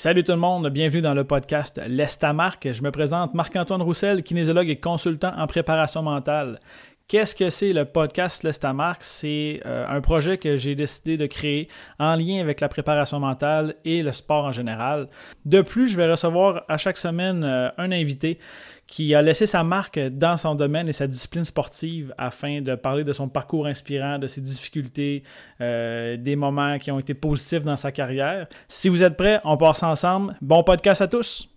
Salut 0.00 0.22
tout 0.22 0.30
le 0.30 0.38
monde, 0.38 0.68
bienvenue 0.68 1.02
dans 1.02 1.12
le 1.12 1.24
podcast 1.24 1.80
L'Estamarque. 1.88 2.68
Je 2.72 2.84
me 2.84 2.92
présente 2.92 3.34
Marc-Antoine 3.34 3.82
Roussel, 3.82 4.22
kinésiologue 4.22 4.68
et 4.68 4.78
consultant 4.78 5.32
en 5.36 5.48
préparation 5.48 6.04
mentale. 6.04 6.60
Qu'est-ce 7.08 7.34
que 7.34 7.48
c'est 7.48 7.72
le 7.72 7.86
podcast 7.86 8.42
L'Estamarque? 8.42 9.02
C'est 9.02 9.62
euh, 9.64 9.86
un 9.88 10.02
projet 10.02 10.36
que 10.36 10.58
j'ai 10.58 10.74
décidé 10.74 11.16
de 11.16 11.24
créer 11.24 11.70
en 11.98 12.14
lien 12.16 12.38
avec 12.38 12.60
la 12.60 12.68
préparation 12.68 13.18
mentale 13.18 13.76
et 13.86 14.02
le 14.02 14.12
sport 14.12 14.44
en 14.44 14.52
général. 14.52 15.08
De 15.46 15.62
plus, 15.62 15.88
je 15.88 15.96
vais 15.96 16.06
recevoir 16.06 16.64
à 16.68 16.76
chaque 16.76 16.98
semaine 16.98 17.44
euh, 17.44 17.70
un 17.78 17.92
invité 17.92 18.38
qui 18.86 19.14
a 19.14 19.22
laissé 19.22 19.46
sa 19.46 19.64
marque 19.64 19.98
dans 19.98 20.36
son 20.36 20.54
domaine 20.54 20.86
et 20.86 20.92
sa 20.92 21.06
discipline 21.06 21.46
sportive 21.46 22.12
afin 22.18 22.60
de 22.60 22.74
parler 22.74 23.04
de 23.04 23.14
son 23.14 23.30
parcours 23.30 23.64
inspirant, 23.64 24.18
de 24.18 24.26
ses 24.26 24.42
difficultés, 24.42 25.22
euh, 25.62 26.18
des 26.18 26.36
moments 26.36 26.76
qui 26.76 26.90
ont 26.90 26.98
été 26.98 27.14
positifs 27.14 27.64
dans 27.64 27.78
sa 27.78 27.90
carrière. 27.90 28.48
Si 28.68 28.90
vous 28.90 29.02
êtes 29.02 29.16
prêts, 29.16 29.40
on 29.44 29.56
passe 29.56 29.82
ensemble. 29.82 30.36
Bon 30.42 30.62
podcast 30.62 31.00
à 31.00 31.08
tous! 31.08 31.48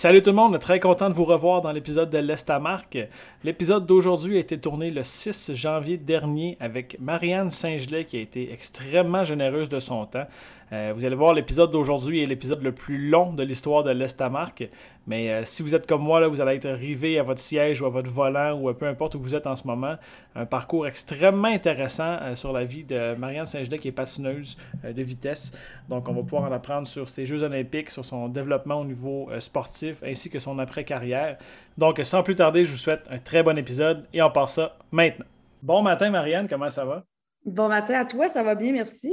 Salut 0.00 0.22
tout 0.22 0.30
le 0.30 0.36
monde, 0.36 0.58
très 0.58 0.80
content 0.80 1.10
de 1.10 1.14
vous 1.14 1.26
revoir 1.26 1.60
dans 1.60 1.72
l'épisode 1.72 2.08
de 2.08 2.16
l'Estamarque. 2.16 2.96
L'épisode 3.44 3.84
d'aujourd'hui 3.84 4.38
a 4.38 4.40
été 4.40 4.58
tourné 4.58 4.90
le 4.90 5.04
6 5.04 5.52
janvier 5.52 5.98
dernier 5.98 6.56
avec 6.58 6.96
Marianne 6.98 7.50
Saint-Gelais 7.50 8.06
qui 8.06 8.16
a 8.16 8.20
été 8.20 8.50
extrêmement 8.50 9.24
généreuse 9.24 9.68
de 9.68 9.78
son 9.78 10.06
temps. 10.06 10.24
Euh, 10.72 10.92
vous 10.96 11.04
allez 11.04 11.16
voir, 11.16 11.34
l'épisode 11.34 11.70
d'aujourd'hui 11.70 12.22
est 12.22 12.26
l'épisode 12.26 12.62
le 12.62 12.72
plus 12.72 13.08
long 13.08 13.32
de 13.32 13.42
l'histoire 13.42 13.82
de 13.82 13.90
l'Estamarque. 13.90 14.68
Mais 15.06 15.30
euh, 15.30 15.44
si 15.44 15.62
vous 15.62 15.74
êtes 15.74 15.86
comme 15.86 16.02
moi, 16.02 16.20
là, 16.20 16.28
vous 16.28 16.40
allez 16.40 16.56
être 16.56 16.68
rivé 16.68 17.18
à 17.18 17.22
votre 17.22 17.40
siège 17.40 17.82
ou 17.82 17.86
à 17.86 17.88
votre 17.88 18.10
volant 18.10 18.58
ou 18.60 18.72
peu 18.72 18.86
importe 18.86 19.14
où 19.16 19.20
vous 19.20 19.34
êtes 19.34 19.46
en 19.46 19.56
ce 19.56 19.66
moment. 19.66 19.96
Un 20.34 20.46
parcours 20.46 20.86
extrêmement 20.86 21.48
intéressant 21.48 22.18
euh, 22.22 22.34
sur 22.36 22.52
la 22.52 22.64
vie 22.64 22.84
de 22.84 23.14
Marianne 23.16 23.46
Saint-Gelais 23.46 23.78
qui 23.78 23.88
est 23.88 23.92
patineuse 23.92 24.56
de 24.84 25.02
vitesse. 25.02 25.52
Donc, 25.88 26.08
on 26.08 26.12
va 26.12 26.22
pouvoir 26.22 26.44
en 26.44 26.52
apprendre 26.52 26.86
sur 26.86 27.08
ses 27.08 27.26
Jeux 27.26 27.42
olympiques, 27.42 27.90
sur 27.90 28.04
son 28.04 28.28
développement 28.28 28.80
au 28.80 28.84
niveau 28.84 29.28
sportif 29.38 30.02
ainsi 30.04 30.30
que 30.30 30.38
son 30.38 30.58
après-carrière. 30.58 31.38
Donc, 31.78 32.00
sans 32.04 32.22
plus 32.22 32.36
tarder, 32.36 32.64
je 32.64 32.70
vous 32.70 32.76
souhaite 32.76 33.06
un 33.10 33.18
très 33.18 33.42
bon 33.42 33.56
épisode 33.58 34.06
et 34.12 34.22
on 34.22 34.30
part 34.30 34.50
ça 34.50 34.76
maintenant. 34.92 35.26
Bon 35.62 35.82
matin, 35.82 36.10
Marianne, 36.10 36.48
comment 36.48 36.70
ça 36.70 36.84
va? 36.84 37.04
Bon 37.44 37.68
matin 37.68 37.94
à 37.94 38.04
toi, 38.04 38.28
ça 38.28 38.42
va 38.42 38.54
bien, 38.54 38.72
merci. 38.72 39.10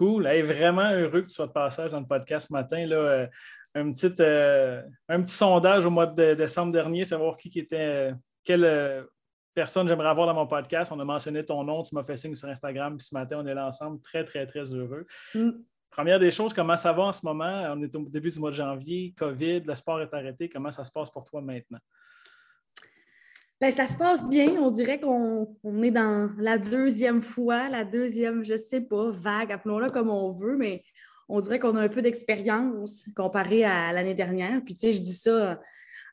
Cool. 0.00 0.22
vraiment 0.22 0.92
heureux 0.92 1.20
que 1.20 1.26
tu 1.26 1.34
sois 1.34 1.46
de 1.46 1.52
passage 1.52 1.90
dans 1.90 2.00
le 2.00 2.06
podcast 2.06 2.48
ce 2.48 2.54
matin. 2.54 2.86
Là, 2.86 2.96
euh, 2.96 3.26
un, 3.74 3.92
petit, 3.92 4.10
euh, 4.20 4.80
un 5.10 5.20
petit 5.20 5.34
sondage 5.34 5.84
au 5.84 5.90
mois 5.90 6.06
de 6.06 6.32
décembre 6.32 6.72
dernier, 6.72 7.04
savoir 7.04 7.36
qui, 7.36 7.50
était, 7.58 7.76
euh, 7.76 8.12
quelle 8.42 9.06
personne 9.52 9.86
j'aimerais 9.86 10.08
avoir 10.08 10.26
dans 10.26 10.32
mon 10.32 10.46
podcast. 10.46 10.90
On 10.90 10.98
a 11.00 11.04
mentionné 11.04 11.44
ton 11.44 11.62
nom, 11.64 11.82
tu 11.82 11.94
m'as 11.94 12.02
fait 12.02 12.16
signe 12.16 12.34
sur 12.34 12.48
Instagram, 12.48 12.96
puis 12.96 13.08
ce 13.08 13.14
matin, 13.14 13.42
on 13.44 13.46
est 13.46 13.52
là 13.52 13.66
ensemble, 13.66 14.00
très, 14.00 14.24
très, 14.24 14.46
très 14.46 14.72
heureux. 14.72 15.06
Mm. 15.34 15.50
Première 15.90 16.18
des 16.18 16.30
choses, 16.30 16.54
comment 16.54 16.78
ça 16.78 16.94
va 16.94 17.02
en 17.02 17.12
ce 17.12 17.26
moment? 17.26 17.66
On 17.70 17.82
est 17.82 17.94
au 17.94 18.08
début 18.08 18.30
du 18.30 18.38
mois 18.38 18.52
de 18.52 18.56
janvier, 18.56 19.14
COVID, 19.18 19.60
le 19.60 19.74
sport 19.74 20.00
est 20.00 20.14
arrêté. 20.14 20.48
Comment 20.48 20.70
ça 20.70 20.82
se 20.82 20.90
passe 20.90 21.10
pour 21.10 21.26
toi 21.26 21.42
maintenant? 21.42 21.80
Bien, 23.60 23.70
ça 23.70 23.86
se 23.86 23.96
passe 23.96 24.26
bien. 24.26 24.52
On 24.58 24.70
dirait 24.70 24.98
qu'on 24.98 25.54
est 25.82 25.90
dans 25.90 26.30
la 26.38 26.56
deuxième 26.56 27.20
fois, 27.20 27.68
la 27.68 27.84
deuxième, 27.84 28.42
je 28.42 28.54
ne 28.54 28.58
sais 28.58 28.80
pas, 28.80 29.10
vague, 29.10 29.52
appelons-la 29.52 29.90
comme 29.90 30.08
on 30.08 30.32
veut, 30.32 30.56
mais 30.56 30.82
on 31.28 31.40
dirait 31.40 31.58
qu'on 31.58 31.76
a 31.76 31.82
un 31.82 31.88
peu 31.88 32.00
d'expérience 32.00 33.04
comparé 33.14 33.64
à 33.64 33.92
l'année 33.92 34.14
dernière. 34.14 34.62
Puis, 34.64 34.74
tu 34.74 34.80
sais, 34.80 34.92
je 34.92 35.02
dis 35.02 35.12
ça 35.12 35.60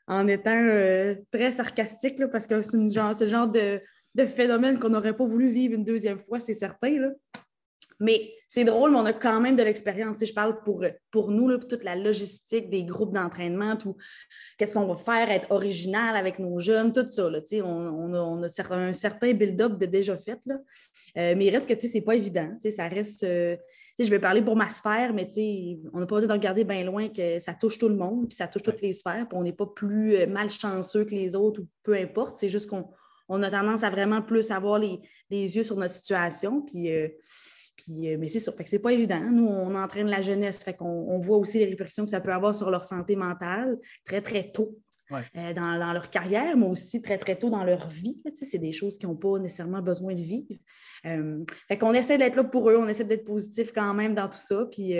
en 0.06 0.28
étant 0.28 0.62
euh, 0.62 1.14
très 1.32 1.50
sarcastique, 1.52 2.22
parce 2.30 2.46
que 2.46 2.60
c'est 2.60 2.76
ce 2.88 3.26
genre 3.26 3.48
de, 3.48 3.80
phénomène 4.26 4.78
qu'on 4.78 4.90
n'aurait 4.90 5.16
pas 5.16 5.24
voulu 5.24 5.48
vivre 5.48 5.74
une 5.74 5.84
deuxième 5.84 6.18
fois, 6.18 6.40
c'est 6.40 6.54
certain. 6.54 6.98
Là. 6.98 7.08
Mais 8.00 8.32
c'est 8.46 8.64
drôle, 8.64 8.92
mais 8.92 8.98
on 8.98 9.04
a 9.04 9.12
quand 9.12 9.40
même 9.40 9.56
de 9.56 9.62
l'expérience. 9.62 10.24
Je 10.24 10.32
parle 10.32 10.62
pour, 10.62 10.84
pour 11.10 11.30
nous, 11.30 11.48
là, 11.48 11.58
toute 11.58 11.84
la 11.84 11.96
logistique 11.96 12.70
des 12.70 12.82
groupes 12.82 13.12
d'entraînement, 13.12 13.76
tout 13.76 13.96
qu'est-ce 14.56 14.72
qu'on 14.72 14.86
va 14.86 14.94
faire, 14.94 15.30
être 15.30 15.50
original 15.50 16.16
avec 16.16 16.38
nos 16.38 16.58
jeunes, 16.58 16.92
tout 16.92 17.10
ça. 17.10 17.28
Là, 17.28 17.40
on, 17.52 17.66
on, 17.66 18.14
a, 18.14 18.20
on, 18.20 18.42
a, 18.42 18.76
un 18.76 18.92
certain 18.94 19.32
build-up 19.34 19.78
de 19.78 19.86
déjà 19.86 20.16
fait. 20.16 20.38
Là. 20.46 20.54
Euh, 21.18 21.34
mais 21.36 21.46
il 21.46 21.50
reste 21.50 21.68
que 21.68 21.78
c'est 21.78 22.00
pas 22.00 22.14
évident. 22.14 22.56
Ça 22.70 22.88
reste. 22.88 23.24
Euh, 23.24 23.56
je 23.98 24.08
vais 24.10 24.20
parler 24.20 24.42
pour 24.42 24.54
ma 24.54 24.70
sphère, 24.70 25.12
mais 25.12 25.26
on 25.92 25.98
n'a 25.98 26.06
pas 26.06 26.14
besoin 26.14 26.28
de 26.28 26.32
regarder 26.32 26.62
bien 26.62 26.84
loin 26.84 27.08
que 27.08 27.40
ça 27.40 27.52
touche 27.52 27.78
tout 27.78 27.88
le 27.88 27.96
monde, 27.96 28.28
puis 28.28 28.36
ça 28.36 28.46
touche 28.46 28.62
toutes 28.62 28.80
les 28.80 28.92
sphères, 28.92 29.26
on 29.32 29.42
n'est 29.42 29.52
pas 29.52 29.66
plus 29.66 30.14
euh, 30.14 30.26
malchanceux 30.28 31.04
que 31.04 31.10
les 31.10 31.34
autres, 31.34 31.62
ou 31.62 31.66
peu 31.82 31.94
importe. 31.94 32.38
C'est 32.38 32.48
juste 32.48 32.68
qu'on 32.70 32.88
on 33.28 33.42
a 33.42 33.50
tendance 33.50 33.82
à 33.82 33.90
vraiment 33.90 34.22
plus 34.22 34.52
avoir 34.52 34.78
les, 34.78 35.00
yeux 35.30 35.64
sur 35.64 35.76
notre 35.76 35.94
situation. 35.94 36.62
Puis 36.62 36.88
mais 37.88 38.28
c'est 38.28 38.40
sûr, 38.40 38.54
fait 38.54 38.64
que 38.64 38.70
c'est 38.70 38.78
pas 38.78 38.92
évident. 38.92 39.20
Nous, 39.20 39.46
on 39.46 39.74
entraîne 39.74 40.08
la 40.08 40.20
jeunesse, 40.20 40.62
fait 40.64 40.74
qu'on 40.74 40.86
on 40.86 41.18
voit 41.18 41.38
aussi 41.38 41.58
les 41.58 41.66
répercussions 41.66 42.04
que 42.04 42.10
ça 42.10 42.20
peut 42.20 42.32
avoir 42.32 42.54
sur 42.54 42.70
leur 42.70 42.84
santé 42.84 43.16
mentale 43.16 43.78
très, 44.04 44.20
très 44.20 44.50
tôt. 44.50 44.78
Euh, 45.10 45.54
dans, 45.54 45.74
leur 45.94 46.10
carrière, 46.10 46.54
mais 46.54 46.66
aussi 46.66 47.00
très, 47.00 47.16
très 47.16 47.34
tôt 47.34 47.48
dans 47.48 47.64
leur 47.64 47.88
vie. 47.88 48.20
c'est 48.34 48.58
des 48.58 48.72
choses 48.72 48.98
qu'ils 48.98 49.08
n'ont 49.08 49.16
pas 49.16 49.38
nécessairement 49.38 49.80
besoin 49.80 50.14
de 50.14 50.20
vivre. 50.20 50.60
Euh, 51.06 51.42
fait 51.66 51.78
qu'on 51.78 51.94
essaie 51.94 52.18
d'être 52.18 52.36
là 52.36 52.44
pour 52.44 52.68
eux, 52.68 52.76
on 52.76 52.86
essaie 52.86 53.04
d'être 53.04 53.24
positif 53.24 53.72
quand 53.72 53.94
même 53.94 54.14
dans 54.14 54.28
tout 54.28 54.38
ça. 54.38 54.66
Puis, 54.70 54.94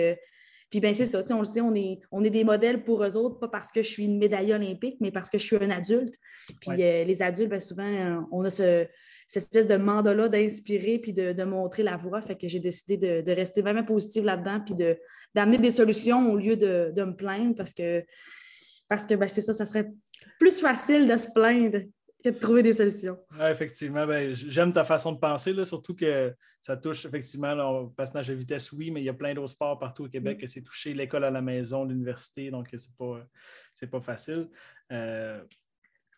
puis 0.71 0.79
ben, 0.79 0.95
c'est 0.95 1.05
ça, 1.05 1.23
on 1.29 1.39
le 1.39 1.45
sait, 1.45 1.61
on 1.61 1.75
est, 1.75 1.99
on 2.11 2.23
est 2.23 2.31
des 2.31 2.43
modèles 2.43 2.83
pour 2.83 3.03
eux 3.03 3.15
autres, 3.17 3.37
pas 3.37 3.49
parce 3.49 3.71
que 3.71 3.83
je 3.83 3.87
suis 3.87 4.05
une 4.05 4.17
médaille 4.17 4.51
olympique, 4.51 4.97
mais 4.99 5.11
parce 5.11 5.29
que 5.29 5.37
je 5.37 5.43
suis 5.43 5.57
un 5.57 5.69
adulte. 5.69 6.15
Puis 6.59 6.77
les 6.77 7.21
adultes, 7.21 7.51
ben, 7.51 7.61
souvent, 7.61 8.25
on 8.31 8.43
a 8.43 8.49
ce, 8.49 8.87
cette 9.29 9.43
espèce 9.43 9.67
de 9.67 9.77
mandat-là 9.77 10.27
d'inspirer 10.27 10.97
puis 10.97 11.13
de, 11.13 11.43
montrer 11.43 11.83
la 11.83 11.97
voie. 11.97 12.19
Fait 12.19 12.35
que 12.35 12.47
j'ai 12.47 12.59
décidé 12.59 12.97
de, 13.21 13.31
rester 13.31 13.61
vraiment 13.61 13.83
positive 13.83 14.25
là-dedans 14.25 14.59
puis 14.59 14.73
d'amener 15.35 15.59
des 15.59 15.71
solutions 15.71 16.31
au 16.31 16.35
lieu 16.35 16.57
de, 16.57 17.03
me 17.03 17.15
plaindre 17.15 17.55
parce 17.55 17.73
que, 17.73 18.03
parce 18.87 19.05
que 19.05 19.13
ben, 19.13 19.29
c'est 19.29 19.41
ça, 19.41 19.53
ça 19.53 19.65
serait 19.65 19.87
plus 20.39 20.59
facile 20.59 21.07
de 21.07 21.15
se 21.15 21.27
plaindre 21.33 21.79
que 22.23 22.29
de 22.29 22.39
trouver 22.39 22.63
des 22.63 22.73
solutions. 22.73 23.17
effectivement, 23.39 24.05
ben, 24.07 24.33
j'aime 24.33 24.73
ta 24.73 24.83
façon 24.83 25.11
de 25.11 25.19
penser, 25.19 25.53
là, 25.53 25.63
surtout 25.63 25.95
que 25.95 26.33
ça 26.59 26.75
touche 26.75 27.05
effectivement 27.05 27.53
le 27.53 27.93
passage 27.93 28.29
de 28.29 28.33
vitesse, 28.33 28.71
oui, 28.71 28.89
mais 28.89 28.99
il 28.99 29.05
y 29.05 29.09
a 29.09 29.13
plein 29.13 29.35
d'autres 29.35 29.51
sports 29.51 29.77
partout 29.77 30.05
au 30.05 30.09
Québec 30.09 30.37
mm. 30.37 30.41
que 30.41 30.47
c'est 30.47 30.61
touché, 30.61 30.93
l'école 30.95 31.23
à 31.23 31.31
la 31.31 31.41
maison, 31.41 31.85
l'université, 31.85 32.49
donc 32.49 32.67
c'est 32.75 32.97
pas, 32.97 33.23
pas 33.91 34.01
facile. 34.01 34.49
Euh, 34.91 35.41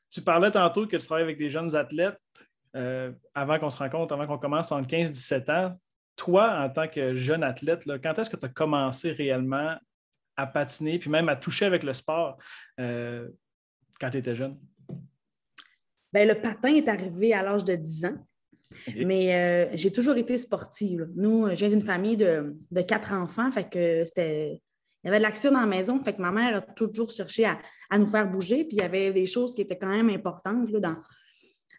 tu 0.10 0.22
parlais 0.22 0.50
tantôt 0.50 0.88
que 0.88 0.96
tu 0.96 1.06
travailles 1.06 1.26
avec 1.26 1.38
des 1.38 1.50
jeunes 1.50 1.76
athlètes. 1.76 2.18
Euh, 2.76 3.12
avant 3.36 3.60
qu'on 3.60 3.70
se 3.70 3.78
rencontre, 3.78 4.14
avant 4.14 4.28
qu'on 4.28 4.38
commence 4.38 4.72
en 4.72 4.82
15-17 4.82 5.52
ans, 5.52 5.78
toi, 6.16 6.60
en 6.62 6.70
tant 6.70 6.88
que 6.88 7.16
jeune 7.16 7.44
athlète, 7.44 7.84
quand 8.02 8.18
est-ce 8.18 8.30
que 8.30 8.38
tu 8.38 8.46
as 8.46 8.50
commencé 8.50 9.12
réellement 9.12 9.76
à 10.38 10.48
patiner, 10.48 10.98
puis 10.98 11.10
même 11.10 11.30
à 11.30 11.36
toucher 11.36 11.66
avec 11.66 11.84
le 11.84 11.94
sport 11.94 12.38
euh, 12.80 13.28
quand 14.00 14.10
tu 14.10 14.18
étais 14.18 14.36
jeune? 14.36 14.58
Bien, 16.14 16.26
le 16.26 16.36
patin 16.36 16.74
est 16.76 16.88
arrivé 16.88 17.34
à 17.34 17.44
l'âge 17.44 17.64
de 17.64 17.76
10 17.76 18.06
ans. 18.06 18.28
Mais 18.96 19.36
euh, 19.36 19.70
j'ai 19.74 19.92
toujours 19.92 20.16
été 20.16 20.38
sportive. 20.38 21.10
Nous, 21.16 21.50
je 21.50 21.56
viens 21.56 21.70
d'une 21.70 21.82
famille 21.82 22.16
de, 22.16 22.56
quatre 22.88 23.12
enfants, 23.12 23.52
fait 23.52 23.70
que 23.70 24.06
c'était. 24.06 24.62
Il 25.04 25.08
y 25.08 25.10
avait 25.10 25.18
de 25.18 25.24
l'action 25.24 25.52
dans 25.52 25.62
la 25.62 25.66
maison, 25.66 26.02
fait 26.04 26.14
que 26.14 26.22
ma 26.22 26.32
mère 26.32 26.58
a 26.58 26.62
toujours 26.62 27.10
cherché 27.10 27.44
à, 27.44 27.58
à, 27.90 27.98
nous 27.98 28.06
faire 28.06 28.30
bouger, 28.30 28.64
puis 28.66 28.78
il 28.78 28.82
y 28.82 28.84
avait 28.84 29.12
des 29.12 29.26
choses 29.26 29.56
qui 29.56 29.64
étaient 29.64 29.78
quand 29.78 29.90
même 29.90 30.10
importantes 30.10 30.70
là, 30.70 30.80
dans, 30.80 30.96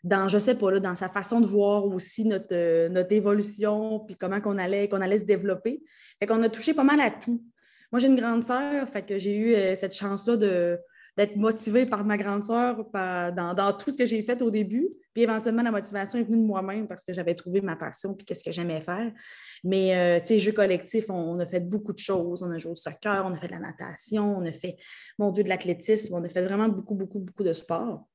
dans, 0.04 0.28
je 0.28 0.38
sais 0.38 0.54
pas, 0.54 0.80
dans 0.80 0.96
sa 0.96 1.08
façon 1.08 1.40
de 1.40 1.46
voir 1.46 1.86
aussi 1.86 2.24
notre, 2.24 2.52
euh, 2.52 3.04
évolution, 3.10 4.00
puis 4.00 4.16
comment 4.16 4.40
qu'on 4.40 4.58
allait, 4.58 4.92
allait 4.92 5.18
se 5.18 5.24
développer. 5.24 5.82
Fait 6.18 6.26
qu'on 6.26 6.42
a 6.42 6.48
touché 6.48 6.74
pas 6.74 6.84
mal 6.84 7.00
à 7.00 7.10
tout. 7.10 7.42
Moi, 7.92 8.00
j'ai 8.00 8.08
une 8.08 8.16
grande 8.16 8.42
sœur, 8.42 8.88
fait 8.88 9.02
que 9.02 9.18
j'ai 9.18 9.36
eu 9.36 9.54
euh, 9.54 9.76
cette 9.76 9.94
chance-là 9.94 10.36
d'être 10.36 11.36
motivée 11.36 11.84
par 11.84 12.04
ma 12.04 12.16
grande 12.16 12.44
sœur 12.44 12.86
dans, 12.92 13.54
dans, 13.54 13.72
tout 13.74 13.90
ce 13.90 13.98
que 13.98 14.06
j'ai 14.06 14.22
fait 14.22 14.40
au 14.42 14.50
début. 14.50 14.88
Puis 15.12 15.24
éventuellement, 15.24 15.62
la 15.62 15.70
motivation 15.70 16.18
est 16.18 16.22
venue 16.22 16.38
de 16.38 16.46
moi-même 16.46 16.88
parce 16.88 17.04
que 17.04 17.12
j'avais 17.12 17.34
trouvé 17.34 17.60
ma 17.60 17.76
passion 17.76 18.14
puis 18.14 18.24
qu'est-ce 18.24 18.42
que 18.42 18.50
j'aimais 18.50 18.80
faire. 18.80 19.12
Mais, 19.62 19.94
euh, 19.94 20.20
tu 20.20 20.28
sais, 20.28 20.38
jeu 20.38 20.52
collectif, 20.52 21.10
on, 21.10 21.38
a 21.38 21.46
fait 21.46 21.60
beaucoup 21.60 21.92
de 21.92 21.98
choses. 21.98 22.42
On 22.42 22.50
a 22.50 22.56
joué 22.56 22.72
au 22.72 22.76
soccer, 22.76 23.24
on 23.26 23.34
a 23.34 23.36
fait 23.36 23.48
de 23.48 23.52
la 23.52 23.58
natation, 23.58 24.38
on 24.38 24.46
a 24.46 24.52
fait, 24.52 24.76
mon 25.18 25.30
Dieu, 25.30 25.44
de 25.44 25.50
l'athlétisme. 25.50 26.14
On 26.14 26.24
a 26.24 26.28
fait 26.30 26.42
vraiment 26.42 26.68
beaucoup, 26.70 26.94
beaucoup, 26.94 27.18
beaucoup 27.18 27.44
de 27.44 27.52
sport. 27.52 28.08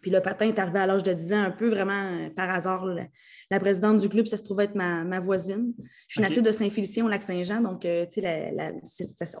Puis 0.00 0.10
le 0.10 0.20
patin 0.20 0.46
est 0.46 0.58
arrivé 0.58 0.78
à 0.78 0.86
l'âge 0.86 1.02
de 1.02 1.12
10 1.12 1.32
ans, 1.34 1.42
un 1.42 1.50
peu 1.50 1.68
vraiment 1.68 1.92
euh, 1.92 2.30
par 2.30 2.50
hasard. 2.50 2.86
La, 3.50 3.60
présidente 3.60 3.98
du 3.98 4.08
club, 4.08 4.26
ça 4.26 4.36
se 4.36 4.44
trouvait 4.44 4.64
être 4.64 4.74
ma, 4.74 5.20
voisine. 5.20 5.74
Je 6.08 6.14
suis 6.14 6.22
native 6.22 6.42
de 6.42 6.52
Saint-Félicien 6.52 7.04
au 7.04 7.08
Lac-Saint-Jean, 7.08 7.60
donc 7.60 7.84
euh, 7.84 8.06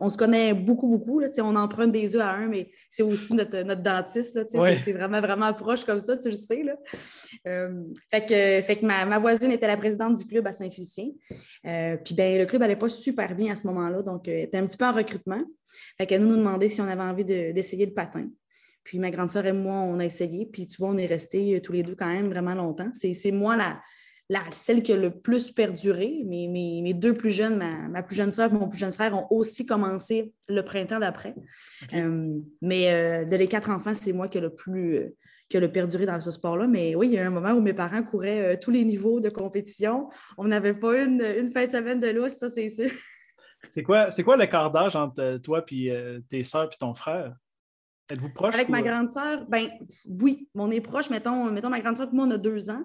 on 0.00 0.08
se 0.08 0.18
connaît 0.18 0.52
beaucoup, 0.52 0.88
beaucoup. 0.88 1.20
Là, 1.20 1.28
on 1.38 1.54
emprunte 1.56 1.92
des 1.92 2.16
œufs 2.16 2.22
à 2.22 2.32
un, 2.32 2.48
mais 2.48 2.70
c'est 2.88 3.02
aussi 3.02 3.34
notre, 3.34 3.62
dentiste. 3.80 4.38
C'est 4.48 4.92
vraiment, 4.92 5.20
vraiment 5.20 5.54
proche 5.54 5.84
comme 5.84 6.00
ça, 6.00 6.16
tu 6.16 6.28
le 6.28 6.34
sais. 6.34 6.62
Là. 6.62 6.74
Euh, 7.46 7.84
fait 8.10 8.26
que, 8.26 8.66
fait 8.66 8.76
que 8.76 8.86
ma, 8.86 9.18
voisine 9.18 9.52
était 9.52 9.68
la 9.68 9.76
présidente 9.76 10.16
du 10.16 10.26
club 10.26 10.46
à 10.46 10.52
Saint-Félicien. 10.52 11.06
puis 11.62 12.14
ben, 12.14 12.38
le 12.38 12.46
club 12.46 12.60
n'allait 12.60 12.76
pas 12.76 12.88
super 12.88 13.34
bien 13.34 13.52
à 13.52 13.56
ce 13.56 13.66
moment-là, 13.68 14.02
donc 14.02 14.28
elle 14.28 14.44
était 14.44 14.58
un 14.58 14.66
petit 14.66 14.76
peu 14.76 14.86
en 14.86 14.92
recrutement. 14.92 15.42
Fait 15.98 16.06
qu'elle 16.06 16.22
nous, 16.22 16.28
nous 16.28 16.36
demandait 16.36 16.68
si 16.68 16.80
on 16.80 16.88
avait 16.88 17.00
envie 17.00 17.24
d'essayer 17.24 17.86
le 17.86 17.92
patin. 17.92 18.28
Puis 18.84 18.98
ma 18.98 19.10
grande 19.10 19.30
sœur 19.30 19.46
et 19.46 19.52
moi, 19.52 19.76
on 19.76 19.98
a 19.98 20.04
essayé. 20.04 20.46
Puis 20.46 20.66
tu 20.66 20.78
vois, 20.78 20.90
on 20.90 20.98
est 20.98 21.06
restés 21.06 21.56
euh, 21.56 21.60
tous 21.60 21.72
les 21.72 21.82
deux 21.82 21.94
quand 21.94 22.12
même 22.12 22.28
vraiment 22.28 22.54
longtemps. 22.54 22.90
C'est 22.94 23.30
moi 23.30 23.56
la, 23.56 23.80
la, 24.28 24.40
celle 24.52 24.82
qui 24.82 24.92
a 24.92 24.96
le 24.96 25.10
plus 25.10 25.50
perduré. 25.50 26.22
Mes, 26.26 26.48
mes, 26.48 26.94
deux 26.94 27.14
plus 27.14 27.30
jeunes, 27.30 27.56
ma, 27.90 28.02
plus 28.02 28.16
jeune 28.16 28.32
sœur 28.32 28.50
et 28.50 28.54
mon 28.54 28.68
plus 28.68 28.78
jeune 28.78 28.92
frère, 28.92 29.14
ont 29.14 29.26
aussi 29.30 29.66
commencé 29.66 30.32
le 30.48 30.62
printemps 30.62 30.98
d'après. 30.98 31.34
Euh, 31.94 32.38
mais 32.62 32.92
euh, 32.92 33.24
de 33.24 33.36
les 33.36 33.48
quatre 33.48 33.70
enfants, 33.70 33.94
c'est 33.94 34.12
moi 34.12 34.28
qui 34.28 34.38
ai 34.38 34.40
le 34.40 34.54
plus 34.54 35.12
qui 35.48 35.56
a 35.56 35.60
le 35.60 35.72
perduré 35.72 36.06
dans 36.06 36.20
ce 36.20 36.30
sport-là. 36.30 36.68
Mais 36.68 36.94
oui, 36.94 37.08
il 37.08 37.14
y 37.14 37.18
a 37.18 37.26
un 37.26 37.30
moment 37.30 37.50
où 37.50 37.60
mes 37.60 37.74
parents 37.74 38.04
couraient 38.04 38.56
tous 38.60 38.70
les 38.70 38.84
niveaux 38.84 39.18
de 39.18 39.30
compétition. 39.30 40.08
On 40.38 40.46
n'avait 40.46 40.74
pas 40.74 41.02
une, 41.02 41.20
une 41.22 41.50
fin 41.50 41.66
de 41.66 41.70
semaine 41.72 41.98
de 41.98 42.06
lousse, 42.06 42.34
ça, 42.34 42.48
c'est 42.48 42.68
sûr. 42.68 42.88
C'est 43.68 43.82
quoi, 43.82 44.10
quoi 44.24 44.36
l'écart 44.36 44.70
d'âge 44.70 44.94
entre 44.94 45.38
toi 45.38 45.64
et 45.72 46.20
tes 46.28 46.44
sœurs 46.44 46.70
et 46.72 46.78
ton 46.78 46.94
frère? 46.94 47.34
Êtes-vous 48.10 48.30
proche? 48.30 48.54
Avec 48.54 48.68
ma 48.68 48.82
grande 48.82 49.10
sœur, 49.10 49.46
ben 49.48 49.68
oui, 50.06 50.48
on 50.54 50.70
est 50.70 50.80
proche. 50.80 51.10
Mettons, 51.10 51.50
mettons 51.50 51.70
ma 51.70 51.80
grande 51.80 51.96
sœur 51.96 52.08
et 52.12 52.14
moi, 52.14 52.26
on 52.26 52.30
a 52.30 52.38
deux 52.38 52.70
ans. 52.70 52.82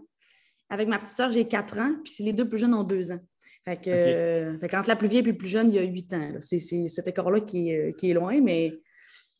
Avec 0.69 0.87
ma 0.87 0.97
petite 0.97 1.15
sœur, 1.15 1.31
j'ai 1.31 1.47
quatre 1.47 1.77
ans, 1.77 1.95
puis 2.03 2.23
les 2.23 2.33
deux 2.33 2.47
plus 2.47 2.57
jeunes 2.57 2.73
ont 2.73 2.83
deux 2.83 3.11
ans. 3.11 3.19
Fait 3.67 3.77
que, 3.77 3.89
euh, 3.89 4.67
quand 4.69 4.85
la 4.87 4.95
plus 4.95 5.07
vieille 5.07 5.23
et 5.23 5.31
le 5.31 5.37
plus 5.37 5.47
jeune, 5.47 5.71
il 5.71 5.75
y 5.75 5.79
a 5.79 5.83
huit 5.83 6.13
ans. 6.13 6.31
C'est 6.39 6.59
cet 6.59 7.07
écart-là 7.07 7.41
qui 7.41 7.71
est, 7.71 7.97
qui 7.97 8.11
est 8.11 8.13
loin, 8.13 8.39
mais, 8.39 8.71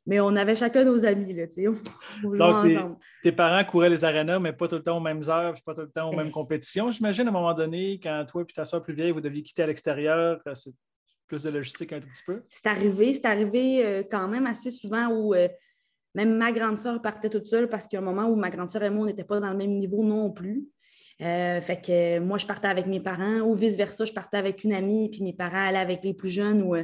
mais 0.07 0.19
on 0.19 0.35
avait 0.35 0.55
chacun 0.55 0.83
nos 0.83 1.05
amis. 1.05 1.33
Là, 1.33 1.45
on, 2.23 2.29
Donc, 2.29 2.65
ensemble. 2.65 2.97
Tes, 3.21 3.31
parents 3.31 3.63
couraient 3.65 3.89
les 3.89 4.03
arénas, 4.03 4.39
mais 4.39 4.53
pas 4.53 4.67
tout 4.67 4.75
le 4.75 4.81
temps 4.81 4.97
aux 4.97 5.01
mêmes 5.01 5.21
heures, 5.29 5.53
puis 5.53 5.61
pas 5.63 5.75
tout 5.75 5.81
le 5.81 5.91
temps 5.91 6.09
aux 6.09 6.15
mêmes 6.15 6.31
compétitions. 6.31 6.89
J'imagine 6.89 7.27
à 7.27 7.29
un 7.29 7.33
moment 7.33 7.53
donné, 7.53 7.99
quand 8.01 8.25
toi 8.27 8.41
et 8.41 8.53
ta 8.53 8.65
soeur 8.65 8.81
plus 8.81 8.95
vieille, 8.95 9.11
vous 9.11 9.21
deviez 9.21 9.43
quitter 9.43 9.61
à 9.61 9.67
l'extérieur, 9.67 10.39
euh, 10.47 10.55
c'est 10.55 10.73
plus 11.27 11.43
de 11.43 11.49
logistique 11.49 11.93
un 11.93 11.99
tout 11.99 12.07
petit 12.07 12.23
peu? 12.25 12.43
C'est 12.49 12.67
arrivé, 12.67 13.13
c'est 13.13 13.25
arrivé 13.25 13.85
euh, 13.85 14.03
quand 14.09 14.27
même 14.27 14.45
assez 14.45 14.69
souvent 14.69 15.07
où 15.07 15.33
même 16.15 16.35
ma 16.35 16.51
grande 16.51 16.77
sœur 16.77 17.01
partait 17.01 17.29
toute 17.29 17.47
seule 17.47 17.69
parce 17.69 17.87
qu'il 17.87 17.97
y 17.97 17.99
a 17.99 18.01
un 18.01 18.05
moment 18.05 18.27
où 18.27 18.35
ma 18.35 18.49
grande 18.49 18.69
sœur 18.69 18.83
et 18.83 18.89
moi, 18.89 19.03
on 19.03 19.05
n'était 19.05 19.23
pas 19.23 19.39
dans 19.39 19.51
le 19.51 19.57
même 19.57 19.77
niveau 19.77 20.03
non 20.03 20.31
plus. 20.31 20.65
Euh, 21.21 21.61
fait 21.61 21.81
que 21.81 22.19
moi, 22.19 22.37
je 22.37 22.45
partais 22.45 22.67
avec 22.67 22.87
mes 22.87 22.99
parents 22.99 23.39
ou 23.41 23.53
vice-versa, 23.53 24.05
je 24.05 24.13
partais 24.13 24.37
avec 24.37 24.63
une 24.63 24.73
amie, 24.73 25.09
puis 25.09 25.23
mes 25.23 25.33
parents 25.33 25.67
allaient 25.67 25.77
avec 25.77 26.03
les 26.03 26.13
plus 26.13 26.29
jeunes. 26.29 26.61
Ou, 26.61 26.75
euh, 26.75 26.83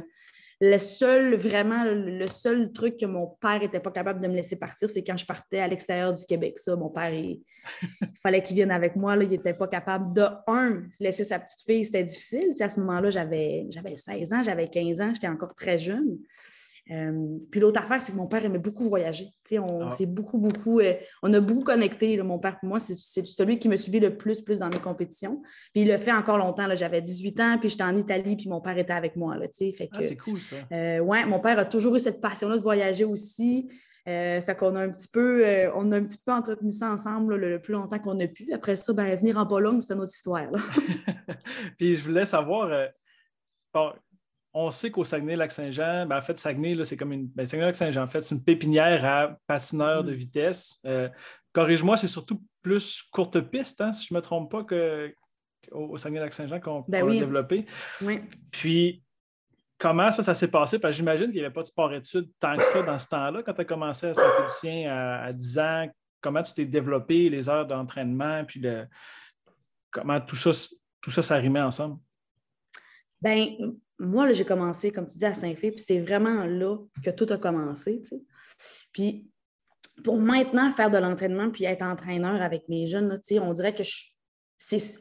le 0.64 0.78
seul, 0.78 1.34
vraiment, 1.34 1.84
le 1.84 2.28
seul 2.28 2.70
truc 2.70 2.96
que 2.96 3.04
mon 3.04 3.26
père 3.26 3.58
n'était 3.58 3.80
pas 3.80 3.90
capable 3.90 4.20
de 4.20 4.28
me 4.28 4.34
laisser 4.34 4.56
partir, 4.56 4.88
c'est 4.88 5.02
quand 5.02 5.16
je 5.16 5.26
partais 5.26 5.58
à 5.58 5.66
l'extérieur 5.66 6.14
du 6.14 6.24
Québec. 6.24 6.56
Ça, 6.58 6.76
mon 6.76 6.88
père, 6.88 7.12
il, 7.12 7.42
fallait 8.22 8.42
qu'il 8.42 8.54
vienne 8.54 8.70
avec 8.70 8.94
moi. 8.94 9.16
Là, 9.16 9.24
il 9.24 9.30
n'était 9.30 9.54
pas 9.54 9.66
capable 9.66 10.14
de, 10.14 10.24
un, 10.46 10.84
laisser 11.00 11.24
sa 11.24 11.40
petite 11.40 11.62
fille, 11.62 11.84
c'était 11.84 12.04
difficile. 12.04 12.54
à 12.60 12.70
ce 12.70 12.78
moment-là, 12.80 13.10
j'avais 13.10 13.66
16 13.96 14.32
ans, 14.32 14.42
j'avais 14.42 14.68
15 14.68 15.00
ans, 15.00 15.10
j'étais 15.12 15.28
encore 15.28 15.54
très 15.54 15.78
jeune. 15.78 16.18
Euh, 16.92 17.38
puis 17.50 17.60
l'autre 17.60 17.80
affaire, 17.80 18.00
c'est 18.00 18.12
que 18.12 18.16
mon 18.16 18.26
père 18.26 18.44
aimait 18.44 18.58
beaucoup 18.58 18.88
voyager. 18.88 19.28
on 19.52 19.88
ah. 19.88 19.96
beaucoup, 20.06 20.38
beaucoup, 20.38 20.80
euh, 20.80 20.94
on 21.22 21.32
a 21.32 21.40
beaucoup 21.40 21.64
connecté. 21.64 22.20
mon 22.22 22.38
père, 22.38 22.58
pour 22.58 22.68
moi, 22.68 22.80
c'est 22.80 22.94
celui 22.94 23.58
qui 23.58 23.68
me 23.68 23.76
suivait 23.76 24.00
le 24.00 24.16
plus, 24.16 24.42
plus 24.42 24.58
dans 24.58 24.68
mes 24.68 24.78
compétitions. 24.78 25.42
Puis 25.72 25.82
il 25.82 25.88
le 25.88 25.96
fait 25.96 26.12
encore 26.12 26.38
longtemps. 26.38 26.66
J'avais 26.74 27.00
18 27.00 27.40
ans, 27.40 27.56
puis 27.58 27.68
j'étais 27.68 27.84
en 27.84 27.96
Italie, 27.96 28.36
puis 28.36 28.48
mon 28.48 28.60
père 28.60 28.76
était 28.76 28.92
avec 28.92 29.16
moi. 29.16 29.36
Là, 29.36 29.46
fait 29.52 29.88
ah, 29.92 29.98
c'est 30.00 30.16
cool 30.16 30.40
ça. 30.40 30.56
Euh, 30.72 30.98
ouais, 30.98 31.24
mon 31.24 31.40
père 31.40 31.58
a 31.58 31.64
toujours 31.64 31.96
eu 31.96 32.00
cette 32.00 32.20
passion-là 32.20 32.58
de 32.58 32.62
voyager 32.62 33.04
aussi. 33.04 33.68
fait 34.04 34.56
qu'on 34.58 34.74
a 34.74 34.82
un 34.82 34.90
petit 34.90 35.08
peu, 35.08 35.44
on 35.74 35.92
a 35.92 35.96
un 35.96 36.04
petit 36.04 36.18
peu 36.18 36.32
entretenu 36.32 36.72
ça 36.72 36.90
ensemble 36.90 37.36
le, 37.36 37.60
plus 37.60 37.72
longtemps 37.72 37.98
qu'on 37.98 38.18
a 38.20 38.26
pu. 38.26 38.52
Après 38.52 38.76
ça, 38.76 38.92
ben, 38.92 39.16
venir 39.16 39.38
en 39.38 39.46
Pologne, 39.46 39.80
c'est 39.80 39.94
une 39.94 40.00
autre 40.00 40.14
histoire. 40.14 40.50
puis 41.78 41.94
je 41.94 42.02
voulais 42.02 42.26
savoir, 42.26 42.68
on 44.54 44.70
sait 44.70 44.90
qu'au 44.90 45.04
Saguenay-Lac-Saint-Jean, 45.04 46.06
ben, 46.06 46.18
en 46.18 46.22
fait, 46.22 46.38
Saguenay, 46.38 46.84
c'est 46.84 46.96
comme 46.96 47.12
une. 47.12 47.26
Ben, 47.28 47.46
Saguenay-Lac-Saint-Jean, 47.46 48.02
en 48.02 48.08
fait, 48.08 48.20
c'est 48.22 48.34
une 48.34 48.44
pépinière 48.44 49.04
à 49.04 49.36
patineurs 49.46 50.04
de 50.04 50.12
mm. 50.12 50.16
vitesse. 50.16 50.80
Euh, 50.86 51.08
corrige-moi, 51.52 51.96
c'est 51.96 52.08
surtout 52.08 52.42
plus 52.60 53.02
courte 53.10 53.40
piste, 53.40 53.80
hein, 53.80 53.92
si 53.92 54.06
je 54.06 54.14
ne 54.14 54.18
me 54.18 54.22
trompe 54.22 54.50
pas, 54.50 54.64
que, 54.64 55.12
au 55.70 55.96
Saguenay-Lac-Saint-Jean 55.96 56.60
qu'on 56.60 56.84
ben 56.86 57.08
a 57.08 57.10
développé. 57.10 57.64
Oui. 58.02 58.20
Puis, 58.50 59.02
comment 59.78 60.12
ça, 60.12 60.22
ça 60.22 60.34
s'est 60.34 60.50
passé? 60.50 60.78
Parce 60.78 60.92
que 60.92 60.96
j'imagine 60.98 61.26
qu'il 61.26 61.36
n'y 61.36 61.44
avait 61.44 61.52
pas 61.52 61.62
de 61.62 61.68
sport-études 61.68 62.28
tant 62.38 62.56
que 62.56 62.64
ça 62.64 62.82
dans 62.82 62.98
ce 62.98 63.08
temps-là, 63.08 63.42
quand 63.42 63.54
tu 63.54 63.60
as 63.62 63.64
commencé 63.64 64.06
à 64.08 64.14
Saint-Félicien 64.14 64.92
à, 64.92 65.24
à, 65.24 65.32
10 65.32 65.58
ans. 65.58 65.86
Comment 66.20 66.42
tu 66.42 66.54
t'es 66.54 66.66
développé, 66.66 67.28
les 67.30 67.48
heures 67.48 67.66
d'entraînement, 67.66 68.44
puis 68.44 68.62
comment 69.90 70.20
tout 70.20 70.36
ça, 70.36 70.50
tout 71.00 71.10
ça 71.10 71.22
s'arrimait 71.22 71.62
ensemble? 71.62 71.98
Ben, 73.22 73.76
moi, 73.98 74.32
j'ai 74.32 74.44
commencé, 74.44 74.90
comme 74.90 75.06
tu 75.06 75.16
dis, 75.16 75.24
à 75.24 75.34
Saint-Fé, 75.34 75.70
puis 75.70 75.80
c'est 75.80 76.00
vraiment 76.00 76.44
là 76.44 76.76
que 77.04 77.10
tout 77.10 77.26
a 77.30 77.38
commencé. 77.38 78.02
Puis 78.92 79.30
pour 80.02 80.18
maintenant 80.18 80.70
faire 80.72 80.90
de 80.90 80.98
l'entraînement 80.98 81.50
puis 81.50 81.64
être 81.64 81.82
entraîneur 81.82 82.42
avec 82.42 82.68
mes 82.68 82.86
jeunes, 82.86 83.20
on 83.40 83.52
dirait 83.52 83.74
que 83.74 83.82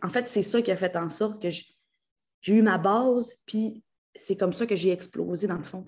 en 0.04 0.10
fait, 0.10 0.28
c'est 0.28 0.44
ça 0.44 0.62
qui 0.62 0.72
a 0.72 0.78
fait 0.78 0.96
en 0.96 1.10
sorte 1.10 1.42
que 1.42 1.50
j'ai 1.50 2.56
eu 2.56 2.62
ma 2.62 2.78
base, 2.78 3.36
puis 3.46 3.84
c'est 4.16 4.36
comme 4.36 4.54
ça 4.54 4.66
que 4.66 4.76
j'ai 4.76 4.92
explosé 4.92 5.48
dans 5.48 5.58
le 5.58 5.64
fond. 5.64 5.84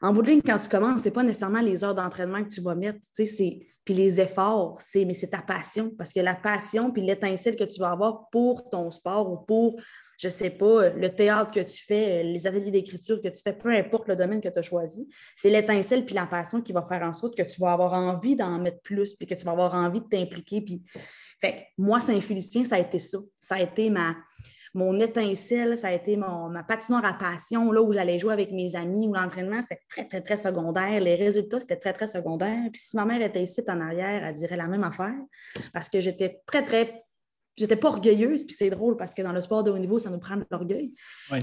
En 0.00 0.12
bout 0.12 0.22
de 0.22 0.28
ligne, 0.28 0.42
quand 0.42 0.58
tu 0.58 0.68
commences, 0.68 1.00
ce 1.00 1.06
n'est 1.06 1.12
pas 1.12 1.22
nécessairement 1.22 1.60
les 1.60 1.82
heures 1.82 1.94
d'entraînement 1.94 2.42
que 2.42 2.48
tu 2.48 2.60
vas 2.60 2.74
mettre, 2.74 3.00
puis 3.16 3.94
les 3.94 4.20
efforts, 4.20 4.80
mais 4.94 5.14
c'est 5.14 5.30
ta 5.30 5.42
passion. 5.42 5.90
Parce 5.96 6.12
que 6.12 6.20
la 6.20 6.34
passion 6.34 6.90
puis 6.90 7.02
l'étincelle 7.02 7.56
que 7.56 7.64
tu 7.64 7.80
vas 7.80 7.90
avoir 7.90 8.28
pour 8.30 8.68
ton 8.70 8.90
sport 8.90 9.30
ou 9.30 9.38
pour 9.38 9.80
je 10.18 10.28
ne 10.28 10.32
sais 10.32 10.50
pas, 10.50 10.90
le 10.90 11.10
théâtre 11.10 11.50
que 11.50 11.60
tu 11.60 11.84
fais, 11.84 12.22
les 12.22 12.46
ateliers 12.46 12.70
d'écriture 12.70 13.20
que 13.20 13.28
tu 13.28 13.40
fais, 13.42 13.52
peu 13.52 13.70
importe 13.70 14.08
le 14.08 14.16
domaine 14.16 14.40
que 14.40 14.48
tu 14.48 14.58
as 14.58 14.62
choisi, 14.62 15.08
c'est 15.36 15.50
l'étincelle 15.50 16.04
puis 16.04 16.14
la 16.14 16.26
passion 16.26 16.60
qui 16.60 16.72
va 16.72 16.82
faire 16.82 17.02
en 17.02 17.12
sorte 17.12 17.36
que 17.36 17.42
tu 17.42 17.60
vas 17.60 17.72
avoir 17.72 17.92
envie 17.94 18.36
d'en 18.36 18.58
mettre 18.58 18.80
plus, 18.80 19.14
puis 19.14 19.26
que 19.26 19.34
tu 19.34 19.44
vas 19.44 19.52
avoir 19.52 19.74
envie 19.74 20.00
de 20.00 20.06
t'impliquer. 20.06 20.60
Puis... 20.60 20.82
Fait 21.40 21.66
moi, 21.76 22.00
Saint-Félicien, 22.00 22.64
ça 22.64 22.76
a 22.76 22.78
été 22.78 22.98
ça. 22.98 23.18
Ça 23.38 23.56
a 23.56 23.60
été 23.60 23.90
ma, 23.90 24.14
mon 24.74 24.98
étincelle, 24.98 25.78
ça 25.78 25.88
a 25.88 25.92
été 25.92 26.16
mon, 26.16 26.48
ma 26.48 26.64
patinoire 26.64 27.04
à 27.04 27.14
passion, 27.14 27.70
là 27.70 27.80
où 27.80 27.92
j'allais 27.92 28.18
jouer 28.18 28.32
avec 28.32 28.50
mes 28.50 28.74
amis, 28.74 29.06
où 29.06 29.14
l'entraînement, 29.14 29.62
c'était 29.62 29.80
très, 29.88 30.06
très, 30.06 30.20
très 30.20 30.36
secondaire. 30.36 31.00
Les 31.00 31.14
résultats, 31.14 31.60
c'était 31.60 31.76
très, 31.76 31.92
très 31.92 32.08
secondaire. 32.08 32.58
Puis 32.72 32.82
si 32.82 32.96
ma 32.96 33.04
mère 33.04 33.22
était 33.22 33.42
ici 33.42 33.62
en 33.68 33.80
arrière, 33.80 34.24
elle 34.24 34.34
dirait 34.34 34.56
la 34.56 34.66
même 34.66 34.82
affaire 34.82 35.14
parce 35.72 35.88
que 35.88 36.00
j'étais 36.00 36.40
très, 36.46 36.64
très 36.64 37.04
J'étais 37.56 37.76
pas 37.76 37.88
orgueilleuse, 37.88 38.44
puis 38.44 38.54
c'est 38.54 38.70
drôle 38.70 38.96
parce 38.96 39.14
que 39.14 39.22
dans 39.22 39.32
le 39.32 39.40
sport 39.40 39.62
de 39.62 39.70
haut 39.70 39.78
niveau, 39.78 39.98
ça 39.98 40.10
nous 40.10 40.18
prend 40.18 40.36
de 40.36 40.44
l'orgueil. 40.50 40.92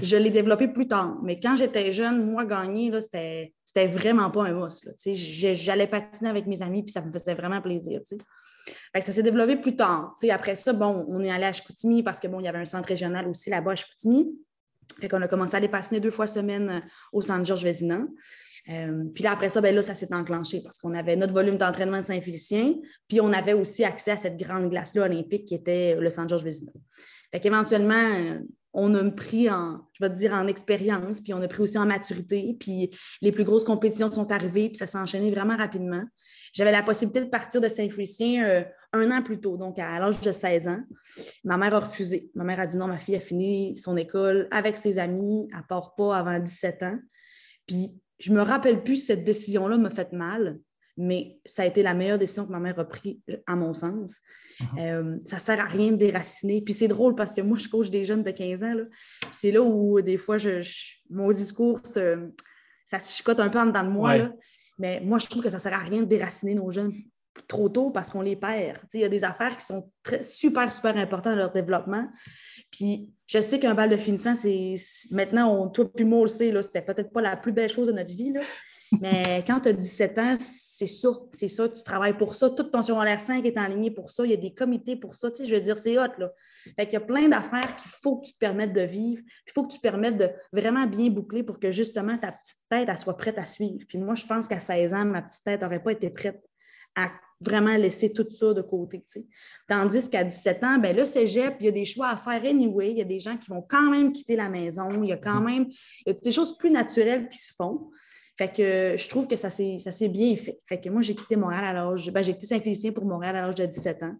Je 0.02 0.16
l'ai 0.16 0.30
développé 0.30 0.68
plus 0.68 0.86
tard. 0.86 1.18
Mais 1.22 1.40
quand 1.40 1.56
j'étais 1.56 1.92
jeune, 1.92 2.30
moi, 2.30 2.44
gagner, 2.44 2.92
c'était, 3.00 3.54
c'était 3.64 3.86
vraiment 3.86 4.30
pas 4.30 4.44
un 4.44 4.52
must. 4.52 4.90
J'allais 5.06 5.86
patiner 5.86 6.28
avec 6.28 6.46
mes 6.46 6.60
amis, 6.60 6.82
puis 6.82 6.92
ça 6.92 7.00
me 7.00 7.10
faisait 7.10 7.34
vraiment 7.34 7.62
plaisir. 7.62 8.00
ça 8.94 9.00
s'est 9.00 9.22
développé 9.22 9.56
plus 9.56 9.74
tard. 9.74 10.14
après 10.30 10.54
ça, 10.54 10.72
bon, 10.74 11.06
on 11.08 11.22
est 11.22 11.30
allé 11.30 11.44
à 11.44 11.52
Chicoutimi 11.52 12.02
parce 12.02 12.20
que 12.20 12.28
bon, 12.28 12.40
il 12.40 12.44
y 12.44 12.48
avait 12.48 12.58
un 12.58 12.66
centre 12.66 12.88
régional 12.88 13.26
aussi 13.26 13.48
là-bas 13.48 13.72
à 13.72 13.76
Chicoutimi. 13.76 14.28
Fait 15.00 15.08
qu'on 15.08 15.22
a 15.22 15.28
commencé 15.28 15.54
à 15.54 15.56
aller 15.58 15.68
patiner 15.68 16.00
deux 16.00 16.10
fois 16.10 16.26
semaine 16.26 16.68
euh, 16.68 16.80
au 17.12 17.22
centre 17.22 17.46
Georges 17.46 17.64
Vézina. 17.64 18.00
Euh, 18.68 19.04
puis 19.14 19.24
là, 19.24 19.32
après 19.32 19.48
ça, 19.48 19.60
ben 19.60 19.74
là, 19.74 19.82
ça 19.82 19.94
s'est 19.94 20.14
enclenché 20.14 20.60
parce 20.62 20.78
qu'on 20.78 20.94
avait 20.94 21.16
notre 21.16 21.32
volume 21.32 21.56
d'entraînement 21.56 22.00
de 22.00 22.04
Saint-Félicien, 22.04 22.74
puis 23.08 23.20
on 23.20 23.32
avait 23.32 23.54
aussi 23.54 23.84
accès 23.84 24.12
à 24.12 24.16
cette 24.16 24.38
grande 24.38 24.70
glace-là 24.70 25.04
olympique 25.04 25.46
qui 25.46 25.54
était 25.54 25.96
le 25.96 26.10
San 26.10 26.28
Georges 26.28 26.44
Vézina. 26.44 26.72
Fait 27.32 27.40
qu'éventuellement, 27.40 27.94
euh, 27.94 28.38
on 28.74 28.94
a 28.94 29.10
pris 29.10 29.50
en, 29.50 29.80
je 29.92 30.04
vais 30.04 30.10
te 30.10 30.16
dire, 30.16 30.32
en 30.32 30.46
expérience, 30.46 31.20
puis 31.20 31.34
on 31.34 31.42
a 31.42 31.48
pris 31.48 31.62
aussi 31.62 31.76
en 31.76 31.86
maturité, 31.86 32.56
puis 32.58 32.90
les 33.20 33.32
plus 33.32 33.44
grosses 33.44 33.64
compétitions 33.64 34.10
sont 34.10 34.30
arrivées, 34.30 34.68
puis 34.68 34.76
ça 34.76 34.86
s'est 34.86 34.98
enchaîné 34.98 35.30
vraiment 35.30 35.56
rapidement. 35.56 36.04
J'avais 36.54 36.72
la 36.72 36.82
possibilité 36.82 37.20
de 37.20 37.30
partir 37.30 37.60
de 37.60 37.68
Saint-Félicien 37.68 38.44
euh, 38.44 38.64
un 38.92 39.10
an 39.10 39.22
plus 39.22 39.40
tôt, 39.40 39.56
donc 39.56 39.78
à 39.78 39.98
l'âge 39.98 40.20
de 40.20 40.32
16 40.32 40.68
ans. 40.68 40.80
Ma 41.44 41.56
mère 41.56 41.74
a 41.74 41.80
refusé. 41.80 42.30
Ma 42.34 42.44
mère 42.44 42.60
a 42.60 42.66
dit 42.66 42.76
non, 42.76 42.86
ma 42.86 42.98
fille 42.98 43.16
a 43.16 43.20
fini 43.20 43.76
son 43.76 43.96
école 43.96 44.48
avec 44.50 44.76
ses 44.76 44.98
amis, 44.98 45.48
elle 45.52 45.66
part 45.66 45.94
pas 45.94 46.16
avant 46.16 46.38
17 46.38 46.82
ans. 46.82 46.98
Puis 47.66 47.94
je 48.22 48.32
me 48.32 48.40
rappelle 48.40 48.84
plus 48.84 48.96
si 48.96 49.06
cette 49.06 49.24
décision-là 49.24 49.76
m'a 49.76 49.90
fait 49.90 50.12
mal, 50.12 50.60
mais 50.96 51.38
ça 51.44 51.62
a 51.62 51.66
été 51.66 51.82
la 51.82 51.92
meilleure 51.92 52.18
décision 52.18 52.46
que 52.46 52.52
ma 52.52 52.60
mère 52.60 52.78
a 52.78 52.84
prise, 52.84 53.16
à 53.46 53.56
mon 53.56 53.74
sens. 53.74 54.20
Mhm. 54.60 54.78
Euh, 54.78 55.16
ça 55.24 55.36
ne 55.36 55.40
sert 55.40 55.60
à 55.60 55.64
rien 55.64 55.90
de 55.90 55.96
déraciner. 55.96 56.62
Puis 56.62 56.74
c'est 56.74 56.88
drôle 56.88 57.16
parce 57.16 57.34
que 57.34 57.40
moi, 57.40 57.58
je 57.58 57.68
coach 57.68 57.90
des 57.90 58.04
jeunes 58.04 58.22
de 58.22 58.30
15 58.30 58.62
ans. 58.62 58.74
C'est 59.32 59.50
là 59.50 59.60
où, 59.60 60.00
des 60.00 60.16
fois, 60.16 60.38
je, 60.38 60.60
mon 61.10 61.30
discours, 61.32 61.80
ça 61.84 62.98
se 63.00 63.16
chicote 63.16 63.40
un 63.40 63.48
peu 63.48 63.58
en 63.58 63.66
dedans 63.66 63.84
de 63.84 63.90
moi. 63.90 64.30
Mais 64.78 65.00
moi, 65.00 65.18
je 65.18 65.26
trouve 65.26 65.42
que 65.42 65.50
ça 65.50 65.56
ne 65.56 65.62
sert 65.62 65.74
à 65.74 65.78
rien 65.78 66.00
de 66.00 66.06
déraciner 66.06 66.54
nos 66.54 66.70
jeunes. 66.70 66.92
Trop 67.48 67.68
tôt 67.68 67.90
parce 67.90 68.10
qu'on 68.10 68.22
les 68.22 68.36
perd. 68.36 68.78
Il 68.94 69.00
y 69.00 69.04
a 69.04 69.08
des 69.08 69.24
affaires 69.24 69.56
qui 69.56 69.64
sont 69.64 69.90
super, 70.22 70.72
super 70.72 70.96
importantes 70.96 71.32
dans 71.32 71.38
leur 71.38 71.52
développement. 71.52 72.06
Puis 72.70 73.12
je 73.26 73.40
sais 73.40 73.58
qu'un 73.58 73.74
bal 73.74 73.90
de 73.90 73.96
finissant, 73.96 74.36
c'est. 74.36 74.76
Maintenant, 75.10 75.54
on, 75.54 75.68
toi 75.68 75.90
puis 75.92 76.04
moi, 76.04 76.20
on 76.20 76.22
le 76.22 76.28
sait, 76.28 76.52
c'était 76.62 76.82
peut-être 76.82 77.12
pas 77.12 77.22
la 77.22 77.36
plus 77.36 77.52
belle 77.52 77.70
chose 77.70 77.88
de 77.88 77.92
notre 77.92 78.12
vie. 78.12 78.32
Là. 78.32 78.40
Mais 79.00 79.42
quand 79.46 79.60
tu 79.60 79.70
as 79.70 79.72
17 79.72 80.18
ans, 80.18 80.36
c'est 80.38 80.86
ça, 80.86 81.08
c'est 81.32 81.48
ça, 81.48 81.66
tu 81.66 81.82
travailles 81.82 82.16
pour 82.16 82.34
ça. 82.34 82.50
Tout 82.50 82.64
ton 82.64 82.82
secondaire 82.82 83.22
5 83.22 83.42
est 83.44 83.58
en 83.58 83.66
ligne 83.66 83.90
pour 83.90 84.10
ça. 84.10 84.24
Il 84.24 84.32
y 84.32 84.34
a 84.34 84.36
des 84.36 84.52
comités 84.52 84.96
pour 84.96 85.14
ça. 85.14 85.30
Je 85.34 85.54
veux 85.54 85.60
dire, 85.62 85.78
c'est 85.78 85.98
hot, 85.98 86.12
là. 86.18 86.30
Fait 86.78 86.84
qu'il 86.84 86.94
y 86.94 86.96
a 86.96 87.00
plein 87.00 87.26
d'affaires 87.28 87.74
qu'il 87.76 87.90
faut 87.90 88.18
que 88.18 88.26
tu 88.26 88.34
te 88.34 88.38
permettes 88.38 88.74
de 88.74 88.82
vivre. 88.82 89.22
Il 89.46 89.52
faut 89.52 89.62
que 89.62 89.72
tu 89.72 89.78
te 89.78 89.82
permettes 89.82 90.18
de 90.18 90.28
vraiment 90.52 90.86
bien 90.86 91.08
boucler 91.08 91.42
pour 91.42 91.58
que 91.58 91.70
justement 91.70 92.18
ta 92.18 92.32
petite 92.32 92.58
tête, 92.68 92.86
elle 92.86 92.98
soit 92.98 93.16
prête 93.16 93.38
à 93.38 93.46
suivre. 93.46 93.84
Puis 93.88 93.96
moi, 93.96 94.14
je 94.14 94.26
pense 94.26 94.46
qu'à 94.46 94.60
16 94.60 94.92
ans, 94.92 95.06
ma 95.06 95.22
petite 95.22 95.44
tête 95.44 95.62
n'aurait 95.62 95.82
pas 95.82 95.92
été 95.92 96.10
prête 96.10 96.42
à 96.94 97.10
vraiment 97.40 97.76
laisser 97.76 98.12
tout 98.12 98.26
ça 98.30 98.54
de 98.54 98.62
côté. 98.62 99.02
Tandis 99.68 100.08
qu'à 100.08 100.24
17 100.24 100.64
ans, 100.64 100.78
ben, 100.78 100.96
le 100.96 101.04
cégep, 101.04 101.56
il 101.60 101.66
y 101.66 101.68
a 101.68 101.72
des 101.72 101.84
choix 101.84 102.08
à 102.08 102.16
faire 102.16 102.44
anyway. 102.44 102.92
Il 102.92 102.98
y 102.98 103.02
a 103.02 103.04
des 103.04 103.18
gens 103.18 103.36
qui 103.36 103.50
vont 103.50 103.62
quand 103.62 103.90
même 103.90 104.12
quitter 104.12 104.36
la 104.36 104.48
maison. 104.48 105.02
Il 105.02 105.08
y 105.08 105.12
a 105.12 105.16
quand 105.16 105.40
mm-hmm. 105.40 105.44
même 105.44 105.66
il 106.06 106.12
y 106.12 106.16
a 106.16 106.20
des 106.20 106.32
choses 106.32 106.56
plus 106.56 106.70
naturelles 106.70 107.28
qui 107.28 107.38
se 107.38 107.52
font. 107.54 107.90
Fait 108.38 108.48
que 108.48 108.96
je 108.96 109.08
trouve 109.08 109.26
que 109.26 109.36
ça 109.36 109.50
s'est 109.50 110.08
bien 110.08 110.36
fait. 110.36 110.58
Fait 110.66 110.80
que 110.80 110.88
moi, 110.88 111.02
j'ai 111.02 111.14
quitté 111.14 111.36
Montréal 111.36 111.64
à 111.64 111.72
l'âge. 111.72 112.10
Ben, 112.10 112.22
j'ai 112.22 112.32
quitté 112.32 112.46
Saint-Félicien 112.46 112.92
pour 112.92 113.04
Montréal 113.04 113.36
à 113.36 113.42
l'âge 113.42 113.56
de 113.56 113.66
17 113.66 114.02
ans. 114.04 114.16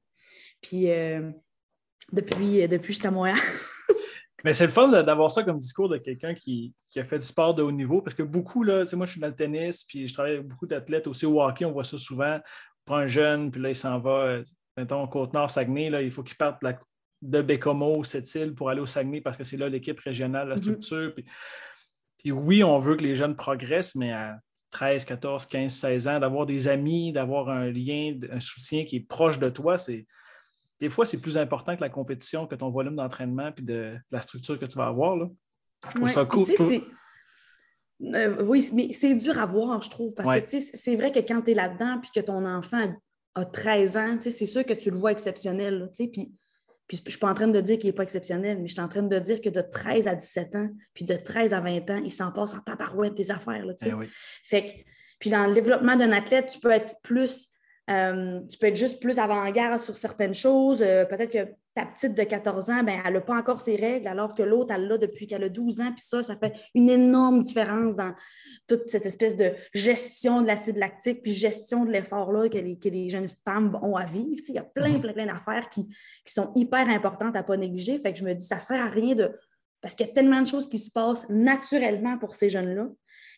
Puis 0.61 0.91
euh, 0.91 1.31
depuis, 2.13 2.69
depuis 2.69 2.93
j'étais 2.93 3.09
à 3.09 3.11
Montréal. 3.11 3.39
Mais 4.45 4.55
c'est 4.55 4.67
le 4.67 4.73
fun 4.73 4.89
d'avoir 5.03 5.31
ça 5.31 5.43
comme 5.43 5.59
discours 5.59 5.89
de 5.89 5.99
quelqu'un 5.99 6.35
qui, 6.35 6.75
a 6.97 7.05
fait 7.05 7.19
du 7.19 7.27
sport 7.27 7.55
de 7.55 7.63
haut 7.63 7.73
niveau, 7.73 8.03
parce 8.03 8.15
que 8.15 8.23
beaucoup, 8.23 8.63
là, 8.63 8.81
tu 8.81 8.89
sais, 8.89 8.97
moi, 8.97 9.07
je 9.07 9.13
suis 9.13 9.21
dans 9.21 9.29
le 9.29 9.35
tennis, 9.35 9.85
puis 9.85 10.09
je 10.09 10.13
travaille 10.13 10.35
avec 10.35 10.47
beaucoup 10.47 10.67
d'athlètes 10.67 11.07
aussi 11.07 11.27
au 11.27 11.41
hockey, 11.41 11.65
on 11.65 11.73
voit 11.73 11.85
ça 11.85 11.97
souvent. 11.97 12.37
On 12.37 12.85
prend 12.85 12.97
un 12.97 13.07
jeune, 13.07 13.51
puis 13.51 13.61
là, 13.61 13.69
il 13.69 13.77
s'en 13.77 13.99
va, 13.99 14.11
euh, 14.11 14.45
mettons, 14.77 15.07
Côte-Nord, 15.07 15.51
Saguenay, 15.51 15.91
là, 15.91 16.03
il 16.03 16.11
faut 16.11 16.23
qu'il 16.23 16.37
parte 16.37 16.63
de 17.23 17.43
Bécomo, 17.43 18.03
cette 18.03 18.35
île, 18.35 18.55
pour 18.55 18.69
aller 18.69 18.81
au 18.81 18.87
Saguenay, 18.87 19.21
parce 19.21 19.37
que 19.37 19.45
c'est 19.45 19.57
là 19.57 19.69
l'équipe 19.69 19.99
régionale, 20.01 20.49
la 20.49 20.57
mm-hmm. 20.57 20.59
structure. 20.59 21.13
Puis 22.19 22.33
oui, 22.33 22.65
on 22.65 22.79
veut 22.79 22.97
que 22.97 23.03
les 23.03 23.15
jeunes 23.15 23.37
progressent, 23.37 23.95
mais 23.95 24.13
à 24.13 24.39
13, 24.73 25.05
14, 25.05 25.47
15, 25.47 25.73
16 25.73 26.09
ans, 26.09 26.19
d'avoir 26.19 26.47
des 26.47 26.67
amis, 26.67 27.13
d'avoir 27.13 27.49
un 27.49 27.71
lien, 27.71 28.19
un 28.31 28.41
soutien 28.41 28.85
qui 28.85 28.97
est 28.97 29.07
proche 29.07 29.39
de 29.39 29.49
toi, 29.49 29.79
c'est 29.79 30.07
des 30.83 30.91
fois, 30.91 31.07
c'est 31.07 31.19
plus 31.19 31.39
important 31.39 31.77
que 31.77 31.81
la 31.81 31.89
compétition, 31.89 32.49
que 32.49 32.57
ton 32.57 32.69
volume 32.69 32.97
d'entraînement 32.97 33.53
puis 33.53 33.65
de, 33.65 33.97
la 34.11 34.21
structure 34.21 34.59
que 34.59 34.65
tu 34.65 34.77
vas 34.77 34.87
avoir. 34.87 35.17
Là. 35.17 35.29
Euh, 38.03 38.43
oui, 38.43 38.69
mais 38.75 38.93
c'est 38.93 39.15
dur 39.15 39.39
à 39.39 39.47
voir, 39.47 39.81
je 39.81 39.91
trouve, 39.91 40.13
parce 40.15 40.41
que 40.41 40.59
c'est 40.61 40.97
vrai 40.97 41.13
que 41.13 41.21
quand 41.21 41.41
tu 41.43 41.53
es 41.53 41.55
là-dedans 41.55 42.01
puis 42.01 42.11
que 42.13 42.19
ton 42.19 42.45
enfant 42.45 42.93
a 43.37 43.45
13 43.45 43.97
ans, 43.97 44.19
c'est 44.21 44.45
sûr 44.45 44.67
que 44.67 44.73
tu 44.73 44.91
le 44.91 44.99
vois 44.99 45.13
exceptionnel. 45.13 45.89
Puis 45.97 46.33
puis 46.89 46.97
je 46.97 47.03
ne 47.05 47.11
suis 47.11 47.19
pas 47.21 47.31
en 47.31 47.35
train 47.35 47.47
de 47.47 47.61
dire 47.61 47.79
qu'il 47.79 47.89
n'est 47.89 47.95
pas 47.95 48.03
exceptionnel, 48.03 48.59
mais 48.61 48.67
je 48.67 48.73
suis 48.73 48.83
en 48.83 48.89
train 48.89 49.05
de 49.05 49.19
dire 49.21 49.41
que 49.41 49.49
de 49.49 49.61
13 49.61 50.09
à 50.09 50.17
17 50.17 50.57
ans, 50.57 50.69
puis 50.95 51.05
de 51.05 51.15
13 51.15 51.55
à 51.55 51.61
20 51.61 51.91
ans, 51.91 52.03
il 52.05 52.11
s'en 52.11 52.33
passe 52.33 52.55
en 52.55 52.59
tabarouette 52.59 53.15
des 53.15 53.31
affaires. 53.31 53.65
Là, 53.65 53.73
eh 53.87 53.93
fait 54.43 54.85
puis 55.21 55.31
dans 55.31 55.47
le 55.47 55.55
développement 55.55 55.95
d'un 55.95 56.11
athlète, 56.11 56.49
tu 56.49 56.59
peux 56.59 56.73
être 56.73 56.97
plus 57.05 57.53
euh, 57.91 58.41
tu 58.49 58.59
peux 58.59 58.69
être 58.69 58.77
juste 58.77 59.01
plus 59.01 59.19
avant-garde 59.19 59.83
sur 59.83 59.97
certaines 59.97 60.35
choses. 60.35 60.83
Euh, 60.83 61.05
peut-être 61.05 61.33
que 61.33 61.53
ta 61.75 61.87
petite 61.87 62.15
de 62.15 62.23
14 62.23 62.71
ans, 62.71 62.83
ben, 62.85 63.01
elle 63.05 63.15
n'a 63.15 63.21
pas 63.21 63.37
encore 63.37 63.61
ses 63.61 63.77
règles, 63.77 64.07
alors 64.07 64.35
que 64.35 64.43
l'autre, 64.43 64.73
elle 64.75 64.87
l'a 64.87 64.99
depuis 64.99 65.27
qu'elle 65.27 65.43
a 65.43 65.49
12 65.49 65.81
ans. 65.81 65.91
Puis 65.91 66.05
ça, 66.05 66.23
ça 66.23 66.37
fait 66.37 66.55
une 66.75 66.89
énorme 66.89 67.41
différence 67.41 67.97
dans 67.97 68.15
toute 68.69 68.89
cette 68.89 69.07
espèce 69.07 69.37
de 69.37 69.53
gestion 69.75 70.43
de 70.43 70.47
l'acide 70.47 70.77
lactique, 70.77 71.23
puis 71.23 71.33
gestion 71.33 71.85
de 71.85 71.91
l'effort-là 71.91 72.49
que 72.49 72.59
les, 72.59 72.79
que 72.79 72.89
les, 72.89 73.09
jeunes 73.09 73.29
femmes 73.45 73.77
ont 73.83 73.97
à 73.97 74.05
vivre. 74.05 74.43
il 74.49 74.55
y 74.55 74.59
a 74.59 74.63
plein, 74.63 74.91
mm-hmm. 74.91 75.01
plein, 75.01 75.13
plein 75.13 75.27
d'affaires 75.27 75.69
qui, 75.69 75.89
qui, 76.25 76.33
sont 76.33 76.53
hyper 76.55 76.89
importantes 76.89 77.35
à 77.37 77.41
ne 77.41 77.47
pas 77.47 77.57
négliger. 77.57 77.99
Fait 77.99 78.13
que 78.13 78.19
je 78.19 78.25
me 78.25 78.35
dis, 78.35 78.47
ça 78.47 78.57
ne 78.57 78.61
sert 78.61 78.85
à 78.85 78.89
rien 78.89 79.15
de. 79.15 79.33
Parce 79.81 79.97
qu'il 79.97 80.07
y 80.07 80.11
a 80.11 80.13
tellement 80.13 80.43
de 80.43 80.47
choses 80.47 80.69
qui 80.69 80.79
se 80.79 80.93
passent 80.93 81.29
naturellement 81.29 82.17
pour 82.19 82.37
ces 82.37 82.49
jeunes-là. 82.49 82.89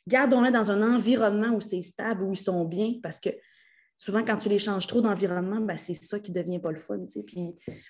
Gardons-les 0.06 0.50
dans 0.50 0.70
un 0.70 0.94
environnement 0.94 1.54
où 1.54 1.62
c'est 1.62 1.80
stable, 1.80 2.24
où 2.24 2.32
ils 2.32 2.36
sont 2.36 2.64
bien, 2.66 2.94
parce 3.02 3.20
que 3.20 3.30
souvent, 3.96 4.24
quand 4.24 4.36
tu 4.36 4.48
les 4.48 4.58
changes 4.58 4.86
trop 4.86 5.00
d'environnement, 5.00 5.60
ben, 5.60 5.76
c'est 5.76 5.94
ça 5.94 6.18
qui 6.18 6.32
devient 6.32 6.58
pas 6.58 6.70
le 6.70 6.78
fun. 6.78 6.98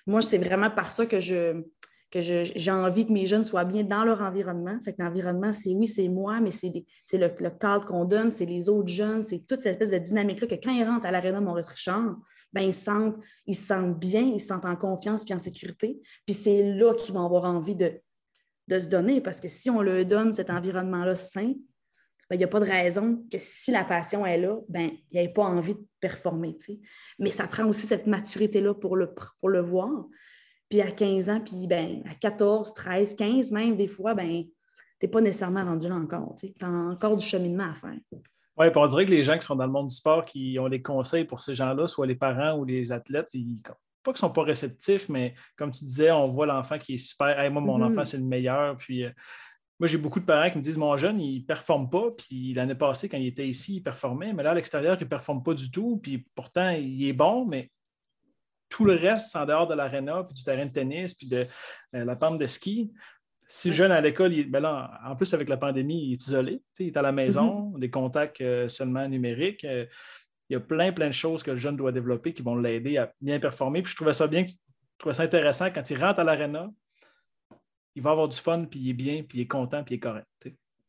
Moi, 0.05 0.21
c'est 0.21 0.37
vraiment 0.37 0.69
par 0.69 0.87
ça 0.87 1.05
que 1.05 1.19
je 1.19 1.63
que 2.11 2.21
j'ai 2.21 2.71
envie 2.71 3.05
que 3.05 3.11
mes 3.11 3.25
jeunes 3.25 3.43
soient 3.43 3.65
bien 3.65 3.83
dans 3.83 4.05
leur 4.05 4.21
environnement. 4.21 4.79
Fait 4.85 4.93
que 4.93 5.01
l'environnement, 5.01 5.51
c'est 5.51 5.71
oui, 5.71 5.87
c'est 5.87 6.07
moi, 6.07 6.39
mais 6.39 6.51
c'est 6.51 6.71
le, 7.17 7.29
le, 7.39 7.49
cadre 7.49 7.85
qu'on 7.85 8.05
donne, 8.05 8.31
c'est 8.31 8.45
les 8.45 8.69
autres 8.69 8.87
jeunes, 8.87 9.23
c'est 9.23 9.39
toute 9.39 9.59
cette 9.59 9.73
espèce 9.73 9.91
de 9.91 9.97
dynamique-là 9.97 10.47
que 10.47 10.55
quand 10.55 10.71
ils 10.71 10.85
rentrent 10.85 11.05
à 11.05 11.11
l'aréna 11.11 11.41
Maurice 11.41 11.67
Richard, 11.67 12.15
ben, 12.53 12.61
ils, 12.61 13.13
ils 13.47 13.55
se 13.55 13.65
sentent 13.65 13.99
bien, 13.99 14.21
ils 14.21 14.39
se 14.39 14.47
sentent 14.47 14.65
en 14.65 14.77
confiance 14.77 15.25
puis 15.25 15.33
en 15.33 15.39
sécurité. 15.39 15.99
Puis 16.25 16.33
c'est 16.33 16.63
là 16.63 16.93
qu'ils 16.93 17.13
vont 17.13 17.25
avoir 17.25 17.43
envie 17.43 17.75
de, 17.75 17.99
de 18.67 18.79
se 18.79 18.87
donner, 18.87 19.19
parce 19.19 19.41
que 19.41 19.47
si 19.47 19.69
on 19.69 19.81
leur 19.81 20.05
donne 20.05 20.31
cet 20.33 20.49
environnement-là 20.49 21.15
sain, 21.15 21.53
il 22.31 22.37
n'y 22.37 22.43
a 22.43 22.47
pas 22.47 22.59
de 22.59 22.65
raison 22.65 23.23
que 23.31 23.37
si 23.39 23.71
la 23.71 23.83
passion 23.83 24.25
est 24.25 24.39
là, 24.39 24.57
ben, 24.67 24.89
il 25.11 25.19
n'y 25.19 25.25
ait 25.25 25.29
pas 25.31 25.43
envie 25.43 25.75
de 25.75 25.85
performer. 25.99 26.57
Mais 27.19 27.29
ça 27.29 27.47
prend 27.47 27.65
aussi 27.67 27.85
cette 27.85 28.07
maturité-là 28.07 28.73
pour 28.73 28.95
le, 28.95 29.13
pour 29.39 29.49
le 29.49 29.59
voir. 29.59 30.05
Puis 30.69 30.81
à 30.81 30.91
15 30.91 31.29
ans, 31.29 31.41
puis 31.41 31.67
ben, 31.67 32.01
à 32.09 32.15
14, 32.15 32.73
13, 32.73 33.15
15 33.15 33.51
même, 33.51 33.75
des 33.75 33.87
fois, 33.87 34.15
ben, 34.15 34.43
tu 34.99 35.05
n'es 35.05 35.09
pas 35.09 35.21
nécessairement 35.21 35.63
rendu 35.63 35.87
là 35.87 35.95
encore. 35.95 36.35
Tu 36.37 36.51
as 36.61 36.67
encore 36.67 37.15
du 37.15 37.25
cheminement 37.25 37.69
à 37.71 37.75
faire. 37.75 37.99
Oui, 38.57 38.67
on 38.73 38.85
dirait 38.87 39.05
que 39.05 39.11
les 39.11 39.23
gens 39.23 39.37
qui 39.37 39.45
sont 39.45 39.55
dans 39.55 39.65
le 39.65 39.71
monde 39.71 39.89
du 39.89 39.95
sport, 39.95 40.25
qui 40.25 40.57
ont 40.59 40.69
des 40.69 40.81
conseils 40.81 41.25
pour 41.25 41.41
ces 41.41 41.53
gens-là, 41.53 41.87
soit 41.87 42.07
les 42.07 42.15
parents 42.15 42.57
ou 42.57 42.65
les 42.65 42.91
athlètes, 42.91 43.33
ils, 43.33 43.59
pas 44.05 44.13
qu'ils 44.13 44.25
ne 44.25 44.29
sont 44.29 44.33
pas 44.33 44.43
réceptifs, 44.43 45.09
mais 45.09 45.33
comme 45.57 45.71
tu 45.71 45.83
disais, 45.83 46.11
on 46.11 46.29
voit 46.29 46.45
l'enfant 46.45 46.77
qui 46.77 46.93
est 46.93 46.97
super. 46.97 47.51
moi, 47.51 47.61
mon 47.61 47.79
mm-hmm. 47.79 47.91
enfant, 47.91 48.05
c'est 48.05 48.17
le 48.17 48.23
meilleur. 48.23 48.75
Puis 48.77 49.03
euh, 49.03 49.09
moi, 49.79 49.87
j'ai 49.87 49.97
beaucoup 49.97 50.21
de 50.21 50.25
parents 50.25 50.49
qui 50.49 50.57
me 50.57 50.63
disent 50.63 50.77
Mon 50.77 50.95
jeune, 50.95 51.19
il 51.19 51.41
ne 51.41 51.45
performe 51.45 51.89
pas. 51.89 52.11
Puis 52.11 52.53
l'année 52.53 52.75
passée, 52.75 53.09
quand 53.09 53.17
il 53.17 53.27
était 53.27 53.47
ici, 53.47 53.77
il 53.77 53.83
performait. 53.83 54.31
Mais 54.31 54.43
là, 54.43 54.51
à 54.51 54.53
l'extérieur, 54.53 54.95
il 54.99 55.03
ne 55.03 55.09
performe 55.09 55.43
pas 55.43 55.53
du 55.53 55.69
tout. 55.69 55.97
Puis 56.01 56.25
pourtant, 56.33 56.69
il 56.69 57.05
est 57.05 57.13
bon, 57.13 57.45
mais 57.45 57.71
tout 58.69 58.85
le 58.85 58.93
reste, 58.93 59.31
c'est 59.31 59.37
en 59.37 59.45
dehors 59.45 59.67
de 59.67 59.75
l'aréna, 59.75 60.23
puis 60.23 60.33
du 60.33 60.43
terrain 60.43 60.65
de 60.65 60.71
tennis, 60.71 61.13
puis 61.13 61.27
de 61.27 61.45
euh, 61.95 62.05
la 62.05 62.15
pente 62.15 62.39
de 62.39 62.45
ski. 62.45 62.93
Si 63.47 63.69
le 63.69 63.75
jeune 63.75 63.91
à 63.91 64.01
l'école, 64.01 64.33
ben 64.49 64.59
là, 64.59 64.99
en 65.05 65.15
plus 65.15 65.33
avec 65.33 65.49
la 65.49 65.57
pandémie, 65.57 66.07
il 66.07 66.13
est 66.13 66.25
isolé. 66.25 66.61
Il 66.79 66.87
est 66.87 66.97
à 66.97 67.01
la 67.01 67.11
maison, 67.11 67.71
mm-hmm. 67.71 67.79
des 67.79 67.89
contacts 67.89 68.41
euh, 68.41 68.67
seulement 68.69 69.07
numériques. 69.07 69.65
Euh, 69.65 69.85
il 70.49 70.53
y 70.53 70.55
a 70.55 70.59
plein, 70.59 70.93
plein 70.93 71.07
de 71.07 71.13
choses 71.13 71.43
que 71.43 71.51
le 71.51 71.57
jeune 71.57 71.75
doit 71.75 71.91
développer 71.91 72.33
qui 72.33 72.43
vont 72.43 72.55
l'aider 72.55 72.97
à 72.97 73.11
bien 73.19 73.39
performer. 73.39 73.81
Puis 73.81 73.91
je 73.91 73.95
trouvais 73.97 74.13
ça 74.13 74.27
bien, 74.27 74.45
je 74.47 74.53
trouvais 74.97 75.13
ça 75.13 75.23
intéressant 75.23 75.69
quand 75.71 75.89
il 75.89 75.97
rentre 75.97 76.19
à 76.19 76.23
l'aréna, 76.23 76.69
il 77.95 78.01
va 78.01 78.11
avoir 78.11 78.27
du 78.27 78.37
fun, 78.37 78.65
puis 78.69 78.79
il 78.79 78.89
est 78.89 78.93
bien, 78.93 79.23
puis 79.23 79.39
il 79.39 79.41
est 79.41 79.47
content, 79.47 79.83
puis 79.83 79.95
il 79.95 79.97
est 79.97 80.01
correct. 80.01 80.27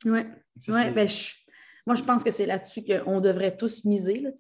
Oui. 0.05 0.21
Ouais, 0.69 0.91
ben, 0.91 1.09
moi, 1.87 1.95
je 1.95 2.03
pense 2.03 2.25
que 2.25 2.31
c'est 2.31 2.47
là-dessus 2.47 2.83
qu'on 2.85 3.21
devrait 3.21 3.57
tous 3.57 3.85
miser. 3.85 4.21
Là, 4.21 4.31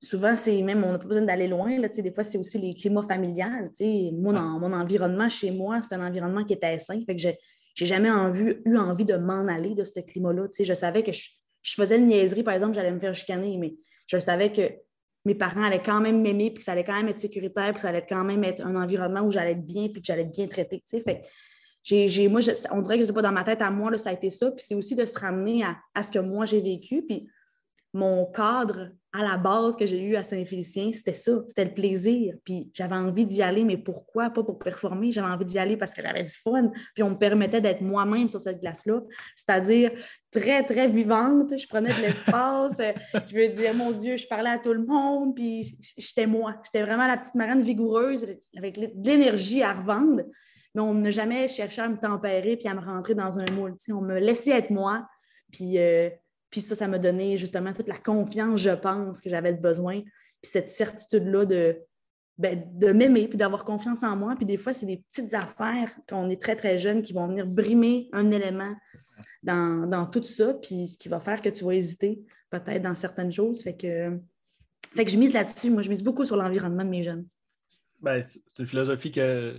souvent, 0.00 0.36
c'est 0.36 0.62
même, 0.62 0.84
on 0.84 0.92
n'a 0.92 0.98
pas 0.98 1.08
besoin 1.08 1.24
d'aller 1.24 1.48
loin. 1.48 1.78
Là, 1.78 1.88
des 1.88 2.12
fois, 2.12 2.22
c'est 2.22 2.38
aussi 2.38 2.58
les 2.58 2.74
climats 2.74 3.02
familiales. 3.02 3.70
Moi, 4.12 4.32
dans 4.32 4.58
mon 4.60 4.72
environnement 4.72 5.28
chez 5.28 5.50
moi, 5.50 5.80
c'est 5.82 5.94
un 5.96 6.06
environnement 6.06 6.44
qui 6.44 6.52
était 6.52 6.78
sain. 6.78 7.00
Fait 7.04 7.16
que 7.16 7.20
j'ai, 7.20 7.36
jamais 7.86 8.08
eu 8.08 8.76
envie 8.76 9.04
de 9.04 9.16
m'en 9.16 9.48
aller 9.48 9.74
de 9.74 9.84
ce 9.84 9.98
climat-là. 9.98 10.46
Je 10.58 10.74
savais 10.74 11.02
que 11.02 11.10
je, 11.10 11.74
faisais 11.74 11.98
une 11.98 12.06
niaiserie, 12.06 12.44
par 12.44 12.54
exemple, 12.54 12.74
j'allais 12.74 12.92
me 12.92 13.00
faire 13.00 13.14
chicaner, 13.14 13.56
mais 13.58 13.74
je 14.06 14.18
savais 14.18 14.52
que 14.52 14.62
mes 15.24 15.34
parents 15.34 15.62
allaient 15.62 15.82
quand 15.82 16.00
même 16.00 16.20
m'aimer, 16.20 16.50
puis 16.50 16.58
que 16.58 16.64
ça 16.64 16.72
allait 16.72 16.84
quand 16.84 16.94
même 16.94 17.08
être 17.08 17.18
sécuritaire, 17.18 17.68
puis 17.68 17.74
que 17.76 17.80
ça 17.80 17.88
allait 17.88 18.06
quand 18.06 18.22
même 18.22 18.44
être 18.44 18.64
un 18.64 18.76
environnement 18.76 19.22
où 19.22 19.30
j'allais 19.30 19.52
être 19.52 19.66
bien, 19.66 19.88
puis 19.88 20.02
que 20.02 20.06
j'allais 20.06 20.22
être 20.22 20.30
bien 20.30 20.46
traitée. 20.46 20.82
Fait 20.86 21.22
moi, 22.28 22.40
on 22.70 22.80
dirait 22.80 22.98
que 22.98 23.04
c'est 23.04 23.12
pas 23.12 23.22
dans 23.22 23.32
ma 23.32 23.44
tête 23.44 23.62
à 23.62 23.70
moi, 23.70 23.90
là, 23.90 23.98
ça 23.98 24.10
a 24.10 24.12
été 24.12 24.30
ça. 24.30 24.50
Puis 24.50 24.64
c'est 24.66 24.74
aussi 24.74 24.94
de 24.94 25.04
se 25.04 25.18
ramener 25.18 25.64
à, 25.94 26.02
ce 26.02 26.10
que 26.10 26.18
moi 26.18 26.46
j'ai 26.46 26.60
vécu. 26.60 27.02
Puis 27.02 27.28
mon 27.92 28.26
cadre 28.26 28.90
à 29.12 29.22
la 29.22 29.36
base 29.36 29.76
que 29.76 29.86
j'ai 29.86 30.02
eu 30.02 30.16
à 30.16 30.24
Saint-Félicien, 30.24 30.90
c'était 30.92 31.12
ça, 31.12 31.44
c'était 31.46 31.66
le 31.66 31.74
plaisir. 31.74 32.34
Puis 32.44 32.68
j'avais 32.74 32.96
envie 32.96 33.24
d'y 33.26 33.42
aller, 33.42 33.62
mais 33.62 33.76
pourquoi? 33.76 34.30
Pas 34.30 34.42
pour 34.42 34.58
performer, 34.58 35.12
j'avais 35.12 35.28
envie 35.28 35.44
d'y 35.44 35.58
aller 35.58 35.76
parce 35.76 35.94
que 35.94 36.02
j'avais 36.02 36.24
du 36.24 36.32
fun. 36.32 36.72
Puis 36.94 37.04
on 37.04 37.10
me 37.10 37.14
permettait 37.14 37.60
d'être 37.60 37.80
moi-même 37.80 38.28
sur 38.28 38.40
cette 38.40 38.60
glace-là, 38.60 39.02
c'est-à-dire 39.36 39.92
très, 40.32 40.64
très 40.64 40.88
vivante. 40.88 41.56
Je 41.56 41.68
prenais 41.68 41.94
de 41.94 42.00
l'espace. 42.00 42.80
je 43.28 43.36
veux 43.36 43.48
dire, 43.48 43.74
mon 43.74 43.92
Dieu, 43.92 44.16
je 44.16 44.26
parlais 44.26 44.50
à 44.50 44.58
tout 44.58 44.72
le 44.72 44.84
monde, 44.84 45.36
puis 45.36 45.78
j'étais 45.96 46.26
moi. 46.26 46.56
J'étais 46.64 46.84
vraiment 46.84 47.06
la 47.06 47.16
petite 47.16 47.36
marraine 47.36 47.62
vigoureuse 47.62 48.26
avec 48.56 48.80
de 48.80 49.08
l'énergie 49.08 49.62
à 49.62 49.74
revendre 49.74 50.24
mais 50.74 50.82
on 50.82 50.94
n'a 50.94 51.10
jamais 51.10 51.48
cherché 51.48 51.80
à 51.80 51.88
me 51.88 51.96
tempérer 51.96 52.56
puis 52.56 52.68
à 52.68 52.74
me 52.74 52.80
rentrer 52.80 53.14
dans 53.14 53.38
un 53.38 53.50
moule. 53.52 53.74
On 53.90 54.00
me 54.00 54.18
laissait 54.18 54.50
être 54.50 54.70
moi. 54.70 55.08
Puis, 55.52 55.78
euh, 55.78 56.10
puis 56.50 56.60
ça, 56.60 56.74
ça 56.74 56.88
m'a 56.88 56.98
donné 56.98 57.36
justement 57.36 57.72
toute 57.72 57.88
la 57.88 57.98
confiance, 57.98 58.60
je 58.60 58.70
pense, 58.70 59.20
que 59.20 59.30
j'avais 59.30 59.52
besoin. 59.52 60.00
Puis 60.00 60.50
cette 60.50 60.68
certitude-là 60.68 61.44
de, 61.44 61.78
ben, 62.36 62.64
de 62.72 62.90
m'aimer 62.90 63.28
puis 63.28 63.38
d'avoir 63.38 63.64
confiance 63.64 64.02
en 64.02 64.16
moi. 64.16 64.34
Puis 64.36 64.46
des 64.46 64.56
fois, 64.56 64.72
c'est 64.72 64.86
des 64.86 65.04
petites 65.10 65.34
affaires 65.34 65.94
quand 66.08 66.20
on 66.20 66.28
est 66.28 66.40
très, 66.40 66.56
très 66.56 66.76
jeune 66.76 67.02
qui 67.02 67.12
vont 67.12 67.28
venir 67.28 67.46
brimer 67.46 68.08
un 68.12 68.30
élément 68.32 68.74
dans, 69.44 70.08
tout 70.10 70.22
ça. 70.24 70.54
Puis 70.54 70.88
ce 70.88 70.98
qui 70.98 71.08
va 71.08 71.20
faire 71.20 71.40
que 71.40 71.48
tu 71.48 71.64
vas 71.64 71.72
hésiter 71.72 72.20
peut-être 72.50 72.82
dans 72.82 72.96
certaines 72.96 73.30
choses. 73.30 73.62
Fait 73.62 73.76
que 73.76 74.18
Fait 74.94 75.04
que 75.04 75.10
je 75.10 75.18
mise 75.18 75.32
là-dessus. 75.32 75.70
Moi, 75.70 75.82
je 75.82 75.88
mise 75.88 76.02
beaucoup 76.02 76.24
sur 76.24 76.36
l'environnement 76.36 76.84
de 76.84 76.90
mes 76.90 77.04
jeunes. 77.04 77.26
Ben, 78.00 78.20
c'est 78.20 78.40
une 78.58 78.66
philosophie 78.66 79.12
que 79.12 79.56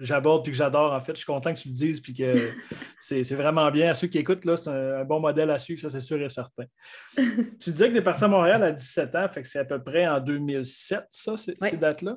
j'aborde 0.00 0.46
et 0.48 0.50
que 0.50 0.56
j'adore. 0.56 0.92
En 0.92 1.00
fait, 1.00 1.12
je 1.12 1.18
suis 1.18 1.26
content 1.26 1.52
que 1.54 1.58
tu 1.58 1.68
le 1.68 1.74
dises 1.74 2.00
puis 2.00 2.14
que 2.14 2.32
c'est 2.98 3.22
vraiment 3.34 3.70
bien. 3.70 3.90
À 3.90 3.94
ceux 3.94 4.08
qui 4.08 4.18
écoutent, 4.18 4.44
là, 4.44 4.56
c'est 4.56 4.70
un, 4.70 5.04
bon 5.04 5.20
modèle 5.20 5.50
à 5.50 5.58
suivre, 5.58 5.80
ça, 5.80 5.90
c'est 5.90 6.00
sûr 6.00 6.20
et 6.20 6.28
certain. 6.28 6.64
tu 7.16 7.70
disais 7.70 7.88
que 7.88 7.92
tu 7.92 7.98
es 7.98 8.02
parti 8.02 8.24
à 8.24 8.28
Montréal 8.28 8.62
à 8.62 8.72
17 8.72 9.14
ans, 9.14 9.28
fait 9.28 9.42
que 9.42 9.48
c'est 9.48 9.60
à 9.60 9.64
peu 9.64 9.82
près 9.82 10.06
en 10.06 10.20
2007, 10.20 11.04
ça, 11.10 11.36
ces 11.36 11.76
dates-là. 11.76 12.16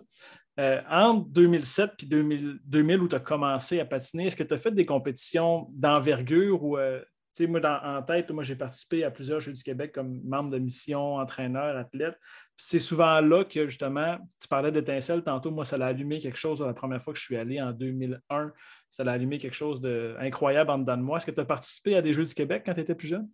Euh, 0.60 0.82
entre 0.88 1.30
2007 1.30 1.92
et 2.04 2.06
2000, 2.06 3.02
où 3.02 3.08
tu 3.08 3.16
as 3.16 3.20
commencé 3.20 3.80
à 3.80 3.86
patiner, 3.86 4.28
est-ce 4.28 4.36
que 4.36 4.44
tu 4.44 4.54
as 4.54 4.60
fait 4.60 4.72
des 4.72 4.86
compétitions 4.86 5.68
d'envergure 5.72 6.64
ou, 6.64 6.78
euh, 6.78 7.00
tu 7.36 7.46
sais, 7.46 7.48
moi, 7.48 7.60
en 7.84 8.04
tête, 8.04 8.30
moi, 8.30 8.44
j'ai 8.44 8.56
participé 8.56 9.04
à 9.04 9.10
plusieurs 9.10 9.40
Jeux 9.40 9.54
du 9.54 9.64
Québec 9.64 9.92
comme 9.92 10.22
membre 10.24 10.52
de 10.52 10.60
mission, 10.60 11.16
entraîneur, 11.16 11.76
athlète. 11.76 12.16
C'est 12.58 12.80
souvent 12.80 13.20
là 13.20 13.44
que, 13.44 13.68
justement, 13.68 14.18
tu 14.40 14.48
parlais 14.48 14.72
d'étincelle 14.72 15.24
tantôt. 15.24 15.52
Moi, 15.52 15.66
ça 15.66 15.78
l'a 15.78 15.88
allumé 15.88 16.20
quelque 16.20 16.38
chose 16.38 16.62
la 16.62 16.74
première 16.74 17.04
fois 17.04 17.14
que 17.14 17.20
je 17.20 17.26
suis 17.26 17.36
allé 17.36 17.62
en 17.62 17.72
2001. 17.72 18.52
Ça 18.90 19.04
l'a 19.04 19.14
allumé 19.14 19.40
quelque 19.40 19.56
chose 19.56 19.82
d'incroyable 19.82 20.70
en 20.70 20.78
dedans 20.78 20.98
de 20.98 21.02
moi. 21.02 21.18
Est-ce 21.18 21.26
que 21.26 21.32
tu 21.32 21.42
as 21.42 21.46
participé 21.46 21.96
à 21.96 22.02
des 22.02 22.14
Jeux 22.14 22.24
du 22.24 22.34
Québec 22.34 22.64
quand 22.66 22.74
tu 22.74 22.82
étais 22.82 22.96
plus 22.96 23.08
jeune? 23.08 23.28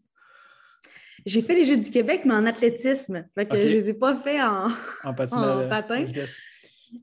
J'ai 1.26 1.42
fait 1.42 1.56
les 1.56 1.66
Jeux 1.66 1.78
du 1.78 1.90
Québec, 1.92 2.22
mais 2.26 2.34
en 2.34 2.46
athlétisme. 2.46 3.28
je 3.36 3.44
ne 3.44 3.58
les 3.58 3.90
ai 3.90 3.94
pas 3.94 4.16
fait 4.16 4.42
en, 4.42 4.70
en, 5.04 5.14
patin. 5.14 6.06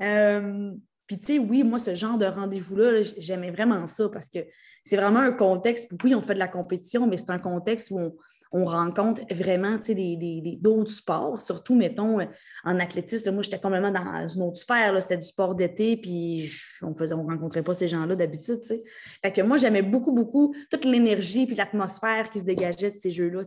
Euh, 0.03 0.73
puis, 1.07 1.17
tu 1.17 1.27
sais, 1.27 1.39
oui, 1.39 1.63
moi, 1.63 1.79
ce 1.79 1.95
genre 1.95 2.19
de 2.19 2.27
rendez-vous-là, 2.27 3.03
j'aimais 3.19 3.53
vraiment 3.53 3.87
ça 3.87 4.09
parce 4.09 4.29
que 4.29 4.41
c'est 4.83 4.97
vraiment 4.97 5.21
un 5.21 5.31
contexte. 5.31 5.93
Oui, 6.03 6.13
on 6.13 6.23
fait 6.23 6.35
de 6.35 6.41
la 6.41 6.49
compétition, 6.49 7.07
mais 7.07 7.17
c'est 7.17 7.31
un 7.31 7.39
contexte 7.39 7.93
où 7.93 7.99
on, 8.01 8.17
rencontre 8.65 9.23
vraiment 9.33 9.73
d'autres 9.73 9.93
des, 9.93 10.17
des, 10.17 10.61
sports, 10.87 11.41
surtout, 11.41 11.75
mettons, 11.75 12.19
en 12.65 12.79
athlétisme. 12.81 13.33
Moi, 13.33 13.43
j'étais 13.43 13.59
complètement 13.59 13.91
dans 13.91 14.29
une 14.29 14.43
autre 14.43 14.59
sphère. 14.59 15.01
C'était 15.03 15.17
du 15.17 15.27
sport 15.27 15.55
d'été, 15.55 15.97
puis 15.97 16.51
on 16.83 16.91
ne 16.91 17.15
on 17.15 17.27
rencontrait 17.27 17.63
pas 17.63 17.75
ces 17.75 17.89
gens-là 17.89 18.15
d'habitude. 18.17 18.61
Fait 18.65 19.33
que 19.33 19.43
moi, 19.43 19.57
j'aimais 19.57 19.83
beaucoup, 19.83 20.13
beaucoup 20.13 20.55
toute 20.71 20.85
l'énergie 20.85 21.47
puis 21.47 21.57
l'atmosphère 21.57 22.31
qui 22.31 22.41
se 22.41 22.45
dégageait 22.45 22.91
de 22.91 22.97
ces 22.97 23.11
jeux-là. 23.11 23.45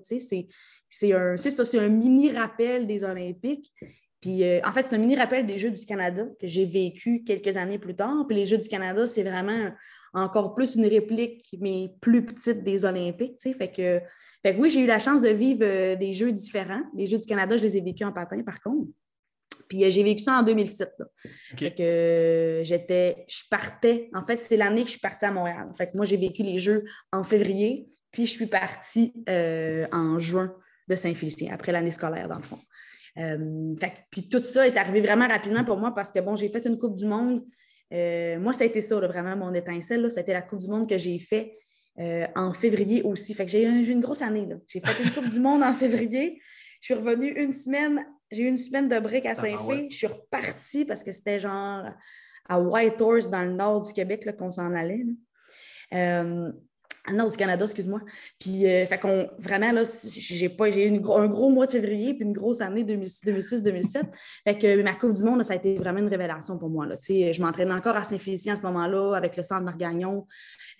C'est 0.89 1.13
un, 1.13 1.36
un 1.36 1.89
mini 1.89 2.32
rappel 2.32 2.88
des 2.88 3.04
Olympiques. 3.04 3.74
Puis, 4.22 4.44
euh, 4.44 4.60
en 4.66 4.72
fait, 4.72 4.86
c'est 4.86 4.96
un 4.96 5.00
mini 5.00 5.16
rappel 5.16 5.46
des 5.46 5.58
Jeux 5.58 5.72
du 5.72 5.86
Canada 5.86 6.25
que 6.39 6.48
j'ai 6.48 6.66
vécu 6.66 7.24
quelques 7.24 7.56
années 7.56 7.80
plus 7.80 7.96
tard. 7.96 8.25
Puis, 8.28 8.36
les 8.36 8.48
Jeux 8.48 8.58
du 8.58 8.68
Canada, 8.68 9.08
c'est 9.08 9.24
vraiment 9.24 9.72
encore 10.13 10.56
plus 10.56 10.75
une 10.75 10.86
réplique, 10.86 11.46
mais 11.60 11.94
plus 12.01 12.25
petite 12.25 12.63
des 12.63 12.86
Olympiques. 12.86 13.39
Fait 13.42 13.72
que, 13.72 14.01
fait 14.44 14.56
oui, 14.58 14.70
j'ai 14.70 14.82
eu 14.82 14.86
la 14.86 15.00
chance 15.00 15.22
de 15.22 15.30
vivre 15.30 15.62
euh, 15.63 15.96
des 15.96 16.13
Jeux 16.13 16.32
différents. 16.32 16.82
Les 16.96 17.08
Jeux 17.08 17.20
du 17.20 17.25
Canada, 17.25 17.58
je 17.58 17.63
les 17.63 17.78
ai 17.78 17.82
vécus 17.82 18.06
en 18.06 18.12
patin, 18.12 18.42
par 18.44 18.62
contre. 18.62 18.88
Puis 19.68 19.86
euh, 19.86 19.92
j'ai 19.92 20.04
vécu 20.04 20.24
ça 20.24 20.39
en 20.39 20.44
2007. 20.44 20.89
Fait 21.58 21.74
que 21.74 22.62
j'étais, 22.63 23.25
je 23.28 23.44
partais. 23.50 24.10
En 24.13 24.25
fait, 24.25 24.38
c'est 24.39 24.58
l'année 24.58 24.82
que 24.82 24.88
je 24.88 24.94
suis 24.94 25.00
partie 25.00 25.25
à 25.25 25.32
Montréal. 25.32 25.70
Fait 25.78 25.88
que 25.88 25.96
moi, 25.96 26.06
j'ai 26.06 26.18
vécu 26.18 26.44
les 26.44 26.58
Jeux 26.58 26.86
en 27.12 27.24
février, 27.24 27.88
puis 28.12 28.25
je 28.25 28.32
suis 28.32 28.48
partie 28.48 29.13
en 29.28 30.18
juin 30.20 30.56
de 30.88 30.96
Saint-Félicien, 30.96 31.54
après 31.54 31.72
l'année 31.72 31.92
scolaire, 31.92 32.28
dans 32.28 32.38
le 32.38 32.44
fond. 32.44 32.60
Euh, 33.18 33.74
puis 34.12 34.30
tout 34.30 34.44
ça 34.44 34.68
est 34.68 34.78
arrivé 34.78 35.01
vraiment 35.01 35.28
rapidement 35.28 35.63
pour 35.63 35.78
moi 35.78 35.94
parce 35.94 36.12
que, 36.12 36.20
bon, 36.20 36.36
j'ai 36.36 36.50
fait 36.50 36.66
une 36.66 36.78
Coupe 36.78 36.96
du 36.96 37.06
Monde. 37.06 37.44
Euh, 37.93 38.39
moi, 38.39 38.53
ça 38.53 38.63
a 38.63 38.67
été 38.67 38.81
ça, 38.81 39.00
vraiment, 39.00 39.36
mon 39.36 39.53
étincelle. 39.53 40.10
C'était 40.12 40.34
la 40.34 40.41
Coupe 40.41 40.60
du 40.60 40.67
Monde 40.67 40.88
que 40.88 40.98
j'ai 40.98 41.19
fait 41.19 41.58
euh, 42.00 42.25
en 42.36 42.53
février 42.53 43.01
aussi. 43.03 43.34
Fait 43.34 43.46
que 43.46 43.51
j'ai 43.51 43.63
eu 43.63 43.89
une 43.89 44.01
grosse 44.01 44.22
année. 44.22 44.48
J'ai 44.67 44.81
fait 44.81 45.03
une 45.03 45.12
Coupe 45.12 45.29
du 45.29 45.39
Monde 45.39 45.63
en 45.63 45.74
février. 45.74 46.41
Je 46.81 46.93
suis 46.93 46.93
revenue 46.93 47.31
une 47.41 47.51
semaine. 47.51 48.05
J'ai 48.31 48.43
eu 48.43 48.48
une 48.48 48.58
semaine 48.58 48.88
de 48.88 49.00
break 49.00 49.25
à 49.25 49.36
Saint-Fé. 49.36 49.88
Je 49.89 49.96
suis 49.96 50.08
repartie 50.08 50.86
parce 50.86 51.03
que 51.03 51.12
c'était 51.12 51.39
genre 51.39 51.86
à 52.48 52.60
Whitehorse, 52.60 53.29
dans 53.29 53.43
le 53.43 53.53
nord 53.53 53.81
du 53.81 53.93
Québec, 53.93 54.27
qu'on 54.38 54.51
s'en 54.51 54.74
allait. 54.74 55.05
Non, 57.13 57.28
du 57.28 57.38
Canada, 57.38 57.66
excuse-moi. 57.66 58.01
Puis, 58.39 58.66
euh, 58.66 58.86
fait 58.86 59.00
qu'on, 59.00 59.30
vraiment, 59.38 59.72
là, 59.72 59.84
j'ai 59.84 60.50
pas, 60.50 60.72
j'ai 60.72 60.88
eu 60.88 60.96
un 60.96 61.28
gros 61.28 61.50
mois 61.50 61.66
de 61.66 61.72
février, 61.72 62.13
puis 62.13 62.24
une 62.24 62.34
grosse 62.34 62.62
année 62.62 62.84
2006-2007. 62.84 64.04
fait 64.46 64.58
que 64.58 64.82
ma 64.82 64.94
Coupe 64.94 65.13
du 65.13 65.24
Monde, 65.24 65.44
ça 65.44 65.54
a 65.54 65.56
été 65.56 65.75
vraiment 65.75 66.00
une 66.00 66.08
révélation 66.08 66.58
pour 66.58 66.70
moi, 66.70 66.86
là. 66.86 66.98
Tu 66.98 67.06
sais, 67.06 67.34
je 67.34 67.42
m'entraîne 67.42 67.72
encore 67.72 67.96
à 67.96 68.04
Saint-Félicien 68.04 68.54
à 68.54 68.58
ce 68.58 68.63
moment-là, 68.63 69.16
avec 69.16 69.38
le 69.38 69.44
centre 69.44 69.63
Margagnon, 69.63 70.25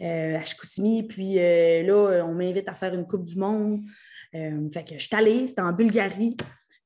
euh, 0.02 0.38
à 0.38 0.44
Chicoutimi. 0.44 1.04
Puis 1.04 1.40
euh, 1.40 1.84
là, 1.84 2.26
on 2.26 2.34
m'invite 2.34 2.68
à 2.68 2.74
faire 2.74 2.94
une 2.94 3.06
Coupe 3.06 3.26
du 3.26 3.36
Monde. 3.36 3.82
fait 4.32 4.84
que 4.84 4.94
je 4.98 5.04
suis 5.04 5.16
allée, 5.16 5.48
c'était 5.48 5.62
en 5.62 5.72
Bulgarie. 5.72 6.36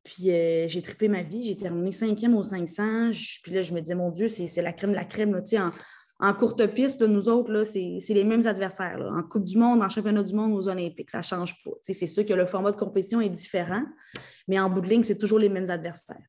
Puis 0.03 0.23
j'ai 0.25 0.81
trippé 0.81 1.07
ma 1.07 1.23
vie, 1.23 1.47
j'ai 1.47 1.55
terminé 1.55 1.93
cinquième 1.93 2.35
au 2.35 2.43
500. 2.43 3.11
puis 3.41 3.53
là, 3.53 3.61
je 3.61 3.73
me 3.73 3.79
disais, 3.79 3.95
mon 3.95 4.11
Dieu, 4.11 4.27
c'est 4.27 4.61
la 4.61 4.73
crème 4.73 4.93
la 4.93 5.05
crème. 5.05 5.33
Là, 5.33 5.41
en, 5.59 5.71
en 6.23 6.33
courte 6.33 6.65
piste, 6.67 7.01
nous 7.01 7.27
autres, 7.27 7.65
c'est 7.65 8.13
les 8.13 8.23
mêmes 8.23 8.47
adversaires. 8.47 8.97
En 9.13 9.23
Coupe 9.23 9.43
du 9.43 9.57
Monde, 9.57 9.83
en 9.83 9.89
Championnat 9.89 10.23
du 10.23 10.33
monde, 10.33 10.53
aux 10.53 10.69
Olympiques, 10.69 11.11
ça 11.11 11.17
ne 11.17 11.23
change 11.23 11.61
pas. 11.65 11.71
C'est 11.81 12.07
sûr 12.07 12.25
que 12.25 12.33
le 12.33 12.45
format 12.45 12.71
de 12.71 12.77
compétition 12.77 13.19
est 13.19 13.27
différent, 13.29 13.83
mais 14.47 14.57
en 14.57 14.69
bout 14.69 14.81
ligne, 14.81 15.03
c'est 15.03 15.17
toujours 15.17 15.37
les 15.37 15.49
mêmes 15.49 15.69
adversaires. 15.69 16.25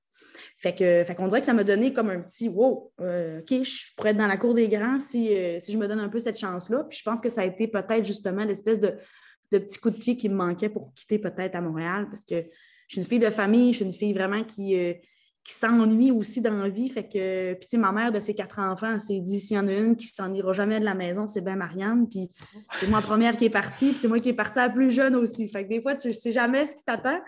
Fait 0.58 0.74
qu'on 0.74 1.28
dirait 1.28 1.40
que 1.40 1.46
ça 1.46 1.54
m'a 1.54 1.62
donné 1.62 1.92
comme 1.92 2.10
un 2.10 2.20
petit 2.22 2.48
wow, 2.48 2.92
euh, 3.02 3.38
OK, 3.38 3.62
je 3.62 3.94
pourrais 3.96 4.10
être 4.10 4.16
dans 4.16 4.26
la 4.26 4.36
cour 4.36 4.54
des 4.54 4.68
grands 4.68 4.98
si, 4.98 5.32
euh, 5.32 5.60
si 5.60 5.70
je 5.70 5.78
me 5.78 5.86
donne 5.86 6.00
un 6.00 6.08
peu 6.08 6.18
cette 6.18 6.38
chance-là. 6.38 6.84
Puis 6.90 6.98
je 6.98 7.04
pense 7.04 7.20
que 7.20 7.28
ça 7.28 7.42
a 7.42 7.44
été 7.44 7.68
peut-être 7.68 8.04
justement 8.04 8.44
l'espèce 8.44 8.80
de, 8.80 8.94
de 9.52 9.58
petit 9.58 9.78
coup 9.78 9.90
de 9.90 9.96
pied 9.96 10.16
qui 10.16 10.28
me 10.28 10.34
manquait 10.34 10.70
pour 10.70 10.92
quitter 10.94 11.20
peut-être 11.20 11.54
à 11.54 11.60
Montréal 11.60 12.08
parce 12.08 12.24
que 12.24 12.34
je 12.88 12.94
suis 12.94 13.00
une 13.00 13.06
fille 13.06 13.20
de 13.20 13.30
famille, 13.30 13.72
je 13.72 13.76
suis 13.76 13.84
une 13.84 13.92
fille 13.92 14.12
vraiment 14.12 14.42
qui, 14.42 14.76
euh, 14.76 14.94
qui 15.44 15.52
s'ennuie 15.52 16.10
aussi 16.10 16.40
dans 16.40 16.54
la 16.54 16.70
vie. 16.70 16.88
Fait 16.88 17.06
que, 17.06 17.52
puis, 17.54 17.78
ma 17.78 17.92
mère 17.92 18.10
de 18.10 18.18
ses 18.18 18.34
quatre 18.34 18.58
enfants, 18.58 18.98
s'est 18.98 19.20
dit 19.20 19.40
s'il 19.40 19.56
y 19.56 19.60
en 19.60 19.68
a 19.68 19.74
une 19.74 19.94
qui 19.94 20.06
s'en 20.06 20.32
ira 20.32 20.54
jamais 20.54 20.80
de 20.80 20.86
la 20.86 20.94
maison, 20.94 21.26
c'est 21.26 21.42
bien 21.42 21.56
Marianne. 21.56 22.08
Puis, 22.08 22.30
c'est 22.80 22.88
moi 22.88 23.02
première 23.02 23.36
qui 23.36 23.44
est 23.44 23.50
partie, 23.50 23.90
puis 23.90 23.98
c'est 23.98 24.08
moi 24.08 24.20
qui 24.20 24.30
est 24.30 24.34
partie 24.34 24.58
la 24.58 24.70
plus 24.70 24.90
jeune 24.90 25.14
aussi. 25.14 25.46
Fait 25.48 25.64
que 25.64 25.68
des 25.68 25.82
fois, 25.82 25.94
tu 25.94 26.08
ne 26.08 26.12
sais 26.14 26.32
jamais 26.32 26.66
ce 26.66 26.74
qui 26.74 26.84
t'attend, 26.84 27.20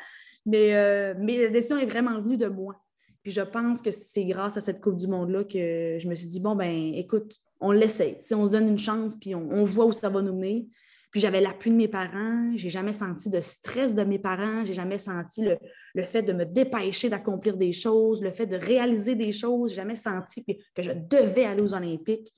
mais, 0.46 0.74
euh, 0.74 1.14
mais 1.18 1.42
la 1.42 1.48
décision 1.48 1.76
est 1.76 1.86
vraiment 1.86 2.18
venue 2.18 2.38
de 2.38 2.46
moi. 2.46 2.74
Puis, 3.22 3.32
je 3.32 3.42
pense 3.42 3.82
que 3.82 3.90
c'est 3.90 4.24
grâce 4.24 4.56
à 4.56 4.62
cette 4.62 4.80
Coupe 4.80 4.96
du 4.96 5.08
Monde-là 5.08 5.44
que 5.44 5.98
je 6.00 6.08
me 6.08 6.14
suis 6.14 6.28
dit 6.28 6.40
bon, 6.40 6.56
ben 6.56 6.94
écoute, 6.94 7.36
on 7.60 7.70
l'essaie. 7.70 8.22
On 8.32 8.46
se 8.46 8.50
donne 8.50 8.68
une 8.68 8.78
chance, 8.78 9.14
puis 9.14 9.34
on, 9.34 9.46
on 9.50 9.64
voit 9.64 9.84
où 9.84 9.92
ça 9.92 10.08
va 10.08 10.22
nous 10.22 10.34
mener. 10.34 10.68
Puis 11.10 11.20
j'avais 11.20 11.40
l'appui 11.40 11.70
de 11.70 11.76
mes 11.76 11.88
parents, 11.88 12.52
j'ai 12.56 12.68
jamais 12.68 12.92
senti 12.92 13.30
de 13.30 13.40
stress 13.40 13.94
de 13.94 14.04
mes 14.04 14.18
parents, 14.18 14.64
j'ai 14.64 14.74
jamais 14.74 14.98
senti 14.98 15.46
le, 15.94 16.04
fait 16.04 16.22
de 16.22 16.32
me 16.32 16.44
dépêcher 16.44 17.08
d'accomplir 17.08 17.56
des 17.56 17.72
choses, 17.72 18.22
le 18.22 18.32
fait 18.32 18.46
de 18.46 18.56
réaliser 18.56 19.14
des 19.14 19.32
choses, 19.32 19.70
j'ai 19.70 19.76
jamais 19.76 19.96
senti 19.96 20.44
que 20.44 20.82
je 20.82 20.92
devais 20.92 21.44
aller 21.44 21.62
aux 21.62 21.74
Olympiques. 21.74 22.34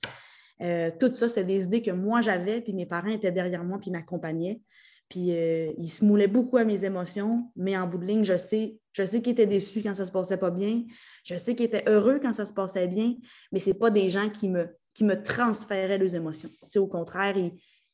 Euh, 0.61 0.91
tout 0.99 1.13
ça, 1.13 1.27
c'est 1.27 1.43
des 1.43 1.63
idées 1.63 1.81
que 1.81 1.91
moi 1.91 2.21
j'avais, 2.21 2.61
puis 2.61 2.73
mes 2.73 2.85
parents 2.85 3.09
étaient 3.09 3.31
derrière 3.31 3.63
moi, 3.63 3.79
puis 3.79 3.91
m'accompagnaient. 3.91 4.61
Puis 5.09 5.31
euh, 5.31 5.71
ils 5.77 5.89
se 5.89 6.05
moulaient 6.05 6.27
beaucoup 6.27 6.57
à 6.57 6.63
mes 6.63 6.85
émotions, 6.85 7.51
mais 7.55 7.75
en 7.75 7.87
bout 7.87 7.97
de 7.97 8.05
ligne, 8.05 8.23
je 8.23 8.37
sais, 8.37 8.77
je 8.91 9.03
sais 9.03 9.21
qu'ils 9.21 9.31
étaient 9.31 9.47
déçus 9.47 9.81
quand 9.81 9.95
ça 9.95 10.05
se 10.05 10.11
passait 10.11 10.37
pas 10.37 10.51
bien. 10.51 10.83
Je 11.23 11.35
sais 11.35 11.55
qu'ils 11.55 11.65
étaient 11.65 11.83
heureux 11.87 12.19
quand 12.21 12.33
ça 12.33 12.45
se 12.45 12.53
passait 12.53 12.87
bien, 12.87 13.15
mais 13.51 13.59
ce 13.59 13.71
pas 13.71 13.89
des 13.89 14.07
gens 14.09 14.29
qui 14.29 14.49
me, 14.49 14.67
qui 14.93 15.03
me 15.03 15.21
transféraient 15.21 15.97
leurs 15.97 16.15
émotions. 16.15 16.49
au 16.75 16.87
contraire, 16.87 17.35
ils, 17.37 17.53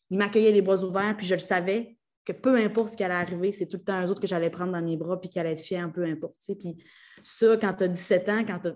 il 0.09 0.17
m'accueillait 0.17 0.51
les 0.51 0.61
bras 0.61 0.83
ouverts, 0.83 1.15
puis 1.17 1.25
je 1.25 1.35
le 1.35 1.39
savais 1.39 1.97
que 2.25 2.33
peu 2.33 2.55
importe 2.57 2.93
ce 2.93 2.97
qui 2.97 3.03
allait 3.03 3.13
arriver, 3.13 3.51
c'est 3.51 3.67
tout 3.67 3.77
le 3.77 3.83
temps 3.83 3.93
un 3.93 4.07
autre 4.07 4.21
que 4.21 4.27
j'allais 4.27 4.49
prendre 4.49 4.71
dans 4.71 4.81
mes 4.81 4.97
bras, 4.97 5.19
puis 5.19 5.29
qui 5.29 5.39
allait 5.39 5.51
être 5.51 5.61
fier, 5.61 5.91
peu 5.93 6.03
importe. 6.03 6.35
Puis 6.59 6.77
ça, 7.23 7.57
quand 7.57 7.73
tu 7.73 7.83
as 7.83 7.87
17 7.87 8.29
ans, 8.29 8.45
quand 8.45 8.59
tu 8.59 8.69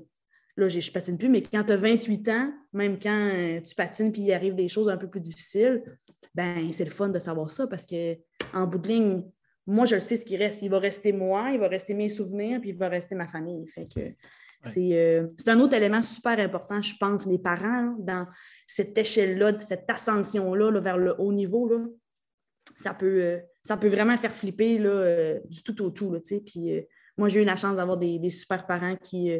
Là, 0.60 0.68
je 0.68 0.78
ne 0.78 0.92
patine 0.92 1.18
plus, 1.18 1.30
mais 1.30 1.42
quand 1.42 1.64
tu 1.64 1.72
as 1.72 1.78
28 1.78 2.30
ans, 2.30 2.54
même 2.74 3.00
quand 3.00 3.30
euh, 3.34 3.62
tu 3.62 3.74
patines 3.76 4.12
puis 4.12 4.24
il 4.24 4.34
arrive 4.34 4.56
des 4.56 4.68
choses 4.68 4.90
un 4.90 4.98
peu 4.98 5.08
plus 5.08 5.22
difficiles, 5.22 5.82
ben 6.36 6.74
c'est 6.74 6.84
le 6.84 6.92
fun 6.92 7.08
de 7.08 7.20
savoir 7.20 7.50
ça 7.50 7.66
parce 7.66 7.86
qu'en 7.86 8.68
bout 8.68 8.78
de 8.78 8.88
ligne, 8.90 9.24
moi, 9.66 9.86
je 9.86 10.00
sais 10.00 10.18
ce 10.18 10.26
qui 10.26 10.36
reste. 10.36 10.62
Il 10.62 10.70
va 10.70 10.80
rester 10.80 11.14
moi, 11.14 11.52
il 11.54 11.60
va 11.60 11.70
rester 11.70 11.94
mes 11.94 12.10
souvenirs, 12.10 12.60
puis 12.60 12.72
il 12.72 12.76
va 12.76 12.90
rester 12.90 13.16
ma 13.16 13.28
famille. 13.28 13.68
Fait 13.68 13.88
que 13.88 14.02
euh, 14.66 15.28
c'est 15.38 15.50
un 15.50 15.60
autre 15.60 15.74
élément 15.74 16.02
super 16.02 16.40
important, 16.40 16.82
je 16.82 16.94
pense, 17.00 17.26
les 17.26 17.40
parents, 17.40 17.96
dans 18.00 18.28
cette 18.68 18.98
échelle-là, 18.98 19.60
cette 19.60 19.90
ascension-là 19.90 20.80
vers 20.80 20.98
le 20.98 21.16
haut 21.18 21.32
niveau, 21.32 21.70
là, 21.70 21.86
ça, 22.78 22.94
peut, 22.94 23.22
euh, 23.22 23.40
ça 23.64 23.78
peut 23.78 23.88
vraiment 23.88 24.18
faire 24.18 24.34
flipper 24.34 24.78
là, 24.78 24.90
euh, 24.90 25.40
du 25.46 25.64
tout 25.64 25.82
au 25.82 25.90
tout. 25.90 26.12
Là, 26.12 26.20
puis, 26.46 26.86
moi, 27.18 27.28
j'ai 27.30 27.42
eu 27.42 27.46
la 27.46 27.56
chance 27.56 27.76
d'avoir 27.76 27.98
des, 27.98 28.30
super 28.30 28.66
parents 28.66 28.96
qui, 28.96 29.32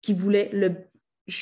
qui 0.00 0.12
voulaient 0.12 0.50
le, 0.52 0.74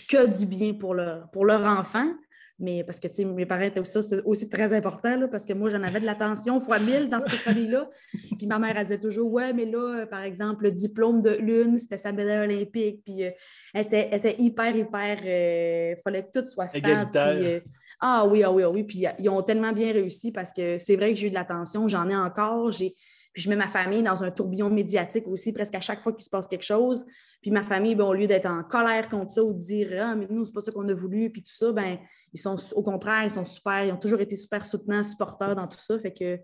que 0.09 0.27
du 0.27 0.47
bien 0.47 0.75
pour 0.75 0.95
leur, 0.95 1.31
pour 1.31 1.45
leur 1.45 1.63
enfant, 1.63 2.11
mais 2.59 2.85
parce 2.85 3.01
que, 3.01 3.09
tu 3.09 3.15
sais, 3.15 3.25
mes 3.25 3.47
parents 3.47 3.63
étaient 3.63 3.81
aussi, 3.81 3.99
aussi 4.25 4.49
très 4.49 4.73
important, 4.73 5.17
là, 5.17 5.27
parce 5.27 5.45
que 5.45 5.53
moi, 5.53 5.71
j'en 5.71 5.83
avais 5.83 5.99
de 5.99 6.07
l'attention 6.07 6.61
fois 6.61 6.79
mille 6.79 7.09
dans 7.09 7.19
cette 7.19 7.33
famille-là. 7.33 7.91
Puis 8.39 8.47
ma 8.47 8.61
mère, 8.61 8.77
elle 8.77 8.85
disait 8.85 9.01
toujours, 9.01 9.33
ouais, 9.33 9.53
mais 9.53 9.65
là, 9.65 10.03
euh, 10.03 10.07
par 10.07 10.23
exemple, 10.23 10.65
le 10.65 10.71
diplôme 10.71 11.21
de 11.21 11.37
l'une, 11.41 11.79
c'était 11.79 11.99
sa 11.99 12.13
médaille 12.13 12.49
olympique. 12.49 13.03
Puis 13.05 13.25
euh, 13.25 13.31
elle, 13.75 13.87
était, 13.87 14.15
était, 14.15 14.37
hyper, 14.39 14.77
hyper. 14.77 15.19
Il 15.25 15.29
euh, 15.29 15.97
fallait 16.05 16.23
que 16.23 16.41
tout 16.41 16.47
soit 16.47 16.69
stable. 16.69 17.11
Puis, 17.11 17.73
ah 18.01 18.25
oui, 18.27 18.45
ah 18.45 18.53
oui, 18.53 18.63
ah 18.63 18.71
oui. 18.71 18.85
Puis 18.85 19.05
ils 19.19 19.29
ont 19.29 19.43
tellement 19.43 19.73
bien 19.73 19.93
réussi 19.93 20.31
parce 20.31 20.53
que 20.53 20.79
c'est 20.79 20.95
vrai 20.95 21.13
que 21.13 21.19
j'ai 21.19 21.27
eu 21.27 21.31
de 21.31 21.35
l'attention, 21.35 21.89
j'en 21.89 22.09
ai 22.09 22.17
encore. 22.17 22.71
J'ai 22.71 22.95
Puis 23.33 23.43
je 23.43 23.51
mets 23.51 23.57
ma 23.57 23.67
famille 23.67 24.03
dans 24.03 24.23
un 24.23 24.31
tourbillon 24.31 24.71
médiatique 24.71 25.27
aussi, 25.27 25.53
presque 25.53 25.75
à 25.75 25.81
chaque 25.81 26.03
fois 26.03 26.13
qu'il 26.13 26.25
se 26.25 26.31
passe 26.31 26.47
quelque 26.47 26.65
chose. 26.65 27.05
Puis 27.45 27.51
ma 27.51 27.63
famille, 27.63 27.95
ben, 27.95 28.07
au 28.07 28.15
lieu 28.15 28.27
d'être 28.27 28.47
en 28.47 28.63
colère 28.65 29.11
contre 29.11 29.33
ça 29.33 29.45
ou 29.45 29.53
de 29.53 29.59
dire 29.59 29.91
Ah, 30.01 30.17
mais 30.17 30.27
nous, 30.31 30.47
c'est 30.47 30.53
pas 30.55 30.63
ça 30.63 30.73
qu'on 30.73 30.89
a 30.89 30.95
voulu, 30.95 31.29
puis 31.29 31.43
tout 31.43 31.53
ça, 31.53 31.73
ben, 31.73 31.99
ils 32.33 32.41
sont 32.41 32.57
au 32.75 32.83
contraire, 32.83 33.23
ils 33.25 33.31
sont 33.31 33.45
super, 33.45 33.85
ils 33.85 33.93
ont 33.93 33.99
toujours 33.99 34.23
été 34.23 34.35
super 34.35 34.65
soutenants, 34.65 35.05
supporters 35.05 35.55
dans 35.55 35.69
tout 35.69 35.79
ça. 35.79 35.99
Fait 35.99 36.15
que 36.15 36.39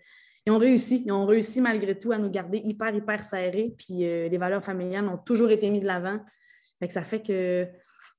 ils 0.44 0.52
ont 0.52 0.58
réussi. 0.58 1.02
Ils 1.06 1.12
ont 1.12 1.24
réussi 1.24 1.62
malgré 1.62 1.98
tout 1.98 2.12
à 2.12 2.18
nous 2.18 2.28
garder 2.28 2.58
hyper, 2.58 2.94
hyper 2.94 3.24
serrés. 3.24 3.74
Puis 3.78 4.04
euh, 4.04 4.28
les 4.28 4.36
valeurs 4.36 4.62
familiales 4.62 5.08
ont 5.08 5.16
toujours 5.16 5.50
été 5.50 5.70
mises 5.70 5.80
de 5.80 5.86
l'avant. 5.86 6.20
Fait 6.80 6.88
que 6.88 6.92
ça 6.92 7.02
fait 7.02 7.22
que 7.22 7.66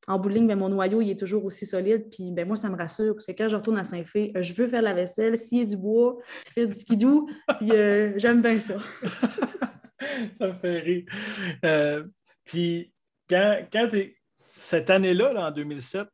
en 0.08 0.18
bout 0.18 0.30
de 0.30 0.34
ligne, 0.34 0.48
ben, 0.48 0.58
mon 0.58 0.70
noyau, 0.70 1.02
il 1.04 1.12
est 1.12 1.20
toujours 1.20 1.46
aussi 1.46 1.68
solide. 1.68 2.08
Puis 2.10 2.32
ben, 2.32 2.48
moi, 2.48 2.56
ça 2.56 2.68
me 2.68 2.76
rassure 2.76 3.14
parce 3.14 3.28
que 3.28 3.34
quand 3.34 3.48
je 3.48 3.58
retourne 3.58 3.78
à 3.78 3.84
Saint-Fé, 3.84 4.32
euh, 4.36 4.42
je 4.42 4.56
veux 4.56 4.66
faire 4.66 4.82
la 4.82 4.96
vaisselle, 4.96 5.38
scier 5.38 5.68
du 5.68 5.78
bois, 5.78 6.18
faire 6.56 6.66
du 6.66 6.74
skidoo, 6.74 7.30
puis 7.60 7.74
euh, 7.74 8.14
j'aime 8.18 8.42
bien 8.42 8.60
ça. 8.60 8.78
ça 10.40 10.48
me 10.48 10.54
fait 10.54 10.80
rire. 10.80 11.06
Puis 12.46 12.94
quand, 13.30 13.60
quand 13.72 13.88
tu 13.90 14.16
cette 14.58 14.90
année-là, 14.90 15.48
en 15.48 15.52
2007, 15.52 16.08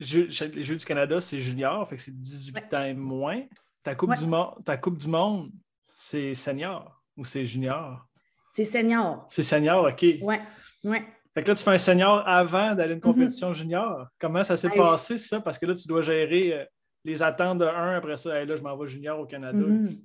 les 0.00 0.62
Jeux 0.62 0.76
du 0.76 0.84
Canada, 0.84 1.20
c'est 1.20 1.38
junior, 1.38 1.88
fait 1.88 1.96
que 1.96 2.02
c'est 2.02 2.18
18 2.18 2.74
ans 2.74 2.84
et 2.84 2.94
moins. 2.94 3.42
Ta 3.82 3.94
Coupe, 3.94 4.16
du, 4.16 4.26
monde, 4.26 4.64
ta 4.64 4.76
coupe 4.76 4.98
du 4.98 5.06
Monde, 5.06 5.52
c'est 5.86 6.34
senior 6.34 7.00
ou 7.16 7.24
c'est 7.24 7.44
junior? 7.44 8.04
C'est 8.50 8.64
senior. 8.64 9.24
C'est 9.28 9.44
senior, 9.44 9.84
OK. 9.84 10.02
Oui, 10.02 10.36
oui. 10.82 10.98
Fait 11.32 11.42
que 11.42 11.48
là, 11.48 11.54
tu 11.54 11.62
fais 11.62 11.70
un 11.70 11.78
senior 11.78 12.26
avant 12.26 12.74
d'aller 12.74 12.92
à 12.92 12.94
une 12.94 13.00
compétition 13.00 13.52
junior. 13.52 14.08
Comment 14.18 14.42
ça 14.42 14.56
s'est 14.56 14.70
passé, 14.70 15.18
ça? 15.18 15.40
Parce 15.40 15.58
que 15.58 15.66
là, 15.66 15.74
tu 15.74 15.86
dois 15.86 16.02
gérer 16.02 16.54
euh, 16.54 16.64
les 17.04 17.22
attentes 17.22 17.58
de 17.58 17.66
un, 17.66 17.96
après 17.96 18.16
ça, 18.16 18.44
là, 18.44 18.56
je 18.56 18.62
m'en 18.62 18.76
vais 18.76 18.88
junior 18.88 19.20
au 19.20 19.26
Canada. 19.26 19.58
Mm-hmm. 19.58 20.00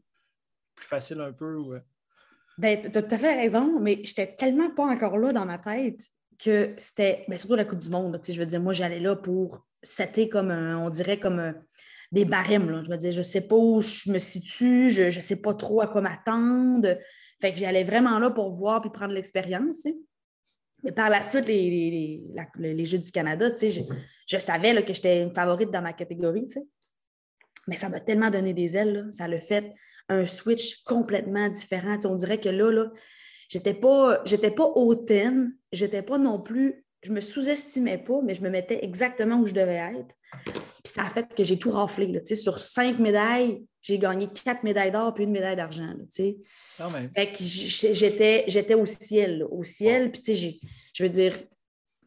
Plus 0.76 0.88
facile 0.88 1.22
un 1.22 1.32
peu. 1.32 1.56
Ouais. 1.56 1.82
Ben, 2.62 2.80
tu 2.80 2.96
as 2.96 3.02
tout 3.02 3.16
à 3.16 3.18
fait 3.18 3.36
raison, 3.36 3.80
mais 3.80 4.02
j'étais 4.04 4.36
tellement 4.36 4.70
pas 4.70 4.84
encore 4.84 5.18
là 5.18 5.34
dans 5.34 5.46
ma 5.46 5.58
tête 5.58 6.00
que 6.38 6.76
c'était, 6.78 7.26
ben, 7.28 7.36
surtout 7.36 7.56
la 7.56 7.66
Coupe 7.66 7.80
du 7.80 7.90
Monde. 7.90 8.22
Je 8.24 8.40
veux 8.40 8.46
dire, 8.46 8.62
moi, 8.62 8.72
j'allais 8.72 9.00
là 9.00 9.16
pour 9.16 9.66
setter 9.82 10.30
comme, 10.30 10.52
on 10.52 10.92
dirait, 10.92 11.20
comme 11.20 11.56
des 12.12 12.24
barèmes. 12.24 12.70
Là. 12.70 12.84
Je 12.84 12.92
veux 12.92 12.98
dire, 12.98 13.14
je 13.14 13.24
sais 13.24 13.42
pas 13.42 13.56
où 13.56 13.82
je 13.82 14.12
me 14.12 14.20
situe, 14.20 14.92
je 14.92 15.06
ne 15.06 15.10
sais 15.10 15.38
pas 15.38 15.56
trop 15.56 15.82
à 15.82 15.88
quoi 15.88 16.02
m'attendre. 16.02 17.00
Fait 17.42 17.52
que 17.52 17.58
j'allais 17.58 17.84
vraiment 17.84 18.20
là 18.20 18.30
pour 18.30 18.54
voir 18.54 18.82
puis 18.82 18.92
prendre 18.92 19.14
l'expérience. 19.14 19.88
Mais 20.84 20.92
par 20.92 21.10
la 21.10 21.24
suite, 21.24 21.48
les, 21.48 22.22
les, 22.60 22.86
Jeux 22.86 23.00
du 23.00 23.12
Canada, 23.12 23.50
je, 23.60 23.82
je, 24.28 24.38
savais 24.38 24.84
que 24.84 24.94
j'étais 24.94 25.24
une 25.24 25.34
favorite 25.34 25.72
dans 25.72 25.82
ma 25.82 25.94
catégorie. 25.94 26.48
Mais 27.68 27.76
ça 27.76 27.90
m'a 27.90 28.02
tellement 28.02 28.30
donné 28.30 28.54
des 28.54 28.78
ailes. 28.78 29.08
Ça 29.12 29.28
l'a 29.28 29.38
fait 29.40 29.74
un 30.12 30.26
switch 30.26 30.84
complètement 30.84 31.50
différent. 31.50 31.98
on 32.06 32.16
dirait 32.16 32.40
que 32.40 32.50
là, 32.50 32.72
là 32.72 32.90
j'étais 33.48 33.74
pas, 33.74 34.22
j'étais 34.26 34.52
pas 34.52 34.66
hautaine, 34.76 35.56
j'étais 35.72 36.02
pas 36.02 36.18
non 36.18 36.40
plus, 36.40 36.86
je 37.04 37.12
me 37.12 37.22
sous-estimais 37.22 37.98
pas, 37.98 38.22
mais 38.24 38.36
je 38.36 38.42
me 38.42 38.50
mettais 38.50 38.84
exactement 38.84 39.38
où 39.38 39.46
je 39.46 39.54
devais 39.54 39.82
être. 39.98 40.16
Puis 40.46 40.94
ça 40.94 41.04
a 41.04 41.10
fait 41.10 41.34
que 41.34 41.44
j'ai 41.44 41.58
tout 41.58 41.72
raflé. 41.72 42.08
Là, 42.08 42.20
sur 42.24 42.60
cinq 42.60 43.00
médailles, 43.00 43.64
j'ai 43.82 43.98
gagné 43.98 44.28
quatre 44.28 44.64
médailles 44.64 44.92
d'or 44.92 45.14
puis 45.14 45.24
une 45.24 45.32
médaille 45.32 45.56
d'argent. 45.56 45.94
Fait 47.16 47.28
que 47.28 47.38
j'étais, 47.40 48.46
j'étais 48.48 48.76
au 48.76 48.86
ciel, 48.86 49.46
au 49.50 49.64
ciel. 49.64 50.12
Puis, 50.12 50.62
je 50.94 51.04
veux 51.04 51.10
dire, 51.10 51.34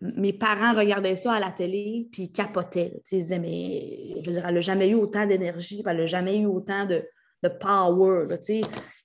mes 0.00 0.32
parents 0.32 0.74
regardaient 0.74 1.16
ça 1.16 1.32
à 1.32 1.40
la 1.40 1.50
télé, 1.50 2.08
puis 2.12 2.24
ils 2.24 2.32
capotaient. 2.32 2.94
ils 3.10 3.22
disaient, 3.22 3.38
mais 3.38 4.20
je 4.20 4.26
veux 4.26 4.36
dire, 4.36 4.46
elle 4.46 4.54
n'a 4.54 4.60
jamais 4.60 4.88
eu 4.88 4.94
autant 4.94 5.26
d'énergie, 5.26 5.82
elle 5.86 5.96
n'a 5.96 6.06
jamais 6.06 6.38
eu 6.38 6.46
autant 6.46 6.86
de, 6.86 7.04
de 7.44 7.48
power. 7.48 8.26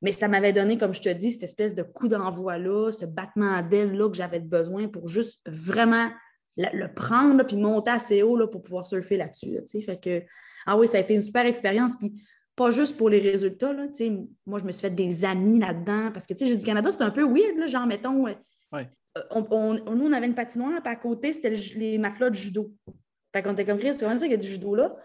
mais 0.02 0.12
ça 0.12 0.28
m'avait 0.28 0.54
donné, 0.54 0.78
comme 0.78 0.93
je 0.93 1.02
te 1.02 1.10
dis, 1.10 1.32
cette 1.32 1.43
espèce 1.43 1.75
de 1.75 1.84
coup 1.84 2.08
d'envoi-là, 2.08 2.91
ce 2.91 3.06
battement 3.06 3.62
d'aile-là 3.62 4.10
que 4.10 4.15
j'avais 4.15 4.39
besoin 4.39 4.88
pour 4.88 5.08
juste 5.08 5.41
vraiment 5.45 6.10
le, 6.58 6.88
prendre, 6.93 7.43
puis 7.43 7.58
monter 7.58 7.91
assez 7.91 8.23
haut 8.23 8.38
là, 8.38 8.47
pour 8.47 8.62
pouvoir 8.62 8.86
surfer 8.86 9.17
là-dessus. 9.17 9.60
fait 9.82 9.99
que, 10.02 10.23
ah 10.65 10.78
oui, 10.78 10.88
ça 10.88 10.97
a 10.97 11.02
été 11.02 11.13
une 11.13 11.21
super 11.21 11.45
expérience. 11.45 11.95
Puis 11.97 12.21
pas 12.56 12.71
juste 12.71 12.97
pour 12.97 13.10
les 13.10 13.19
résultats. 13.19 13.71
Là, 13.71 13.88
moi, 14.45 14.60
je 14.60 14.65
me 14.65 14.71
suis 14.71 14.82
fait 14.82 14.89
des 14.89 15.23
amis 15.23 15.60
là-dedans 15.60 16.12
parce 16.12 16.25
que 16.25 16.34
je 16.38 16.54
du 16.54 16.65
Canada, 16.65 16.91
c'est 16.91 17.02
un 17.02 17.12
peu 17.12 17.23
weird. 17.23 17.58
Là, 17.58 17.67
genre, 17.67 17.88
mettons, 17.88 18.28
euh, 18.28 18.34
on, 19.32 19.73
nous, 19.73 20.06
on 20.06 20.12
avait 20.12 20.28
une 20.28 20.36
patinoire, 20.36 20.82
puis 20.82 20.91
à 20.91 20.95
côté, 20.95 21.34
c'était 21.34 21.52
les 21.52 21.97
matelas 21.97 22.30
de 22.30 22.36
judo. 22.36 22.73
Fait 23.32 23.44
qu'on 23.44 23.54
était 23.54 23.65
comme, 23.65 23.80
c'est 23.80 23.94
vraiment 23.94 24.18
ça 24.18 24.26
qu'il 24.26 24.32
y 24.32 24.34
a 24.34 24.38
du 24.38 24.48
judo 24.48 24.74
là? 24.74 24.96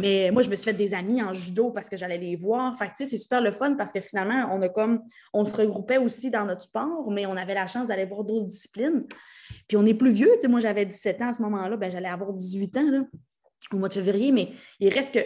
Mais 0.00 0.30
moi, 0.32 0.42
je 0.42 0.50
me 0.50 0.56
suis 0.56 0.64
fait 0.64 0.76
des 0.76 0.94
amis 0.94 1.22
en 1.22 1.32
judo 1.32 1.70
parce 1.70 1.88
que 1.88 1.96
j'allais 1.96 2.18
les 2.18 2.34
voir. 2.34 2.76
Fait 2.76 2.90
c'est 2.94 3.06
super 3.16 3.40
le 3.40 3.52
fun 3.52 3.74
parce 3.74 3.92
que 3.92 4.00
finalement, 4.00 4.48
on 4.52 4.60
a 4.62 4.68
comme, 4.68 5.00
on 5.32 5.44
se 5.44 5.56
regroupait 5.56 5.98
aussi 5.98 6.30
dans 6.30 6.44
notre 6.44 6.62
sport, 6.62 7.10
mais 7.10 7.26
on 7.26 7.36
avait 7.36 7.54
la 7.54 7.66
chance 7.66 7.86
d'aller 7.86 8.04
voir 8.04 8.24
d'autres 8.24 8.46
disciplines. 8.46 9.04
Puis 9.68 9.76
on 9.76 9.86
est 9.86 9.94
plus 9.94 10.10
vieux. 10.10 10.32
moi, 10.48 10.60
j'avais 10.60 10.86
17 10.86 11.22
ans 11.22 11.28
à 11.28 11.34
ce 11.34 11.42
moment-là, 11.42 11.76
ben, 11.76 11.90
j'allais 11.90 12.08
avoir 12.08 12.32
18 12.32 12.76
ans 12.78 12.90
là, 12.90 13.04
au 13.72 13.76
mois 13.76 13.88
de 13.88 13.94
février, 13.94 14.32
mais 14.32 14.50
il 14.80 14.92
reste 14.92 15.14
que 15.14 15.20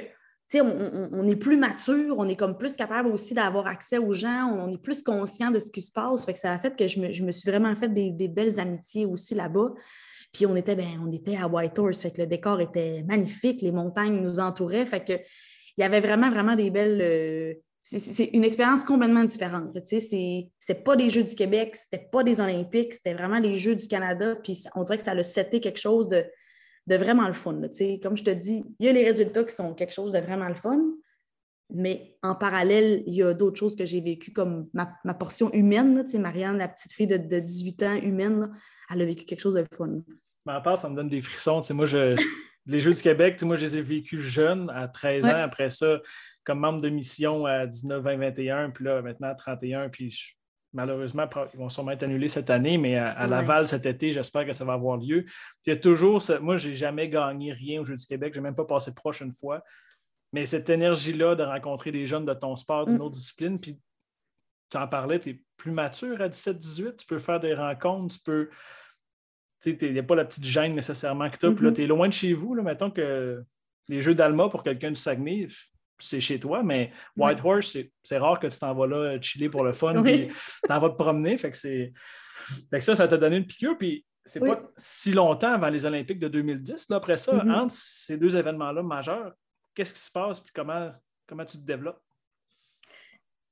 on, 0.60 1.26
est 1.26 1.36
plus 1.36 1.56
mature, 1.56 2.16
on 2.18 2.28
est 2.28 2.36
comme 2.36 2.58
plus 2.58 2.76
capable 2.76 3.08
aussi 3.08 3.34
d'avoir 3.34 3.66
accès 3.66 3.98
aux 3.98 4.12
gens, 4.12 4.50
on, 4.52 4.68
est 4.70 4.78
plus 4.78 5.02
conscient 5.02 5.50
de 5.50 5.58
ce 5.58 5.70
qui 5.70 5.80
se 5.80 5.92
passe. 5.92 6.24
Fait 6.24 6.32
que 6.32 6.38
ça 6.38 6.52
a 6.52 6.58
fait 6.58 6.76
que 6.76 6.86
je 6.86 7.00
me, 7.00 7.32
suis 7.32 7.50
vraiment 7.50 7.74
fait 7.74 7.88
des, 7.88 8.28
belles 8.28 8.60
amitiés 8.60 9.06
aussi 9.06 9.34
là-bas. 9.34 9.72
Puis 10.32 10.46
on 10.46 10.56
était, 10.56 10.74
ben, 10.74 11.00
on 11.06 11.12
était 11.12 11.36
à 11.36 11.46
Whitehorse, 11.46 12.02
fait 12.02 12.10
que 12.10 12.20
le 12.22 12.26
décor 12.26 12.60
était 12.60 13.04
magnifique, 13.06 13.60
les 13.60 13.72
montagnes 13.72 14.20
nous 14.20 14.38
entouraient. 14.38 14.86
Fait 14.86 15.04
que 15.04 15.12
il 15.76 15.80
y 15.80 15.84
avait 15.84 16.00
vraiment, 16.00 16.30
vraiment 16.30 16.56
des 16.56 16.70
belles. 16.70 17.00
Euh, 17.00 17.54
c'est 17.82 18.30
une 18.32 18.44
expérience 18.44 18.84
complètement 18.84 19.24
différente. 19.24 19.76
C'est 19.86 20.84
pas 20.84 20.94
des 20.94 21.10
Jeux 21.10 21.24
du 21.24 21.34
Québec, 21.34 21.74
c'était 21.74 22.06
pas 22.12 22.22
des 22.22 22.40
Olympiques, 22.40 22.94
c'était 22.94 23.14
vraiment 23.14 23.40
les 23.40 23.56
Jeux 23.56 23.74
du 23.74 23.88
Canada. 23.88 24.36
Puis 24.36 24.64
on 24.76 24.84
dirait 24.84 24.98
que 24.98 25.02
ça 25.02 25.12
a 25.12 25.22
seté 25.22 25.60
quelque 25.60 25.80
chose 25.80 26.08
de, 26.08 26.24
de 26.86 26.96
vraiment 26.96 27.26
le 27.26 27.32
fun. 27.32 27.60
comme 28.02 28.16
je 28.16 28.22
te 28.22 28.30
dis, 28.30 28.64
il 28.78 28.86
y 28.86 28.88
a 28.88 28.92
les 28.92 29.04
résultats 29.04 29.44
qui 29.44 29.54
sont 29.54 29.74
quelque 29.74 29.92
chose 29.92 30.12
de 30.12 30.18
vraiment 30.18 30.48
le 30.48 30.54
fun, 30.54 30.80
mais 31.70 32.16
en 32.22 32.34
parallèle, 32.34 33.02
il 33.06 33.14
y 33.14 33.22
a 33.22 33.34
d'autres 33.34 33.58
choses 33.58 33.76
que 33.76 33.84
j'ai 33.84 34.00
vécues, 34.00 34.32
comme 34.32 34.68
ma, 34.74 35.14
portion 35.14 35.50
humaine. 35.52 36.04
Marianne, 36.18 36.58
la 36.58 36.68
petite 36.68 36.92
fille 36.92 37.06
de, 37.06 37.40
18 37.40 37.82
ans 37.82 37.94
humaine, 37.96 38.50
elle 38.90 39.02
a 39.02 39.04
vécu 39.04 39.24
quelque 39.24 39.40
chose 39.40 39.54
de 39.54 39.64
fun. 39.74 40.02
Mais 40.46 40.52
à 40.52 40.60
part, 40.60 40.78
ça 40.78 40.88
me 40.88 40.96
donne 40.96 41.08
des 41.08 41.20
frissons. 41.20 41.60
moi, 41.70 41.86
je, 41.86 42.16
les 42.66 42.80
Jeux 42.80 42.94
du 42.94 43.02
Québec, 43.02 43.40
moi, 43.42 43.56
je 43.56 43.62
les 43.66 43.76
ai 43.76 43.82
vécus 43.82 44.20
jeunes, 44.20 44.70
à 44.70 44.88
13 44.88 45.24
ans. 45.26 45.42
Après 45.42 45.70
ça, 45.70 46.00
comme 46.44 46.60
membre 46.60 46.80
de 46.80 46.88
mission 46.88 47.46
à 47.46 47.66
19, 47.66 48.02
20, 48.02 48.16
21, 48.16 48.70
puis 48.70 48.84
là, 48.84 49.02
maintenant 49.02 49.28
à 49.28 49.34
31, 49.34 49.88
puis 49.88 50.36
malheureusement, 50.72 51.28
ils 51.52 51.58
vont 51.58 51.68
sûrement 51.68 51.92
être 51.92 52.02
annulés 52.02 52.28
cette 52.28 52.50
année, 52.50 52.78
mais 52.78 52.96
à, 52.96 53.26
Laval 53.26 53.66
cet 53.66 53.86
été, 53.86 54.12
j'espère 54.12 54.46
que 54.46 54.52
ça 54.52 54.64
va 54.64 54.72
avoir 54.72 54.96
lieu. 54.96 55.24
il 55.66 55.70
y 55.70 55.72
a 55.72 55.76
toujours, 55.76 56.22
moi, 56.40 56.56
je 56.56 56.70
n'ai 56.70 56.74
jamais 56.74 57.08
gagné 57.08 57.52
rien 57.52 57.80
au 57.80 57.84
Jeux 57.84 57.96
du 57.96 58.06
Québec, 58.06 58.32
je 58.34 58.40
n'ai 58.40 58.44
même 58.44 58.54
pas 58.54 58.64
passé 58.64 58.94
proche 58.94 59.20
une 59.20 59.32
fois. 59.32 59.62
Mais 60.32 60.46
cette 60.46 60.70
énergie-là 60.70 61.34
de 61.34 61.42
rencontrer 61.42 61.92
des 61.92 62.06
jeunes 62.06 62.24
de 62.24 62.32
ton 62.32 62.56
sport, 62.56 62.86
d'une 62.86 62.96
mm. 62.96 63.02
autre 63.02 63.14
discipline, 63.14 63.60
puis 63.60 63.78
tu 64.70 64.78
en 64.78 64.88
parlais, 64.88 65.18
tu 65.18 65.30
es 65.30 65.42
plus 65.58 65.72
mature 65.72 66.20
à 66.22 66.28
17-18, 66.28 66.96
tu 66.96 67.06
peux 67.06 67.18
faire 67.18 67.38
des 67.38 67.54
rencontres, 67.54 68.14
tu 68.14 68.22
peux. 68.24 68.48
Il 69.64 69.92
n'y 69.92 69.98
a 69.98 70.02
pas 70.02 70.16
la 70.16 70.24
petite 70.24 70.44
gêne 70.44 70.74
nécessairement 70.74 71.30
que 71.30 71.36
tu 71.36 71.46
as. 71.46 71.52
Puis 71.52 71.64
là, 71.64 71.70
mm-hmm. 71.70 71.74
tu 71.74 71.82
es 71.82 71.86
loin 71.86 72.08
de 72.08 72.12
chez 72.12 72.32
vous. 72.32 72.54
Là, 72.54 72.62
mettons 72.62 72.90
que 72.90 73.42
les 73.88 74.00
Jeux 74.00 74.14
d'Alma 74.14 74.48
pour 74.48 74.62
quelqu'un 74.62 74.90
du 74.90 74.96
Saguenay, 74.96 75.48
c'est 75.98 76.20
chez 76.20 76.40
toi, 76.40 76.62
mais 76.62 76.90
Whitehorse, 77.16 77.76
c'est 78.02 78.18
rare 78.18 78.40
que 78.40 78.48
tu 78.48 78.58
t'en 78.58 78.74
vas 78.74 78.86
là 78.86 79.20
chiller 79.20 79.48
pour 79.48 79.62
le 79.62 79.72
fun, 79.72 80.02
puis 80.02 80.28
tu 80.28 80.34
t'en 80.66 80.80
vas 80.80 80.90
te 80.90 80.96
promener. 80.96 81.38
Fait 81.38 81.50
que, 81.50 81.56
fait 81.56 81.92
que 82.70 82.80
ça, 82.80 82.96
ça 82.96 83.06
t'a 83.06 83.16
donné 83.16 83.36
une 83.36 83.46
piqûre. 83.46 83.78
Puis 83.78 84.04
c'est 84.24 84.40
pas 84.40 84.62
si 84.76 85.12
longtemps 85.12 85.52
avant 85.52 85.68
les 85.68 85.84
Olympiques 85.84 86.18
de 86.18 86.28
2010. 86.28 86.88
Là, 86.88 86.96
après 86.96 87.16
ça, 87.16 87.32
mm-hmm. 87.32 87.54
entre 87.54 87.74
ces 87.74 88.16
deux 88.16 88.36
événements-là 88.36 88.82
majeurs, 88.82 89.32
qu'est-ce 89.74 89.94
qui 89.94 90.00
se 90.00 90.10
passe, 90.10 90.40
puis 90.40 90.52
comment, 90.54 90.90
comment 91.26 91.44
tu 91.44 91.58
te 91.58 91.64
développes? 91.64 92.02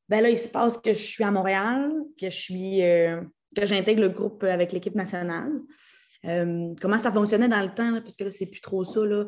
Ben 0.08 0.22
là, 0.22 0.30
il 0.30 0.38
se 0.38 0.48
passe 0.48 0.76
que 0.76 0.92
je 0.92 1.02
suis 1.02 1.22
à 1.22 1.30
Montréal, 1.30 1.92
que 2.20 2.28
je 2.30 2.36
suis 2.36 2.82
euh, 2.82 3.20
que 3.54 3.66
j'intègre 3.66 4.02
le 4.02 4.08
groupe 4.08 4.42
avec 4.42 4.72
l'équipe 4.72 4.94
nationale. 4.94 5.52
Euh, 6.26 6.74
comment 6.80 6.98
ça 6.98 7.12
fonctionnait 7.12 7.48
dans 7.48 7.62
le 7.62 7.74
temps, 7.74 8.00
parce 8.00 8.16
que 8.16 8.24
là, 8.24 8.30
c'est 8.30 8.46
plus 8.46 8.60
trop 8.60 8.84
ça. 8.84 9.04
Là. 9.04 9.24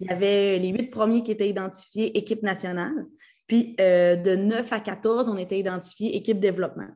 Il 0.00 0.06
y 0.08 0.10
avait 0.10 0.58
les 0.58 0.68
huit 0.68 0.90
premiers 0.90 1.22
qui 1.22 1.32
étaient 1.32 1.48
identifiés 1.48 2.16
équipe 2.16 2.42
nationale. 2.42 3.06
Puis 3.46 3.76
euh, 3.80 4.16
de 4.16 4.36
9 4.36 4.72
à 4.72 4.80
14, 4.80 5.28
on 5.28 5.36
était 5.36 5.58
identifiés 5.58 6.16
équipe 6.16 6.40
développement. 6.40 6.88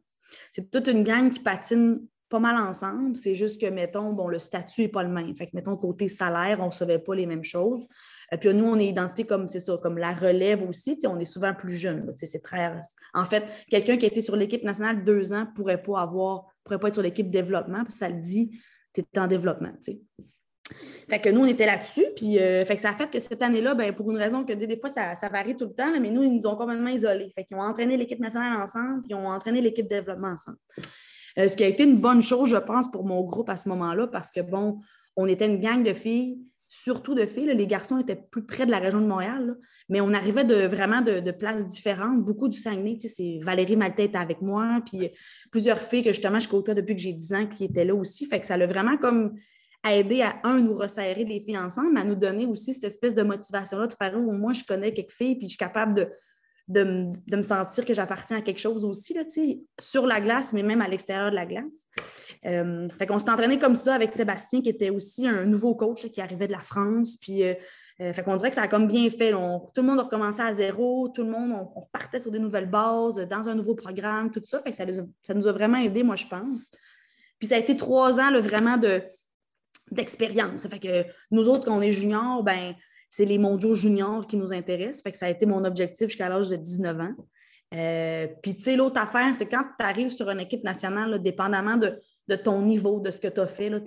C'est 0.50 0.70
toute 0.70 0.88
une 0.88 1.02
gang 1.02 1.30
qui 1.30 1.40
patine 1.40 2.00
pas 2.28 2.38
mal 2.38 2.56
ensemble. 2.56 3.16
C'est 3.16 3.34
juste 3.34 3.60
que, 3.60 3.66
mettons, 3.66 4.12
bon, 4.12 4.28
le 4.28 4.38
statut 4.38 4.82
n'est 4.82 4.88
pas 4.88 5.02
le 5.02 5.08
même. 5.08 5.36
Fait 5.36 5.46
que, 5.46 5.52
mettons, 5.54 5.76
côté 5.76 6.08
salaire, 6.08 6.60
on 6.60 6.66
ne 6.66 6.70
recevait 6.70 7.00
pas 7.00 7.14
les 7.14 7.26
mêmes 7.26 7.44
choses. 7.44 7.86
Euh, 8.32 8.36
puis 8.36 8.54
nous, 8.54 8.64
on 8.64 8.78
est 8.78 8.86
identifié 8.86 9.26
comme, 9.26 9.48
c'est 9.48 9.58
ça, 9.58 9.76
comme 9.82 9.98
la 9.98 10.12
relève 10.12 10.66
aussi. 10.68 10.96
On 11.06 11.18
est 11.18 11.24
souvent 11.24 11.54
plus 11.54 11.74
jeune. 11.74 12.06
C'est 12.16 12.42
très... 12.42 12.72
En 13.14 13.24
fait, 13.24 13.44
quelqu'un 13.68 13.96
qui 13.96 14.04
a 14.06 14.08
été 14.08 14.22
sur 14.22 14.36
l'équipe 14.36 14.62
nationale 14.62 15.04
deux 15.04 15.32
ans 15.32 15.40
ne 15.40 15.54
pourrait 15.54 15.82
pas 15.82 16.00
avoir, 16.00 16.46
pourrait 16.62 16.78
pas 16.78 16.88
être 16.88 16.94
sur 16.94 17.02
l'équipe 17.02 17.30
développement, 17.30 17.82
ça 17.88 18.08
le 18.08 18.20
dit, 18.20 18.60
tu 18.94 19.00
es 19.00 19.18
en 19.18 19.26
développement. 19.26 19.72
Fait 21.08 21.18
que 21.18 21.28
nous, 21.28 21.40
on 21.40 21.46
était 21.46 21.66
là-dessus. 21.66 22.06
Puis 22.14 22.38
euh, 22.38 22.64
ça 22.64 22.90
a 22.90 22.94
fait 22.94 23.10
que 23.10 23.18
cette 23.18 23.42
année-là, 23.42 23.74
ben, 23.74 23.92
pour 23.92 24.10
une 24.10 24.16
raison 24.16 24.44
que 24.44 24.52
des, 24.52 24.76
fois, 24.76 24.88
ça, 24.88 25.14
varie 25.30 25.56
tout 25.56 25.66
le 25.66 25.74
temps, 25.74 26.00
mais 26.00 26.10
nous, 26.10 26.22
ils 26.22 26.32
nous 26.32 26.46
ont 26.46 26.56
complètement 26.56 26.90
isolés. 26.90 27.30
Fait 27.34 27.44
qu'ils 27.44 27.56
ont 27.56 27.62
entraîné 27.62 27.96
l'équipe 27.96 28.20
nationale 28.20 28.60
ensemble, 28.60 29.02
puis 29.02 29.10
ils 29.10 29.14
ont 29.14 29.28
entraîné 29.28 29.60
l'équipe 29.60 29.86
de 29.86 29.96
développement 29.96 30.28
ensemble. 30.28 30.58
Euh, 31.38 31.48
ce 31.48 31.56
qui 31.56 31.64
a 31.64 31.66
été 31.66 31.84
une 31.84 31.98
bonne 31.98 32.22
chose, 32.22 32.50
je 32.50 32.56
pense, 32.56 32.90
pour 32.90 33.04
mon 33.04 33.22
groupe 33.22 33.48
à 33.48 33.56
ce 33.56 33.68
moment-là, 33.68 34.06
parce 34.06 34.30
que 34.30 34.40
bon, 34.40 34.80
on 35.16 35.26
était 35.26 35.46
une 35.46 35.58
gang 35.58 35.82
de 35.82 35.92
filles, 35.92 36.38
surtout 36.72 37.16
de 37.16 37.26
filles. 37.26 37.52
les 37.52 37.66
garçons 37.66 37.98
étaient 37.98 38.14
plus 38.14 38.44
près 38.44 38.64
de 38.64 38.70
la 38.70 38.78
région 38.78 39.00
de 39.00 39.06
Montréal, 39.06 39.56
mais 39.88 40.00
on 40.00 40.12
arrivait 40.14 40.44
de 40.44 40.68
vraiment 40.68 41.00
de, 41.00 41.32
places 41.32 41.66
différentes. 41.66 42.22
Beaucoup 42.22 42.46
du 42.46 42.56
Saguenay, 42.56 42.96
c'est 43.00 43.40
Valérie 43.42 43.74
Maltais 43.74 44.04
était 44.04 44.16
avec 44.16 44.40
moi, 44.40 44.80
puis 44.86 45.10
plusieurs 45.50 45.82
filles 45.82 46.04
que 46.04 46.12
justement 46.12 46.38
je 46.38 46.48
côtoie 46.48 46.74
depuis 46.74 46.94
que 46.94 47.02
j'ai 47.02 47.12
10 47.12 47.34
ans 47.34 47.46
qui 47.48 47.64
étaient 47.64 47.84
là 47.84 47.96
aussi. 47.96 48.24
Fait 48.24 48.38
que 48.38 48.46
ça 48.46 48.56
l'a 48.56 48.68
vraiment 48.68 48.96
comme 48.98 49.34
à 49.82 49.96
aider 49.96 50.22
à, 50.22 50.38
un, 50.44 50.60
nous 50.60 50.74
resserrer 50.74 51.24
les 51.24 51.40
filles 51.40 51.58
ensemble, 51.58 51.90
mais 51.92 52.02
à 52.02 52.04
nous 52.04 52.14
donner 52.14 52.46
aussi 52.46 52.72
cette 52.72 52.84
espèce 52.84 53.16
de 53.16 53.22
motivation-là 53.24 53.88
de 53.88 53.92
faire, 53.92 54.16
au 54.16 54.32
moins, 54.32 54.52
je 54.52 54.62
connais 54.62 54.94
quelques 54.94 55.10
filles, 55.10 55.34
puis 55.34 55.46
je 55.46 55.50
suis 55.50 55.58
capable 55.58 55.94
de, 55.94 56.08
de, 56.70 57.36
me 57.36 57.42
sentir 57.42 57.84
que 57.84 57.92
j'appartiens 57.92 58.38
à 58.38 58.40
quelque 58.40 58.60
chose 58.60 58.84
aussi, 58.84 59.12
là, 59.14 59.22
sur 59.80 60.06
la 60.06 60.20
glace, 60.20 60.52
mais 60.52 60.62
même 60.62 60.80
à 60.80 60.88
l'extérieur 60.88 61.30
de 61.30 61.34
la 61.34 61.46
glace. 61.46 61.86
Euh, 62.46 62.88
fait 62.88 63.06
qu'on 63.06 63.18
s'est 63.18 63.30
entraîné 63.30 63.58
comme 63.58 63.74
ça 63.74 63.94
avec 63.94 64.12
Sébastien, 64.12 64.62
qui 64.62 64.68
était 64.68 64.90
aussi 64.90 65.26
un 65.26 65.44
nouveau 65.44 65.74
coach 65.74 66.06
qui 66.06 66.20
arrivait 66.20 66.46
de 66.46 66.52
la 66.52 66.62
France. 66.62 67.16
Puis, 67.20 67.42
euh, 67.42 67.54
euh, 68.00 68.12
fait 68.12 68.22
qu'on 68.22 68.36
dirait 68.36 68.50
que 68.50 68.54
ça 68.54 68.62
a 68.62 68.68
comme 68.68 68.86
bien 68.86 69.10
fait. 69.10 69.32
tout 69.32 69.80
le 69.80 69.82
monde 69.82 69.98
a 69.98 70.04
recommencé 70.04 70.40
à 70.40 70.54
zéro, 70.54 71.08
tout 71.08 71.24
le 71.24 71.30
monde, 71.30 71.52
on, 71.74 71.82
partait 71.92 72.20
sur 72.20 72.30
des 72.30 72.38
nouvelles 72.38 72.70
bases, 72.70 73.16
dans 73.28 73.48
un 73.48 73.54
nouveau 73.54 73.74
programme, 73.74 74.30
tout 74.30 74.40
ça. 74.44 74.60
Fait 74.60 74.70
que 74.70 74.76
ça, 74.76 75.34
nous 75.34 75.46
a 75.46 75.52
vraiment 75.52 75.78
aidé, 75.78 76.02
moi, 76.02 76.16
je 76.16 76.26
pense. 76.26 76.70
Puis 77.38 77.48
ça 77.48 77.56
a 77.56 77.58
été 77.58 77.76
trois 77.76 78.20
ans 78.20 78.32
vraiment 78.40 78.76
de, 78.76 79.02
d'expérience. 79.90 80.66
Fait 80.68 80.78
que 80.78 81.10
nous 81.30 81.48
autres, 81.48 81.64
quand 81.66 81.76
on 81.76 81.82
est 81.82 81.90
juniors, 81.90 82.44
ben, 82.44 82.74
c'est 83.10 83.24
les 83.24 83.38
mondiaux 83.38 83.74
juniors 83.74 84.26
qui 84.26 84.36
nous 84.36 84.52
intéressent. 84.52 85.02
Fait 85.02 85.10
que 85.10 85.16
ça 85.16 85.26
a 85.26 85.30
été 85.30 85.44
mon 85.44 85.64
objectif 85.64 86.06
jusqu'à 86.06 86.28
l'âge 86.28 86.48
de 86.48 86.56
19 86.56 87.00
ans. 87.00 87.14
Euh, 87.74 88.26
puis, 88.42 88.56
tu 88.56 88.62
sais, 88.62 88.76
l'autre 88.76 89.00
affaire, 89.00 89.34
c'est 89.34 89.46
quand 89.46 89.64
tu 89.78 89.84
arrives 89.84 90.10
sur 90.10 90.30
une 90.30 90.40
équipe 90.40 90.64
nationale, 90.64 91.20
dépendamment 91.22 91.76
de, 91.76 92.00
ton 92.36 92.62
niveau, 92.62 93.00
de 93.00 93.10
ce 93.10 93.20
que 93.20 93.28
tu 93.28 93.40
as 93.40 93.46
fait, 93.46 93.68
là, 93.68 93.78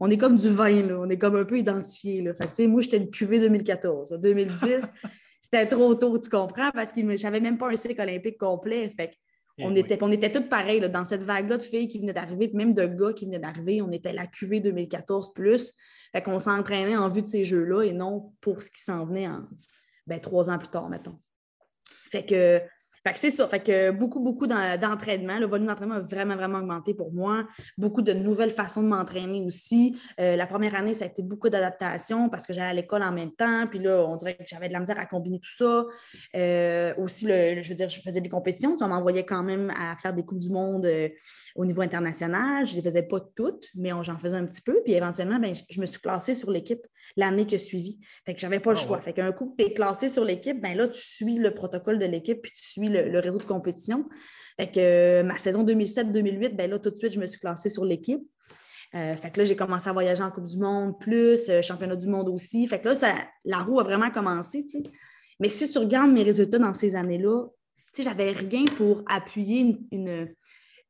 on 0.00 0.10
est 0.10 0.16
comme 0.16 0.36
du 0.36 0.48
vin, 0.48 0.82
là, 0.82 0.98
on 0.98 1.08
est 1.08 1.18
comme 1.18 1.36
un 1.36 1.44
peu 1.44 1.58
identifié. 1.58 2.20
Là. 2.20 2.34
Fait 2.34 2.50
que, 2.50 2.66
moi, 2.66 2.82
j'étais 2.82 2.98
une 2.98 3.10
QV 3.10 3.40
2014. 3.40 4.18
2010, 4.20 4.92
c'était 5.40 5.66
trop 5.66 5.94
tôt, 5.94 6.18
tu 6.18 6.28
comprends, 6.28 6.70
parce 6.72 6.92
que 6.92 7.16
j'avais 7.16 7.40
même 7.40 7.58
pas 7.58 7.68
un 7.68 7.76
cycle 7.76 8.00
olympique 8.00 8.38
complet. 8.38 8.90
Fait 8.90 9.10
eh 9.58 9.64
on, 9.64 9.74
était, 9.74 9.98
on 10.02 10.12
était 10.12 10.30
tous 10.30 10.42
pareils 10.42 10.80
dans 10.80 11.04
cette 11.04 11.22
vague-là 11.22 11.56
de 11.56 11.62
filles 11.62 11.88
qui 11.88 11.98
venaient 11.98 12.12
d'arriver, 12.12 12.50
même 12.52 12.74
de 12.74 12.84
gars 12.84 13.12
qui 13.14 13.24
venaient 13.24 13.38
d'arriver. 13.38 13.80
On 13.80 13.90
était 13.90 14.12
la 14.12 14.26
QV 14.26 14.60
2014 14.60 15.32
plus. 15.32 15.72
Fait 16.16 16.22
qu'on 16.22 16.40
s'entraînait 16.40 16.96
en 16.96 17.10
vue 17.10 17.20
de 17.20 17.26
ces 17.26 17.44
jeux-là 17.44 17.82
et 17.82 17.92
non 17.92 18.32
pour 18.40 18.62
ce 18.62 18.70
qui 18.70 18.80
s'en 18.80 19.04
venait 19.04 19.28
en, 19.28 19.46
ben, 20.06 20.18
trois 20.18 20.48
ans 20.48 20.56
plus 20.56 20.68
tard, 20.68 20.88
mettons. 20.88 21.18
Fait 22.10 22.24
que 22.24 22.62
fait 23.06 23.14
que 23.14 23.20
c'est 23.20 23.30
ça. 23.30 23.46
Fait 23.46 23.60
que 23.60 23.92
beaucoup, 23.92 24.18
beaucoup 24.18 24.48
d'entraînement. 24.48 25.38
Le 25.38 25.46
volume 25.46 25.68
d'entraînement 25.68 25.94
a 25.94 26.00
vraiment, 26.00 26.34
vraiment 26.34 26.58
augmenté 26.58 26.92
pour 26.92 27.12
moi. 27.12 27.46
Beaucoup 27.78 28.02
de 28.02 28.12
nouvelles 28.12 28.50
façons 28.50 28.82
de 28.82 28.88
m'entraîner 28.88 29.42
aussi. 29.42 29.96
Euh, 30.18 30.34
la 30.34 30.44
première 30.44 30.74
année, 30.74 30.92
ça 30.92 31.04
a 31.04 31.08
été 31.08 31.22
beaucoup 31.22 31.48
d'adaptation 31.48 32.28
parce 32.28 32.48
que 32.48 32.52
j'allais 32.52 32.70
à 32.70 32.74
l'école 32.74 33.04
en 33.04 33.12
même 33.12 33.30
temps. 33.30 33.68
Puis 33.68 33.78
là, 33.78 34.04
on 34.08 34.16
dirait 34.16 34.34
que 34.34 34.42
j'avais 34.44 34.66
de 34.66 34.72
la 34.72 34.80
misère 34.80 34.98
à 34.98 35.06
combiner 35.06 35.38
tout 35.38 35.56
ça. 35.56 35.84
Euh, 36.34 36.94
aussi, 36.98 37.26
le, 37.28 37.62
je 37.62 37.68
veux 37.68 37.76
dire, 37.76 37.88
je 37.88 38.00
faisais 38.00 38.20
des 38.20 38.28
compétitions. 38.28 38.74
on 38.80 38.88
m'envoyait 38.88 39.24
quand 39.24 39.44
même 39.44 39.70
à 39.78 39.94
faire 39.94 40.12
des 40.12 40.24
Coupes 40.24 40.40
du 40.40 40.50
Monde 40.50 40.86
euh, 40.86 41.08
au 41.54 41.64
niveau 41.64 41.82
international. 41.82 42.66
Je 42.66 42.72
ne 42.72 42.76
les 42.78 42.82
faisais 42.82 43.04
pas 43.04 43.20
toutes, 43.36 43.68
mais 43.76 43.90
j'en 44.02 44.18
faisais 44.18 44.36
un 44.36 44.46
petit 44.46 44.62
peu. 44.62 44.82
Puis 44.82 44.94
éventuellement, 44.94 45.38
ben, 45.38 45.54
je, 45.54 45.80
me 45.80 45.86
suis 45.86 46.00
classée 46.00 46.34
sur 46.34 46.50
l'équipe 46.50 46.84
l'année 47.16 47.46
qui 47.46 47.56
suivi. 47.56 48.00
Fait 48.24 48.34
que 48.34 48.40
j'avais 48.40 48.58
pas 48.58 48.72
le 48.72 48.78
ah 48.78 48.82
choix. 48.82 49.00
Fait 49.00 49.12
qu'un 49.12 49.30
coup 49.30 49.50
que 49.50 49.62
tu 49.62 49.70
es 49.70 49.74
classé 49.74 50.08
sur 50.08 50.24
l'équipe, 50.24 50.60
ben 50.60 50.76
là, 50.76 50.88
tu 50.88 51.00
suis 51.00 51.36
le 51.36 51.54
protocole 51.54 52.00
de 52.00 52.06
l'équipe 52.06 52.42
puis 52.42 52.50
tu 52.50 52.64
suis 52.64 52.88
le, 52.88 52.95
réseau 53.18 53.38
de 53.38 53.44
compétition. 53.44 54.06
Fait 54.58 54.70
que 54.70 54.80
euh, 54.80 55.22
ma 55.22 55.36
saison 55.36 55.64
2007-2008, 55.64 56.56
ben 56.56 56.70
là, 56.70 56.78
tout 56.78 56.90
de 56.90 56.96
suite, 56.96 57.12
je 57.12 57.20
me 57.20 57.26
suis 57.26 57.38
classée 57.38 57.68
sur 57.68 57.84
l'équipe. 57.84 58.22
Euh, 58.94 59.16
fait 59.16 59.30
que 59.30 59.40
là, 59.40 59.44
j'ai 59.44 59.56
commencé 59.56 59.88
à 59.88 59.92
voyager 59.92 60.22
en 60.22 60.30
Coupe 60.30 60.46
du 60.46 60.58
Monde, 60.58 60.98
plus 60.98 61.48
euh, 61.48 61.60
championnat 61.60 61.96
du 61.96 62.08
monde 62.08 62.28
aussi. 62.28 62.66
Fait 62.66 62.80
que 62.80 62.88
là, 62.88 62.94
ça, 62.94 63.14
la 63.44 63.58
roue 63.58 63.80
a 63.80 63.82
vraiment 63.82 64.10
commencé. 64.10 64.64
Mais 65.40 65.50
si 65.50 65.68
tu 65.68 65.78
regardes 65.78 66.10
mes 66.10 66.22
résultats 66.22 66.58
dans 66.58 66.72
ces 66.72 66.94
années-là, 66.94 67.46
j'avais 67.98 68.32
rien 68.32 68.64
pour 68.76 69.02
appuyer 69.06 69.78
une, 69.90 70.28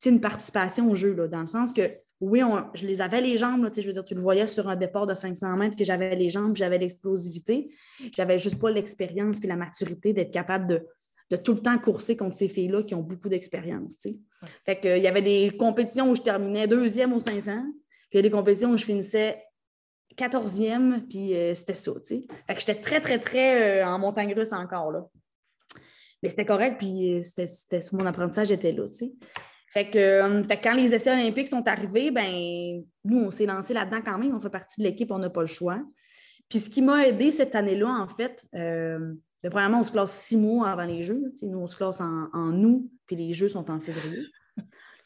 une, 0.04 0.20
participation 0.20 0.90
au 0.90 0.94
jeu, 0.94 1.14
là, 1.14 1.28
dans 1.28 1.40
le 1.40 1.46
sens 1.46 1.72
que 1.72 1.82
oui, 2.20 2.40
je 2.74 2.86
les 2.86 3.00
avais 3.00 3.20
les 3.20 3.36
jambes, 3.36 3.68
je 3.76 3.86
veux 3.86 3.92
dire, 3.92 4.04
tu 4.04 4.14
le 4.14 4.22
voyais 4.22 4.46
sur 4.46 4.68
un 4.68 4.76
départ 4.76 5.06
de 5.06 5.14
500 5.14 5.56
mètres 5.56 5.76
que 5.76 5.84
j'avais 5.84 6.16
les 6.16 6.30
jambes, 6.30 6.56
j'avais 6.56 6.78
l'explosivité. 6.78 7.70
J'avais 8.16 8.38
juste 8.38 8.58
pas 8.58 8.70
l'expérience 8.70 9.38
puis 9.38 9.48
la 9.48 9.56
maturité 9.56 10.12
d'être 10.12 10.32
capable 10.32 10.66
de, 10.66 10.86
tout 11.34 11.54
le 11.54 11.58
temps 11.58 11.76
courser 11.78 12.16
contre 12.16 12.36
ces 12.36 12.48
filles-là 12.48 12.84
qui 12.84 12.94
ont 12.94 13.02
beaucoup 13.02 13.28
d'expérience. 13.28 13.96
Fait 14.64 14.76
que, 14.76 14.96
il 14.96 15.02
y 15.02 15.08
avait 15.08 15.22
des 15.22 15.50
compétitions 15.58 16.10
où 16.10 16.14
je 16.14 16.22
terminais 16.22 16.68
deuxième 16.68 17.12
au 17.12 17.20
500, 17.20 17.62
puis 17.62 18.10
il 18.12 18.16
y 18.16 18.18
a 18.20 18.22
des 18.22 18.30
compétitions 18.30 18.70
où 18.70 18.76
je 18.76 18.84
finissais 18.84 19.42
quatorzième, 20.16 21.04
puis 21.08 21.34
euh, 21.34 21.54
c'était 21.54 21.74
ça. 21.74 21.92
Fait 22.06 22.54
que 22.54 22.60
j'étais 22.60 22.80
très, 22.80 23.00
très, 23.00 23.18
très 23.18 23.82
euh, 23.82 23.86
en 23.86 23.98
montagne 23.98 24.32
russe 24.32 24.52
encore. 24.52 24.92
Là. 24.92 25.06
Mais 26.22 26.30
c'était 26.30 26.46
correct, 26.46 26.76
puis 26.78 27.14
euh, 27.14 27.22
c'était, 27.22 27.80
mon 27.92 28.06
apprentissage 28.06 28.50
était 28.50 28.72
là. 28.72 28.84
Euh, 28.84 29.08
fait 29.70 29.90
que, 29.90 30.54
quand 30.62 30.74
les 30.74 30.94
essais 30.94 31.12
olympiques 31.12 31.48
sont 31.48 31.66
arrivés, 31.68 32.10
ben, 32.10 32.82
nous, 33.04 33.18
on 33.18 33.30
s'est 33.30 33.46
lancé 33.46 33.74
là-dedans 33.74 34.00
quand 34.04 34.18
même. 34.18 34.34
On 34.34 34.40
fait 34.40 34.50
partie 34.50 34.80
de 34.80 34.86
l'équipe, 34.86 35.10
on 35.10 35.18
n'a 35.18 35.30
pas 35.30 35.42
le 35.42 35.46
choix. 35.46 35.82
Puis 36.48 36.60
ce 36.60 36.70
qui 36.70 36.80
m'a 36.80 37.06
aidé 37.06 37.32
cette 37.32 37.54
année-là, 37.54 37.88
en 37.88 38.08
fait, 38.08 38.46
euh, 38.54 39.14
ben, 39.46 39.50
premièrement, 39.50 39.80
on 39.80 39.85
se 39.85 39.92
classe 39.92 40.12
six 40.12 40.37
mois 40.37 40.68
avant 40.68 40.85
les 40.85 41.04
Jeux. 41.04 41.32
nous, 41.42 41.59
on 41.59 41.68
se 41.68 41.76
classe 41.76 42.00
en, 42.00 42.64
août, 42.64 42.90
puis 43.06 43.14
les 43.14 43.32
Jeux 43.32 43.48
sont 43.48 43.70
en 43.70 43.78
février. 43.78 44.24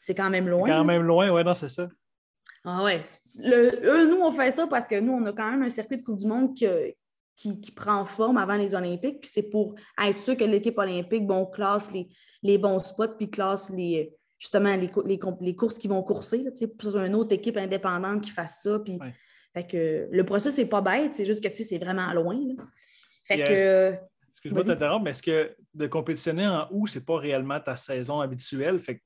C'est 0.01 0.15
quand 0.15 0.31
même 0.31 0.49
loin. 0.49 0.67
Quand 0.67 0.83
même 0.83 1.03
loin, 1.03 1.29
oui, 1.29 1.43
non, 1.43 1.53
c'est 1.53 1.69
ça. 1.69 1.87
Ah 2.65 2.83
ouais. 2.83 3.05
eux, 3.45 4.09
nous, 4.09 4.19
on 4.19 4.31
fait 4.31 4.49
ça 4.49 4.65
parce 4.65 4.87
que 4.87 4.99
nous, 4.99 5.13
on 5.13 5.23
a 5.27 5.31
quand 5.31 5.51
même 5.51 5.61
un 5.61 5.69
circuit 5.69 5.97
de 5.97 6.01
Coupe 6.01 6.17
du 6.17 6.25
Monde 6.25 6.55
qui, 6.55 6.65
qui, 7.35 7.71
prend 7.71 8.03
forme 8.05 8.37
avant 8.37 8.55
les 8.55 8.73
Olympiques. 8.73 9.21
Puis 9.21 9.29
c'est 9.31 9.43
pour 9.43 9.75
être 10.03 10.17
sûr 10.17 10.35
que 10.35 10.43
l'équipe 10.43 10.77
olympique, 10.79 11.27
bon, 11.27 11.45
classe 11.45 11.91
les, 11.91 12.09
les 12.41 12.57
bons 12.57 12.79
spots, 12.79 13.15
puis 13.19 13.29
classe 13.29 13.69
les, 13.69 14.11
justement 14.39 14.75
les, 14.75 14.89
les, 15.05 15.55
courses 15.55 15.77
qui 15.77 15.87
vont 15.87 16.01
courser. 16.01 16.43
c'est 16.55 16.71
une 16.95 17.13
autre 17.13 17.35
équipe 17.35 17.57
indépendante 17.57 18.21
qui 18.21 18.31
fasse 18.31 18.61
ça. 18.63 18.79
Puis, 18.79 18.97
fait 19.53 19.67
que, 19.67 20.07
le 20.11 20.23
processus 20.23 20.57
n'est 20.57 20.65
pas 20.65 20.81
bête, 20.81 21.13
c'est 21.13 21.25
juste 21.25 21.47
que 21.47 21.63
c'est 21.63 21.77
vraiment 21.77 22.11
loin. 22.13 22.39
Fait 23.25 23.43
que. 23.43 24.10
Excuse-moi 24.31 24.63
de 24.63 24.67
t'interrompre, 24.69 25.03
mais 25.03 25.11
est-ce 25.11 25.21
que 25.21 25.55
de 25.73 25.87
compétitionner 25.87 26.47
en 26.47 26.67
août, 26.71 26.87
c'est 26.87 27.05
pas 27.05 27.17
réellement 27.17 27.59
ta 27.59 27.75
saison 27.75 28.21
habituelle? 28.21 28.79
Fait 28.79 29.01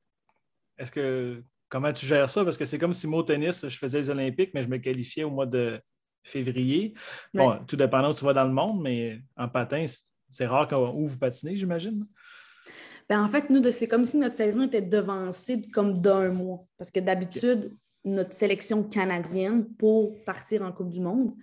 est-ce 0.78 0.92
que 0.92 1.44
comment 1.68 1.92
tu 1.92 2.06
gères 2.06 2.30
ça? 2.30 2.44
Parce 2.44 2.58
que 2.58 2.66
c'est 2.66 2.78
comme 2.78 2.94
si 2.94 3.08
moi 3.08 3.20
au 3.20 3.24
tennis, 3.24 3.68
je 3.68 3.78
faisais 3.78 3.98
les 3.98 4.10
Olympiques, 4.10 4.52
mais 4.54 4.64
je 4.64 4.70
me 4.70 4.78
qualifiais 4.78 5.24
au 5.24 5.32
mois 5.32 5.46
de 5.46 5.80
février. 6.24 6.94
Bon, 7.34 7.60
tout 7.68 7.76
dépendant 7.76 8.12
où 8.12 8.14
tu 8.14 8.26
vas 8.26 8.34
dans 8.34 8.46
le 8.46 8.54
monde, 8.54 8.82
mais 8.82 9.20
en 9.36 9.50
patin, 9.50 9.86
c'est 10.30 10.46
rare 10.46 10.72
où 10.96 11.06
vous 11.08 11.18
patinez, 11.18 11.56
j'imagine. 11.56 12.06
Ben, 13.08 13.22
en 13.22 13.28
fait, 13.28 13.50
nous, 13.50 13.62
c'est 13.72 13.88
comme 13.88 14.06
si 14.06 14.18
notre 14.18 14.36
saison 14.36 14.64
était 14.64 14.82
devancée 14.82 15.62
comme 15.70 16.02
d'un 16.02 16.32
mois. 16.32 16.66
Parce 16.78 16.90
que 16.90 17.00
d'habitude, 17.00 17.76
notre 18.04 18.34
sélection 18.34 18.84
canadienne 18.84 19.66
pour 19.76 20.24
partir 20.24 20.64
en 20.64 20.72
Coupe 20.72 20.90
du 20.90 21.02
Monde, 21.02 21.34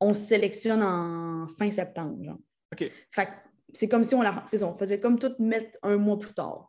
on 0.00 0.14
se 0.14 0.22
sélectionne 0.22 0.82
en 0.82 1.48
fin 1.58 1.70
septembre. 1.70 2.38
OK. 2.72 2.90
Fait 3.10 3.28
c'est 3.72 3.88
comme 3.88 4.02
si 4.02 4.14
on 4.14 4.22
la 4.22 4.44
on 4.62 4.74
faisait 4.74 4.98
comme 4.98 5.18
tout 5.18 5.32
mettre 5.38 5.78
un 5.82 5.96
mois 5.96 6.18
plus 6.18 6.34
tard. 6.34 6.66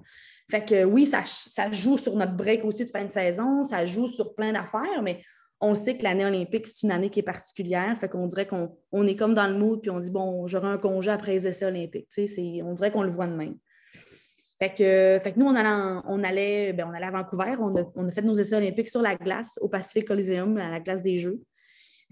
Fait 0.49 0.63
que 0.63 0.83
oui, 0.83 1.05
ça, 1.05 1.23
ça 1.25 1.71
joue 1.71 1.97
sur 1.97 2.15
notre 2.15 2.33
break 2.33 2.65
aussi 2.65 2.85
de 2.85 2.89
fin 2.89 3.05
de 3.05 3.11
saison, 3.11 3.63
ça 3.63 3.85
joue 3.85 4.05
sur 4.05 4.35
plein 4.35 4.51
d'affaires, 4.51 5.01
mais 5.01 5.23
on 5.61 5.73
sait 5.75 5.95
que 5.95 6.03
l'année 6.03 6.25
olympique, 6.25 6.67
c'est 6.67 6.85
une 6.87 6.91
année 6.91 7.09
qui 7.09 7.19
est 7.19 7.23
particulière. 7.23 7.95
Fait 7.97 8.09
qu'on 8.09 8.25
dirait 8.25 8.47
qu'on 8.47 8.75
on 8.91 9.05
est 9.05 9.15
comme 9.15 9.33
dans 9.35 9.47
le 9.47 9.53
mood, 9.53 9.79
puis 9.79 9.91
on 9.91 9.99
dit, 9.99 10.09
bon, 10.09 10.47
j'aurai 10.47 10.67
un 10.67 10.77
congé 10.77 11.11
après 11.11 11.33
les 11.33 11.47
essais 11.47 11.65
olympiques. 11.65 12.09
On 12.63 12.73
dirait 12.73 12.91
qu'on 12.91 13.03
le 13.03 13.11
voit 13.11 13.27
de 13.27 13.35
même. 13.35 13.55
Fait 14.59 14.69
que, 14.69 15.23
fait 15.23 15.31
que 15.33 15.39
nous, 15.39 15.45
on 15.45 15.55
allait, 15.55 16.01
on 16.05 16.23
allait, 16.23 16.73
ben, 16.73 16.87
on 16.89 16.93
allait 16.93 17.05
à 17.05 17.11
Vancouver. 17.11 17.55
On 17.59 17.75
a, 17.75 17.83
on 17.95 18.07
a, 18.07 18.11
fait 18.11 18.21
nos 18.21 18.33
essais 18.33 18.55
olympiques 18.55 18.89
sur 18.89 19.01
la 19.01 19.15
glace 19.15 19.57
au 19.61 19.69
Pacific 19.69 20.07
Coliseum, 20.07 20.57
à 20.57 20.69
la 20.69 20.79
glace 20.79 21.01
des 21.01 21.17
Jeux. 21.17 21.41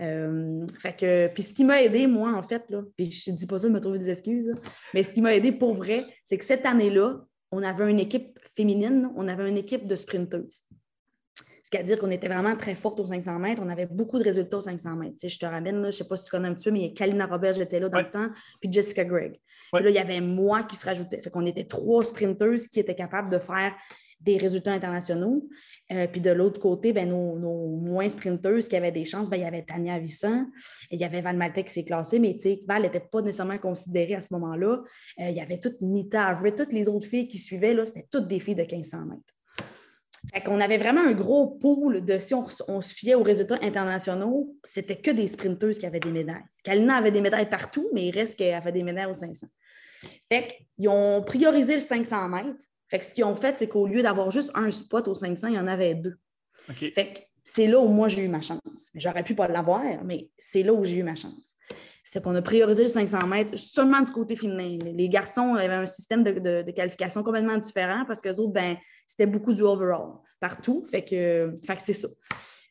Euh, 0.02 0.66
fait 0.78 0.96
que, 0.96 1.28
puis 1.28 1.44
ce 1.44 1.54
qui 1.54 1.64
m'a 1.64 1.82
aidé, 1.82 2.08
moi, 2.08 2.34
en 2.34 2.44
fait, 2.44 2.64
là, 2.70 2.84
puis 2.96 3.12
je 3.12 3.32
ne 3.32 3.36
dis 3.36 3.48
pas 3.48 3.60
ça 3.60 3.68
de 3.68 3.74
me 3.74 3.80
trouver 3.80 4.00
des 4.00 4.10
excuses, 4.10 4.54
mais 4.94 5.04
ce 5.04 5.14
qui 5.14 5.22
m'a 5.22 5.36
aidé 5.36 5.52
pour 5.52 5.74
vrai, 5.74 6.06
c'est 6.24 6.38
que 6.38 6.46
cette 6.46 6.66
année-là, 6.66 7.26
on 7.52 7.64
avait 7.64 7.90
une 7.90 8.00
équipe 8.00 8.40
féminine, 8.56 9.10
on 9.16 9.28
avait 9.28 9.50
une 9.50 9.58
équipe 9.58 9.86
de 9.86 9.96
sprinteuses. 9.96 10.64
C'est-à-dire 11.72 12.00
qu'on 12.00 12.10
était 12.10 12.28
vraiment 12.28 12.56
très 12.56 12.74
forte 12.74 13.00
aux 13.00 13.06
500 13.06 13.38
mètres. 13.38 13.62
On 13.64 13.70
avait 13.70 13.86
beaucoup 13.86 14.18
de 14.18 14.24
résultats 14.24 14.58
aux 14.58 14.62
500 14.62 14.96
mètres. 14.96 15.16
je 15.22 15.38
te 15.38 15.46
ramène, 15.46 15.76
je 15.82 15.86
ne 15.88 15.92
sais 15.92 16.08
pas 16.08 16.16
si 16.16 16.24
tu 16.24 16.32
connais 16.32 16.48
un 16.48 16.56
petit 16.56 16.66
peu, 16.66 16.72
mais 16.72 16.94
Kalina 16.94 17.28
Robert, 17.28 17.60
était 17.62 17.80
là 17.80 17.90
dans 17.90 18.00
le 18.00 18.10
temps, 18.10 18.28
puis 18.60 18.72
Jessica 18.72 19.06
Gregg. 19.06 19.40
Puis 19.72 19.84
là, 19.84 19.90
il 19.90 19.96
y 19.96 20.00
avait 20.00 20.22
moi 20.22 20.64
qui 20.64 20.76
se 20.76 20.86
rajoutait. 20.86 21.22
Fait 21.22 21.30
qu'on 21.30 21.46
était 21.46 21.66
trois 21.66 22.04
sprinteurs 22.04 22.56
qui 22.72 22.80
étaient 22.80 22.96
capables 22.96 23.30
de 23.30 23.38
faire 23.38 23.76
des 24.20 24.38
résultats 24.38 24.74
internationaux. 24.74 25.48
Euh, 25.92 26.08
puis 26.08 26.22
de 26.22 26.30
l'autre 26.30 26.60
côté, 26.60 26.94
ben, 26.94 27.08
nos, 27.10 27.68
moins 27.68 28.10
sprinteuses 28.10 28.68
qui 28.68 28.76
avaient 28.76 28.92
des 28.92 29.06
chances, 29.06 29.30
ben, 29.30 29.38
il 29.38 29.44
y 29.44 29.46
avait 29.46 29.64
Tania 29.64 29.98
Vissan, 29.98 30.48
et 30.92 30.96
il 30.96 31.00
y 31.00 31.04
avait 31.04 31.22
Val 31.22 31.38
Maltais 31.38 31.64
qui 31.64 31.74
s'est 31.74 31.84
classée, 31.84 32.20
mais 32.20 32.38
Val 32.68 32.84
n'était 32.84 33.00
pas 33.00 33.22
nécessairement 33.22 33.58
considérée 33.58 34.16
à 34.16 34.22
ce 34.22 34.34
moment-là. 34.34 34.82
Euh, 35.20 35.30
il 35.30 35.36
y 35.36 35.42
avait 35.42 35.60
toute 35.60 35.82
Nita 35.82 36.40
toutes 36.56 36.74
les 36.74 36.88
autres 36.88 37.08
filles 37.08 37.28
qui 37.28 37.38
suivaient, 37.38 37.76
c'était 37.86 38.08
toutes 38.12 38.28
des 38.28 38.40
filles 38.40 38.56
de 38.56 38.64
1500 38.64 39.06
mètres. 39.06 39.34
Fait 40.34 40.42
qu'on 40.42 40.60
avait 40.60 40.78
vraiment 40.78 41.02
un 41.02 41.14
gros 41.14 41.48
pool 41.48 42.04
de, 42.04 42.20
si 42.20 42.34
on, 42.34 42.82
se 42.82 42.94
fiait 42.94 43.16
aux 43.16 43.24
résultats 43.24 43.58
internationaux, 43.62 44.56
c'était 44.64 44.98
que 44.98 45.12
des 45.12 45.28
sprinteuses 45.28 45.80
qui 45.80 45.86
avaient 45.86 46.00
des 46.00 46.12
médailles. 46.12 46.44
Kalina 46.64 46.98
avait 46.98 47.12
des 47.12 47.22
médailles 47.22 47.50
partout, 47.50 47.90
mais 47.94 48.08
il 48.08 48.12
reste 48.12 48.38
qu'elle 48.38 48.54
avait 48.54 48.72
des 48.72 48.84
médailles 48.84 49.10
aux 49.10 49.14
500. 49.14 49.48
Fait 50.28 50.58
qu'ils 50.76 50.90
ont 50.90 51.24
priorisé 51.24 51.74
le 51.74 51.80
500 51.80 52.30
mètres, 52.30 52.66
fait 52.90 53.00
que 53.00 53.06
ce 53.06 53.14
qu'ils 53.14 53.24
ont 53.24 53.36
fait, 53.36 53.58
c'est 53.58 53.68
qu'au 53.68 53.88
lieu 53.88 54.02
d'avoir 54.02 54.32
juste 54.32 54.52
un 54.56 54.72
spot 54.72 55.08
au 55.08 55.16
500, 55.16 55.48
il 55.50 55.56
y 55.56 55.60
en 55.60 55.68
avait 55.68 55.94
deux. 55.94 56.18
Fait 56.76 57.14
que 57.14 57.20
c'est 57.44 57.68
là 57.68 57.80
où 57.80 57.88
moi 57.88 58.08
j'ai 58.08 58.24
eu 58.24 58.28
ma 58.28 58.42
chance. 58.42 58.92
J'aurais 58.96 59.24
pu 59.24 59.36
pas 59.36 59.48
l'avoir, 59.48 59.84
mais 60.04 60.30
c'est 60.38 60.64
là 60.64 60.74
où 60.74 60.84
j'ai 60.84 60.98
eu 60.98 61.04
ma 61.04 61.16
chance. 61.16 61.56
C'est 62.04 62.24
qu'on 62.24 62.36
a 62.36 62.42
priorisé 62.42 62.84
le 62.84 62.90
500 62.90 63.28
mètres 63.28 63.58
seulement 63.58 64.02
du 64.02 64.12
côté 64.12 64.36
féminin. 64.36 64.80
Les 64.84 65.10
garçons 65.10 65.54
avaient 65.54 65.74
un 65.74 65.86
système 65.86 66.24
de, 66.24 66.72
qualification 66.72 67.22
complètement 67.22 67.58
différent 67.58 68.04
parce 68.08 68.22
que 68.22 68.30
autres, 68.30 68.54
ben, 68.54 68.76
c'était 69.06 69.28
beaucoup 69.28 69.54
du 69.54 69.62
overall 69.62 70.18
partout. 70.40 70.84
Fait 70.90 71.04
que, 71.04 71.58
fait 71.66 71.76
que 71.76 71.82
c'est 71.82 71.94
ça. 71.94 72.08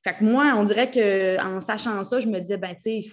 Fait 0.02 0.16
que 0.16 0.24
moi, 0.24 0.54
on 0.56 0.64
dirait 0.64 0.90
qu'en 0.90 1.60
sachant 1.60 2.02
ça, 2.02 2.18
je 2.18 2.28
me 2.28 2.40
disais, 2.40 2.56
ben, 2.56 2.74
tu 2.74 3.02
sais, 3.02 3.10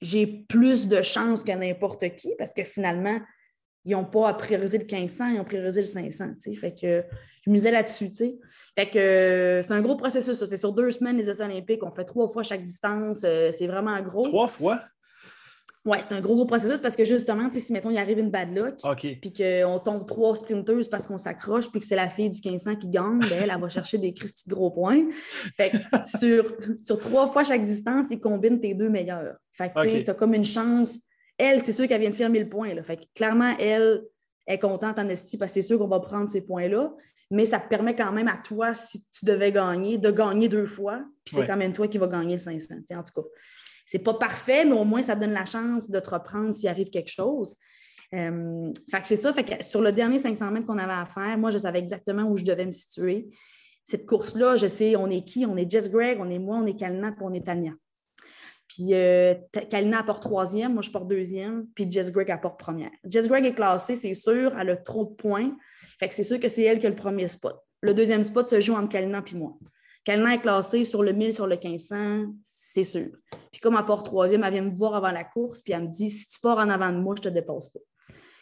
j'ai 0.00 0.26
plus 0.26 0.88
de 0.88 1.02
chance 1.02 1.44
que 1.44 1.52
n'importe 1.52 2.16
qui 2.16 2.34
parce 2.38 2.54
que 2.54 2.64
finalement, 2.64 3.18
ils 3.84 3.92
n'ont 3.92 4.04
pas 4.04 4.32
priorisé 4.34 4.78
le 4.78 4.84
1500, 4.84 5.28
ils 5.28 5.40
ont 5.40 5.44
priorisé 5.44 5.80
le 5.80 5.86
500. 5.86 6.24
Fait 6.58 6.74
que 6.74 7.04
je 7.44 7.50
misais 7.50 7.70
là-dessus. 7.70 8.10
Fait 8.76 8.86
que 8.86 9.60
c'est 9.62 9.72
un 9.72 9.82
gros 9.82 9.96
processus. 9.96 10.42
C'est 10.44 10.56
sur 10.56 10.72
deux 10.72 10.90
semaines, 10.90 11.16
les 11.16 11.28
Essais 11.28 11.44
olympiques. 11.44 11.82
On 11.82 11.90
fait 11.90 12.04
trois 12.04 12.28
fois 12.28 12.42
chaque 12.42 12.62
distance. 12.62 13.22
Euh, 13.24 13.50
c'est 13.52 13.66
vraiment 13.66 14.00
gros. 14.00 14.26
Trois 14.28 14.48
fois? 14.48 14.80
Oui, 15.86 15.98
c'est 16.00 16.14
un 16.14 16.20
gros, 16.22 16.34
gros 16.34 16.46
processus 16.46 16.80
parce 16.80 16.96
que 16.96 17.04
justement, 17.04 17.50
si 17.52 17.70
mettons, 17.74 17.90
il 17.90 17.98
arrive 17.98 18.18
une 18.18 18.30
bad 18.30 18.54
luck, 18.54 18.76
puis 18.96 19.32
qu'on 19.34 19.78
tombe 19.78 20.06
trois 20.06 20.34
sprinteuses 20.34 20.88
parce 20.88 21.06
qu'on 21.06 21.18
s'accroche, 21.18 21.70
puis 21.70 21.80
que 21.80 21.84
c'est 21.84 21.94
la 21.94 22.08
fille 22.08 22.30
du 22.30 22.40
1500 22.42 22.76
qui 22.76 22.88
gagne, 22.88 23.18
ben, 23.18 23.42
elle, 23.42 23.60
va 23.60 23.68
chercher 23.68 23.98
des 23.98 24.14
Christy 24.14 24.48
de 24.48 24.54
gros 24.54 24.70
points. 24.70 25.04
Fait 25.58 25.70
que 25.70 25.76
sur, 26.06 26.56
sur 26.80 26.98
trois 26.98 27.26
fois 27.26 27.44
chaque 27.44 27.66
distance, 27.66 28.06
ils 28.10 28.18
combinent 28.18 28.60
tes 28.60 28.72
deux 28.72 28.88
meilleurs. 28.88 29.36
Fait 29.52 29.70
que 29.74 30.02
tu 30.02 30.10
as 30.10 30.14
comme 30.14 30.32
une 30.32 30.44
chance 30.44 31.00
elle, 31.38 31.64
c'est 31.64 31.72
sûr 31.72 31.86
qu'elle 31.86 32.00
vient 32.00 32.10
de 32.10 32.14
faire 32.14 32.30
1000 32.30 32.48
points. 32.48 32.74
Là. 32.74 32.82
Fait 32.82 33.08
clairement, 33.14 33.54
elle 33.58 34.04
est 34.46 34.58
contente 34.58 34.98
en 34.98 35.08
estime 35.08 35.38
parce 35.38 35.52
que 35.52 35.60
c'est 35.60 35.66
sûr 35.66 35.78
qu'on 35.78 35.88
va 35.88 36.00
prendre 36.00 36.28
ces 36.28 36.42
points-là. 36.42 36.92
Mais 37.30 37.46
ça 37.46 37.58
te 37.58 37.68
permet 37.68 37.96
quand 37.96 38.12
même 38.12 38.28
à 38.28 38.36
toi, 38.36 38.74
si 38.74 39.00
tu 39.10 39.24
devais 39.24 39.50
gagner, 39.50 39.98
de 39.98 40.10
gagner 40.10 40.48
deux 40.48 40.66
fois. 40.66 41.04
Puis 41.24 41.34
c'est 41.34 41.46
quand 41.46 41.56
même 41.56 41.72
toi 41.72 41.88
qui 41.88 41.98
vas 41.98 42.06
gagner 42.06 42.38
500. 42.38 42.74
En 42.92 43.02
tout 43.02 43.22
cas, 43.22 43.28
c'est 43.86 43.98
pas 43.98 44.14
parfait, 44.14 44.64
mais 44.64 44.72
au 44.72 44.84
moins, 44.84 45.02
ça 45.02 45.16
te 45.16 45.20
donne 45.20 45.32
la 45.32 45.44
chance 45.44 45.90
de 45.90 46.00
te 46.00 46.10
reprendre 46.10 46.54
s'il 46.54 46.68
arrive 46.68 46.90
quelque 46.90 47.10
chose. 47.10 47.56
Euh, 48.14 48.72
fait 48.90 49.00
que 49.00 49.08
c'est 49.08 49.16
ça. 49.16 49.32
Fait 49.32 49.44
que 49.44 49.64
sur 49.64 49.80
le 49.80 49.90
dernier 49.90 50.18
500 50.18 50.50
mètres 50.50 50.66
qu'on 50.66 50.78
avait 50.78 50.92
à 50.92 51.06
faire, 51.06 51.36
moi, 51.38 51.50
je 51.50 51.58
savais 51.58 51.80
exactement 51.80 52.24
où 52.24 52.36
je 52.36 52.44
devais 52.44 52.66
me 52.66 52.72
situer. 52.72 53.28
Cette 53.84 54.06
course-là, 54.06 54.56
je 54.56 54.66
sais, 54.66 54.96
on 54.96 55.08
est 55.08 55.24
qui? 55.24 55.44
On 55.46 55.56
est 55.56 55.70
Jess 55.70 55.90
Greg, 55.90 56.18
on 56.20 56.30
est 56.30 56.38
moi, 56.38 56.58
on 56.58 56.66
est 56.66 56.78
Kalina, 56.78 57.12
puis 57.12 57.22
on 57.22 57.32
est 57.32 57.44
Tania. 57.44 57.72
Puis 58.68 58.94
euh, 58.94 59.34
Kalina 59.70 60.00
apporte 60.00 60.22
troisième, 60.22 60.72
moi 60.72 60.82
je 60.82 60.90
porte 60.90 61.06
deuxième, 61.08 61.66
puis 61.74 61.90
Jess 61.90 62.10
Greg 62.10 62.30
apporte 62.30 62.58
première. 62.58 62.90
Jess 63.04 63.28
Greg 63.28 63.44
est 63.44 63.54
classée, 63.54 63.94
c'est 63.94 64.14
sûr, 64.14 64.56
elle 64.58 64.70
a 64.70 64.76
trop 64.76 65.04
de 65.04 65.10
points. 65.10 65.54
Fait 65.98 66.08
que 66.08 66.14
c'est 66.14 66.22
sûr 66.22 66.40
que 66.40 66.48
c'est 66.48 66.62
elle 66.62 66.78
qui 66.78 66.86
a 66.86 66.90
le 66.90 66.96
premier 66.96 67.28
spot. 67.28 67.56
Le 67.82 67.92
deuxième 67.92 68.24
spot 68.24 68.48
se 68.48 68.60
joue 68.60 68.74
entre 68.74 68.88
Kalina 68.88 69.22
et 69.30 69.34
moi. 69.34 69.54
Kalina 70.04 70.34
est 70.34 70.40
classée 70.40 70.84
sur 70.84 71.02
le 71.02 71.12
1000, 71.12 71.34
sur 71.34 71.46
le 71.46 71.56
1500, 71.62 72.32
c'est 72.42 72.84
sûr. 72.84 73.08
Puis 73.52 73.60
comme 73.60 73.76
elle 73.78 73.84
porte 73.84 74.06
troisième, 74.06 74.42
elle 74.44 74.52
vient 74.52 74.62
me 74.62 74.76
voir 74.76 74.94
avant 74.94 75.12
la 75.12 75.24
course, 75.24 75.60
puis 75.60 75.72
elle 75.72 75.82
me 75.82 75.88
dit 75.88 76.08
si 76.08 76.28
tu 76.28 76.40
pars 76.40 76.58
en 76.58 76.70
avant 76.70 76.92
de 76.92 76.98
moi, 76.98 77.14
je 77.16 77.22
te 77.22 77.28
dépasse 77.28 77.68
pas. 77.68 77.80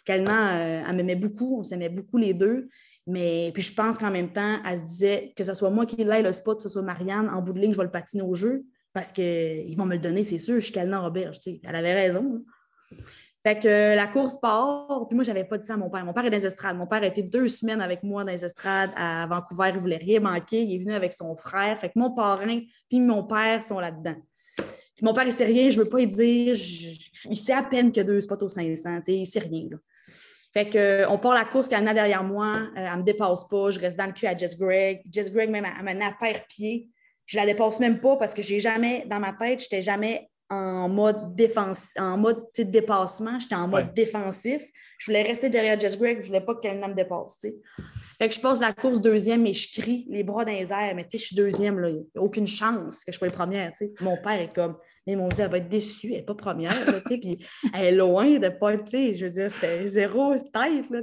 Kalina, 0.05 0.57
euh, 0.57 0.85
elle 0.89 0.97
m'aimait 0.97 1.17
beaucoup, 1.17 1.59
on 1.59 1.63
s'aimait 1.63 1.89
beaucoup 1.89 2.17
les 2.17 2.35
deux. 2.35 2.69
Mais 3.07 3.51
puis 3.53 3.63
je 3.63 3.75
pense 3.75 3.99
qu'en 3.99 4.13
même 4.13 4.33
temps, 4.33 4.61
elle 4.65 4.79
se 4.79 4.85
disait 4.85 5.33
que 5.37 5.43
ce 5.43 5.55
soit 5.55 5.71
moi 5.71 5.87
qui 5.87 6.05
l'aille 6.05 6.23
le 6.23 6.33
spot, 6.33 6.59
que 6.59 6.63
ce 6.63 6.69
soit 6.69 6.83
Marianne, 6.83 7.29
en 7.29 7.43
bout 7.43 7.53
de 7.53 7.59
ligne, 7.59 7.73
je 7.73 7.79
vais 7.79 7.85
le 7.85 7.91
patiner 7.91 8.23
au 8.23 8.35
jeu 8.35 8.65
parce 8.93 9.13
qu'ils 9.13 9.77
vont 9.77 9.87
me 9.87 9.95
le 9.95 10.01
donner, 10.01 10.25
c'est 10.25 10.39
sûr, 10.39 10.57
je 10.57 10.61
suis 10.61 10.73
Kalina 10.73 11.01
Roberge. 11.01 11.39
Elle 11.47 11.77
avait 11.77 11.95
raison. 11.95 12.45
Fait 13.45 13.59
que 13.59 13.97
la 13.97 14.07
course 14.07 14.39
part, 14.39 15.07
puis 15.09 15.17
moi, 15.17 15.25
je 15.25 15.31
n'avais 15.31 15.45
pas 15.45 15.59
dit 15.59 15.67
ça 15.67 15.75
à 15.75 15.77
mon 15.77 15.91
père. 15.91 16.05
Mon 16.05 16.13
père 16.13 16.25
est 16.25 16.31
dans 16.31 16.37
les 16.37 16.47
estrades. 16.47 16.77
Mon 16.77 16.87
père 16.87 17.03
a 17.03 17.07
été 17.07 17.23
deux 17.23 17.49
semaines 17.49 17.81
avec 17.81 18.05
moi 18.05 18.23
dans 18.23 18.31
les 18.31 18.45
estrades 18.45 18.93
à 18.95 19.27
Vancouver. 19.27 19.73
Il 19.75 19.81
voulait 19.81 19.97
rien 19.97 20.21
manquer. 20.21 20.63
Il 20.63 20.75
est 20.77 20.79
venu 20.79 20.93
avec 20.93 21.13
son 21.13 21.35
frère. 21.35 21.77
Fait 21.79 21.89
que 21.89 21.99
mon 21.99 22.13
parrain 22.13 22.61
puis 22.89 23.01
mon 23.01 23.25
père 23.25 23.63
sont 23.63 23.81
là-dedans. 23.81 24.17
Mon 25.01 25.13
père, 25.13 25.27
il 25.27 25.33
sait 25.33 25.45
rien, 25.45 25.69
je 25.69 25.79
veux 25.79 25.89
pas 25.89 25.99
y 25.99 26.07
dire. 26.07 26.55
il 27.29 27.37
sait 27.37 27.53
à 27.53 27.65
peine 27.65 27.91
que 27.91 28.01
deux 28.03 28.21
spots 28.21 28.45
au 28.45 28.49
500. 28.49 29.01
Il 29.09 29.21
ne 29.21 29.25
sait 29.25 29.41
rien. 29.41 29.69
Fait 30.53 30.69
que, 30.69 31.09
on 31.09 31.19
part 31.19 31.35
la 31.35 31.45
course, 31.45 31.67
Kalina 31.67 31.93
derrière 31.93 32.23
moi. 32.23 32.69
Euh, 32.77 32.87
elle 32.93 32.99
me 32.99 33.03
dépasse 33.03 33.49
pas. 33.49 33.73
Je 33.73 33.81
reste 33.81 33.99
dans 33.99 34.07
le 34.07 34.13
cul 34.13 34.27
à 34.27 34.37
Jess 34.37 34.57
Greg. 34.57 35.03
Jess 35.11 35.33
Greg, 35.33 35.51
même, 35.51 35.67
elle 35.67 35.99
m'a 35.99 36.07
à 36.07 36.35
pied 36.47 36.89
je 37.33 37.39
la 37.39 37.47
dépasse 37.47 37.81
même 37.81 37.99
pas 37.99 38.17
parce 38.17 38.35
que 38.35 38.43
j'ai 38.43 38.61
jamais, 38.61 39.07
dans 39.09 39.19
ma 39.19 39.33
tête, 39.33 39.61
je 39.61 39.65
n'étais 39.65 39.81
jamais 39.81 40.29
en 40.51 40.87
mode 40.87 41.35
défense, 41.35 41.89
en 41.99 42.19
mode 42.19 42.45
dépassement, 42.59 43.39
j'étais 43.41 43.55
en 43.55 43.69
mode 43.69 43.95
défensif. 43.95 44.63
Je 44.99 45.07
voulais 45.07 45.23
rester 45.23 45.49
derrière 45.49 45.81
Jess 45.81 45.97
Greg, 45.97 46.19
je 46.19 46.25
ne 46.25 46.27
voulais 46.27 46.43
pas 46.43 46.55
qu'elle 46.57 46.79
me 46.79 46.93
dépasse. 46.93 47.39
Fait 48.19 48.29
que 48.29 48.35
je 48.35 48.41
passe 48.41 48.61
la 48.61 48.75
course 48.75 49.01
deuxième 49.01 49.47
et 49.47 49.55
je 49.55 49.73
crie 49.81 50.07
les 50.11 50.25
bras 50.25 50.45
dans 50.45 50.53
les 50.53 50.71
airs, 50.71 50.95
mais 50.95 51.07
je 51.11 51.17
suis 51.17 51.35
deuxième, 51.35 51.83
il 51.89 51.95
n'y 51.95 52.07
a 52.17 52.21
aucune 52.21 52.47
chance 52.47 53.03
que 53.03 53.13
je 53.13 53.17
sois 53.17 53.31
première. 53.31 53.73
Mon 54.01 54.19
père 54.19 54.39
est 54.39 54.55
comme 54.55 54.77
mais 55.07 55.17
mon 55.17 55.29
Dieu, 55.29 55.43
elle 55.43 55.51
va 55.51 55.57
être 55.57 55.71
déçue, 55.71 56.09
elle 56.09 56.19
n'est 56.19 56.23
pas 56.23 56.35
première, 56.35 56.77
puis 57.07 57.45
elle 57.75 57.85
est 57.85 57.93
loin 57.97 58.39
de 58.39 58.49
pas, 58.51 58.75
je 58.75 59.25
veux 59.25 59.31
dire, 59.31 59.51
c'était 59.51 59.89
zéro 59.89 60.35
type, 60.37 60.91
là, 60.91 61.01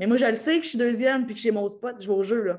Mais 0.00 0.06
moi, 0.06 0.16
je 0.16 0.26
le 0.26 0.34
sais 0.34 0.58
que 0.58 0.64
je 0.64 0.70
suis 0.70 0.78
deuxième, 0.78 1.24
puis 1.24 1.34
que 1.34 1.40
j'ai 1.40 1.52
mon 1.52 1.68
spot, 1.68 1.94
je 2.00 2.06
vais 2.06 2.14
au 2.14 2.24
jeu, 2.24 2.42
là. 2.42 2.58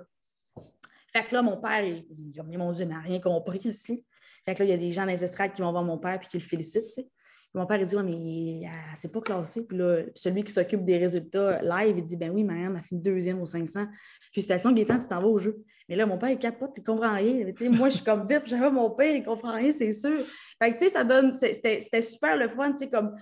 Fait 1.13 1.26
que 1.26 1.34
là, 1.34 1.41
mon 1.41 1.58
père, 1.58 1.84
il, 1.84 2.06
dit 2.10 2.58
mon 2.58 2.72
Dieu, 2.72 2.86
il 2.86 2.89
n'a 2.89 3.00
rien 3.00 3.19
compris 3.19 3.60
ici. 3.65 4.04
Fait 4.45 4.56
que 4.56 4.60
là, 4.60 4.65
il 4.65 4.72
y 4.72 4.74
a 4.74 4.78
des 4.78 4.91
gens 4.91 5.04
dans 5.04 5.12
les 5.12 5.24
estrades 5.24 5.54
qui 5.54 5.62
vont 5.62 5.72
voir 5.72 5.84
mon 5.84 5.98
père 5.98 6.19
puis 6.19 6.28
qui 6.28 6.38
le 6.38 6.43
félicitent. 6.43 7.08
mon 7.54 7.65
père, 7.65 7.80
il 7.80 7.86
dit, 7.86 7.95
ouais, 7.95 8.04
mais 8.04 8.69
s'est 8.98 9.10
pas 9.10 9.22
classé. 9.22 9.65
Puis 9.65 9.78
là, 9.78 10.04
celui 10.15 10.43
qui 10.43 10.52
s'occupe 10.52 10.84
des 10.84 10.98
résultats 10.98 11.62
live, 11.62 11.95
il 11.98 12.04
dit, 12.04 12.17
ben 12.17 12.32
oui, 12.32 12.43
Marianne 12.43 12.76
a 12.76 12.82
fini 12.82 13.02
deuxième 13.02 13.41
au 13.41 13.45
500. 13.45 13.86
Félicitations, 14.34 14.72
Gaétan, 14.72 14.98
tu 14.98 15.08
t'en 15.08 15.22
vas 15.22 15.28
au 15.28 15.38
jeu. 15.38 15.58
Mais 15.88 15.95
là, 15.95 16.06
mon 16.06 16.17
père, 16.17 16.30
il 16.30 16.38
capote, 16.38 16.72
puis 16.74 16.82
il 16.82 16.86
comprend 16.86 17.13
rien. 17.13 17.45
moi, 17.72 17.89
je 17.89 17.95
suis 17.95 18.06
comme 18.06 18.28
vite, 18.28 18.43
j'avais 18.45 18.69
mon 18.69 18.91
père, 18.91 19.15
il 19.15 19.24
comprend 19.24 19.56
rien, 19.56 19.72
c'est 19.72 19.91
sûr. 19.91 20.24
Fait 20.62 20.74
que, 20.74 20.78
tu 20.78 20.86
sais, 20.86 20.89
ça 20.89 21.04
donne, 21.04 21.36
c'était 21.36 22.02
super 22.02 22.38
le 22.38 22.48
fun, 22.48 22.72
tu 22.72 22.80
sais, 22.80 22.89
comme, 22.89 23.15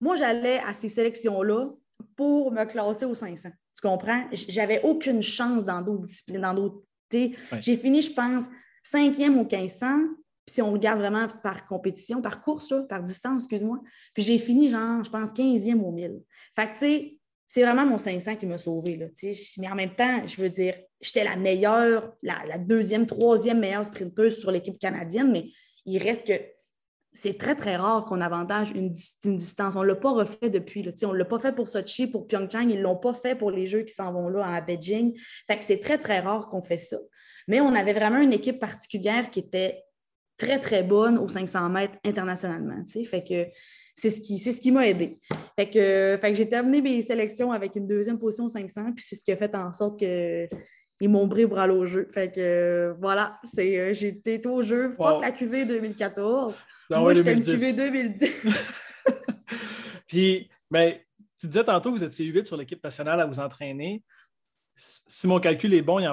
moi, 0.00 0.16
j'allais 0.16 0.58
à 0.60 0.74
ces 0.74 0.88
sélections-là 0.88 1.70
pour 2.16 2.52
me 2.52 2.64
classer 2.64 3.04
au 3.04 3.14
500. 3.14 3.50
Tu 3.50 3.86
comprends? 3.86 4.24
J'avais 4.32 4.80
aucune 4.82 5.22
chance 5.22 5.64
dans 5.64 5.80
d'autres 5.82 6.04
disciplines, 6.04 6.40
dans 6.40 6.54
d'autres 6.54 6.86
j'ai 7.10 7.76
fini, 7.76 8.02
je 8.02 8.12
pense, 8.12 8.46
cinquième 8.82 9.36
au 9.36 9.44
1500. 9.44 9.86
Puis 10.46 10.54
si 10.54 10.62
on 10.62 10.72
regarde 10.72 11.00
vraiment 11.00 11.26
par 11.42 11.66
compétition, 11.66 12.22
par 12.22 12.40
course, 12.40 12.72
par 12.88 13.02
distance, 13.02 13.44
excuse-moi. 13.44 13.80
Puis 14.14 14.22
j'ai 14.22 14.38
fini, 14.38 14.68
genre, 14.68 15.02
je 15.02 15.10
pense, 15.10 15.32
15e 15.32 15.80
au 15.80 15.90
1000. 15.90 16.20
Fait 16.54 16.66
que, 16.66 16.72
tu 16.72 16.78
sais, 16.78 17.18
c'est 17.48 17.62
vraiment 17.62 17.86
mon 17.86 17.98
500 17.98 18.36
qui 18.36 18.46
m'a 18.46 18.58
sauvé. 18.58 18.96
Là, 18.96 19.06
mais 19.58 19.68
en 19.68 19.74
même 19.74 19.94
temps, 19.94 20.26
je 20.26 20.40
veux 20.40 20.48
dire, 20.48 20.74
j'étais 21.00 21.24
la 21.24 21.36
meilleure, 21.36 22.14
la, 22.22 22.58
deuxième, 22.58 23.06
troisième 23.06 23.60
meilleure 23.60 23.84
sprinteuse 23.84 24.38
sur 24.38 24.50
l'équipe 24.50 24.78
canadienne, 24.78 25.30
mais 25.30 25.50
il 25.84 25.98
reste 25.98 26.26
que 26.26 26.40
c'est 27.16 27.38
très, 27.38 27.54
très 27.54 27.76
rare 27.76 28.04
qu'on 28.04 28.20
avantage 28.20 28.72
une, 28.72 28.92
distance. 28.92 29.74
On 29.74 29.82
ne 29.82 29.86
l'a 29.86 29.94
pas 29.94 30.12
refait 30.12 30.50
depuis. 30.50 30.82
Là, 30.82 30.92
on 31.04 31.12
ne 31.12 31.18
l'a 31.18 31.24
pas 31.24 31.38
fait 31.38 31.52
pour 31.52 31.66
Sochi, 31.66 32.06
pour 32.06 32.26
Pyeongchang. 32.26 32.68
Ils 32.68 32.76
ne 32.76 32.82
l'ont 32.82 32.96
pas 32.96 33.14
fait 33.14 33.34
pour 33.34 33.50
les 33.50 33.66
Jeux 33.66 33.82
qui 33.82 33.94
s'en 33.94 34.12
vont 34.12 34.28
là 34.28 34.46
à 34.46 34.60
Beijing. 34.60 35.18
Fait 35.46 35.58
que 35.58 35.64
c'est 35.64 35.78
très, 35.78 35.96
très 35.96 36.20
rare 36.20 36.50
qu'on 36.50 36.60
fait 36.60 36.78
ça. 36.78 36.98
Mais 37.48 37.60
on 37.60 37.74
avait 37.74 37.94
vraiment 37.94 38.18
une 38.18 38.34
équipe 38.34 38.58
particulière 38.58 39.30
qui 39.30 39.40
était 39.40 39.82
très, 40.36 40.58
très 40.60 40.82
bonne 40.82 41.16
aux 41.16 41.28
500 41.28 41.70
mètres 41.70 41.94
internationalement. 42.04 42.84
Fait 42.86 43.24
que 43.24 43.50
c'est 43.94 44.10
ce 44.10 44.20
qui, 44.20 44.38
ce 44.38 44.60
qui 44.60 44.70
m'a 44.70 44.86
aidé. 44.86 45.18
Fait 45.58 45.70
que, 45.70 46.18
fait 46.20 46.30
que 46.30 46.34
j'ai 46.34 46.48
terminé 46.48 46.82
mes 46.82 47.00
sélections 47.00 47.50
avec 47.50 47.76
une 47.76 47.86
deuxième 47.86 48.18
position 48.18 48.46
500, 48.46 48.92
puis 48.94 49.02
c'est 49.08 49.16
ce 49.16 49.24
qui 49.24 49.32
a 49.32 49.36
fait 49.36 49.54
en 49.56 49.72
sorte 49.72 49.98
que 49.98 50.46
ils 51.00 51.08
m'ont 51.08 51.26
bris 51.26 51.46
pour 51.46 51.58
aller 51.58 51.74
au 51.74 51.86
jeu. 51.86 52.08
Fait 52.12 52.30
que 52.30 52.94
voilà, 53.00 53.38
c'est, 53.44 53.78
euh, 53.78 53.92
j'ai 53.94 54.08
été 54.08 54.46
au 54.46 54.62
jeu, 54.62 54.90
fuck 54.90 55.22
la 55.22 55.30
QV 55.30 55.64
2014. 55.64 56.54
Non, 56.90 57.00
Moi, 57.00 57.14
j'étais 57.14 57.32
une 57.32 57.42
QV 57.42 57.76
2010. 57.76 58.84
Puis, 60.06 60.48
ben, 60.70 60.94
tu 61.38 61.46
disais 61.48 61.64
tantôt 61.64 61.92
que 61.92 61.98
vous 61.98 62.04
étiez 62.04 62.26
8 62.26 62.46
sur 62.46 62.56
l'équipe 62.56 62.82
nationale 62.82 63.20
à 63.20 63.26
vous 63.26 63.40
entraîner. 63.40 64.02
Si 64.74 65.26
mon 65.26 65.40
calcul 65.40 65.74
est 65.74 65.82
bon, 65.82 65.98
il 65.98 66.08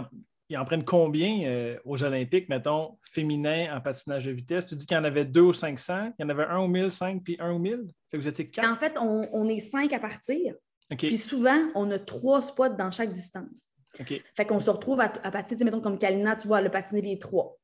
ils 0.49 0.57
en 0.57 0.65
prennent 0.65 0.83
combien 0.83 1.45
euh, 1.45 1.79
aux 1.85 2.03
Olympiques, 2.03 2.49
mettons, 2.49 2.97
féminins 3.11 3.75
en 3.75 3.81
patinage 3.81 4.25
de 4.25 4.31
vitesse? 4.31 4.67
Tu 4.67 4.75
dis 4.75 4.85
qu'il 4.85 4.95
y 4.95 4.99
en 4.99 5.03
avait 5.03 5.25
deux 5.25 5.41
au 5.41 5.53
500, 5.53 6.11
il 6.19 6.21
y 6.21 6.25
en 6.25 6.29
avait 6.29 6.43
un 6.43 6.59
au 6.59 6.67
1005 6.67 7.23
puis 7.23 7.37
un 7.39 7.51
au 7.51 7.59
1000? 7.59 7.87
Fait 8.11 8.17
que 8.17 8.21
vous 8.21 8.27
étiez 8.27 8.49
quatre? 8.49 8.71
En 8.71 8.75
fait, 8.75 8.93
on, 8.99 9.47
est 9.47 9.59
cinq 9.59 9.93
à 9.93 9.99
partir. 9.99 10.53
Puis 10.97 11.17
souvent, 11.17 11.59
on 11.75 11.89
a 11.91 11.97
trois 11.97 12.41
spots 12.41 12.75
dans 12.77 12.91
chaque 12.91 13.13
distance. 13.13 13.69
Fait 13.95 14.45
qu'on 14.45 14.59
se 14.59 14.69
retrouve 14.69 14.99
à, 14.99 15.11
à 15.23 15.31
patiner, 15.31 15.65
mettons, 15.65 15.81
comme 15.81 15.97
Kalina, 15.97 16.35
tu 16.35 16.47
vois, 16.47 16.59
elle 16.59 16.67
a 16.67 16.71
patiné 16.71 17.01
les 17.01 17.19
trois. 17.19 17.57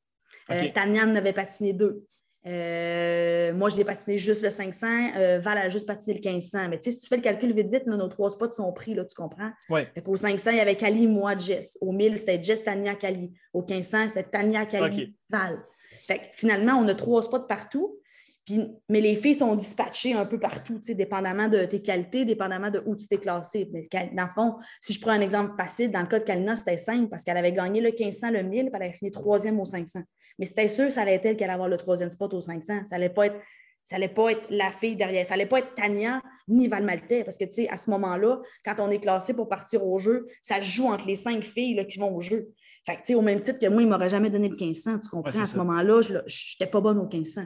Euh, 0.51 0.63
OK. 0.63 0.73
Tania 0.73 1.03
en 1.05 1.15
avait 1.15 1.33
patiné 1.33 1.73
deux. 1.73 2.05
Euh, 2.47 3.53
moi, 3.53 3.69
j'ai 3.69 3.83
patiné 3.83 4.17
juste 4.17 4.43
le 4.43 4.51
500. 4.51 4.87
Euh, 5.17 5.39
Val 5.39 5.57
a 5.57 5.69
juste 5.69 5.85
patiné 5.85 6.13
le 6.15 6.21
1500. 6.21 6.69
Mais 6.69 6.79
tu 6.79 6.89
sais, 6.89 6.95
si 6.95 7.01
tu 7.01 7.07
fais 7.07 7.17
le 7.17 7.21
calcul 7.21 7.51
vite, 7.53 7.71
vite, 7.71 7.85
nos 7.85 8.07
trois 8.07 8.29
spots 8.29 8.53
sont 8.53 8.71
pris, 8.71 8.93
là, 8.93 9.03
tu 9.05 9.13
comprends? 9.15 9.51
Oui. 9.69 9.81
Qu'au 10.03 10.15
500, 10.15 10.51
il 10.51 10.57
y 10.57 10.59
avait 10.61 10.75
Kali, 10.75 11.07
moi, 11.07 11.37
Jess. 11.37 11.77
Au 11.81 11.91
1000, 11.91 12.17
c'était 12.17 12.41
Jess, 12.41 12.63
Tania, 12.63 12.95
Kali. 12.95 13.33
Au 13.53 13.61
1500, 13.61 14.09
c'était 14.09 14.23
Tania, 14.23 14.65
Kali, 14.65 15.03
OK. 15.03 15.09
Val. 15.29 15.59
Fait 16.07 16.19
que 16.19 16.23
finalement, 16.33 16.73
on 16.73 16.87
a 16.87 16.95
trois 16.95 17.23
spots 17.23 17.47
partout. 17.47 17.99
Puis, 18.45 18.67
mais 18.89 19.01
les 19.01 19.15
filles 19.15 19.35
sont 19.35 19.55
dispatchées 19.55 20.13
un 20.13 20.25
peu 20.25 20.39
partout, 20.39 20.79
tu 20.79 20.87
sais, 20.87 20.95
dépendamment 20.95 21.47
de 21.47 21.65
tes 21.65 21.83
qualités, 21.83 22.25
dépendamment 22.25 22.71
de 22.71 22.81
où 22.85 22.95
tu 22.95 23.07
t'es 23.07 23.19
classé. 23.19 23.69
Dans 23.91 24.23
le 24.23 24.33
fond, 24.33 24.55
si 24.81 24.93
je 24.93 24.99
prends 24.99 25.11
un 25.11 25.21
exemple 25.21 25.53
facile, 25.55 25.91
dans 25.91 26.01
le 26.01 26.07
cas 26.07 26.17
de 26.17 26.23
Kalina, 26.23 26.55
c'était 26.55 26.77
simple 26.77 27.09
parce 27.09 27.23
qu'elle 27.23 27.37
avait 27.37 27.53
gagné 27.53 27.79
le 27.79 27.89
1500, 27.91 28.31
le 28.31 28.41
1000, 28.41 28.49
puis 28.49 28.71
elle 28.73 28.81
avait 28.81 28.93
fini 28.93 29.11
troisième 29.11 29.59
au 29.59 29.65
500. 29.65 29.99
Mais 30.39 30.45
c'était 30.45 30.69
sûr 30.69 30.85
que 30.85 30.93
ça 30.93 31.01
allait 31.01 31.15
être 31.15 31.25
elle 31.25 31.37
qui 31.37 31.43
allait 31.43 31.53
avoir 31.53 31.69
le 31.69 31.77
troisième 31.77 32.09
spot 32.09 32.33
au 32.33 32.41
500. 32.41 32.85
Ça 32.85 32.95
allait 32.95 33.09
pas 33.09 33.27
être, 33.27 33.35
ça 33.83 33.97
allait 33.97 34.07
pas 34.07 34.31
être 34.31 34.43
la 34.49 34.71
fille 34.71 34.95
derrière. 34.95 35.25
Ça 35.25 35.35
allait 35.35 35.45
pas 35.45 35.59
être 35.59 35.75
Tania 35.75 36.21
ni 36.47 36.67
Val 36.67 36.83
Maltais 36.83 37.23
parce 37.23 37.37
que, 37.37 37.45
tu 37.45 37.51
sais, 37.51 37.69
à 37.69 37.77
ce 37.77 37.89
moment-là, 37.91 38.41
quand 38.65 38.75
on 38.79 38.89
est 38.89 38.99
classé 38.99 39.33
pour 39.33 39.49
partir 39.49 39.85
au 39.85 39.99
jeu, 39.99 40.27
ça 40.41 40.61
se 40.61 40.71
joue 40.71 40.87
entre 40.87 41.05
les 41.05 41.17
cinq 41.17 41.43
filles 41.43 41.75
là, 41.75 41.83
qui 41.83 41.99
vont 41.99 42.15
au 42.15 42.21
jeu. 42.21 42.49
Fait 42.85 42.95
que, 42.95 43.01
tu 43.01 43.07
sais, 43.07 43.15
au 43.15 43.21
même 43.21 43.41
titre 43.41 43.59
que 43.59 43.67
moi, 43.67 43.81
il 43.81 43.87
m'aurait 43.87 44.09
jamais 44.09 44.29
donné 44.29 44.47
le 44.47 44.55
1500, 44.55 44.99
tu 44.99 45.09
comprends? 45.09 45.31
Ouais, 45.31 45.41
à 45.41 45.45
ce 45.45 45.57
moment-là, 45.57 46.01
je 46.01 46.13
n'étais 46.13 46.71
pas 46.71 46.81
bonne 46.81 46.97
au 46.97 47.07
1500. 47.07 47.43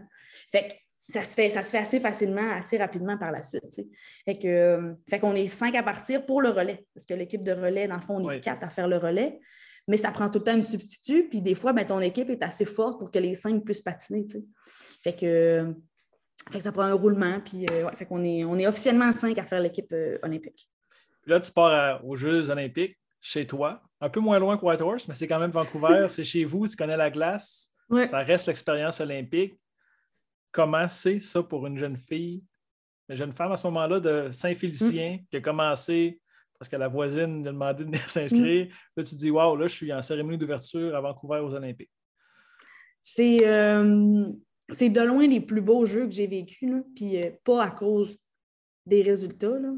Fait 0.52 0.68
que 0.68 0.74
ça 1.08 1.24
se 1.24 1.34
fait, 1.34 1.50
ça 1.50 1.64
se 1.64 1.72
fait 1.72 1.80
assez 1.80 2.00
facilement, 2.00 2.52
assez 2.52 2.78
rapidement 2.78 3.18
par 3.18 3.32
la 3.32 3.42
suite. 3.42 3.64
Fait 4.26 4.38
que, 4.38 4.48
euh, 4.48 4.94
fait 5.10 5.20
qu'on 5.20 5.36
est 5.36 5.48
cinq 5.48 5.76
à 5.76 5.84
partir 5.84 6.26
pour 6.26 6.42
le 6.42 6.50
relais. 6.50 6.86
Parce 6.94 7.06
que 7.06 7.14
l'équipe 7.14 7.44
de 7.44 7.52
relais, 7.52 7.88
dans 7.88 7.96
le 7.96 8.02
fond, 8.02 8.18
on 8.18 8.30
est 8.30 8.40
quatre 8.40 8.64
à 8.64 8.70
faire 8.70 8.88
le 8.88 8.98
relais. 8.98 9.40
Mais 9.88 9.98
ça 9.98 10.12
prend 10.12 10.30
tout 10.30 10.40
le 10.40 10.46
temps 10.46 10.56
une 10.56 10.64
substitut. 10.64 11.28
Puis 11.30 11.42
des 11.42 11.56
fois, 11.56 11.74
ben, 11.74 11.86
ton 11.86 12.00
équipe 12.00 12.30
est 12.30 12.42
assez 12.44 12.66
forte 12.66 13.00
pour 13.00 13.12
que 13.12 13.20
les 13.20 13.36
cinq 13.36 13.64
puissent 13.66 13.82
patiner. 13.82 14.26
tu 14.26 14.40
sais. 14.40 14.46
Fait 15.04 15.14
que, 15.16 15.26
euh, 15.26 15.74
fait 16.52 16.60
que 16.60 16.64
ça 16.64 16.72
prend 16.72 16.84
un 16.84 16.94
roulement. 16.94 17.40
Puis 17.42 17.66
euh, 17.70 17.86
ouais, 17.86 17.96
fait 17.96 18.06
qu'on 18.06 18.24
est, 18.24 18.44
on 18.46 18.58
est 18.58 18.68
officiellement 18.68 19.12
cinq 19.12 19.38
à 19.40 19.44
faire 19.46 19.60
l'équipe 19.60 19.92
euh, 19.92 20.18
olympique. 20.24 20.70
Puis 21.22 21.32
là, 21.32 21.40
tu 21.40 21.52
pars 21.52 21.66
à- 21.74 22.04
aux 22.04 22.16
Jeux 22.16 22.50
olympiques 22.50 22.98
chez 23.22 23.46
toi, 23.48 23.82
un 24.02 24.10
peu 24.10 24.20
moins 24.20 24.40
loin 24.40 24.58
que 24.58 24.66
Whitehorse, 24.66 25.08
mais 25.08 25.16
c'est 25.16 25.28
quand 25.28 25.40
même 25.40 25.52
Vancouver, 25.52 26.08
c'est 26.10 26.24
chez 26.26 26.44
vous, 26.46 26.68
tu 26.68 26.76
connais 26.76 26.98
la 26.98 27.10
glace, 27.10 27.70
Ouais. 27.90 28.06
ça 28.06 28.20
reste 28.20 28.48
l'expérience 28.48 29.00
olympique. 29.02 29.58
Comment 30.52 30.88
c'est 30.90 31.20
ça 31.20 31.42
pour 31.44 31.66
une 31.68 31.78
jeune 31.78 31.98
fille, 31.98 32.44
une 33.10 33.16
jeune 33.16 33.32
femme 33.34 33.52
à 33.52 33.58
ce 33.58 33.66
moment-là 33.68 34.00
de 34.00 34.30
Saint-Félicien 34.32 35.20
qui 35.30 35.38
a 35.38 35.42
commencé 35.42 36.20
parce 36.64 36.70
que 36.70 36.78
la 36.78 36.88
voisine 36.88 37.42
lui 37.42 37.50
a 37.50 37.52
demandé 37.52 37.84
de 37.84 37.90
venir 37.90 38.00
s'inscrire. 38.10 38.74
Là, 38.96 39.04
tu 39.04 39.16
te 39.16 39.20
dis, 39.20 39.30
waouh, 39.30 39.58
là, 39.58 39.68
je 39.68 39.76
suis 39.76 39.92
en 39.92 40.02
cérémonie 40.02 40.38
d'ouverture 40.38 40.96
à 40.96 41.02
Vancouver 41.02 41.40
aux 41.40 41.54
Olympiques. 41.54 41.92
C'est 43.02 43.46
euh, 43.46 44.28
c'est 44.72 44.88
de 44.88 45.02
loin 45.02 45.28
les 45.28 45.42
plus 45.42 45.60
beaux 45.60 45.86
jeux 45.86 46.06
que 46.06 46.14
j'ai 46.14 46.26
vécus, 46.26 46.72
puis 46.96 47.22
euh, 47.22 47.32
pas 47.44 47.66
à 47.66 47.72
cause 47.72 48.18
des 48.86 49.02
résultats, 49.02 49.60
là, 49.60 49.74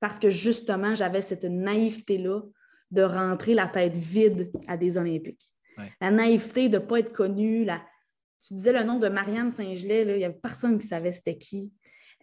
parce 0.00 0.18
que 0.18 0.30
justement, 0.30 0.94
j'avais 0.94 1.20
cette 1.20 1.44
naïveté-là 1.44 2.40
de 2.90 3.02
rentrer 3.02 3.52
la 3.52 3.66
tête 3.66 3.98
vide 3.98 4.50
à 4.66 4.78
des 4.78 4.96
Olympiques. 4.96 5.44
Ouais. 5.76 5.92
La 6.00 6.10
naïveté 6.10 6.70
de 6.70 6.78
ne 6.78 6.82
pas 6.82 7.00
être 7.00 7.12
connue. 7.12 7.66
La... 7.66 7.82
Tu 8.40 8.54
disais 8.54 8.72
le 8.72 8.82
nom 8.82 8.98
de 8.98 9.10
Marianne 9.10 9.50
Saint-Gelais, 9.50 10.06
il 10.08 10.16
n'y 10.16 10.24
avait 10.24 10.40
personne 10.42 10.78
qui 10.78 10.86
savait 10.86 11.12
c'était 11.12 11.36
qui. 11.36 11.74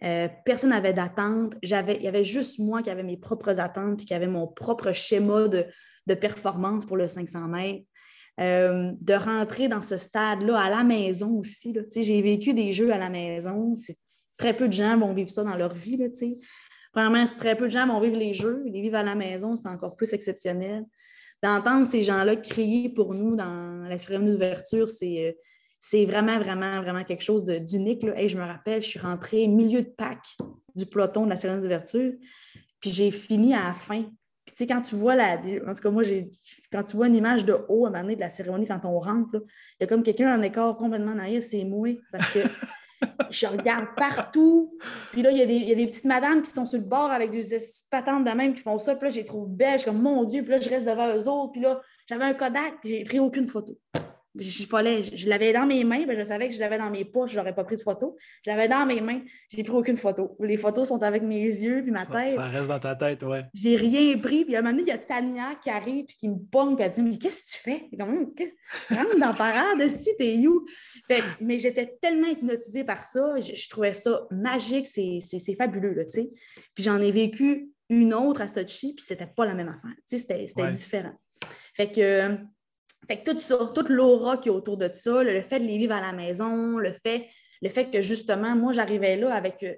Euh, 0.04 0.28
personne 0.44 0.70
n'avait 0.70 0.92
d'attente. 0.92 1.54
Il 1.62 1.68
y 1.70 1.74
avait 1.74 2.24
juste 2.24 2.58
moi 2.58 2.82
qui 2.82 2.90
avais 2.90 3.02
mes 3.02 3.16
propres 3.16 3.60
attentes 3.60 3.98
puis 3.98 4.06
qui 4.06 4.14
avait 4.14 4.28
mon 4.28 4.46
propre 4.46 4.92
schéma 4.92 5.48
de, 5.48 5.66
performance 6.14 6.86
pour 6.86 6.96
le 6.96 7.08
500 7.08 7.48
mètres. 7.48 7.84
Euh, 8.40 8.92
de 9.00 9.14
rentrer 9.14 9.66
dans 9.66 9.82
ce 9.82 9.96
stade-là 9.96 10.58
à 10.58 10.70
la 10.70 10.84
maison 10.84 11.38
aussi. 11.38 11.76
J'ai 11.96 12.22
vécu 12.22 12.54
des 12.54 12.72
jeux 12.72 12.92
à 12.92 12.98
la 12.98 13.10
maison. 13.10 13.74
Très 14.36 14.54
peu 14.54 14.68
de 14.68 14.72
gens 14.72 14.96
vont 14.96 15.12
vivre 15.12 15.28
ça 15.28 15.42
dans 15.42 15.56
leur 15.56 15.74
vie. 15.74 15.96
Là. 15.96 16.06
Premièrement, 16.92 17.24
très 17.36 17.56
peu 17.56 17.66
de 17.66 17.72
gens 17.72 17.88
vont 17.88 17.98
vivre 18.00 18.16
les 18.16 18.32
jeux. 18.32 18.62
Les 18.66 18.80
vivre 18.80 18.96
à 18.96 19.02
la 19.02 19.16
maison, 19.16 19.56
c'est 19.56 19.66
encore 19.66 19.96
plus 19.96 20.12
exceptionnel. 20.12 20.84
D'entendre 21.42 21.86
ces 21.86 22.02
gens-là 22.02 22.36
crier 22.36 22.88
pour 22.88 23.14
nous 23.14 23.34
dans 23.34 23.84
la 23.88 23.98
cérémonie 23.98 24.32
d'ouverture, 24.32 24.88
c'est 24.88 25.28
euh, 25.28 25.32
c'est 25.80 26.04
vraiment, 26.04 26.38
vraiment, 26.38 26.82
vraiment 26.82 27.04
quelque 27.04 27.22
chose 27.22 27.44
de- 27.44 27.58
d'unique. 27.58 28.04
Hey, 28.04 28.28
je 28.28 28.36
me 28.36 28.44
rappelle, 28.44 28.82
je 28.82 28.88
suis 28.88 28.98
rentrée 28.98 29.46
milieu 29.46 29.82
de 29.82 29.88
pack 29.88 30.18
du 30.74 30.86
peloton 30.86 31.24
de 31.24 31.30
la 31.30 31.36
cérémonie 31.36 31.62
d'ouverture, 31.62 32.12
puis 32.80 32.90
j'ai 32.90 33.10
fini 33.10 33.54
à 33.54 33.64
la 33.64 33.74
fin. 33.74 34.02
Puis 34.44 34.54
tu 34.54 34.64
sais, 34.64 34.66
quand 34.66 34.80
tu 34.80 34.96
vois 34.96 35.14
la. 35.14 35.34
En 35.66 35.74
tout 35.74 35.82
cas, 35.82 35.90
moi, 35.90 36.02
j'ai 36.02 36.30
quand 36.72 36.82
tu 36.82 36.96
vois 36.96 37.08
une 37.08 37.16
image 37.16 37.44
de 37.44 37.54
haut 37.68 37.84
à 37.84 37.88
un 37.88 37.92
moment 37.92 38.02
donné 38.02 38.16
de 38.16 38.20
la 38.20 38.30
cérémonie 38.30 38.66
quand 38.66 38.84
on 38.84 38.98
rentre, 38.98 39.28
là, 39.34 39.40
il 39.44 39.82
y 39.82 39.84
a 39.84 39.86
comme 39.86 40.02
quelqu'un 40.02 40.38
en 40.38 40.42
écart 40.42 40.74
complètement 40.76 41.12
en 41.12 41.18
arrière, 41.18 41.42
c'est 41.42 41.64
moi. 41.64 41.88
Parce 42.10 42.32
que 42.32 42.38
je 43.30 43.46
regarde 43.46 43.88
partout. 43.94 44.74
Puis 45.12 45.22
là, 45.22 45.30
il 45.30 45.38
y, 45.38 45.42
a 45.42 45.46
des, 45.46 45.54
il 45.54 45.68
y 45.68 45.72
a 45.72 45.74
des 45.74 45.86
petites 45.86 46.06
madames 46.06 46.42
qui 46.42 46.50
sont 46.50 46.64
sur 46.64 46.78
le 46.78 46.84
bord 46.84 47.10
avec 47.10 47.30
des 47.30 47.44
patentes 47.90 48.24
de 48.24 48.30
même 48.30 48.54
qui 48.54 48.62
font 48.62 48.78
ça. 48.78 48.96
Puis 48.96 49.08
là, 49.08 49.10
je 49.10 49.16
les 49.16 49.24
trouve 49.24 49.48
belles. 49.50 49.78
Je 49.78 49.82
suis 49.82 49.90
comme, 49.90 50.00
mon 50.00 50.24
Dieu. 50.24 50.42
Puis 50.42 50.52
là, 50.52 50.60
je 50.60 50.70
reste 50.70 50.86
devant 50.86 51.14
eux 51.14 51.28
autres. 51.28 51.52
Puis 51.52 51.60
là, 51.60 51.80
j'avais 52.06 52.24
un 52.24 52.34
Kodak. 52.34 52.80
Puis 52.80 52.88
j'ai 52.90 53.04
pris 53.04 53.20
aucune 53.20 53.46
photo. 53.46 53.78
Je, 54.38 54.64
fallait, 54.66 55.02
je, 55.02 55.16
je 55.16 55.28
l'avais 55.28 55.52
dans 55.52 55.66
mes 55.66 55.84
mains. 55.84 56.04
ben, 56.06 56.18
je 56.18 56.24
savais 56.24 56.48
que 56.48 56.54
je 56.54 56.60
l'avais 56.60 56.78
dans 56.78 56.90
mes 56.90 57.04
poches. 57.04 57.32
Je 57.32 57.36
n'aurais 57.38 57.54
pas 57.54 57.64
pris 57.64 57.76
de 57.76 57.82
photo. 57.82 58.16
Je 58.44 58.50
l'avais 58.50 58.68
dans 58.68 58.86
mes 58.86 59.00
mains. 59.00 59.20
J'ai 59.50 59.62
pris 59.62 59.72
aucune 59.72 59.96
photo. 59.96 60.36
Les 60.40 60.56
photos 60.56 60.88
sont 60.88 61.02
avec 61.02 61.22
mes 61.22 61.42
yeux 61.42 61.82
puis 61.82 61.90
ma 61.90 62.04
Ça, 62.04 62.12
tête. 62.12 62.32
ça 62.32 62.44
reste 62.46 62.68
dans 62.68 62.78
ta 62.78 62.94
tête, 62.96 63.22
ouais. 63.22 63.44
J'ai 63.54 63.76
rien 63.76 64.16
pris. 64.18 64.44
Puis 64.44 64.54
à 64.56 64.60
un 64.60 64.62
moment 64.62 64.72
donné, 64.72 64.84
il 64.84 64.88
y 64.88 64.92
a 64.92 64.98
Tania 64.98 65.54
qui 65.62 65.70
arrive 65.70 66.04
puis 66.06 66.16
qui 66.16 66.28
me 66.28 66.38
pogne. 66.38 66.76
Puis 66.76 66.84
elle 66.84 66.90
dit 66.92 67.02
Mais 67.02 67.18
qu'est-ce 67.18 67.44
que 67.44 67.50
tu 67.50 67.58
fais? 67.58 67.96
Comme, 67.98 68.08
Hum, 68.16 68.34
qu'est- 68.34 68.54
rentre 68.90 69.18
dans 69.18 69.34
parade, 69.34 69.86
si 69.88 70.10
t'es 70.16 70.36
où? 70.46 70.64
Fait 71.06 71.20
que- 71.20 71.24
mais 71.40 71.58
j'étais 71.58 71.98
tellement 72.00 72.28
hypnotisée 72.28 72.84
par 72.84 73.04
ça. 73.04 73.34
Je, 73.40 73.54
je 73.54 73.68
trouvais 73.68 73.94
ça 73.94 74.26
magique. 74.30 74.86
C'est, 74.86 75.20
fabuleux, 75.56 75.94
là, 75.94 76.04
tu 76.04 76.10
sais. 76.10 76.30
Puis 76.74 76.84
j'en 76.84 77.00
ai 77.00 77.10
vécu 77.10 77.70
une 77.90 78.12
autre 78.12 78.42
à 78.42 78.48
Sochi, 78.48 78.94
puis 78.94 79.04
c'était 79.04 79.26
pas 79.26 79.46
la 79.46 79.54
même 79.54 79.68
affaire. 79.68 79.94
Tu 79.96 80.02
sais, 80.06 80.18
c'était, 80.18 80.46
c'était 80.46 80.62
Ouais. 80.62 80.72
différent. 80.72 81.12
Fait 81.74 81.90
que, 81.90 82.36
fait 83.08 83.22
que 83.22 83.30
tout 83.32 83.38
ça, 83.38 83.58
toute 83.74 83.88
l'aura 83.88 84.36
qui 84.36 84.48
est 84.48 84.52
autour 84.52 84.76
de 84.76 84.88
ça, 84.92 85.22
le, 85.22 85.40
fait 85.40 85.58
de 85.60 85.64
les 85.64 85.78
vivre 85.78 85.94
à 85.94 86.00
la 86.00 86.12
maison, 86.12 86.78
le 86.78 86.92
fait, 86.92 87.26
le 87.62 87.68
fait 87.68 87.90
que 87.90 88.00
justement, 88.02 88.54
moi, 88.54 88.72
j'arrivais 88.72 89.16
là 89.16 89.34
avec 89.34 89.62
euh, 89.62 89.74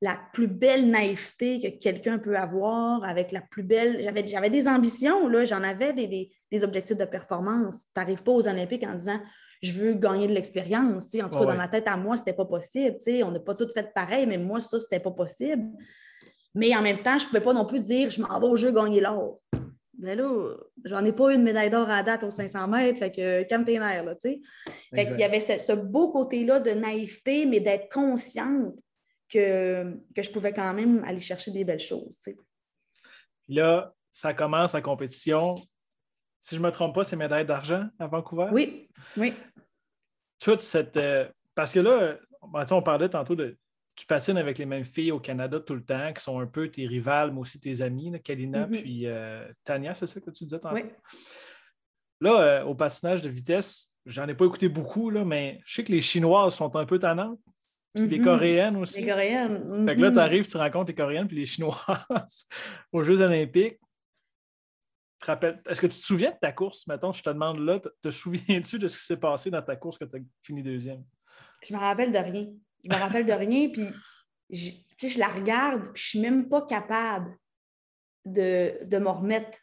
la 0.00 0.16
plus 0.32 0.46
belle 0.46 0.88
naïveté 0.88 1.58
que 1.60 1.78
quelqu'un 1.78 2.18
peut 2.18 2.36
avoir, 2.36 3.02
avec 3.04 3.32
la 3.32 3.40
plus 3.40 3.64
belle. 3.64 4.00
J'avais, 4.02 4.26
j'avais 4.26 4.48
des 4.50 4.68
ambitions, 4.68 5.26
là, 5.28 5.44
j'en 5.44 5.62
avais 5.62 5.92
des, 5.92 6.06
des- 6.06 6.30
des 6.50 6.64
objectifs 6.64 6.96
de 6.96 7.04
performance. 7.04 7.80
Tu 7.80 8.00
n'arrives 8.00 8.22
pas 8.22 8.32
aux 8.32 8.46
Olympiques 8.48 8.84
en 8.86 8.94
disant 8.94 9.20
je 9.60 9.72
veux 9.72 9.92
gagner 9.94 10.28
de 10.28 10.32
l'expérience. 10.32 11.06
En 11.16 11.24
tout 11.28 11.30
cas, 11.30 11.40
Ouais, 11.40 11.46
dans 11.46 11.54
ma 11.56 11.66
tête 11.68 11.88
à 11.88 11.96
moi, 11.96 12.16
c'était 12.16 12.32
pas 12.32 12.44
possible. 12.44 12.96
On 13.24 13.32
n'a 13.32 13.40
pas 13.40 13.56
tout 13.56 13.68
fait 13.74 13.92
pareil, 13.92 14.24
mais 14.24 14.38
moi, 14.38 14.60
ça, 14.60 14.78
c'était 14.78 15.00
pas 15.00 15.10
possible. 15.10 15.64
Mais 16.54 16.74
en 16.76 16.80
même 16.82 17.02
temps, 17.02 17.18
je 17.18 17.24
ne 17.24 17.28
pouvais 17.28 17.40
pas 17.40 17.52
non 17.52 17.64
plus 17.66 17.80
dire 17.80 18.08
je 18.08 18.22
m'en 18.22 18.38
vais 18.38 18.46
au 18.46 18.56
jeu 18.56 18.70
gagner 18.70 19.00
l'or. 19.00 19.40
Mais 19.98 20.14
là, 20.14 20.54
j'en 20.84 21.04
ai 21.04 21.12
pas 21.12 21.32
eu 21.32 21.34
une 21.34 21.42
médaille 21.42 21.70
d'or 21.70 21.88
à 21.90 22.02
date 22.02 22.22
aux 22.22 22.30
500 22.30 22.68
mètres, 22.68 22.98
fait 22.98 23.10
que 23.10 23.42
calme 23.44 23.64
tes 23.64 23.78
nerfs, 23.78 24.04
là, 24.04 24.14
tu 24.14 24.30
sais. 24.30 24.40
Fait 24.94 25.06
qu'il 25.06 25.18
y 25.18 25.24
avait 25.24 25.40
ce, 25.40 25.58
ce 25.58 25.72
beau 25.72 26.10
côté-là 26.10 26.60
de 26.60 26.70
naïveté, 26.70 27.46
mais 27.46 27.60
d'être 27.60 27.92
consciente 27.92 28.74
que, 29.28 29.92
que 30.14 30.22
je 30.22 30.30
pouvais 30.30 30.52
quand 30.52 30.72
même 30.72 31.02
aller 31.04 31.18
chercher 31.18 31.50
des 31.50 31.64
belles 31.64 31.80
choses, 31.80 32.16
tu 32.18 32.30
sais. 32.30 32.36
Puis 33.46 33.54
là, 33.56 33.92
ça 34.12 34.34
commence 34.34 34.74
la 34.74 34.82
compétition. 34.82 35.54
Si 36.38 36.54
je 36.54 36.60
ne 36.60 36.66
me 36.66 36.70
trompe 36.72 36.94
pas, 36.94 37.04
c'est 37.04 37.16
médaille 37.16 37.46
d'argent 37.46 37.86
à 37.98 38.06
Vancouver? 38.06 38.48
Oui, 38.52 38.88
oui. 39.16 39.34
toute 40.38 40.60
cette. 40.60 40.96
euh, 40.96 41.28
parce 41.54 41.72
que 41.72 41.80
là, 41.80 42.16
ben, 42.52 42.62
tu 42.62 42.68
sais, 42.68 42.74
on 42.74 42.82
parlait 42.82 43.08
tantôt 43.08 43.34
de. 43.34 43.58
Tu 43.98 44.06
patines 44.06 44.36
avec 44.38 44.58
les 44.58 44.64
mêmes 44.64 44.84
filles 44.84 45.10
au 45.10 45.18
Canada 45.18 45.58
tout 45.58 45.74
le 45.74 45.84
temps, 45.84 46.12
qui 46.12 46.22
sont 46.22 46.38
un 46.38 46.46
peu 46.46 46.70
tes 46.70 46.86
rivales, 46.86 47.32
mais 47.32 47.40
aussi 47.40 47.58
tes 47.58 47.82
amies, 47.82 48.10
là, 48.12 48.20
Kalina 48.20 48.68
Mhm. 48.68 48.80
puis 48.80 49.06
euh, 49.06 49.44
Tania, 49.64 49.92
c'est 49.92 50.06
ça 50.06 50.20
que 50.20 50.30
tu 50.30 50.44
disais 50.44 50.60
tantôt? 50.60 50.76
Oui. 50.76 50.84
Là, 52.20 52.40
euh, 52.40 52.64
au 52.64 52.76
patinage 52.76 53.22
de 53.22 53.28
vitesse, 53.28 53.92
j'en 54.06 54.28
ai 54.28 54.34
pas 54.36 54.44
écouté 54.44 54.68
beaucoup, 54.68 55.10
là, 55.10 55.24
mais 55.24 55.60
je 55.66 55.74
sais 55.74 55.82
que 55.84 55.90
les 55.90 56.00
Chinoises 56.00 56.54
sont 56.54 56.76
un 56.76 56.86
peu 56.86 57.00
tannantes, 57.00 57.40
puis 57.92 58.06
les 58.06 58.18
Mhm. 58.20 58.24
Coréennes 58.24 58.76
aussi. 58.76 59.00
Les 59.00 59.08
Coréennes. 59.08 59.84
Fait 59.88 59.96
que 59.96 60.00
là, 60.00 60.10
mhm. 60.10 60.14
tu 60.14 60.20
arrives, 60.20 60.48
tu 60.48 60.56
rencontres 60.56 60.88
les 60.90 60.94
Coréennes 60.94 61.26
puis 61.26 61.36
les 61.38 61.46
Chinoises 61.46 61.74
aux 62.92 63.02
Jeux 63.02 63.20
Olympiques. 63.20 63.80
Te 65.18 65.26
rappelles- 65.26 65.60
Est-ce 65.68 65.80
que 65.80 65.88
tu 65.88 65.98
te 65.98 66.04
souviens 66.04 66.30
de 66.30 66.36
ta 66.40 66.52
course? 66.52 66.86
Mettons, 66.86 67.12
je 67.12 67.20
te 67.24 67.30
demande 67.30 67.58
là, 67.58 67.80
te, 67.80 67.88
te 68.00 68.10
souviens-tu 68.12 68.78
de 68.78 68.86
ce 68.86 68.96
qui 68.96 69.04
s'est 69.04 69.16
passé 69.16 69.50
dans 69.50 69.62
ta 69.62 69.74
course 69.74 69.98
que 69.98 70.04
tu 70.04 70.16
as 70.16 70.20
fini 70.44 70.62
deuxième? 70.62 71.02
Je 71.66 71.74
me 71.74 71.78
rappelle 71.80 72.12
de 72.12 72.18
rien. 72.18 72.46
Je 72.88 72.96
me 72.96 73.00
rappelle 73.00 73.26
de 73.26 73.32
rien, 73.32 73.68
puis 73.68 73.86
je, 74.50 74.70
je 75.06 75.18
la 75.18 75.28
regarde, 75.28 75.92
puis 75.92 76.02
je 76.02 76.08
suis 76.08 76.20
même 76.20 76.48
pas 76.48 76.62
capable 76.62 77.36
de, 78.24 78.84
de 78.84 78.98
me 78.98 79.08
remettre 79.08 79.58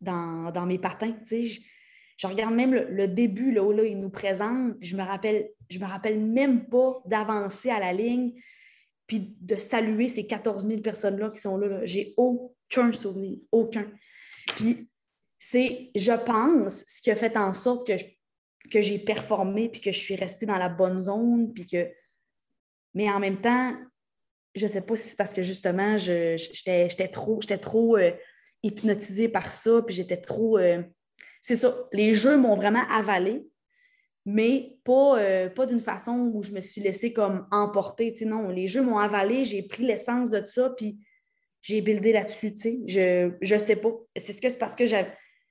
dans, 0.00 0.50
dans 0.50 0.66
mes 0.66 0.78
patins. 0.78 1.14
Je 1.30 2.26
regarde 2.26 2.54
même 2.54 2.72
le, 2.74 3.08
début, 3.08 3.52
là, 3.52 3.62
où 3.62 3.72
là, 3.72 3.84
il 3.84 3.98
nous 3.98 4.10
présente, 4.10 4.74
je 4.80 4.96
me 4.96 5.02
rappelle, 5.02 5.50
je 5.68 5.78
me 5.78 5.86
rappelle 5.86 6.20
même 6.20 6.68
pas 6.68 7.02
d'avancer 7.06 7.70
à 7.70 7.80
la 7.80 7.92
ligne, 7.92 8.32
puis 9.06 9.34
de 9.40 9.56
saluer 9.56 10.08
ces 10.08 10.26
14 10.26 10.66
000 10.66 10.80
personnes-là 10.80 11.30
qui 11.30 11.40
sont 11.40 11.56
là. 11.56 11.66
là. 11.66 11.84
J'ai 11.84 12.14
aucun 12.16 12.92
souvenir, 12.92 13.38
aucun. 13.50 13.90
Puis 14.56 14.88
c'est, 15.38 15.90
je 15.94 16.12
pense, 16.12 16.84
ce 16.86 17.02
qui 17.02 17.10
a 17.10 17.16
fait 17.16 17.36
en 17.36 17.52
sorte 17.54 17.86
que, 17.86 17.94
que 18.70 18.80
j'ai 18.80 18.98
performé, 18.98 19.68
puis 19.68 19.80
que 19.80 19.92
je 19.92 19.98
suis 19.98 20.14
restée 20.14 20.46
dans 20.46 20.58
la 20.58 20.68
bonne 20.68 21.02
zone, 21.02 21.52
puis 21.52 21.66
que... 21.66 21.90
Mais 22.94 23.10
en 23.10 23.20
même 23.20 23.40
temps, 23.40 23.74
je 24.54 24.66
ne 24.66 24.70
sais 24.70 24.80
pas 24.80 24.96
si 24.96 25.10
c'est 25.10 25.16
parce 25.16 25.32
que 25.32 25.42
justement, 25.42 25.96
j'étais 25.98 27.08
trop, 27.08 27.40
trop 27.60 27.96
euh, 27.96 28.10
hypnotisée 28.62 29.28
par 29.28 29.52
ça, 29.52 29.82
puis 29.82 29.94
j'étais 29.94 30.16
trop. 30.16 30.58
Euh, 30.58 30.82
c'est 31.42 31.56
ça, 31.56 31.88
les 31.92 32.14
jeux 32.14 32.36
m'ont 32.36 32.56
vraiment 32.56 32.86
avalé, 32.90 33.46
mais 34.26 34.76
pas, 34.84 35.18
euh, 35.18 35.48
pas 35.48 35.66
d'une 35.66 35.80
façon 35.80 36.30
où 36.34 36.42
je 36.42 36.52
me 36.52 36.60
suis 36.60 36.80
laissée 36.80 37.12
comme 37.12 37.46
emporter. 37.50 38.12
Non, 38.22 38.48
les 38.48 38.66
jeux 38.66 38.82
m'ont 38.82 38.98
avalé, 38.98 39.44
j'ai 39.44 39.62
pris 39.62 39.84
l'essence 39.84 40.30
de 40.30 40.44
ça, 40.44 40.70
puis 40.76 40.98
j'ai 41.62 41.80
buildé 41.80 42.12
là-dessus. 42.12 42.54
Je 42.86 43.54
ne 43.54 43.58
sais 43.58 43.76
pas. 43.76 43.92
C'est 44.16 44.32
ce 44.32 44.42
que 44.42 44.50
c'est 44.50 44.58
parce 44.58 44.76
que 44.76 44.86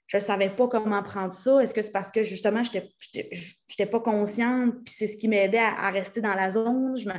je 0.09 0.17
ne 0.17 0.21
savais 0.21 0.49
pas 0.49 0.67
comment 0.67 1.03
prendre 1.03 1.35
ça? 1.35 1.61
Est-ce 1.61 1.73
que 1.73 1.83
c'est 1.83 1.91
parce 1.91 2.09
que 2.09 2.23
justement, 2.23 2.63
je 2.63 2.79
n'étais 3.19 3.85
pas 3.85 3.99
consciente, 3.99 4.73
puis 4.83 4.93
c'est 4.97 5.07
ce 5.07 5.15
qui 5.17 5.27
m'aidait 5.27 5.59
à, 5.59 5.85
à, 5.85 5.91
rester 5.91 6.19
dans 6.19 6.33
la 6.33 6.49
zone? 6.49 6.97
Je 6.97 7.09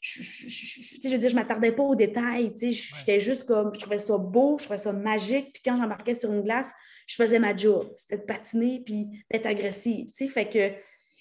je, 0.00 0.20
je, 0.20 1.08
veux 1.10 1.18
dire, 1.18 1.30
je 1.30 1.34
ne 1.34 1.40
m'attardais 1.40 1.72
pas 1.72 1.82
aux 1.82 1.94
détails. 1.94 2.52
J'étais 2.60 3.20
juste 3.20 3.44
comme, 3.44 3.72
je 3.74 3.80
trouvais 3.80 3.98
ça 3.98 4.18
beau, 4.18 4.56
je 4.58 4.64
trouvais 4.64 4.78
ça 4.78 4.92
magique. 4.92 5.52
Puis 5.52 5.62
quand 5.64 5.76
j'embarquais 5.76 6.14
sur 6.14 6.32
une 6.32 6.42
glace, 6.42 6.68
je 7.06 7.14
faisais 7.14 7.38
ma 7.38 7.56
job. 7.56 7.92
C'était 7.96 8.18
de 8.18 8.22
patiner 8.22 8.82
puis 8.84 9.06
d'être 9.30 9.46
agressive. 9.46 10.08
Fait 10.32 10.48
que 10.48 10.72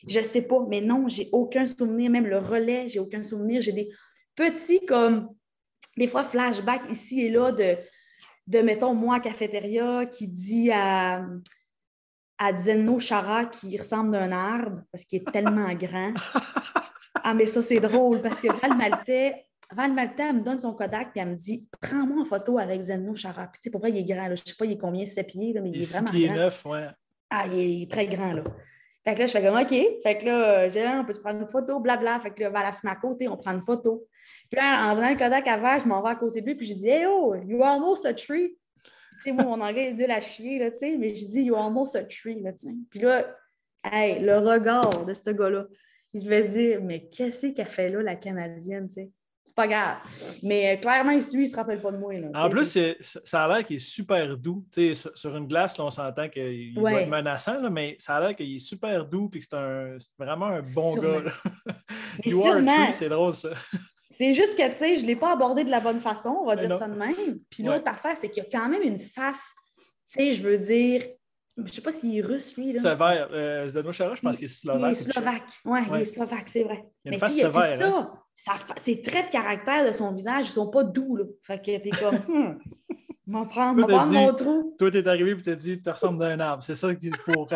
je 0.07 0.19
ne 0.19 0.23
sais 0.23 0.43
pas, 0.43 0.65
mais 0.67 0.81
non, 0.81 1.07
j'ai 1.07 1.29
aucun 1.31 1.65
souvenir. 1.65 2.09
Même 2.09 2.25
le 2.25 2.39
relais, 2.39 2.89
j'ai 2.89 2.99
aucun 2.99 3.21
souvenir. 3.21 3.61
J'ai 3.61 3.71
des 3.71 3.89
petits, 4.35 4.83
comme, 4.85 5.29
des 5.97 6.07
fois, 6.07 6.23
flashbacks 6.23 6.89
ici 6.89 7.21
et 7.21 7.29
là 7.29 7.51
de, 7.51 7.75
de 8.47 8.59
mettons, 8.59 8.93
moi, 8.93 9.19
cafétéria, 9.19 10.05
qui 10.05 10.27
dit 10.27 10.71
à, 10.71 11.25
à 12.37 12.57
Zeno 12.57 12.99
Chara 12.99 13.45
qui 13.45 13.77
ressemble 13.77 14.11
d'un 14.11 14.31
arbre 14.31 14.81
parce 14.91 15.03
qu'il 15.05 15.21
est 15.21 15.31
tellement 15.31 15.73
grand. 15.73 16.13
Ah, 17.23 17.33
mais 17.33 17.45
ça, 17.45 17.61
c'est 17.61 17.79
drôle 17.79 18.21
parce 18.21 18.41
que 18.41 18.47
Val 18.47 18.77
Maltais, 18.77 19.45
Val 19.71 19.93
Maltais, 19.93 20.27
elle 20.29 20.37
me 20.37 20.41
donne 20.41 20.59
son 20.59 20.73
Kodak 20.73 21.11
puis 21.11 21.21
elle 21.21 21.29
me 21.29 21.35
dit 21.35 21.67
Prends-moi 21.79 22.21
en 22.21 22.25
photo 22.25 22.57
avec 22.57 22.81
Zeno 22.81 23.15
Chara. 23.15 23.47
Puis, 23.47 23.59
tu 23.59 23.63
sais, 23.63 23.69
pour 23.69 23.81
vrai, 23.81 23.91
il 23.91 23.97
est 23.97 24.03
grand. 24.03 24.27
Là. 24.27 24.35
Je 24.35 24.41
ne 24.41 24.47
sais 24.47 24.55
pas, 24.57 24.65
il 24.65 24.71
est 24.71 24.77
combien, 24.77 25.05
7 25.05 25.27
pieds, 25.27 25.53
là, 25.53 25.61
mais 25.61 25.69
il, 25.69 25.77
il 25.77 25.83
est 25.83 25.91
vraiment 25.91 26.11
pieds 26.11 26.27
grand. 26.27 26.35
9, 26.35 26.65
ouais. 26.65 26.87
Ah, 27.29 27.47
il 27.47 27.83
est, 27.83 27.91
très 27.91 28.07
grand, 28.07 28.33
là. 28.33 28.43
Fait 29.03 29.15
que 29.15 29.19
là, 29.19 29.25
je 29.25 29.31
fais 29.31 29.41
comme 29.41 29.57
OK. 29.57 30.01
Fait 30.03 30.17
que 30.17 30.25
là, 30.25 30.69
j'ai 30.69 30.87
on 30.87 31.03
peut 31.03 31.13
se 31.13 31.19
prendre 31.19 31.41
une 31.41 31.47
photo, 31.47 31.79
blabla. 31.79 32.19
Fait 32.19 32.31
que 32.31 32.41
là, 32.41 32.49
Val, 32.49 32.65
elle 32.67 32.73
se 32.73 32.99
côté, 33.01 33.27
on 33.27 33.37
prend 33.37 33.51
une 33.51 33.63
photo. 33.63 34.07
Puis 34.49 34.59
là, 34.59 34.91
en 34.91 34.95
venant 34.95 35.09
le 35.09 35.17
Kodak 35.17 35.47
à 35.47 35.79
je 35.79 35.87
m'en 35.87 36.03
vais 36.03 36.09
à 36.09 36.15
côté 36.15 36.41
de 36.41 36.45
lui, 36.45 36.55
puis 36.55 36.67
je 36.67 36.73
dis 36.73 36.89
Hey, 36.89 37.05
oh, 37.07 37.35
you 37.35 37.63
almost 37.63 38.05
a 38.05 38.13
tree. 38.13 38.55
Tu 38.83 39.29
sais, 39.29 39.31
moi, 39.31 39.45
mon 39.45 39.61
anglais 39.61 39.89
est 39.89 39.93
de 39.93 40.05
la 40.05 40.21
chier, 40.21 40.59
là, 40.59 40.71
tu 40.71 40.77
sais, 40.77 40.97
mais 40.97 41.15
je 41.15 41.25
dis 41.27 41.41
You 41.43 41.55
almost 41.55 41.95
a 41.95 42.03
tree, 42.03 42.41
là, 42.41 42.53
tu 42.53 42.67
sais. 42.67 42.75
Puis 42.89 42.99
là, 42.99 43.35
hey, 43.91 44.19
le 44.19 44.37
regard 44.37 45.05
de 45.05 45.13
ce 45.13 45.31
gars-là 45.31 45.65
il 46.13 46.23
devait 46.23 46.43
se 46.43 46.51
dire, 46.51 46.81
mais 46.81 47.07
qu'est-ce 47.07 47.47
qu'elle 47.47 47.67
fait 47.67 47.89
là, 47.89 48.01
la 48.01 48.15
Canadienne, 48.15 48.87
tu 48.87 48.95
sais? 48.95 49.09
C'est 49.43 49.55
pas 49.55 49.67
grave. 49.67 49.97
Mais 50.43 50.73
euh, 50.73 50.79
clairement, 50.79 51.11
lui, 51.11 51.21
il 51.33 51.39
ne 51.39 51.45
se 51.45 51.55
rappelle 51.55 51.81
pas 51.81 51.91
de 51.91 51.97
moi. 51.97 52.13
Là, 52.13 52.27
en 52.33 52.49
plus, 52.49 52.77
ça 53.01 53.43
a 53.43 53.47
l'air 53.47 53.65
qu'il 53.65 53.77
est 53.77 53.79
super 53.79 54.37
doux. 54.37 54.65
sur 55.15 55.35
une 55.35 55.47
glace, 55.47 55.77
là, 55.77 55.85
on 55.85 55.91
s'entend 55.91 56.29
qu'il 56.29 56.79
va 56.79 57.01
être 57.01 57.09
menaçant, 57.09 57.59
là, 57.59 57.69
mais 57.69 57.95
ça 57.99 58.15
a 58.15 58.21
l'air 58.21 58.35
qu'il 58.35 58.55
est 58.55 58.59
super 58.59 59.05
doux 59.05 59.29
et 59.33 59.39
que 59.39 59.45
c'est 59.45 60.11
vraiment 60.17 60.47
un 60.47 60.61
bon 60.73 60.95
gars. 60.95 61.23
you 62.25 62.43
are 62.45 62.93
c'est 62.93 63.09
drôle 63.09 63.35
ça. 63.35 63.49
C'est 64.09 64.33
juste 64.33 64.55
que, 64.55 64.69
tu 64.69 64.75
sais, 64.75 64.97
je 64.97 65.01
ne 65.01 65.07
l'ai 65.07 65.15
pas 65.15 65.33
abordé 65.33 65.63
de 65.63 65.71
la 65.71 65.79
bonne 65.79 65.99
façon, 65.99 66.29
on 66.29 66.45
va 66.45 66.55
dire 66.55 66.73
ça 66.77 66.87
de 66.87 66.95
même. 66.95 67.39
Puis 67.49 67.63
l'autre 67.63 67.89
affaire, 67.89 68.15
c'est 68.15 68.29
qu'il 68.29 68.43
y 68.43 68.45
a 68.45 68.49
quand 68.49 68.69
même 68.69 68.83
une 68.83 68.99
face, 68.99 69.53
tu 69.77 69.85
sais, 70.05 70.31
je 70.33 70.43
veux 70.43 70.59
dire, 70.59 71.03
je 71.65 71.71
ne 71.71 71.75
sais 71.75 71.81
pas 71.81 71.91
s'il 71.91 72.17
est 72.17 72.21
russe, 72.21 72.55
lui. 72.57 72.71
Là. 72.71 72.81
Sévère. 72.81 73.29
Euh, 73.31 73.67
je 73.69 74.21
pense 74.21 74.37
qu'il 74.37 74.45
est 74.45 74.47
slovaque. 74.47 74.81
Il 74.81 74.91
est 74.91 75.11
slovaque. 75.11 75.43
Oui, 75.65 75.79
ouais. 75.79 75.99
il 75.99 76.01
est 76.01 76.05
slovaque, 76.05 76.45
c'est 76.47 76.63
vrai. 76.63 76.85
Il 77.05 77.11
a 77.11 77.13
une 77.15 77.19
face 77.19 77.35
sévère. 77.35 77.77
C'est 77.77 77.83
hein. 77.83 78.11
ça. 78.33 78.53
Ses 78.77 79.01
traits 79.01 79.27
de 79.27 79.31
caractère 79.31 79.87
de 79.87 79.93
son 79.93 80.11
visage 80.11 80.47
ne 80.47 80.51
sont 80.51 80.69
pas 80.69 80.83
doux. 80.83 81.15
Là. 81.15 81.25
Fait 81.43 81.59
que 81.59 81.77
t'es 81.77 81.89
comme, 81.89 82.15
hmm, 82.27 82.59
m'en 83.27 83.45
prendre, 83.45 83.85
prendre 83.85 84.11
mon 84.11 84.33
trou. 84.33 84.75
Toi, 84.77 84.91
t'es 84.91 85.07
arrivé 85.07 85.31
et 85.31 85.41
t'as 85.41 85.55
dit, 85.55 85.81
tu 85.81 85.89
ressembles 85.89 86.23
à 86.23 86.27
un 86.27 86.39
arbre. 86.39 86.63
C'est 86.63 86.75
ça 86.75 86.93
qu'il 86.95 87.15
faut 87.17 87.47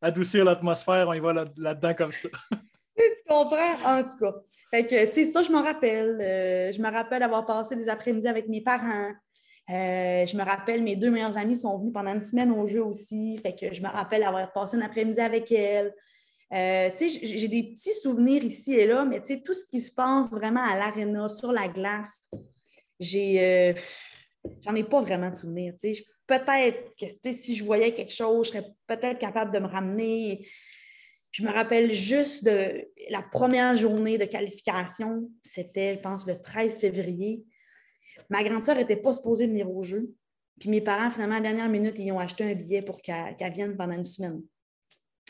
adoucir 0.00 0.44
l'atmosphère. 0.44 1.08
On 1.08 1.14
y 1.14 1.20
va 1.20 1.32
là-dedans 1.32 1.94
comme 1.94 2.12
ça. 2.12 2.28
tu 2.96 3.04
comprends? 3.28 3.74
En 3.84 4.02
tout 4.02 4.16
cas. 4.18 4.34
Fait 4.70 4.86
que, 4.86 5.06
tu 5.06 5.12
sais, 5.12 5.24
ça, 5.24 5.42
je 5.42 5.50
m'en 5.50 5.62
rappelle. 5.62 6.20
Euh, 6.20 6.72
je 6.72 6.80
me 6.80 6.90
rappelle 6.90 7.22
avoir 7.22 7.46
passé 7.46 7.76
des 7.76 7.88
après-midi 7.88 8.28
avec 8.28 8.48
mes 8.48 8.60
parents. 8.60 9.12
Euh, 9.70 10.24
je 10.24 10.34
me 10.36 10.42
rappelle, 10.42 10.82
mes 10.82 10.96
deux 10.96 11.10
meilleures 11.10 11.36
amies 11.36 11.56
sont 11.56 11.76
venues 11.76 11.92
pendant 11.92 12.14
une 12.14 12.20
semaine 12.20 12.50
au 12.52 12.66
jeu 12.66 12.82
aussi. 12.82 13.38
Fait 13.38 13.54
que 13.54 13.74
je 13.74 13.82
me 13.82 13.88
rappelle 13.88 14.22
avoir 14.22 14.50
passé 14.52 14.76
une 14.76 14.82
après-midi 14.82 15.20
avec 15.20 15.52
elles. 15.52 15.94
Euh, 16.54 16.88
j'ai 16.98 17.48
des 17.48 17.62
petits 17.74 17.92
souvenirs 17.92 18.42
ici 18.42 18.72
et 18.72 18.86
là, 18.86 19.04
mais 19.04 19.20
tout 19.20 19.52
ce 19.52 19.66
qui 19.66 19.80
se 19.80 19.92
passe 19.92 20.30
vraiment 20.30 20.64
à 20.64 20.76
l'aréna, 20.76 21.28
sur 21.28 21.52
la 21.52 21.68
glace, 21.68 22.30
j'ai, 22.98 23.44
euh, 23.44 23.74
j'en 24.62 24.74
ai 24.74 24.84
pas 24.84 25.02
vraiment 25.02 25.30
de 25.30 25.36
souvenirs. 25.36 25.74
Peut-être 26.26 26.94
que 26.98 27.32
si 27.32 27.54
je 27.54 27.64
voyais 27.64 27.92
quelque 27.92 28.14
chose, 28.14 28.46
je 28.46 28.52
serais 28.52 28.66
peut-être 28.86 29.18
capable 29.18 29.52
de 29.52 29.58
me 29.58 29.66
ramener. 29.66 30.46
Je 31.30 31.42
me 31.42 31.50
rappelle 31.50 31.92
juste 31.92 32.44
de 32.44 32.88
la 33.10 33.20
première 33.20 33.76
journée 33.76 34.16
de 34.16 34.24
qualification, 34.24 35.30
c'était, 35.42 35.96
je 35.96 36.00
pense, 36.00 36.26
le 36.26 36.40
13 36.40 36.78
février. 36.78 37.44
Ma 38.30 38.44
grande 38.44 38.62
sœur 38.62 38.76
n'était 38.76 38.96
pas 38.96 39.12
supposée 39.12 39.46
venir 39.46 39.70
au 39.70 39.82
jeu. 39.82 40.10
Puis 40.60 40.70
mes 40.70 40.80
parents, 40.80 41.10
finalement, 41.10 41.36
à 41.36 41.38
la 41.38 41.44
dernière 41.44 41.68
minute, 41.68 41.98
ils 41.98 42.10
ont 42.12 42.18
acheté 42.18 42.44
un 42.44 42.54
billet 42.54 42.82
pour 42.82 43.00
qu'elle 43.00 43.52
vienne 43.54 43.76
pendant 43.76 43.94
une 43.94 44.04
semaine. 44.04 44.42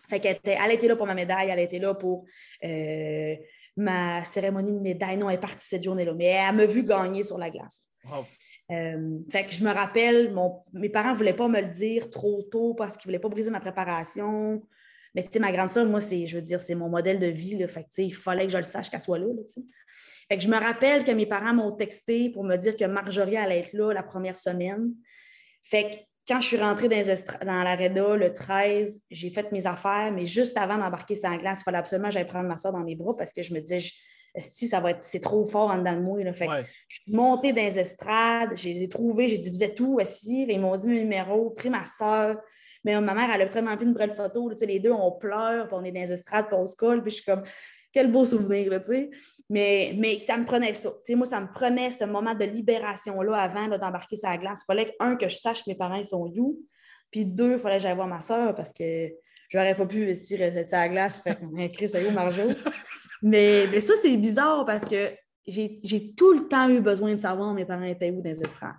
Fait 0.09 0.21
qu'elle 0.21 0.37
était, 0.37 0.57
elle 0.63 0.73
était 0.73 0.89
là 0.89 0.97
pour 0.97 1.07
ma 1.07 1.15
médaille, 1.15 1.51
elle 1.51 1.59
était 1.59 1.79
là 1.79 1.95
pour 1.95 2.25
euh, 2.65 3.37
ma 3.77 4.25
cérémonie 4.25 4.73
de 4.73 4.81
médaille. 4.81 5.19
Non, 5.19 5.29
elle 5.29 5.37
est 5.37 5.41
partie 5.41 5.67
cette 5.67 5.83
journée-là, 5.83 6.15
mais 6.15 6.27
elle 6.27 6.55
m'a 6.55 6.65
vu 6.65 6.83
gagner 6.83 7.25
sur 7.25 7.37
la 7.37 7.51
glace. 7.51 7.85
Euh, 8.71 9.19
fait 9.31 9.45
que 9.45 9.53
je 9.53 9.63
me 9.63 9.71
rappelle, 9.71 10.35
mes 10.73 10.89
parents 10.89 11.13
ne 11.13 11.17
voulaient 11.17 11.35
pas 11.35 11.49
me 11.49 11.61
le 11.61 11.69
dire 11.69 12.09
trop 12.09 12.43
tôt 12.43 12.75
parce 12.75 12.97
qu'ils 12.97 13.09
ne 13.09 13.13
voulaient 13.13 13.21
pas 13.21 13.29
briser 13.29 13.51
ma 13.51 13.61
préparation. 13.61 14.63
Mais 15.15 15.23
tu 15.25 15.31
sais, 15.33 15.39
ma 15.41 15.53
grande 15.53 15.71
sœur, 15.71 15.87
moi, 15.87 16.01
c'est, 16.01 16.27
je 16.27 16.37
veux 16.37 16.43
dire, 16.43 16.61
c'est 16.61 16.75
mon 16.75 16.89
modèle 16.89 17.19
de 17.19 17.27
vie. 17.27 17.57
Là. 17.57 17.69
Fait 17.69 17.85
que, 17.85 18.01
il 18.01 18.15
fallait 18.15 18.47
que 18.47 18.53
je 18.53 18.59
le 18.59 18.65
sache 18.65 18.91
qu'elle 18.91 19.01
soit 19.01 19.19
là. 19.19 19.27
là 19.27 19.43
fait 20.29 20.37
que 20.37 20.45
je 20.45 20.49
me 20.49 20.59
rappelle 20.59 21.05
que 21.05 21.11
mes 21.11 21.27
parents 21.27 21.55
m'ont 21.55 21.73
texté 21.73 22.29
pour 22.31 22.45
me 22.45 22.57
dire 22.57 22.77
que 22.77 22.85
Marjorie 22.85 23.37
allait 23.37 23.61
être 23.61 23.73
là 23.73 23.93
la 23.93 24.03
première 24.03 24.39
semaine. 24.39 24.93
Fait 25.65 25.91
que 25.91 25.97
quand 26.29 26.41
je 26.41 26.49
suis 26.49 26.57
rentrée 26.59 26.89
dans, 26.89 27.47
dans 27.47 27.63
l'Arena 27.63 28.17
le 28.17 28.35
13, 28.35 29.01
j'ai 29.11 29.31
fait 29.31 29.51
mes 29.51 29.67
affaires, 29.67 30.13
mais 30.13 30.27
juste 30.27 30.59
avant 30.59 30.77
d'embarquer 30.77 31.17
sur 31.17 31.31
la 31.31 31.39
glace, 31.39 31.61
il 31.61 31.65
fallait 31.65 31.79
absolument 31.79 32.09
que 32.09 32.15
j'aille 32.15 32.27
prendre 32.27 32.49
ma 32.49 32.59
soeur 32.59 32.73
dans 32.73 32.85
mes 32.85 32.95
bras 32.95 33.17
parce 33.17 33.33
que 33.33 33.43
je 33.43 33.55
me 33.55 33.61
disais, 33.61 33.81
si 34.37 34.69
ça 34.69 34.81
va 34.81 34.91
être, 34.91 35.05
c'est 35.05 35.21
trop 35.21 35.47
fort 35.47 35.71
en 35.71 35.79
dedans 35.79 35.95
de 35.95 36.01
moi. 36.01 36.19
Fait 36.35 36.49
je 36.89 37.01
suis 37.01 37.13
montée 37.13 37.53
dans 37.53 37.63
les 37.63 37.79
estrades, 37.79 38.55
je 38.55 38.69
les 38.69 38.83
ai 38.83 38.89
trouvés, 38.89 39.29
j'ai 39.29 39.39
dit, 39.39 39.49
vous 39.49 39.65
êtes 39.65 39.81
où 39.81 39.99
assis? 39.99 40.45
Ils 40.47 40.61
m'ont 40.61 40.77
dit 40.77 40.89
mes 40.89 41.01
numéros, 41.01 41.51
pris 41.51 41.71
ma 41.71 41.87
soeur. 41.87 42.37
Mais 42.85 43.01
ma 43.01 43.15
mère, 43.15 43.31
elle 43.35 43.43
a 43.43 43.47
vraiment 43.47 43.75
pris 43.77 43.87
une 43.87 43.95
belle 43.95 44.15
photo. 44.15 44.51
les 44.61 44.79
deux, 44.79 44.93
on 44.93 45.13
pleure, 45.13 45.67
puis 45.67 45.77
on 45.81 45.85
est 45.85 45.93
dans 45.93 46.03
les 46.03 46.13
estrades, 46.13 46.47
puis 46.47 46.57
on 46.57 46.67
se 46.67 46.77
colle, 46.77 47.03
puis 47.03 47.11
je 47.11 47.17
suis 47.17 47.25
comme, 47.25 47.43
quel 47.93 48.11
beau 48.11 48.25
souvenir, 48.25 48.71
tu 48.83 48.93
sais. 48.93 49.11
Mais, 49.51 49.95
mais 49.97 50.19
ça 50.19 50.37
me 50.37 50.45
prenait 50.45 50.75
ça. 50.75 50.91
Tu 50.91 51.13
sais, 51.13 51.15
moi, 51.15 51.27
ça 51.27 51.41
me 51.41 51.51
prenait 51.51 51.91
ce 51.91 52.05
moment 52.05 52.35
de 52.35 52.45
libération-là 52.45 53.37
avant 53.37 53.69
d'embarquer 53.69 54.17
sur 54.17 54.29
la 54.29 54.37
glace. 54.37 54.61
Il 54.63 54.67
fallait, 54.67 54.95
un, 55.01 55.17
que 55.17 55.29
je 55.29 55.37
sache 55.37 55.65
que 55.65 55.71
mes 55.71 55.77
parents 55.77 55.97
ils 55.97 56.05
sont 56.05 56.31
où. 56.37 56.61
Puis 57.11 57.25
deux, 57.25 57.55
il 57.55 57.59
fallait 57.59 57.77
que 57.77 57.83
j'aille 57.83 57.95
voir 57.95 58.09
ma 58.09 58.21
soeur 58.21 58.55
parce 58.55 58.75
que 58.75 59.09
j'aurais 59.49 59.75
pas 59.75 59.87
pu 59.87 60.05
rester 60.05 60.37
sur 60.37 60.77
la 60.77 60.89
glace. 60.89 61.21
Fait 61.23 61.39
Chris, 61.73 61.89
ça 61.89 62.01
y 62.01 62.07
est, 62.07 62.11
Marjo? 62.11 62.43
mais, 63.23 63.67
mais 63.71 63.81
ça, 63.81 63.95
c'est 63.97 64.17
bizarre 64.19 64.67
parce 64.67 64.85
que 64.85 65.11
j'ai 65.47 66.15
tout 66.15 66.33
le 66.33 66.47
temps 66.47 66.69
eu 66.69 66.81
besoin 66.81 67.15
de 67.15 67.21
savoir 67.21 67.55
mes 67.55 67.65
parents 67.65 67.85
étaient 67.85 68.11
où 68.11 68.21
dans 68.21 68.29
les 68.29 68.43
estrades. 68.43 68.75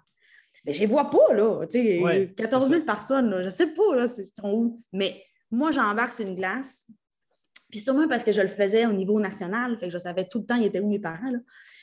Mais 0.66 0.74
je 0.74 0.82
les 0.82 0.86
vois 0.86 1.10
pas, 1.10 1.34
là. 1.34 1.66
Tu 1.66 1.99
sais, 1.99 2.34
14 2.38 2.70
000 2.70 2.82
personnes, 2.84 3.30
là, 3.30 3.43
je 3.43 3.49
sais 3.49 3.68
pas, 3.68 3.95
là, 3.95 4.05
ils 4.05 4.24
sont 4.24 4.51
où. 4.51 4.82
Mais 4.93 5.24
moi, 5.49 5.72
j'embarque 5.72 6.16
sur 6.16 6.28
une 6.28 6.36
glace, 6.36 6.86
puis 7.70 7.80
sûrement 7.80 8.07
parce 8.07 8.24
que 8.24 8.32
je 8.32 8.41
le 8.41 8.47
faisais 8.47 8.86
au 8.86 8.93
niveau 8.93 9.20
national, 9.20 9.78
fait 9.78 9.88
que 9.88 9.93
je 9.93 9.97
savais 9.97 10.28
tout 10.28 10.39
le 10.39 10.45
temps, 10.45 10.55
il 10.55 10.65
était 10.65 10.80
où 10.80 10.89
mes 10.89 10.99
parents. 10.99 11.32
Là. 11.32 11.39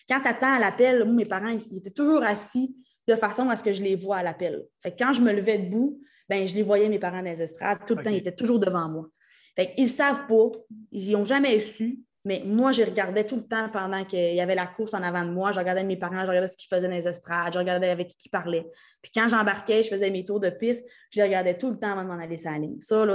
Quand 0.08 0.20
tu 0.20 0.28
attends 0.28 0.54
à 0.54 0.58
l'appel, 0.58 1.04
moi, 1.04 1.14
mes 1.14 1.24
parents, 1.24 1.48
ils, 1.48 1.78
étaient 1.78 1.90
toujours 1.90 2.22
assis 2.22 2.76
de 3.06 3.14
façon 3.14 3.48
à 3.48 3.56
ce 3.56 3.62
que 3.62 3.72
je 3.72 3.82
les 3.82 3.94
vois 3.94 4.18
à 4.18 4.22
l'appel. 4.22 4.64
Fait 4.80 4.92
que 4.92 4.96
quand 4.98 5.12
je 5.12 5.22
me 5.22 5.32
levais 5.32 5.58
debout, 5.58 6.00
ben, 6.28 6.46
je 6.46 6.54
les 6.54 6.62
voyais, 6.62 6.88
mes 6.88 6.98
parents, 6.98 7.18
dans 7.18 7.30
les 7.30 7.40
estrades. 7.40 7.78
Tout 7.86 7.94
le 7.94 8.02
temps, 8.02 8.10
ils 8.10 8.16
étaient 8.16 8.34
toujours 8.34 8.58
devant 8.58 8.88
moi. 8.88 9.08
Fait 9.54 9.72
qu'ils 9.74 9.84
ne 9.84 9.90
savent 9.90 10.26
pas, 10.26 10.50
ils 10.90 11.12
n'ont 11.12 11.24
jamais 11.24 11.58
su, 11.60 12.00
Mais 12.26 12.42
moi, 12.44 12.72
je 12.72 12.82
regardais 12.82 13.24
tout 13.24 13.36
le 13.36 13.46
temps 13.46 13.68
pendant 13.68 14.04
qu'il 14.04 14.34
y 14.34 14.40
avait 14.40 14.56
la 14.56 14.66
course 14.66 14.94
en 14.94 15.02
avant 15.04 15.24
de 15.24 15.30
moi. 15.30 15.52
Je 15.52 15.60
regardais 15.60 15.84
mes 15.84 15.96
parents, 15.96 16.22
je 16.22 16.26
regardais 16.26 16.48
ce 16.48 16.56
qu'ils 16.56 16.68
faisaient 16.68 16.88
dans 16.88 16.94
les 16.94 17.06
estrades, 17.06 17.52
je 17.52 17.58
regardais 17.60 17.88
avec 17.88 18.08
qui 18.08 18.26
ils 18.26 18.30
parlaient. 18.30 18.66
Puis 19.00 19.12
quand 19.14 19.28
j'embarquais, 19.28 19.84
je 19.84 19.88
faisais 19.90 20.10
mes 20.10 20.24
tours 20.24 20.40
de 20.40 20.50
piste, 20.50 20.84
je 21.12 21.20
les 21.20 21.26
regardais 21.26 21.56
tout 21.56 21.70
le 21.70 21.78
temps 21.78 21.92
avant 21.92 22.02
de 22.02 22.08
m'en 22.08 22.18
aller 22.18 22.36
sur 22.36 22.50
ligne. 22.50 22.80
Ça, 22.80 23.06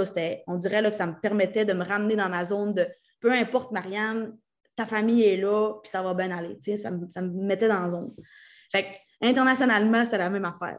on 0.46 0.56
dirait 0.56 0.82
que 0.82 0.96
ça 0.96 1.06
me 1.06 1.20
permettait 1.20 1.66
de 1.66 1.74
me 1.74 1.84
ramener 1.84 2.16
dans 2.16 2.30
ma 2.30 2.46
zone 2.46 2.72
de 2.72 2.88
peu 3.20 3.30
importe, 3.30 3.70
Marianne, 3.70 4.34
ta 4.74 4.86
famille 4.86 5.24
est 5.24 5.36
là, 5.36 5.74
puis 5.82 5.90
ça 5.90 6.02
va 6.02 6.14
bien 6.14 6.30
aller. 6.30 6.56
Ça 6.78 6.90
me, 6.90 7.06
ça 7.10 7.20
me 7.20 7.28
mettait 7.28 7.68
dans 7.68 7.80
la 7.80 7.90
zone. 7.90 8.14
Fait 8.72 8.84
que, 8.84 9.28
internationalement, 9.28 10.06
c'était 10.06 10.18
la 10.18 10.30
même 10.30 10.46
affaire. 10.46 10.78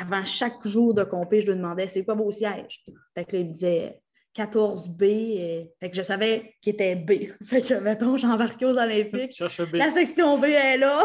avant 0.00 0.24
chaque 0.24 0.66
jour 0.66 0.94
de 0.94 1.04
compé, 1.04 1.42
je 1.42 1.48
lui 1.48 1.56
demandais 1.56 1.88
c'est 1.88 2.06
quoi 2.06 2.14
vos 2.14 2.30
sièges? 2.30 2.82
Fait 3.14 3.26
que 3.26 3.36
il 3.36 3.48
me 3.48 3.52
disait 3.52 4.00
14B. 4.36 5.02
Et... 5.04 5.72
Fait 5.80 5.90
que 5.90 5.96
je 5.96 6.02
savais 6.02 6.54
qu'il 6.60 6.74
était 6.74 6.94
B. 6.94 7.12
Fait 7.44 7.62
que, 7.62 7.74
mettons, 7.74 8.16
j'embarquais 8.16 8.66
aux 8.66 8.78
Olympiques. 8.78 9.42
La 9.72 9.90
section 9.90 10.38
B 10.38 10.44
est 10.46 10.78
là. 10.78 11.04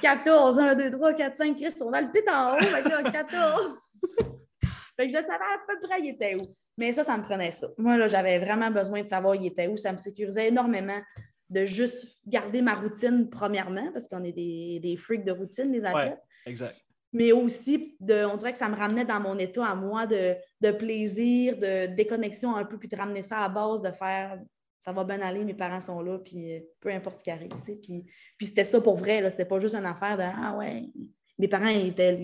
14, 0.00 0.58
1, 0.58 0.74
2, 0.74 0.90
3, 0.90 1.14
4, 1.14 1.36
5, 1.36 1.56
Chris, 1.56 1.74
on 1.82 1.92
a 1.92 2.00
le 2.00 2.10
pit 2.10 2.24
en 2.28 2.54
haut. 2.54 2.60
Fait 2.60 2.82
que 2.82 3.10
14. 3.10 3.78
fait 4.96 5.06
que 5.06 5.12
je 5.12 5.22
savais 5.22 5.44
à 5.44 5.60
peu 5.66 5.86
près 5.86 6.00
il 6.00 6.10
était 6.10 6.34
où. 6.34 6.42
Mais 6.78 6.92
ça, 6.92 7.04
ça 7.04 7.16
me 7.16 7.22
prenait 7.22 7.50
ça. 7.50 7.68
Moi, 7.78 7.98
là, 7.98 8.08
j'avais 8.08 8.38
vraiment 8.38 8.70
besoin 8.70 9.02
de 9.02 9.08
savoir 9.08 9.34
il 9.34 9.46
était 9.46 9.68
où. 9.68 9.76
Ça 9.76 9.92
me 9.92 9.98
sécurisait 9.98 10.48
énormément 10.48 11.00
de 11.50 11.66
juste 11.66 12.18
garder 12.26 12.62
ma 12.62 12.74
routine, 12.74 13.28
premièrement, 13.28 13.92
parce 13.92 14.08
qu'on 14.08 14.24
est 14.24 14.32
des, 14.32 14.80
des 14.82 14.96
freaks 14.96 15.24
de 15.24 15.32
routine, 15.32 15.70
les 15.70 15.84
athlètes. 15.84 16.18
Ouais, 16.46 16.50
exact 16.50 16.76
mais 17.12 17.32
aussi, 17.32 17.96
de, 18.00 18.24
on 18.24 18.36
dirait 18.36 18.52
que 18.52 18.58
ça 18.58 18.68
me 18.68 18.76
ramenait 18.76 19.04
dans 19.04 19.20
mon 19.20 19.38
état 19.38 19.66
à 19.66 19.74
moi 19.74 20.06
de, 20.06 20.34
de 20.60 20.70
plaisir, 20.70 21.56
de 21.58 21.86
déconnexion 21.94 22.56
un 22.56 22.64
peu, 22.64 22.78
puis 22.78 22.88
de 22.88 22.96
ramener 22.96 23.22
ça 23.22 23.38
à 23.38 23.48
base 23.48 23.82
de 23.82 23.90
faire 23.90 24.38
ça 24.84 24.90
va 24.90 25.04
bien 25.04 25.20
aller, 25.20 25.44
mes 25.44 25.54
parents 25.54 25.80
sont 25.80 26.00
là, 26.00 26.18
puis 26.18 26.54
euh, 26.54 26.60
peu 26.80 26.90
importe 26.90 27.20
ce 27.20 27.24
qui 27.24 27.30
arrive. 27.30 27.52
Puis, 27.64 28.04
puis 28.36 28.46
c'était 28.46 28.64
ça 28.64 28.80
pour 28.80 28.96
vrai, 28.96 29.28
c'était 29.30 29.44
pas 29.44 29.60
juste 29.60 29.76
une 29.76 29.86
affaire 29.86 30.16
de 30.16 30.24
Ah 30.24 30.56
ouais, 30.58 30.90
mes 31.38 31.46
parents 31.46 31.68
étaient, 31.68 32.18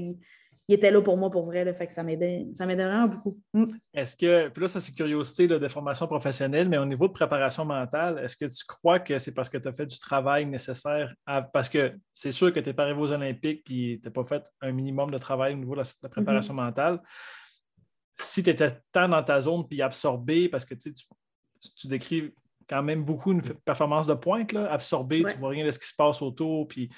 il 0.68 0.74
était 0.74 0.90
là 0.90 1.00
pour 1.00 1.16
moi 1.16 1.30
pour 1.30 1.44
vrai, 1.44 1.64
là, 1.64 1.72
fait 1.72 1.86
que 1.86 1.94
ça 1.94 2.02
m'aidait, 2.02 2.46
ça 2.52 2.66
m'aidait 2.66 2.84
vraiment 2.84 3.08
beaucoup. 3.08 3.40
Mm. 3.54 3.64
Est-ce 3.94 4.16
que, 4.16 4.48
puis 4.48 4.62
là, 4.62 4.68
ça 4.68 4.82
c'est 4.82 4.92
curiosité 4.92 5.48
de 5.48 5.68
formation 5.68 6.06
professionnelle, 6.06 6.68
mais 6.68 6.76
au 6.76 6.84
niveau 6.84 7.08
de 7.08 7.12
préparation 7.12 7.64
mentale, 7.64 8.18
est-ce 8.18 8.36
que 8.36 8.44
tu 8.44 8.64
crois 8.66 9.00
que 9.00 9.16
c'est 9.16 9.32
parce 9.32 9.48
que 9.48 9.56
tu 9.56 9.66
as 9.66 9.72
fait 9.72 9.86
du 9.86 9.98
travail 9.98 10.44
nécessaire 10.44 11.14
parce 11.54 11.70
que 11.70 11.96
c'est 12.12 12.30
sûr 12.30 12.52
que 12.52 12.60
tu 12.60 12.66
n'es 12.66 12.74
pas 12.74 12.82
arrivé 12.84 13.00
aux 13.00 13.10
Olympiques 13.10 13.64
puis 13.64 13.98
tu 14.02 14.06
n'as 14.06 14.12
pas 14.12 14.24
fait 14.24 14.46
un 14.60 14.72
minimum 14.72 15.10
de 15.10 15.18
travail 15.18 15.54
au 15.54 15.56
niveau 15.56 15.74
de 15.74 15.80
la, 15.80 16.08
préparation 16.10 16.52
mm-hmm. 16.52 16.56
mentale. 16.56 17.00
Si 18.20 18.42
tu 18.42 18.50
étais 18.50 18.78
tant 18.92 19.08
dans 19.08 19.22
ta 19.22 19.40
zone 19.40 19.66
puis 19.66 19.80
absorbé, 19.80 20.50
parce 20.50 20.66
que 20.66 20.74
tu, 20.74 20.92
tu 20.92 21.86
décris 21.86 22.34
quand 22.68 22.82
même 22.82 23.04
beaucoup 23.04 23.32
une 23.32 23.42
performance 23.42 24.06
de 24.06 24.14
pointe, 24.14 24.52
là, 24.52 24.70
absorbé, 24.70 25.24
tu 25.24 25.34
ne 25.34 25.40
vois 25.40 25.50
rien 25.50 25.64
de 25.64 25.70
ce 25.70 25.78
qui 25.78 25.88
se 25.88 25.94
passe 25.94 26.20
autour, 26.20 26.68
puis 26.68 26.90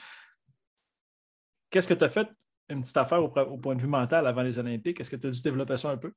qu'est-ce 1.71 1.87
que 1.87 1.95
tu 1.95 2.03
as 2.03 2.09
fait 2.09 2.27
une 2.71 2.83
petite 2.83 2.97
affaire 2.97 3.23
au, 3.23 3.29
point 3.29 3.75
de 3.75 3.81
vue 3.81 3.89
mental 3.89 4.27
avant 4.27 4.43
les 4.43 4.59
Olympiques. 4.59 5.01
Est-ce 5.01 5.11
que 5.11 5.17
tu 5.17 5.27
as 5.27 5.31
dû 5.31 5.43
développer 5.43 5.77
ça 5.77 5.91
un 5.91 5.97
peu? 5.97 6.13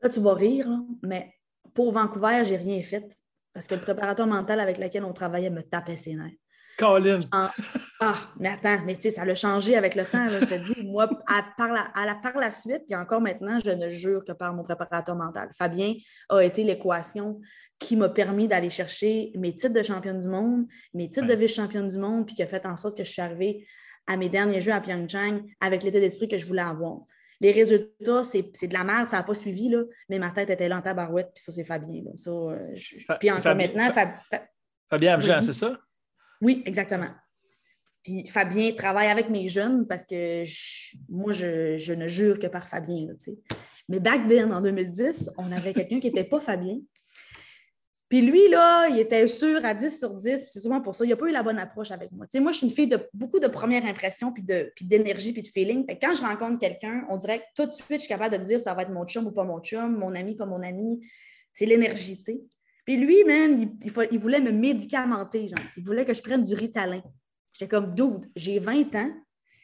Là, 0.00 0.08
tu 0.08 0.20
vas 0.20 0.34
rire, 0.34 0.68
mais 1.02 1.34
pour 1.74 1.92
Vancouver, 1.92 2.42
j'ai 2.44 2.56
rien 2.56 2.82
fait 2.82 3.16
parce 3.52 3.66
que 3.66 3.74
le 3.74 3.80
préparateur 3.80 4.26
mental 4.26 4.60
avec 4.60 4.78
lequel 4.78 5.04
on 5.04 5.12
travaillait 5.12 5.50
me 5.50 5.62
tapait 5.62 5.96
ses 5.96 6.14
nerfs. 6.14 6.32
Colin! 6.78 7.20
Ah, 7.30 7.52
mais 8.38 8.48
attends, 8.48 8.82
mais 8.84 8.96
tu 8.96 9.02
sais, 9.02 9.10
ça 9.10 9.24
l'a 9.24 9.34
changé 9.34 9.76
avec 9.76 9.94
le 9.94 10.04
temps. 10.04 10.26
je 10.26 10.38
te 10.38 10.54
dis, 10.54 10.82
moi, 10.88 11.08
à, 11.26 11.44
par, 11.56 11.72
la, 11.72 11.90
à 11.94 12.14
par 12.16 12.36
la 12.38 12.50
suite, 12.50 12.82
puis 12.88 12.96
encore 12.96 13.20
maintenant, 13.20 13.58
je 13.64 13.70
ne 13.70 13.88
jure 13.88 14.24
que 14.24 14.32
par 14.32 14.54
mon 14.54 14.64
préparateur 14.64 15.14
mental. 15.14 15.50
Fabien 15.56 15.94
a 16.30 16.40
été 16.40 16.64
l'équation 16.64 17.40
qui 17.78 17.96
m'a 17.96 18.08
permis 18.08 18.48
d'aller 18.48 18.70
chercher 18.70 19.32
mes 19.36 19.54
titres 19.54 19.74
de 19.74 19.82
championne 19.82 20.20
du 20.20 20.28
monde, 20.28 20.66
mes 20.94 21.10
titres 21.10 21.26
de 21.26 21.34
vice-championne 21.34 21.88
du 21.88 21.98
monde, 21.98 22.26
puis 22.26 22.34
qui 22.34 22.42
a 22.42 22.46
fait 22.46 22.64
en 22.64 22.76
sorte 22.76 22.96
que 22.96 23.04
je 23.04 23.10
suis 23.10 23.22
arrivée 23.22 23.66
à 24.06 24.16
mes 24.16 24.28
derniers 24.28 24.60
jeux 24.60 24.72
à 24.72 24.80
Pyeongchang 24.80 25.42
avec 25.60 25.82
l'état 25.82 26.00
d'esprit 26.00 26.28
que 26.28 26.38
je 26.38 26.46
voulais 26.46 26.62
avoir. 26.62 27.00
Les 27.40 27.50
résultats, 27.50 28.22
c'est 28.22 28.68
de 28.68 28.72
la 28.72 28.84
merde, 28.84 29.08
ça 29.08 29.16
n'a 29.16 29.22
pas 29.24 29.34
suivi, 29.34 29.68
là, 29.68 29.82
mais 30.08 30.20
ma 30.20 30.30
tête 30.30 30.50
était 30.50 30.68
lente 30.68 30.86
à 30.86 30.94
barouette, 30.94 31.32
puis 31.34 31.42
ça, 31.42 31.50
c'est 31.50 31.64
Fabien. 31.64 32.04
Ça, 32.14 32.30
euh, 32.30 32.74
Puis 33.18 33.32
encore 33.32 33.56
maintenant, 33.56 33.90
Fabien 34.88 35.14
Abjean, 35.14 35.40
c'est 35.40 35.52
ça? 35.52 35.76
Oui, 36.40 36.62
exactement. 36.66 37.10
Puis 38.04 38.28
Fabien 38.28 38.72
travaille 38.72 39.08
avec 39.08 39.28
mes 39.28 39.48
jeunes 39.48 39.86
parce 39.86 40.06
que 40.06 40.44
moi, 41.08 41.32
je, 41.32 41.92
ne 41.92 42.08
jure 42.08 42.38
que 42.38 42.46
par 42.46 42.68
Fabien. 42.68 43.06
Là, 43.06 43.14
mais 43.88 44.00
back 44.00 44.28
then, 44.28 44.52
en 44.52 44.60
2010, 44.60 45.30
on 45.36 45.50
avait 45.52 45.72
quelqu'un 45.72 46.00
qui 46.00 46.08
n'était 46.08 46.24
pas 46.24 46.40
Fabien, 46.40 46.78
puis 48.12 48.20
lui, 48.20 48.46
là, 48.50 48.88
il 48.90 48.98
était 48.98 49.26
sûr 49.26 49.64
à 49.64 49.72
10 49.72 49.98
sur 49.98 50.12
10, 50.12 50.42
puis 50.42 50.50
c'est 50.52 50.60
souvent 50.60 50.82
pour 50.82 50.94
ça. 50.94 51.02
Il 51.02 51.08
n'a 51.08 51.16
pas 51.16 51.28
eu 51.28 51.32
la 51.32 51.42
bonne 51.42 51.58
approche 51.58 51.92
avec 51.92 52.12
moi. 52.12 52.26
Tu 52.26 52.36
sais, 52.36 52.40
moi, 52.40 52.52
je 52.52 52.58
suis 52.58 52.66
une 52.66 52.72
fille 52.74 52.86
de 52.86 53.08
beaucoup 53.14 53.40
de 53.40 53.46
premières 53.46 53.86
impressions, 53.86 54.34
puis, 54.34 54.44
d'énergie, 54.82 55.32
puis 55.32 55.40
de 55.40 55.46
feeling. 55.46 55.86
Fait 55.86 55.98
quand 55.98 56.12
je 56.12 56.20
rencontre 56.20 56.58
quelqu'un, 56.58 57.06
on 57.08 57.16
dirait 57.16 57.38
que 57.38 57.44
tout 57.56 57.64
de 57.64 57.72
suite, 57.72 57.86
je 57.92 57.98
suis 58.00 58.08
capable 58.08 58.36
de 58.36 58.44
dire 58.44 58.60
ça 58.60 58.74
va 58.74 58.82
être 58.82 58.90
mon 58.90 59.06
chum 59.06 59.26
ou 59.28 59.30
pas 59.30 59.44
mon 59.44 59.60
chum, 59.60 59.96
mon 59.96 60.14
ami, 60.14 60.36
pas 60.36 60.44
mon 60.44 60.62
ami. 60.62 61.00
C'est 61.54 61.64
l'énergie, 61.64 62.18
tu 62.18 62.24
sais. 62.24 62.40
Puis 62.84 62.98
lui, 62.98 63.24
même, 63.24 63.58
il, 63.80 63.92
il, 64.10 64.18
voulait 64.18 64.42
me 64.42 64.52
médicamenter, 64.52 65.48
genre. 65.48 65.64
Il 65.78 65.82
voulait 65.82 66.04
que 66.04 66.12
je 66.12 66.20
prenne 66.20 66.42
du 66.42 66.52
Ritalin. 66.52 67.00
J'étais 67.54 67.70
comme, 67.70 67.94
dude, 67.94 68.30
j'ai 68.36 68.58
20 68.58 68.94
ans, 68.94 69.10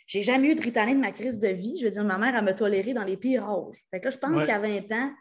j'ai 0.07 0.23
jamais 0.23 0.53
eu 0.53 0.55
de 0.55 0.63
Ritalin 0.63 0.95
de 0.95 1.01
ma 1.01 1.13
crise 1.13 1.39
de 1.39 1.49
vie. 1.49 1.77
Je 1.79 1.85
veux 1.85 1.91
dire, 1.91 2.03
ma 2.03 2.17
mère, 2.17 2.35
elle 2.35 2.45
me 2.47 2.55
toléré 2.55 2.95
dans 2.95 3.05
les 3.05 3.19
pires 3.19 3.45
âges. 3.47 3.85
Fait 3.91 4.01
que 4.01 4.07
là, 4.07 4.11
je 4.11 4.17
pense 4.17 4.47
qu'à 4.47 4.59
20 4.59 4.91
ans, 4.93 5.13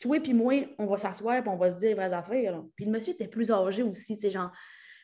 toi 0.00 0.18
puis 0.20 0.34
moi, 0.34 0.54
on 0.78 0.86
va 0.86 0.96
s'asseoir 0.96 1.36
et 1.36 1.48
on 1.48 1.56
va 1.56 1.70
se 1.70 1.76
dire 1.76 1.88
les 1.90 1.94
vraies 1.94 2.12
affaires. 2.12 2.62
Puis 2.76 2.84
le 2.84 2.90
monsieur 2.90 3.12
était 3.12 3.28
plus 3.28 3.50
âgé 3.50 3.82
aussi, 3.82 4.16
tu 4.16 4.22
sais, 4.22 4.30
genre, 4.30 4.50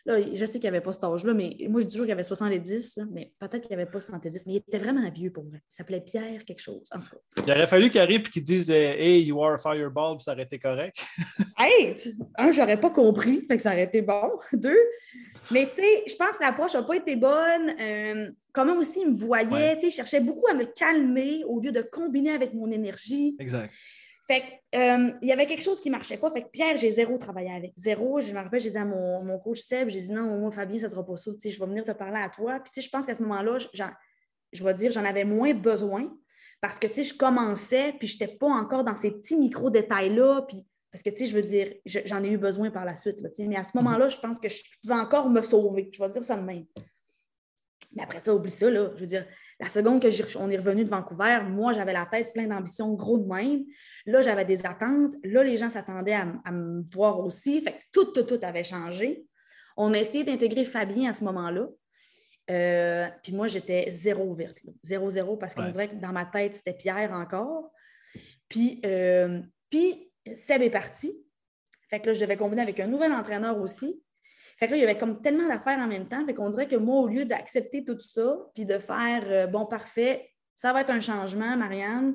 là, 0.05 0.19
je 0.21 0.45
sais 0.45 0.59
qu'il 0.59 0.71
n'y 0.71 0.77
avait 0.77 0.81
pas 0.81 0.93
cet 0.93 1.05
âge-là, 1.05 1.33
mais 1.35 1.57
moi, 1.69 1.81
je 1.81 1.87
dis 1.87 1.95
toujours 1.95 2.07
qu'il 2.07 2.13
avait 2.13 2.23
70, 2.23 3.01
mais 3.11 3.33
peut-être 3.39 3.61
qu'il 3.61 3.77
n'y 3.77 3.83
avait 3.83 3.91
pas 3.91 4.01
70, 4.01 4.47
mais 4.47 4.55
il 4.55 4.57
était 4.57 4.79
vraiment 4.79 5.09
vieux 5.11 5.31
pour 5.31 5.45
vrai. 5.45 5.59
Il 5.59 5.75
s'appelait 5.75 6.01
Pierre 6.01 6.45
quelque 6.45 6.61
chose, 6.61 6.89
en 6.93 6.99
tout 6.99 7.11
cas. 7.11 7.43
Il 7.47 7.53
aurait 7.53 7.67
fallu 7.67 7.91
qu'il 7.91 8.01
arrive 8.01 8.21
et 8.21 8.31
qu'il 8.31 8.43
dise 8.43 8.71
Hey, 8.71 9.23
you 9.25 9.43
are 9.43 9.55
a 9.55 9.59
fireball, 9.59 10.17
puis 10.17 10.25
ça 10.25 10.33
aurait 10.33 10.43
été 10.43 10.59
correct. 10.59 10.97
hey! 11.59 11.95
Un, 12.37 12.53
j'aurais 12.53 12.81
pas 12.81 12.91
compris, 12.91 13.47
fait 13.47 13.57
que 13.57 13.63
ça 13.63 13.73
aurait 13.73 13.85
été 13.85 14.03
bon. 14.03 14.31
Deux, 14.53 14.79
mais 15.51 15.67
tu 15.69 15.77
sais, 15.77 16.05
je 16.07 16.15
pense 16.17 16.37
que 16.39 16.43
l'approche 16.43 16.75
n'a 16.75 16.83
pas 16.83 16.97
été 16.97 17.17
bonne. 17.17 17.75
Euh, 17.81 18.31
comment 18.53 18.77
aussi 18.77 19.01
il 19.03 19.11
me 19.11 19.17
voyait, 19.17 19.75
tu 19.75 19.83
sais, 19.83 19.89
il 19.89 19.93
cherchait 19.93 20.21
beaucoup 20.21 20.47
à 20.49 20.55
me 20.55 20.65
calmer 20.65 21.43
au 21.47 21.61
lieu 21.61 21.73
de 21.73 21.83
combiner 21.83 22.33
avec 22.33 22.55
mon 22.55 22.71
énergie. 22.71 23.37
Exact. 23.39 23.73
Fait 24.33 24.63
euh, 24.75 25.13
il 25.21 25.29
y 25.29 25.33
avait 25.33 25.45
quelque 25.45 25.63
chose 25.63 25.79
qui 25.79 25.91
ne 25.91 25.95
marchait 25.95 26.17
pas. 26.17 26.31
Fait 26.31 26.43
que 26.43 26.49
Pierre, 26.49 26.79
j'ai 26.79 26.91
zéro 26.91 27.19
travaillé 27.19 27.53
avec. 27.53 27.75
Zéro. 27.77 28.19
Je 28.21 28.33
me 28.33 28.39
rappelle, 28.39 28.61
j'ai 28.61 28.71
dit 28.71 28.79
à 28.79 28.85
mon, 28.87 29.39
coach 29.39 29.61
Seb, 29.61 29.91
j'ai 29.91 30.01
dit 30.01 30.11
non, 30.11 30.39
moi, 30.39 30.51
Fabien, 30.51 30.79
ça 30.79 30.87
ne 30.87 30.93
sera 30.93 31.05
pas 31.05 31.17
ça. 31.17 31.31
je 31.39 31.59
vais 31.59 31.67
venir 31.67 31.85
te 31.85 31.91
parler 31.91 32.19
à 32.19 32.31
toi. 32.31 32.59
Puis, 32.61 32.81
je 32.81 32.89
pense 32.89 33.05
qu'à 33.05 33.15
ce 33.15 33.23
moment-là, 33.23 33.59
je 34.53 34.65
vais 34.65 34.75
dire, 34.75 34.91
j'en 34.91 35.05
avais 35.05 35.25
moins 35.25 35.53
besoin 35.53 36.11
parce 36.63 36.79
que, 36.79 36.87
je 36.87 37.13
commençais, 37.13 37.95
puis 37.99 38.09
je 38.09 38.15
n'étais 38.15 38.35
pas 38.35 38.47
encore 38.47 38.85
dans 38.85 38.97
ces 38.97 39.11
petits 39.11 39.37
micro-détails-là. 39.37 40.47
Puis, 40.49 40.65
parce 40.91 41.03
que, 41.03 41.11
tu 41.11 41.19
sais, 41.19 41.27
je 41.27 41.35
veux 41.35 41.43
dire, 41.43 41.75
j'en 41.85 42.23
ai 42.23 42.31
eu 42.31 42.39
besoin 42.39 42.71
par 42.71 42.87
la 42.87 42.95
suite. 42.95 43.21
Là, 43.21 43.29
mais 43.41 43.57
à 43.57 43.65
ce 43.65 43.77
moment-là, 43.77 44.09
je 44.09 44.19
pense 44.19 44.39
que 44.39 44.49
je 44.49 44.63
pouvais 44.81 44.95
encore 44.95 45.29
me 45.29 45.43
sauver. 45.43 45.91
Je 45.93 46.03
vais 46.03 46.09
dire 46.09 46.25
ça 46.25 46.37
de 46.37 46.43
même. 46.43 46.65
Mais 47.95 48.03
après 48.03 48.21
ça, 48.21 48.35
oublie 48.35 48.51
ça, 48.51 48.71
là. 48.71 48.93
Je 48.95 49.01
veux 49.01 49.07
dire, 49.07 49.27
la 49.63 49.69
seconde 49.69 50.03
que 50.03 50.39
on 50.39 50.51
est 50.51 50.57
revenu 50.57 50.83
de 50.83 50.91
Vancouver, 50.91 51.39
moi, 51.49 51.73
j'avais 51.73 51.93
la 51.93 52.05
tête 52.05 52.33
pleine 52.33 52.49
d'ambition, 52.49 52.95
gros 52.95 53.17
de 53.17 53.33
même. 53.33 53.65
Là, 54.07 54.21
j'avais 54.21 54.45
des 54.45 54.67
attentes. 54.67 55.15
Là, 55.23 55.45
les 55.45 55.57
gens 55.57 55.71
s'attendaient 55.71 56.17
à, 56.45 56.51
me 56.51 56.83
voir 56.93 57.21
aussi. 57.21 57.61
Fait 57.61 57.71
que 57.71 57.79
tout, 57.93 58.07
tout, 58.07 58.25
tout 58.25 58.41
avait 58.43 58.65
changé. 58.65 59.25
On 59.77 59.95
a 59.95 59.99
essayé 59.99 60.25
d'intégrer 60.25 60.65
Fabien 60.65 61.11
à 61.11 61.13
ce 61.13 61.23
moment-là. 61.23 61.69
Euh, 62.51 63.09
puis 63.23 63.33
moi, 63.33 63.47
j'étais 63.47 63.93
zéro 63.93 64.25
ouverte. 64.25 64.59
Zéro, 64.83 65.09
zéro, 65.11 65.37
parce 65.37 65.55
qu'on 65.55 65.69
dirait 65.69 65.89
que 65.89 65.95
dans 65.95 66.13
ma 66.13 66.25
tête, 66.25 66.57
c'était 66.57 66.75
Pierre 66.75 67.13
encore. 67.13 67.71
Puis, 68.49 68.81
euh, 68.85 69.41
puis 69.71 70.11
Seb 70.35 70.63
est 70.63 70.71
parti. 70.71 71.17
Fait 71.89 72.01
que 72.01 72.09
là, 72.09 72.15
je 72.15 72.21
devais 72.21 72.37
combiner 72.37 72.63
avec 72.63 72.81
un 72.81 72.89
nouvel 72.89 73.13
entraîneur 73.13 73.61
aussi. 73.61 74.02
Fait 74.63 74.69
que 74.69 74.75
il 74.77 74.81
y 74.81 74.85
avait 74.85 74.97
comme 74.97 75.21
tellement 75.21 75.49
d'affaires 75.49 75.81
en 75.81 75.89
même 75.89 76.07
temps. 76.07 76.25
Fait 76.25 76.35
qu'on 76.35 76.49
dirait 76.49 76.69
que 76.69 76.77
moi, 76.77 77.01
au 77.01 77.09
lieu 77.09 77.25
d'accepter 77.25 77.85
tout 77.85 77.99
ça, 77.99 78.39
puis 78.55 78.65
de 78.65 78.79
faire 78.79 79.25
euh, 79.27 79.49
bon, 79.49 79.67
parfait, 79.67 80.31
ça 80.55 80.73
va 80.73 80.83
être 80.83 80.91
un 80.91 81.01
changement, 81.01 81.57
Marianne, 81.57 82.15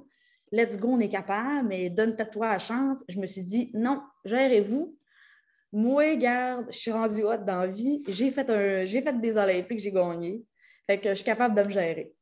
let's 0.54 0.80
go, 0.80 0.92
on 0.92 1.00
est 1.02 1.10
capable, 1.10 1.68
mais 1.68 1.90
donne-toi 1.90 2.48
la 2.48 2.58
chance. 2.58 3.02
Je 3.10 3.20
me 3.20 3.26
suis 3.26 3.44
dit, 3.44 3.70
non, 3.74 4.02
gérez-vous. 4.24 4.98
Moi, 5.74 6.16
garde, 6.16 6.68
je 6.70 6.78
suis 6.78 6.92
rendue 6.92 7.24
haute 7.24 7.44
dans 7.44 7.60
la 7.60 7.68
vie. 7.68 8.02
J'ai 8.08 8.32
fait, 8.32 8.50
un, 8.50 8.86
j'ai 8.86 9.02
fait 9.02 9.20
des 9.20 9.36
Olympiques, 9.36 9.80
j'ai 9.80 9.92
gagné. 9.92 10.42
Fait 10.86 10.98
que 10.98 11.10
je 11.10 11.16
suis 11.16 11.26
capable 11.26 11.54
de 11.54 11.64
me 11.64 11.70
gérer. 11.70 12.14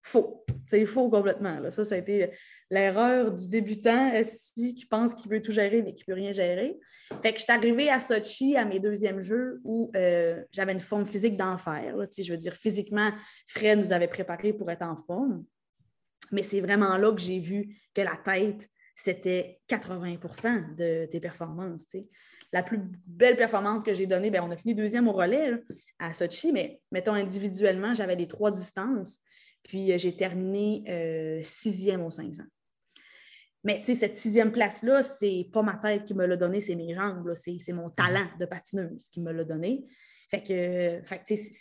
Faux. 0.00 0.44
C'est 0.64 0.86
faux 0.86 1.10
complètement. 1.10 1.58
Là. 1.58 1.72
Ça, 1.72 1.84
ça 1.84 1.96
a 1.96 1.98
été 1.98 2.30
l'erreur 2.70 3.32
du 3.32 3.48
débutant 3.48 4.12
assis 4.12 4.74
qui 4.74 4.86
pense 4.86 5.14
qu'il 5.14 5.30
veut 5.30 5.40
tout 5.40 5.52
gérer 5.52 5.82
mais 5.82 5.94
qui 5.94 6.02
ne 6.02 6.14
peut 6.14 6.20
rien 6.20 6.32
gérer. 6.32 6.78
Fait 7.22 7.32
que 7.32 7.38
je 7.38 7.44
suis 7.44 7.52
arrivée 7.52 7.90
à 7.90 8.00
Sochi, 8.00 8.56
à 8.56 8.64
mes 8.64 8.80
deuxièmes 8.80 9.20
jeux, 9.20 9.60
où 9.64 9.90
euh, 9.96 10.42
j'avais 10.52 10.72
une 10.72 10.80
forme 10.80 11.06
physique 11.06 11.36
d'enfer. 11.36 11.94
Je 12.18 12.32
veux 12.32 12.38
dire, 12.38 12.54
physiquement, 12.54 13.10
Fred 13.46 13.78
nous 13.78 13.92
avait 13.92 14.08
préparé 14.08 14.52
pour 14.52 14.70
être 14.70 14.82
en 14.82 14.96
forme. 14.96 15.44
Mais 16.32 16.42
c'est 16.42 16.60
vraiment 16.60 16.96
là 16.96 17.12
que 17.12 17.20
j'ai 17.20 17.38
vu 17.38 17.76
que 17.94 18.00
la 18.00 18.16
tête, 18.16 18.68
c'était 18.96 19.60
80% 19.68 20.74
de 20.74 21.06
tes 21.06 21.20
performances. 21.20 21.86
la 22.52 22.62
plus 22.62 22.80
belle 23.06 23.36
performance 23.36 23.82
que 23.82 23.94
j'ai 23.94 24.06
donnée, 24.06 24.30
ben, 24.30 24.42
on 24.42 24.50
a 24.50 24.56
fini 24.56 24.74
deuxième 24.74 25.06
au 25.06 25.12
relais 25.12 25.62
à 26.00 26.12
Sochi, 26.12 26.52
mais 26.52 26.80
mettons 26.90 27.12
individuellement, 27.12 27.94
j'avais 27.94 28.16
les 28.16 28.26
trois 28.26 28.50
distances. 28.50 29.20
Puis 29.62 29.92
euh, 29.92 29.98
j'ai 29.98 30.16
terminé 30.16 30.84
euh, 30.88 31.40
sixième 31.42 32.02
aux 32.02 32.10
500. 32.10 32.42
Mais 33.66 33.82
cette 33.82 34.14
sixième 34.14 34.52
place-là, 34.52 35.02
c'est 35.02 35.48
pas 35.52 35.60
ma 35.60 35.76
tête 35.76 36.04
qui 36.04 36.14
me 36.14 36.24
l'a 36.24 36.36
donné, 36.36 36.60
c'est 36.60 36.76
mes 36.76 36.94
jambes, 36.94 37.34
c'est 37.34 37.72
mon 37.72 37.90
talent 37.90 38.28
de 38.38 38.46
patineuse 38.46 39.08
qui 39.08 39.20
me 39.20 39.32
l'a 39.32 39.42
donné. 39.42 39.84
Fait 40.30 40.40
que, 40.40 41.04
fait 41.04 41.22
tu 41.26 41.36
sais, 41.36 41.52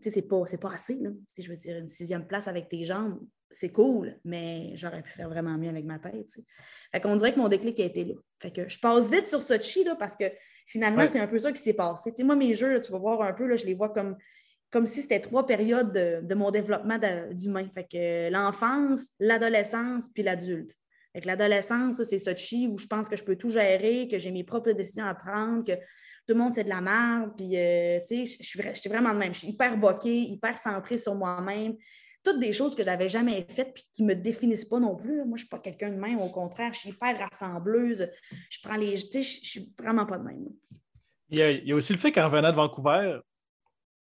c'est 0.00 0.22
pas, 0.22 0.42
pas 0.58 0.72
assez. 0.72 0.94
Là. 0.94 1.10
Je 1.36 1.50
veux 1.50 1.56
dire, 1.56 1.76
une 1.76 1.88
sixième 1.90 2.26
place 2.26 2.48
avec 2.48 2.70
tes 2.70 2.82
jambes, 2.82 3.20
c'est 3.50 3.68
cool, 3.68 4.18
mais 4.24 4.72
j'aurais 4.76 5.02
pu 5.02 5.12
faire 5.12 5.28
vraiment 5.28 5.58
mieux 5.58 5.68
avec 5.68 5.84
ma 5.84 5.98
tête. 5.98 6.30
Fait 6.92 7.00
qu'on 7.02 7.16
dirait 7.16 7.34
que 7.34 7.38
mon 7.38 7.48
déclic 7.48 7.78
a 7.78 7.84
été 7.84 8.04
là. 8.04 8.14
Fait 8.40 8.50
que 8.50 8.66
je 8.66 8.78
passe 8.80 9.10
vite 9.10 9.28
sur 9.28 9.42
Sochi 9.42 9.84
là, 9.84 9.96
parce 9.96 10.16
que 10.16 10.24
finalement, 10.66 11.06
c'est 11.06 11.20
un 11.20 11.26
peu 11.26 11.38
ça 11.38 11.52
qui 11.52 11.60
s'est 11.60 11.74
passé. 11.74 12.10
moi, 12.24 12.36
mes 12.36 12.54
jeux, 12.54 12.80
tu 12.80 12.90
vas 12.90 12.98
voir 12.98 13.20
un 13.20 13.34
peu, 13.34 13.46
là, 13.46 13.56
je 13.56 13.66
les 13.66 13.74
vois 13.74 13.90
comme, 13.90 14.16
comme 14.70 14.86
si 14.86 15.02
c'était 15.02 15.20
trois 15.20 15.44
périodes 15.44 15.92
de, 15.92 16.34
mon 16.34 16.50
développement 16.50 16.98
d'humain. 17.32 17.68
Fait 17.74 17.84
que 17.84 18.30
l'enfance, 18.30 19.08
l'adolescence, 19.20 20.08
puis 20.08 20.22
l'adulte. 20.22 20.74
L'adolescence, 21.24 22.02
c'est 22.02 22.18
Sochi 22.18 22.68
où 22.68 22.78
je 22.78 22.86
pense 22.86 23.08
que 23.08 23.16
je 23.16 23.24
peux 23.24 23.36
tout 23.36 23.48
gérer, 23.48 24.08
que 24.10 24.18
j'ai 24.18 24.30
mes 24.30 24.44
propres 24.44 24.72
décisions 24.72 25.06
à 25.06 25.14
prendre, 25.14 25.64
que 25.64 25.72
tout 25.72 26.34
le 26.34 26.36
monde, 26.36 26.54
c'est 26.54 26.64
de 26.64 26.68
la 26.68 26.80
merde. 26.80 27.32
Puis, 27.36 27.56
euh, 27.56 28.00
tu 28.06 28.26
sais, 28.26 28.38
je 28.40 28.74
suis 28.74 28.90
vraiment 28.90 29.14
de 29.14 29.18
même. 29.18 29.32
Je 29.32 29.40
suis 29.40 29.48
hyper 29.48 29.76
boquée, 29.76 30.20
hyper 30.20 30.58
centrée 30.58 30.98
sur 30.98 31.14
moi-même 31.14 31.74
toutes 32.24 32.40
des 32.40 32.52
choses 32.52 32.74
que 32.74 32.82
je 32.82 32.86
n'avais 32.86 33.08
jamais 33.08 33.46
faites 33.48 33.78
et 33.78 33.82
qui 33.92 34.02
ne 34.02 34.08
me 34.08 34.14
définissent 34.14 34.64
pas 34.64 34.80
non 34.80 34.96
plus. 34.96 35.16
Moi, 35.16 35.24
je 35.24 35.30
ne 35.30 35.36
suis 35.38 35.48
pas 35.48 35.58
quelqu'un 35.58 35.90
de 35.90 35.96
même. 35.96 36.20
Au 36.20 36.28
contraire, 36.28 36.72
je 36.72 36.80
suis 36.80 36.90
hyper 36.90 37.18
rassembleuse. 37.18 38.08
Je 38.50 38.58
prends 38.62 38.76
les. 38.76 38.94
Tu 38.94 39.22
sais, 39.22 39.22
je 39.22 39.40
ne 39.40 39.44
suis 39.44 39.74
vraiment 39.78 40.06
pas 40.06 40.18
de 40.18 40.24
même. 40.24 40.46
Il 41.30 41.38
y, 41.38 41.72
a, 41.72 41.76
aussi 41.76 41.92
le 41.92 41.98
fait 41.98 42.10
qu'en 42.10 42.28
venant 42.28 42.50
de 42.50 42.56
Vancouver, 42.56 43.20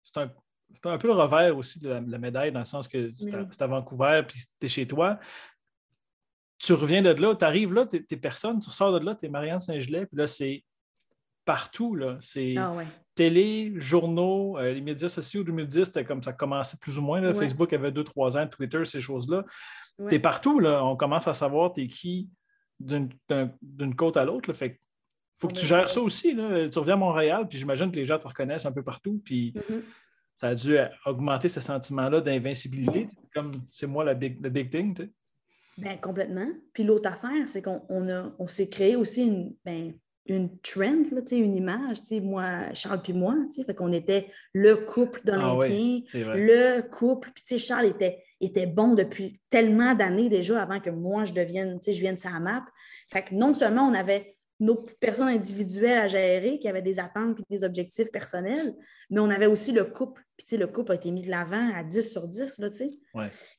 c'est 0.04 0.20
un, 0.20 0.32
un, 0.86 0.98
peu 0.98 1.08
le 1.08 1.14
revers 1.14 1.56
aussi 1.56 1.80
de 1.80 1.90
la, 1.90 2.02
médaille, 2.02 2.52
dans 2.52 2.60
le 2.60 2.66
sens 2.66 2.88
que 2.88 3.12
c'est 3.14 3.62
à, 3.62 3.68
Vancouver 3.68 4.24
puis 4.28 4.40
tu 4.60 4.66
es 4.66 4.70
chez 4.70 4.88
toi. 4.88 5.20
Tu 6.64 6.74
reviens 6.74 7.02
de 7.02 7.10
là, 7.10 7.36
tu 7.36 7.44
arrives 7.44 7.74
là, 7.74 7.86
tu 7.86 7.98
es, 7.98 8.18
personne, 8.18 8.60
tu 8.60 8.72
sors 8.72 8.98
de 8.98 9.06
là, 9.06 9.16
tu 9.16 9.26
es 9.26 9.30
Marianne 9.30 9.60
Saint-Gelais, 9.60 10.06
puis 10.06 10.18
là, 10.18 10.28
c'est 10.28 10.64
partout. 11.46 11.98
C'est 12.22 12.56
ah 12.58 12.74
télé, 13.16 13.74
journaux, 13.76 14.58
euh, 14.58 14.74
les 14.74 14.82
médias 14.82 15.10
sociaux 15.10 15.44
2010, 15.44 15.86
c'était 15.86 16.06
comme 16.06 16.24
ça 16.24 16.34
commençait 16.34 16.78
plus 16.82 16.98
ou 16.98 17.02
moins. 17.02 17.34
Facebook 17.34 17.72
avait 17.74 17.92
deux, 17.92 18.04
trois 18.04 18.38
ans, 18.38 18.48
Twitter, 18.48 18.86
ces 18.86 19.02
choses-là. 19.02 19.46
Tu 20.10 20.16
es 20.16 20.20
partout, 20.20 20.60
là. 20.60 20.84
on 20.84 20.96
commence 20.96 21.28
à 21.28 21.34
savoir 21.34 21.74
tu 21.74 21.84
es 21.84 21.88
qui 21.88 22.30
d'une 22.80 23.96
côte 23.96 24.18
à 24.18 24.26
l'autre. 24.26 24.52
Fait 24.54 24.80
faut 25.38 25.48
que 25.48 25.54
tu 25.54 25.66
gères 25.66 25.90
ça 25.90 26.02
aussi. 26.02 26.34
Là. 26.34 26.70
Tu 26.70 26.80
reviens 26.80 26.96
à 26.96 26.98
Montréal, 26.98 27.48
puis 27.48 27.58
j'imagine 27.58 27.92
que 27.92 27.98
les 27.98 28.06
gens 28.06 28.18
te 28.18 28.28
reconnaissent 28.28 28.66
un 28.66 28.72
peu 28.72 28.84
partout. 28.84 29.22
Puis 29.24 29.52
mm-hmm. 29.52 29.82
ça 30.36 30.48
a 30.48 30.56
dû 30.56 30.78
augmenter 31.06 31.50
ce 31.50 31.60
sentiment-là 31.60 32.22
d'invincibilité. 32.22 33.08
Comme 33.34 33.52
c'est 33.72 33.88
moi 33.88 34.04
la 34.04 34.14
big, 34.14 34.42
le 34.42 34.50
big 34.50 34.72
thing. 34.72 34.96
Tu 34.96 35.12
ben, 35.78 35.98
complètement. 36.00 36.48
Puis 36.74 36.84
l'autre 36.84 37.10
affaire, 37.10 37.48
c'est 37.48 37.62
qu'on 37.62 37.82
on 37.90 38.48
s'est 38.48 38.70
créé 38.70 38.96
aussi 38.96 39.26
une, 39.26 39.56
ben, 39.66 39.94
une 40.26 40.58
trend, 40.60 41.04
là, 41.12 41.22
une 41.32 41.56
image, 41.56 41.98
moi, 42.22 42.74
Charles 42.74 43.02
puis 43.02 43.14
moi, 43.14 43.36
fait 43.66 43.76
qu'on 43.76 43.92
était 43.92 44.28
le 44.54 44.78
couple 44.78 45.22
d'Olympiens, 45.26 46.00
ah 46.14 46.36
le 46.36 46.82
couple, 46.82 47.32
puis 47.34 47.60
Charles 47.60 47.88
était, 47.88 48.24
était 48.40 48.66
bon 48.66 48.94
depuis 48.94 49.42
tellement 49.50 49.96
d'années 49.96 50.30
déjà 50.30 50.62
avant 50.62 50.80
que 50.80 50.90
moi 50.90 51.26
je 51.26 51.34
devienne, 51.34 51.80
je 51.86 51.92
vienne 51.92 52.18
sa 52.18 52.40
map. 52.40 52.66
Fait 53.12 53.24
que 53.24 53.36
non 53.36 53.54
seulement 53.54 53.84
on 53.84 53.94
avait 53.94 54.33
nos 54.64 54.76
petites 54.76 55.00
personnes 55.00 55.28
individuelles 55.28 55.98
à 55.98 56.08
gérer, 56.08 56.58
qui 56.58 56.68
avaient 56.68 56.82
des 56.82 57.00
attentes 57.00 57.40
et 57.40 57.44
des 57.50 57.64
objectifs 57.64 58.12
personnels, 58.12 58.74
mais 59.10 59.20
on 59.20 59.30
avait 59.30 59.46
aussi 59.46 59.72
le 59.72 59.84
couple. 59.84 60.24
Puis, 60.38 60.58
le 60.58 60.68
couple 60.68 60.94
a 60.94 60.96
été 60.96 61.12
mis 61.12 61.24
de 61.24 61.30
l'avant 61.30 61.74
à 61.76 61.84
10 61.84 62.12
sur 62.12 62.28
10, 62.28 62.60
là, 62.60 62.70
tu 62.70 62.78
sais. 62.78 62.90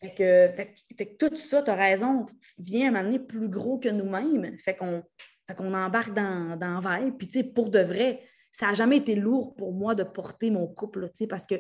Fait, 0.03 0.75
que, 0.97 1.17
tout 1.17 1.37
ça, 1.37 1.63
tu 1.63 1.71
as 1.71 1.75
raison, 1.75 2.27
vient 2.59 2.87
à 2.87 2.89
un 2.89 2.93
moment 2.93 3.05
donné 3.05 3.19
plus 3.19 3.49
gros 3.49 3.79
que 3.79 3.89
nous-mêmes. 3.89 4.57
Fait 4.59 4.75
qu'on 4.75 5.03
fait 5.47 5.61
embarque 5.61 6.15
dans, 6.15 6.57
dans 6.59 6.81
Vibe. 6.81 7.17
Puis, 7.19 7.29
tu 7.29 7.39
sais, 7.39 7.45
pour 7.45 7.71
de 7.71 7.81
vrai, 7.81 8.23
ça 8.51 8.69
n'a 8.69 8.75
jamais 8.75 8.97
été 8.97 9.15
lourd 9.15 9.55
pour 9.55 9.73
moi 9.73 9.95
de 9.95 10.05
porter 10.05 10.51
mon 10.51 10.67
couple, 10.67 11.03
tu 11.09 11.11
sais, 11.15 11.27
parce 11.27 11.47
que 11.47 11.57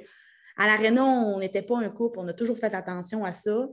à 0.56 0.66
l'aréna, 0.66 1.04
on 1.04 1.38
n'était 1.40 1.62
pas 1.62 1.78
un 1.78 1.88
couple, 1.90 2.18
on 2.20 2.28
a 2.28 2.32
toujours 2.32 2.56
fait 2.56 2.72
attention 2.74 3.24
à 3.24 3.34
ça. 3.34 3.68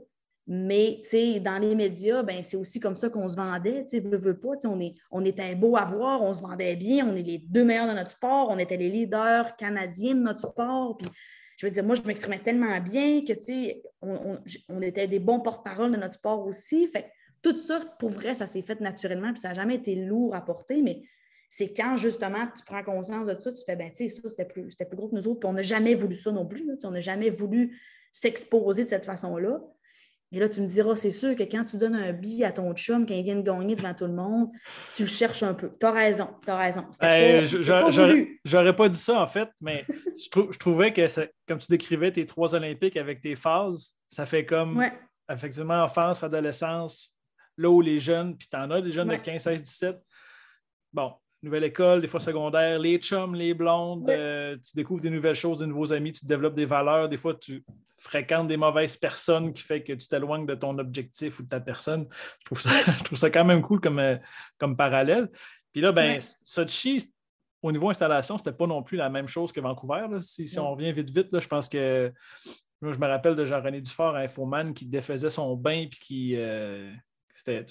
Mais, 0.48 1.00
dans 1.40 1.58
les 1.58 1.74
médias, 1.74 2.22
ben, 2.22 2.42
c'est 2.42 2.56
aussi 2.56 2.80
comme 2.80 2.96
ça 2.96 3.08
qu'on 3.08 3.28
se 3.28 3.36
vendait, 3.36 3.84
tu 3.84 3.98
sais, 3.98 4.00
veux, 4.00 4.38
pas, 4.38 4.50
on, 4.64 4.80
est, 4.80 4.94
on 5.10 5.24
était 5.24 5.54
beau 5.54 5.76
à 5.76 5.84
voir, 5.84 6.20
on 6.22 6.34
se 6.34 6.42
vendait 6.42 6.74
bien, 6.74 7.06
on 7.08 7.14
est 7.14 7.22
les 7.22 7.38
deux 7.38 7.64
meilleurs 7.64 7.86
de 7.86 7.92
notre 7.92 8.10
sport, 8.10 8.48
on 8.50 8.58
était 8.58 8.76
les 8.76 8.88
leaders 8.88 9.56
canadiens 9.56 10.16
de 10.16 10.20
notre 10.20 10.40
sport, 10.40 10.96
puis 10.98 11.08
je 11.56 11.66
veux 11.66 11.72
dire, 11.72 11.84
moi, 11.84 11.94
je 11.94 12.02
m'exprimais 12.02 12.40
tellement 12.40 12.80
bien 12.80 13.24
que, 13.24 13.32
tu 13.34 13.72
on, 14.00 14.36
on, 14.68 14.82
était 14.82 15.06
des 15.06 15.20
bons 15.20 15.38
porte-parole 15.38 15.92
de 15.92 15.96
notre 15.96 16.14
sport 16.14 16.44
aussi, 16.44 16.88
fait 16.88 17.12
tout 17.40 17.58
ça, 17.58 17.78
pour 18.00 18.10
vrai, 18.10 18.34
ça 18.34 18.48
s'est 18.48 18.62
fait 18.62 18.80
naturellement, 18.80 19.32
puis 19.32 19.40
ça 19.40 19.48
n'a 19.48 19.54
jamais 19.54 19.76
été 19.76 19.94
lourd 19.94 20.34
à 20.34 20.44
porter, 20.44 20.82
mais 20.82 21.02
c'est 21.50 21.72
quand 21.74 21.96
justement 21.96 22.46
tu 22.56 22.64
prends 22.64 22.82
conscience 22.82 23.26
de 23.26 23.38
ça, 23.38 23.52
tu 23.52 23.62
fais, 23.64 23.76
ben, 23.76 23.90
tu 23.90 24.08
sais, 24.08 24.20
ça, 24.20 24.28
c'était 24.28 24.46
plus, 24.46 24.74
plus 24.74 24.96
gros 24.96 25.08
que 25.08 25.14
nous 25.14 25.28
autres, 25.28 25.40
puis 25.40 25.48
on 25.48 25.52
n'a 25.52 25.62
jamais 25.62 25.94
voulu 25.94 26.16
ça 26.16 26.32
non 26.32 26.46
plus. 26.46 26.64
on 26.82 26.90
n'a 26.90 27.00
jamais 27.00 27.30
voulu 27.30 27.78
s'exposer 28.10 28.84
de 28.84 28.88
cette 28.88 29.04
façon-là. 29.04 29.60
Et 30.32 30.40
là, 30.40 30.48
tu 30.48 30.62
me 30.62 30.66
diras, 30.66 30.96
c'est 30.96 31.10
sûr 31.10 31.36
que 31.36 31.42
quand 31.42 31.64
tu 31.64 31.76
donnes 31.76 31.94
un 31.94 32.12
billet 32.12 32.46
à 32.46 32.52
ton 32.52 32.72
chum, 32.72 33.06
quand 33.06 33.14
il 33.14 33.22
vient 33.22 33.36
de 33.36 33.42
gagner 33.42 33.74
devant 33.74 33.92
tout 33.92 34.06
le 34.06 34.14
monde, 34.14 34.48
tu 34.94 35.02
le 35.02 35.08
cherches 35.08 35.42
un 35.42 35.52
peu. 35.52 35.70
Tu 35.78 35.84
as 35.84 35.90
raison, 35.90 36.28
tu 36.42 36.50
as 36.50 36.56
raison. 36.56 36.86
Ben, 37.00 37.44
j'aurais 38.44 38.74
pas 38.74 38.88
dit 38.88 38.98
ça, 38.98 39.20
en 39.20 39.26
fait, 39.26 39.50
mais 39.60 39.84
je, 39.88 40.58
trouvais 40.58 40.92
que, 40.92 41.02
comme 41.46 41.58
tu 41.58 41.66
décrivais 41.68 42.10
tes 42.10 42.24
trois 42.24 42.54
Olympiques 42.54 42.96
avec 42.96 43.20
tes 43.20 43.36
phases, 43.36 43.92
ça 44.08 44.24
fait 44.24 44.46
comme, 44.46 44.82
effectivement, 45.30 45.84
enfance, 45.84 46.22
adolescence, 46.22 47.14
là 47.58 47.68
où 47.68 47.82
les 47.82 47.98
jeunes, 47.98 48.36
puis 48.36 48.48
tu 48.50 48.56
en 48.56 48.70
as 48.70 48.80
des 48.80 48.90
jeunes 48.90 49.08
de 49.08 49.16
15, 49.16 49.42
16, 49.42 49.62
17. 49.62 49.96
Bon, 50.94 51.12
nouvelle 51.42 51.64
école, 51.64 52.00
des 52.00 52.06
fois 52.06 52.20
secondaire, 52.20 52.78
les 52.78 52.98
chums, 52.98 53.34
les 53.34 53.54
blondes, 53.54 54.08
euh, 54.08 54.56
tu 54.56 54.76
découvres 54.76 55.00
des 55.00 55.10
nouvelles 55.10 55.34
choses, 55.36 55.58
de 55.58 55.66
nouveaux 55.66 55.92
amis, 55.92 56.12
tu 56.12 56.24
développes 56.24 56.54
des 56.54 56.66
valeurs. 56.66 57.08
Des 57.08 57.16
fois, 57.16 57.34
tu 57.34 57.64
fréquentes 57.98 58.48
des 58.48 58.56
mauvaises 58.56 58.96
personnes 58.96 59.52
qui 59.52 59.62
fait 59.62 59.82
que 59.82 59.92
tu 59.92 60.08
t'éloignes 60.08 60.46
de 60.46 60.54
ton 60.54 60.76
objectif 60.78 61.38
ou 61.38 61.42
de 61.42 61.48
ta 61.48 61.60
personne. 61.60 62.06
Je 62.40 62.44
trouve 62.44 62.60
ça, 62.60 62.70
je 62.98 63.04
trouve 63.04 63.18
ça 63.18 63.30
quand 63.30 63.44
même 63.44 63.62
cool 63.62 63.80
comme, 63.80 63.98
euh, 63.98 64.16
comme 64.58 64.76
parallèle. 64.76 65.30
Puis 65.72 65.80
là, 65.80 65.92
ben, 65.92 66.20
Sochi, 66.42 67.12
au 67.62 67.72
niveau 67.72 67.90
installation, 67.90 68.38
c'était 68.38 68.52
pas 68.52 68.66
non 68.66 68.82
plus 68.82 68.96
la 68.96 69.08
même 69.08 69.28
chose 69.28 69.52
que 69.52 69.60
Vancouver. 69.60 70.06
Si, 70.20 70.46
si 70.46 70.58
on 70.58 70.72
revient 70.72 70.92
vite, 70.92 71.10
vite, 71.10 71.32
là, 71.32 71.40
je 71.40 71.48
pense 71.48 71.68
que 71.68 72.12
moi, 72.80 72.92
je 72.92 72.98
me 72.98 73.06
rappelle 73.06 73.36
de 73.36 73.44
Jean-René 73.44 73.80
Dufort 73.80 74.16
à 74.16 74.20
Infoman 74.20 74.74
qui 74.74 74.86
défaisait 74.86 75.30
son 75.30 75.56
bain 75.56 75.86
puis 75.88 76.00
qui, 76.00 76.36
euh, 76.36 76.92
c'était 77.32 77.64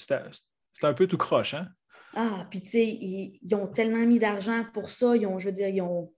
un 0.84 0.94
peu 0.94 1.06
tout 1.06 1.18
croche, 1.18 1.54
hein? 1.54 1.68
Ah, 2.14 2.46
puis 2.50 2.62
tu 2.62 2.70
sais, 2.70 2.86
ils, 2.86 3.56
ont 3.56 3.68
tellement 3.68 4.06
mis 4.06 4.20
d'argent 4.20 4.66
pour 4.74 4.90
ça. 4.90 5.16
Ils 5.16 5.26
ont, 5.26 5.40
je 5.40 5.48
veux 5.48 5.54
dire, 5.54 5.70
ils 5.70 5.82
ont, 5.82 6.12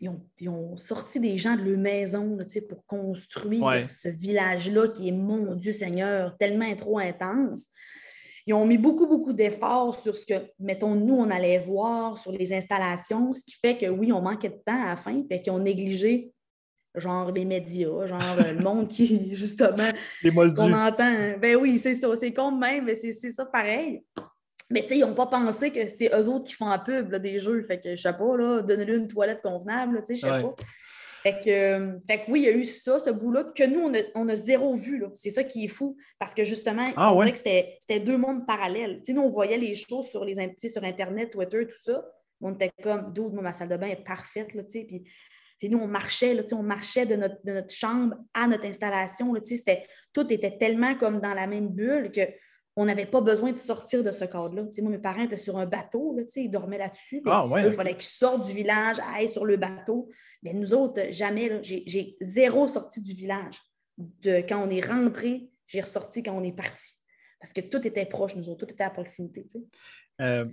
ils 0.00 0.48
ont, 0.48 0.76
sorti 0.76 1.20
des 1.20 1.38
gens 1.38 1.56
de 1.56 1.62
leur 1.62 1.78
maison 1.78 2.36
sais, 2.48 2.60
pour 2.60 2.84
construire 2.86 3.88
ce 3.88 4.08
village-là 4.08 4.88
qui 4.88 5.08
est, 5.08 5.12
mon 5.12 5.54
Dieu 5.54 5.72
Seigneur, 5.72 6.36
tellement 6.38 6.74
trop 6.74 6.98
intense. 6.98 7.66
Ils 8.48 8.54
ont 8.54 8.66
mis 8.66 8.78
beaucoup, 8.78 9.06
beaucoup 9.06 9.32
d'efforts 9.32 9.98
sur 9.98 10.14
ce 10.14 10.24
que, 10.24 10.34
mettons, 10.60 10.94
nous, 10.94 11.14
on 11.14 11.30
allait 11.30 11.58
voir 11.58 12.16
sur 12.18 12.30
les 12.30 12.52
installations, 12.52 13.32
ce 13.32 13.42
qui 13.42 13.56
fait 13.60 13.76
que 13.76 13.86
oui, 13.86 14.12
on 14.12 14.22
manquait 14.22 14.50
de 14.50 14.62
temps 14.64 14.80
à 14.80 14.90
la 14.90 14.96
fin, 14.96 15.22
puis 15.28 15.42
qu'ils 15.42 15.52
ont 15.52 15.58
négligé 15.58 16.32
genre 16.94 17.30
les 17.30 17.44
médias, 17.44 18.06
genre 18.06 18.36
le 18.38 18.62
monde 18.62 18.88
qui, 18.88 19.34
justement, 19.34 19.90
on 20.24 20.72
entend. 20.72 21.38
Ben 21.40 21.56
oui, 21.56 21.78
c'est 21.78 21.94
ça, 21.94 22.14
c'est 22.16 22.32
con 22.32 22.52
même, 22.52 22.84
mais 22.84 22.96
c'est 22.96 23.12
ça 23.12 23.44
pareil. 23.44 24.02
Mais 24.70 24.82
tu 24.82 24.88
sais, 24.88 24.98
ils 24.98 25.00
n'ont 25.00 25.14
pas 25.14 25.26
pensé 25.26 25.70
que 25.70 25.88
c'est 25.88 26.12
eux 26.14 26.28
autres 26.28 26.46
qui 26.46 26.54
font 26.54 26.68
la 26.68 26.78
pub 26.78 27.14
des 27.16 27.38
jeux. 27.38 27.62
Fait 27.62 27.80
que 27.80 27.94
je 27.94 28.02
sais 28.02 28.12
pas, 28.12 28.36
là, 28.36 28.62
donnez-lui 28.62 28.96
une 28.96 29.08
toilette 29.08 29.42
convenable, 29.42 30.02
tu 30.06 30.14
sais, 30.14 30.20
je 30.20 30.20
sais 30.20 30.42
pas. 30.42 30.54
Fait 31.22 31.40
que, 31.44 31.50
euh, 31.50 31.98
fait 32.06 32.20
que, 32.20 32.30
oui, 32.30 32.42
il 32.42 32.44
y 32.44 32.48
a 32.48 32.52
eu 32.52 32.64
ça, 32.64 33.00
ce 33.00 33.10
bout-là, 33.10 33.44
que 33.52 33.64
nous, 33.64 33.80
on 33.80 33.94
a, 33.94 33.98
on 34.14 34.28
a 34.28 34.36
zéro 34.36 34.76
vu. 34.76 35.04
C'est 35.14 35.30
ça 35.30 35.42
qui 35.42 35.64
est 35.64 35.68
fou. 35.68 35.96
Parce 36.20 36.34
que 36.34 36.44
justement, 36.44 36.88
ah, 36.96 37.12
on 37.12 37.16
dirait 37.16 37.32
que 37.32 37.38
c'était 37.38 38.00
deux 38.00 38.16
mondes 38.16 38.46
parallèles. 38.46 38.98
Tu 38.98 39.06
sais, 39.06 39.12
nous, 39.12 39.22
on 39.22 39.28
voyait 39.28 39.58
les 39.58 39.74
choses 39.74 40.06
sur, 40.06 40.24
les, 40.24 40.36
sur 40.68 40.84
Internet, 40.84 41.30
Twitter, 41.30 41.66
tout 41.66 41.82
ça. 41.82 42.04
On 42.40 42.54
était 42.54 42.70
comme, 42.80 43.12
d'où 43.12 43.30
ma 43.30 43.52
salle 43.52 43.70
de 43.70 43.76
bain 43.76 43.88
est 43.88 44.04
parfaite, 44.04 44.54
là, 44.54 44.62
tu 44.62 44.70
sais. 44.70 44.84
Puis 44.84 45.04
puis 45.58 45.70
nous, 45.70 45.78
on 45.78 45.86
marchait, 45.86 46.34
là, 46.34 46.42
on 46.52 46.62
marchait 46.62 47.06
de 47.06 47.16
notre, 47.16 47.42
de 47.44 47.52
notre, 47.52 47.72
chambre 47.72 48.16
à 48.34 48.46
notre 48.46 48.66
installation. 48.66 49.32
Là, 49.32 49.40
tout 50.12 50.32
était 50.32 50.58
tellement 50.58 50.96
comme 50.96 51.20
dans 51.20 51.34
la 51.34 51.46
même 51.46 51.68
bulle 51.68 52.10
qu'on 52.76 52.84
n'avait 52.84 53.06
pas 53.06 53.22
besoin 53.22 53.52
de 53.52 53.56
sortir 53.56 54.04
de 54.04 54.12
ce 54.12 54.24
cadre-là. 54.24 54.64
Moi, 54.82 54.90
mes 54.90 54.98
parents 54.98 55.22
étaient 55.22 55.38
sur 55.38 55.56
un 55.56 55.64
bateau, 55.64 56.14
là, 56.14 56.24
ils 56.36 56.50
dormaient 56.50 56.78
là-dessus. 56.78 57.22
Ah, 57.24 57.46
il 57.64 57.72
fallait 57.72 57.94
qu'ils 57.94 58.02
sortent 58.02 58.46
du 58.46 58.52
village, 58.52 58.98
aillent 59.14 59.30
sur 59.30 59.46
le 59.46 59.56
bateau. 59.56 60.10
Mais 60.42 60.52
nous 60.52 60.74
autres, 60.74 61.00
jamais. 61.10 61.60
J'ai 61.62 62.16
zéro 62.20 62.68
sorti 62.68 63.00
du 63.00 63.14
village. 63.14 63.58
De, 63.96 64.42
quand 64.46 64.62
on 64.62 64.68
est 64.68 64.86
rentré, 64.86 65.48
j'ai 65.66 65.80
ressorti 65.80 66.22
quand 66.22 66.32
on 66.32 66.42
est 66.42 66.52
parti. 66.52 66.92
Parce 67.40 67.54
que 67.54 67.62
tout 67.62 67.86
était 67.86 68.04
proche, 68.04 68.36
nous 68.36 68.50
autres, 68.50 68.66
tout 68.66 68.72
était 68.72 68.84
à 68.84 68.90
proximité. 68.90 69.46
Euh, 70.20 70.44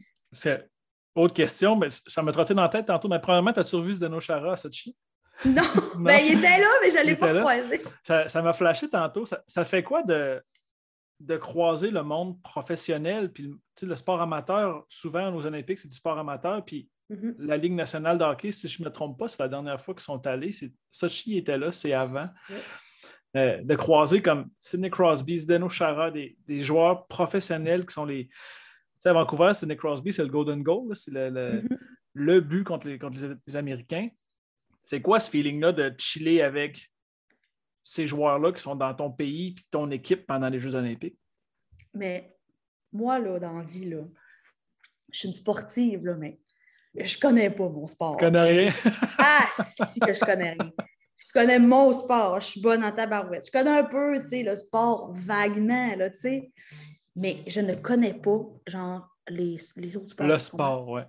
Autre 1.16 1.34
question, 1.34 1.76
mais 1.76 1.90
ça 2.08 2.24
m'a 2.24 2.32
trotté 2.32 2.54
dans 2.54 2.64
la 2.64 2.70
tête 2.70 2.88
tantôt. 2.88 3.08
Mais 3.08 3.20
premièrement, 3.20 3.52
as-tu 3.52 3.76
revu 3.76 3.96
Zdeno 3.96 4.20
Chara 4.20 4.54
à 4.54 4.58
Sochi? 4.58 4.96
Non, 5.46 5.64
ben, 5.98 6.20
il 6.24 6.38
était 6.38 6.60
là, 6.60 6.68
mais 6.82 6.92
je 6.92 6.98
ne 7.00 7.04
l'ai 7.04 7.16
pas 7.16 7.34
croisé. 7.34 7.82
Ça 8.04 8.42
m'a 8.42 8.54
flashé 8.54 8.88
tantôt. 8.88 9.26
Ça, 9.26 9.66
fait 9.66 9.84
quoi 9.84 10.04
de, 10.04 10.42
de 11.26 11.38
croiser 11.38 11.90
le 11.90 12.04
monde 12.04 12.42
professionnel? 12.42 13.32
Puis 13.32 13.54
le 13.82 13.96
sport 13.96 14.22
amateur, 14.22 14.86
souvent 14.90 15.34
aux 15.34 15.46
Olympiques, 15.46 15.80
c'est 15.80 15.88
du 15.88 15.96
sport 15.96 16.18
amateur. 16.18 16.64
Puis 16.64 16.90
mm-hmm. 17.10 17.36
la 17.40 17.58
Ligue 17.58 17.74
nationale 17.74 18.18
de 18.18 18.24
hockey, 18.24 18.52
si 18.52 18.68
je 18.68 18.82
ne 18.82 18.88
me 18.88 18.92
trompe 18.92 19.18
pas, 19.18 19.28
c'est 19.28 19.40
la 19.40 19.48
dernière 19.48 19.82
fois 19.82 19.94
qu'ils 19.94 20.04
sont 20.04 20.26
allés. 20.28 20.52
Sochi 20.92 21.38
était 21.38 21.58
là, 21.58 21.72
c'est 21.72 21.94
avant. 21.94 22.30
Euh, 23.36 23.64
de 23.64 23.76
croiser 23.76 24.22
comme 24.22 24.50
Sidney 24.62 24.92
Crosby, 24.92 25.40
Zdeno 25.40 25.68
Chara, 25.68 26.12
des, 26.12 26.36
joueurs 26.62 27.08
professionnels 27.08 27.86
qui 27.86 27.94
sont 27.94 28.06
les. 28.06 28.28
Tu 28.28 28.34
sais, 29.00 29.10
à 29.10 29.14
Vancouver, 29.14 29.54
Sidney 29.54 29.76
Crosby, 29.76 30.14
c'est 30.14 30.24
le 30.24 30.30
Golden 30.30 30.62
Goal, 30.62 30.96
c'est 30.96 31.12
le, 31.12 31.64
mm-hmm. 32.16 32.40
but 32.42 32.64
contre 32.64 32.88
les, 32.88 33.00
contre 33.00 33.20
les 33.48 33.56
Américains. 33.56 34.10
C'est 34.82 35.02
quoi 35.02 35.20
ce 35.20 35.30
feeling-là 35.30 35.72
de 35.72 35.94
chiller 35.98 36.42
avec 36.42 36.93
ces 37.84 38.06
joueurs-là 38.08 38.52
qui 38.54 38.62
sont 38.62 38.76
dans 38.76 38.94
ton 38.94 39.12
pays 39.12 39.50
et 39.50 39.62
ton 39.70 39.92
équipe 39.92 40.26
pendant 40.26 40.50
les 40.50 40.60
Jeux 40.60 40.74
olympiques? 40.74 41.20
Mais 41.94 42.36
moi, 42.92 43.20
là, 43.20 43.40
dans 43.40 43.58
la 43.58 43.64
vie, 43.64 43.90
là, 43.90 44.04
je 45.12 45.20
suis 45.20 45.28
une 45.28 45.34
sportive, 45.34 46.06
là, 46.06 46.16
mais 46.16 46.40
je 46.96 47.20
connais 47.20 47.50
pas 47.50 47.70
mon 47.70 47.86
sport. 47.86 48.18
Tu 48.18 48.26
connais 48.26 48.42
rien? 48.42 48.74
ah, 49.20 49.48
si 49.86 50.00
que 50.00 50.14
je 50.14 50.20
connais 50.20 50.56
rien. 50.60 50.72
Je 51.18 51.40
connais 51.40 51.60
mon 51.60 51.92
sport, 51.94 52.40
je 52.40 52.46
suis 52.48 52.62
bonne 52.62 52.84
en 52.84 52.92
tabarouette. 52.92 53.46
Je 53.48 53.52
connais 53.52 53.80
un 53.80 53.84
peu, 53.84 54.22
tu 54.22 54.30
sais, 54.30 54.44
le 54.44 54.56
sport 54.56 55.12
vaguement, 55.14 55.96
là, 55.96 56.10
tu 56.10 56.20
sais, 56.20 56.52
mais 57.16 57.44
je 57.48 57.62
ne 57.62 57.74
connais 57.74 58.14
pas, 58.14 58.40
genre, 58.68 59.08
les, 59.28 59.58
les 59.78 59.98
autres 59.98 60.12
sports. 60.12 60.28
Le 60.28 60.38
sport, 60.38 60.90
oui. 60.90 61.02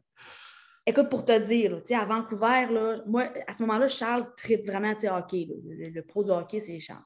Écoute, 0.86 1.08
pour 1.08 1.24
te 1.24 1.38
dire, 1.38 1.80
à 1.90 2.04
Vancouver, 2.04 2.66
là, 2.70 3.02
moi, 3.06 3.30
à 3.46 3.54
ce 3.54 3.62
moment-là, 3.62 3.88
Charles 3.88 4.26
tripe 4.36 4.66
vraiment 4.66 4.92
hockey. 4.92 5.48
Le, 5.64 6.00
pro 6.02 6.24
du 6.24 6.30
hockey, 6.30 6.60
c'est 6.60 6.78
Charles. 6.78 7.04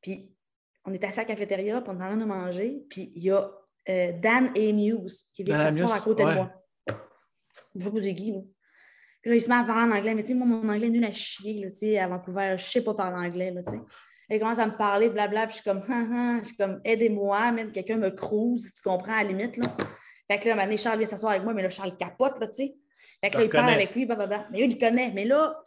Puis, 0.00 0.32
on 0.84 0.92
est 0.92 1.02
assis 1.04 1.20
à 1.20 1.22
la 1.22 1.28
cafétéria, 1.28 1.80
puis 1.80 1.90
on 1.94 2.00
est 2.00 2.02
en 2.02 2.08
train 2.08 2.16
de 2.16 2.24
manger, 2.24 2.84
puis 2.90 3.12
il 3.14 3.22
y 3.22 3.30
a 3.30 3.50
euh, 3.88 4.12
Dan 4.20 4.50
Amuse 4.56 5.30
qui 5.32 5.44
vient 5.44 5.60
s'asseoir 5.60 5.92
à 5.92 6.00
côté 6.00 6.24
de 6.24 6.32
moi. 6.32 6.52
Je 7.76 7.88
vous 7.88 8.06
ai 8.06 8.12
là. 8.12 8.40
Puis 9.22 9.30
là, 9.30 9.36
il 9.36 9.40
se 9.40 9.48
met 9.48 9.54
à 9.54 9.64
parler 9.64 9.92
en 9.92 9.96
anglais, 9.96 10.14
mais 10.14 10.22
tu 10.22 10.28
sais, 10.28 10.34
moi, 10.34 10.46
mon 10.46 10.68
anglais 10.68 10.88
est 10.88 10.90
nul 10.90 11.04
à 11.04 11.12
chier, 11.12 11.64
là, 11.64 11.70
tu 11.70 11.76
sais, 11.76 11.98
à 11.98 12.08
Vancouver, 12.08 12.56
je 12.58 12.64
sais 12.64 12.84
pas 12.84 12.94
parler 12.94 13.26
anglais, 13.28 13.50
là, 13.50 13.62
tu 13.62 13.70
sais. 13.70 13.80
Il 14.28 14.38
commence 14.38 14.58
à 14.58 14.66
me 14.66 14.76
parler, 14.76 15.08
blabla, 15.08 15.46
puis 15.46 15.56
je 15.56 15.62
suis 15.62 15.70
comme, 15.70 15.82
je 16.42 16.46
suis 16.48 16.56
comme, 16.56 16.80
aidez-moi, 16.84 17.52
même 17.52 17.72
quelqu'un 17.72 17.96
me 17.96 18.10
crouse, 18.10 18.70
tu 18.74 18.82
comprends, 18.82 19.14
à 19.14 19.22
la 19.22 19.30
limite, 19.30 19.56
là. 19.56 19.66
Fait 20.30 20.38
que 20.38 20.48
là, 20.48 20.56
maintenant, 20.56 20.76
Charles 20.76 20.98
vient 20.98 21.06
s'asseoir 21.06 21.32
avec 21.32 21.44
moi, 21.44 21.54
mais 21.54 21.62
là, 21.62 21.70
Charles 21.70 21.96
capote, 21.96 22.38
là, 22.40 22.48
tu 22.48 22.54
sais. 22.54 22.74
Fait 23.22 23.30
que 23.30 23.38
là, 23.38 23.44
il 23.44 23.50
parle 23.50 23.70
avec 23.70 23.94
lui, 23.94 24.06
blablabla. 24.06 24.46
Mais 24.50 24.58
lui, 24.58 24.66
il 24.66 24.78
connaît. 24.78 25.10
Mais 25.12 25.24
là, 25.24 25.60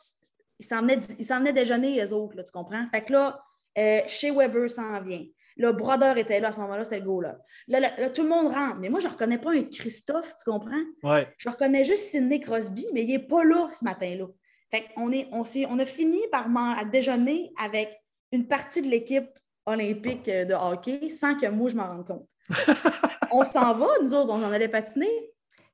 il 0.59 0.65
s'en 0.65 0.81
venait, 0.81 1.53
déjeuner, 1.53 1.95
les 1.95 2.13
autres, 2.13 2.35
là, 2.35 2.43
tu 2.43 2.51
comprends? 2.51 2.85
Fait 2.91 3.01
que 3.01 3.13
là, 3.13 3.43
euh, 3.77 4.01
chez 4.07 4.31
Weber 4.31 4.69
s'en 4.69 5.01
vient. 5.01 5.23
Le 5.55 5.71
Brother 5.71 6.17
était 6.17 6.39
là 6.39 6.49
à 6.49 6.51
ce 6.51 6.57
moment-là, 6.57 6.83
c'était 6.83 6.99
le 6.99 7.05
go 7.05 7.19
là. 7.19 7.37
Là, 7.67 8.09
Tout 8.09 8.23
le 8.23 8.29
monde 8.29 8.53
rentre. 8.53 8.77
Mais 8.79 8.89
moi, 8.89 8.99
je 8.99 9.07
ne 9.07 9.11
reconnais 9.11 9.39
pas 9.39 9.51
un 9.51 9.63
Christophe, 9.63 10.35
tu 10.35 10.49
comprends? 10.49 10.83
Ouais. 11.03 11.27
Je 11.37 11.49
reconnais 11.49 11.83
juste 11.83 12.09
Sidney 12.09 12.39
Crosby, 12.39 12.85
mais 12.93 13.03
il 13.03 13.07
n'est 13.07 13.27
pas 13.27 13.43
là 13.43 13.67
ce 13.71 13.83
matin-là. 13.83 14.27
Fait 14.69 14.85
qu'on 14.93 15.11
est, 15.11 15.27
on, 15.31 15.43
on 15.69 15.79
a 15.79 15.85
fini 15.85 16.19
par 16.31 16.47
à 16.55 16.85
déjeuner 16.85 17.51
avec 17.59 17.97
une 18.31 18.47
partie 18.47 18.81
de 18.81 18.87
l'équipe 18.87 19.29
olympique 19.65 20.25
de 20.25 20.53
hockey 20.53 21.09
sans 21.09 21.35
que 21.35 21.47
moi, 21.47 21.69
je 21.69 21.75
m'en 21.75 21.87
rende 21.87 22.05
compte. 22.05 22.27
on 23.31 23.43
s'en 23.43 23.73
va, 23.75 23.87
nous 24.01 24.13
autres, 24.13 24.31
on 24.31 24.43
en 24.43 24.51
allait 24.51 24.69
patiner. 24.69 25.09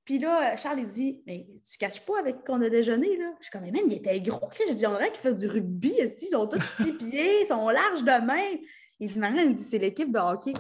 Puis 0.06 0.20
là, 0.20 0.56
Charles, 0.58 0.80
il 0.80 0.88
dit 0.88 1.24
Mais 1.26 1.48
tu 1.70 1.78
catches 1.78 2.02
pas 2.02 2.20
avec 2.20 2.44
qu'on 2.46 2.62
a 2.62 2.70
déjeuné, 2.70 3.18
là 3.18 3.34
Je 3.40 3.46
suis 3.46 3.52
comme, 3.52 3.62
mais 3.62 3.72
man, 3.72 3.84
il 3.88 3.94
était 3.94 4.20
gros. 4.22 4.50
Je 4.68 4.74
dis 4.74 4.86
On 4.86 4.92
dirait 4.92 5.12
qu'il 5.12 5.22
fait 5.22 5.34
du 5.34 5.48
rugby. 5.48 5.94
Ils 6.00 6.28
sont 6.28 6.48
tous 6.48 6.62
six 6.62 6.94
pieds, 6.98 7.42
ils 7.42 7.48
sont 7.48 7.70
larges 7.70 8.04
de 8.04 8.26
main. 8.26 8.58
Il 9.00 9.12
dit 9.12 9.20
Marianne, 9.20 9.52
il 9.52 9.56
dit 9.56 9.64
C'est 9.64 9.78
l'équipe 9.78 10.12
de 10.12 10.20
hockey. 10.20 10.54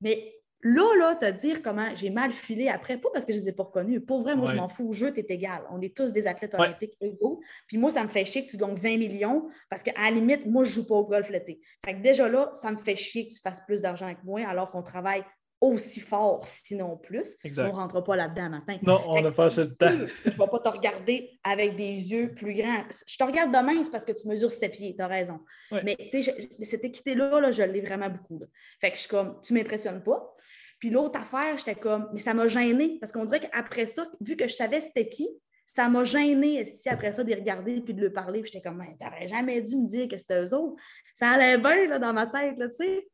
Mais 0.00 0.34
là, 0.62 0.96
là, 0.98 1.14
te 1.14 1.30
dire 1.30 1.60
comment 1.60 1.88
j'ai 1.94 2.10
mal 2.10 2.32
filé 2.32 2.68
après, 2.68 2.96
pas 2.96 3.10
parce 3.12 3.24
que 3.24 3.32
je 3.32 3.38
ne 3.38 3.42
les 3.42 3.48
ai 3.50 3.52
pas 3.52 3.64
reconnus. 3.64 4.00
Pour 4.06 4.22
vrai, 4.22 4.36
moi, 4.36 4.46
je 4.46 4.56
m'en 4.56 4.68
fous. 4.68 4.88
Au 4.88 4.92
jeu, 4.92 5.12
tu 5.12 5.20
es 5.20 5.26
égal. 5.28 5.62
On 5.70 5.80
est 5.80 5.94
tous 5.94 6.12
des 6.12 6.26
athlètes 6.26 6.54
olympiques 6.54 6.96
égaux. 7.00 7.40
Puis 7.66 7.76
moi, 7.76 7.90
ça 7.90 8.02
me 8.02 8.08
fait 8.08 8.24
chier 8.24 8.44
que 8.44 8.50
tu 8.50 8.56
gagnes 8.56 8.74
20 8.74 8.96
millions 8.96 9.48
parce 9.68 9.82
qu'à 9.82 9.92
la 10.00 10.10
limite, 10.10 10.46
moi, 10.46 10.64
je 10.64 10.70
ne 10.70 10.74
joue 10.76 10.86
pas 10.86 10.94
au 10.94 11.04
golf 11.04 11.28
l'été. 11.28 11.60
Fait 11.84 11.94
que 11.94 12.00
déjà 12.00 12.28
là, 12.28 12.50
ça 12.54 12.70
me 12.72 12.78
fait 12.78 12.96
chier 12.96 13.28
que 13.28 13.34
tu 13.34 13.40
fasses 13.40 13.60
plus 13.66 13.82
d'argent 13.82 14.12
que 14.14 14.24
moi 14.24 14.40
alors 14.46 14.70
qu'on 14.70 14.82
travaille 14.82 15.24
aussi 15.62 16.00
fort, 16.00 16.46
sinon 16.46 16.96
plus. 16.96 17.36
On 17.44 17.48
ne 17.48 17.68
rentre 17.70 18.02
pas 18.02 18.16
là-dedans 18.16 18.50
matin. 18.50 18.76
Non, 18.82 19.00
on 19.06 19.22
n'a 19.22 19.30
pas 19.30 19.46
assez 19.46 19.64
de 19.64 19.72
temps. 19.72 19.88
Je 19.90 20.30
ne 20.30 20.34
vais 20.34 20.46
pas 20.50 20.58
te 20.58 20.68
regarder 20.68 21.38
avec 21.44 21.76
des 21.76 22.12
yeux 22.12 22.34
plus 22.34 22.52
grands. 22.52 22.84
Je 23.06 23.16
te 23.16 23.24
regarde 23.24 23.50
demain, 23.50 23.82
parce 23.90 24.04
que 24.04 24.12
tu 24.12 24.28
mesures 24.28 24.50
7 24.50 24.72
pieds, 24.72 24.94
tu 24.96 25.02
as 25.02 25.06
raison. 25.06 25.40
Mais 25.70 25.96
tu 25.96 26.22
sais, 26.22 26.50
cette 26.62 26.84
équité-là, 26.84 27.40
là, 27.40 27.52
je 27.52 27.62
l'ai 27.62 27.80
vraiment 27.80 28.10
beaucoup. 28.10 28.42
Fait 28.80 28.90
que 28.90 28.96
je 28.96 29.02
suis 29.02 29.08
comme, 29.08 29.40
tu 29.40 29.54
ne 29.54 29.58
m'impressionnes 29.58 30.02
pas. 30.02 30.34
Puis 30.80 30.90
l'autre 30.90 31.20
affaire, 31.20 31.56
j'étais 31.56 31.76
comme, 31.76 32.08
mais 32.12 32.18
ça 32.18 32.34
m'a 32.34 32.48
gêné 32.48 32.98
parce 33.00 33.12
qu'on 33.12 33.24
dirait 33.24 33.38
qu'après 33.38 33.86
ça, 33.86 34.10
vu 34.20 34.34
que 34.34 34.48
je 34.48 34.54
savais 34.54 34.80
c'était 34.80 35.08
qui, 35.08 35.28
ça 35.64 35.88
m'a 35.88 36.02
gêné 36.02 36.66
si 36.66 36.88
après 36.88 37.12
ça 37.12 37.22
de 37.22 37.28
les 37.28 37.36
regarder 37.36 37.80
puis 37.80 37.94
de 37.94 38.02
leur 38.02 38.12
parler. 38.12 38.40
Puis 38.40 38.50
j'étais 38.52 38.68
comme, 38.68 38.84
tu 38.84 39.04
n'aurais 39.04 39.28
jamais 39.28 39.62
dû 39.62 39.76
me 39.76 39.86
dire 39.86 40.08
que 40.08 40.18
c'était 40.18 40.42
eux 40.42 40.54
autres. 40.54 40.74
Ça 41.14 41.30
allait 41.30 41.56
bien 41.56 41.86
là, 41.86 42.00
dans 42.00 42.12
ma 42.12 42.26
tête, 42.26 42.56
tu 42.56 42.68
sais. 42.72 43.08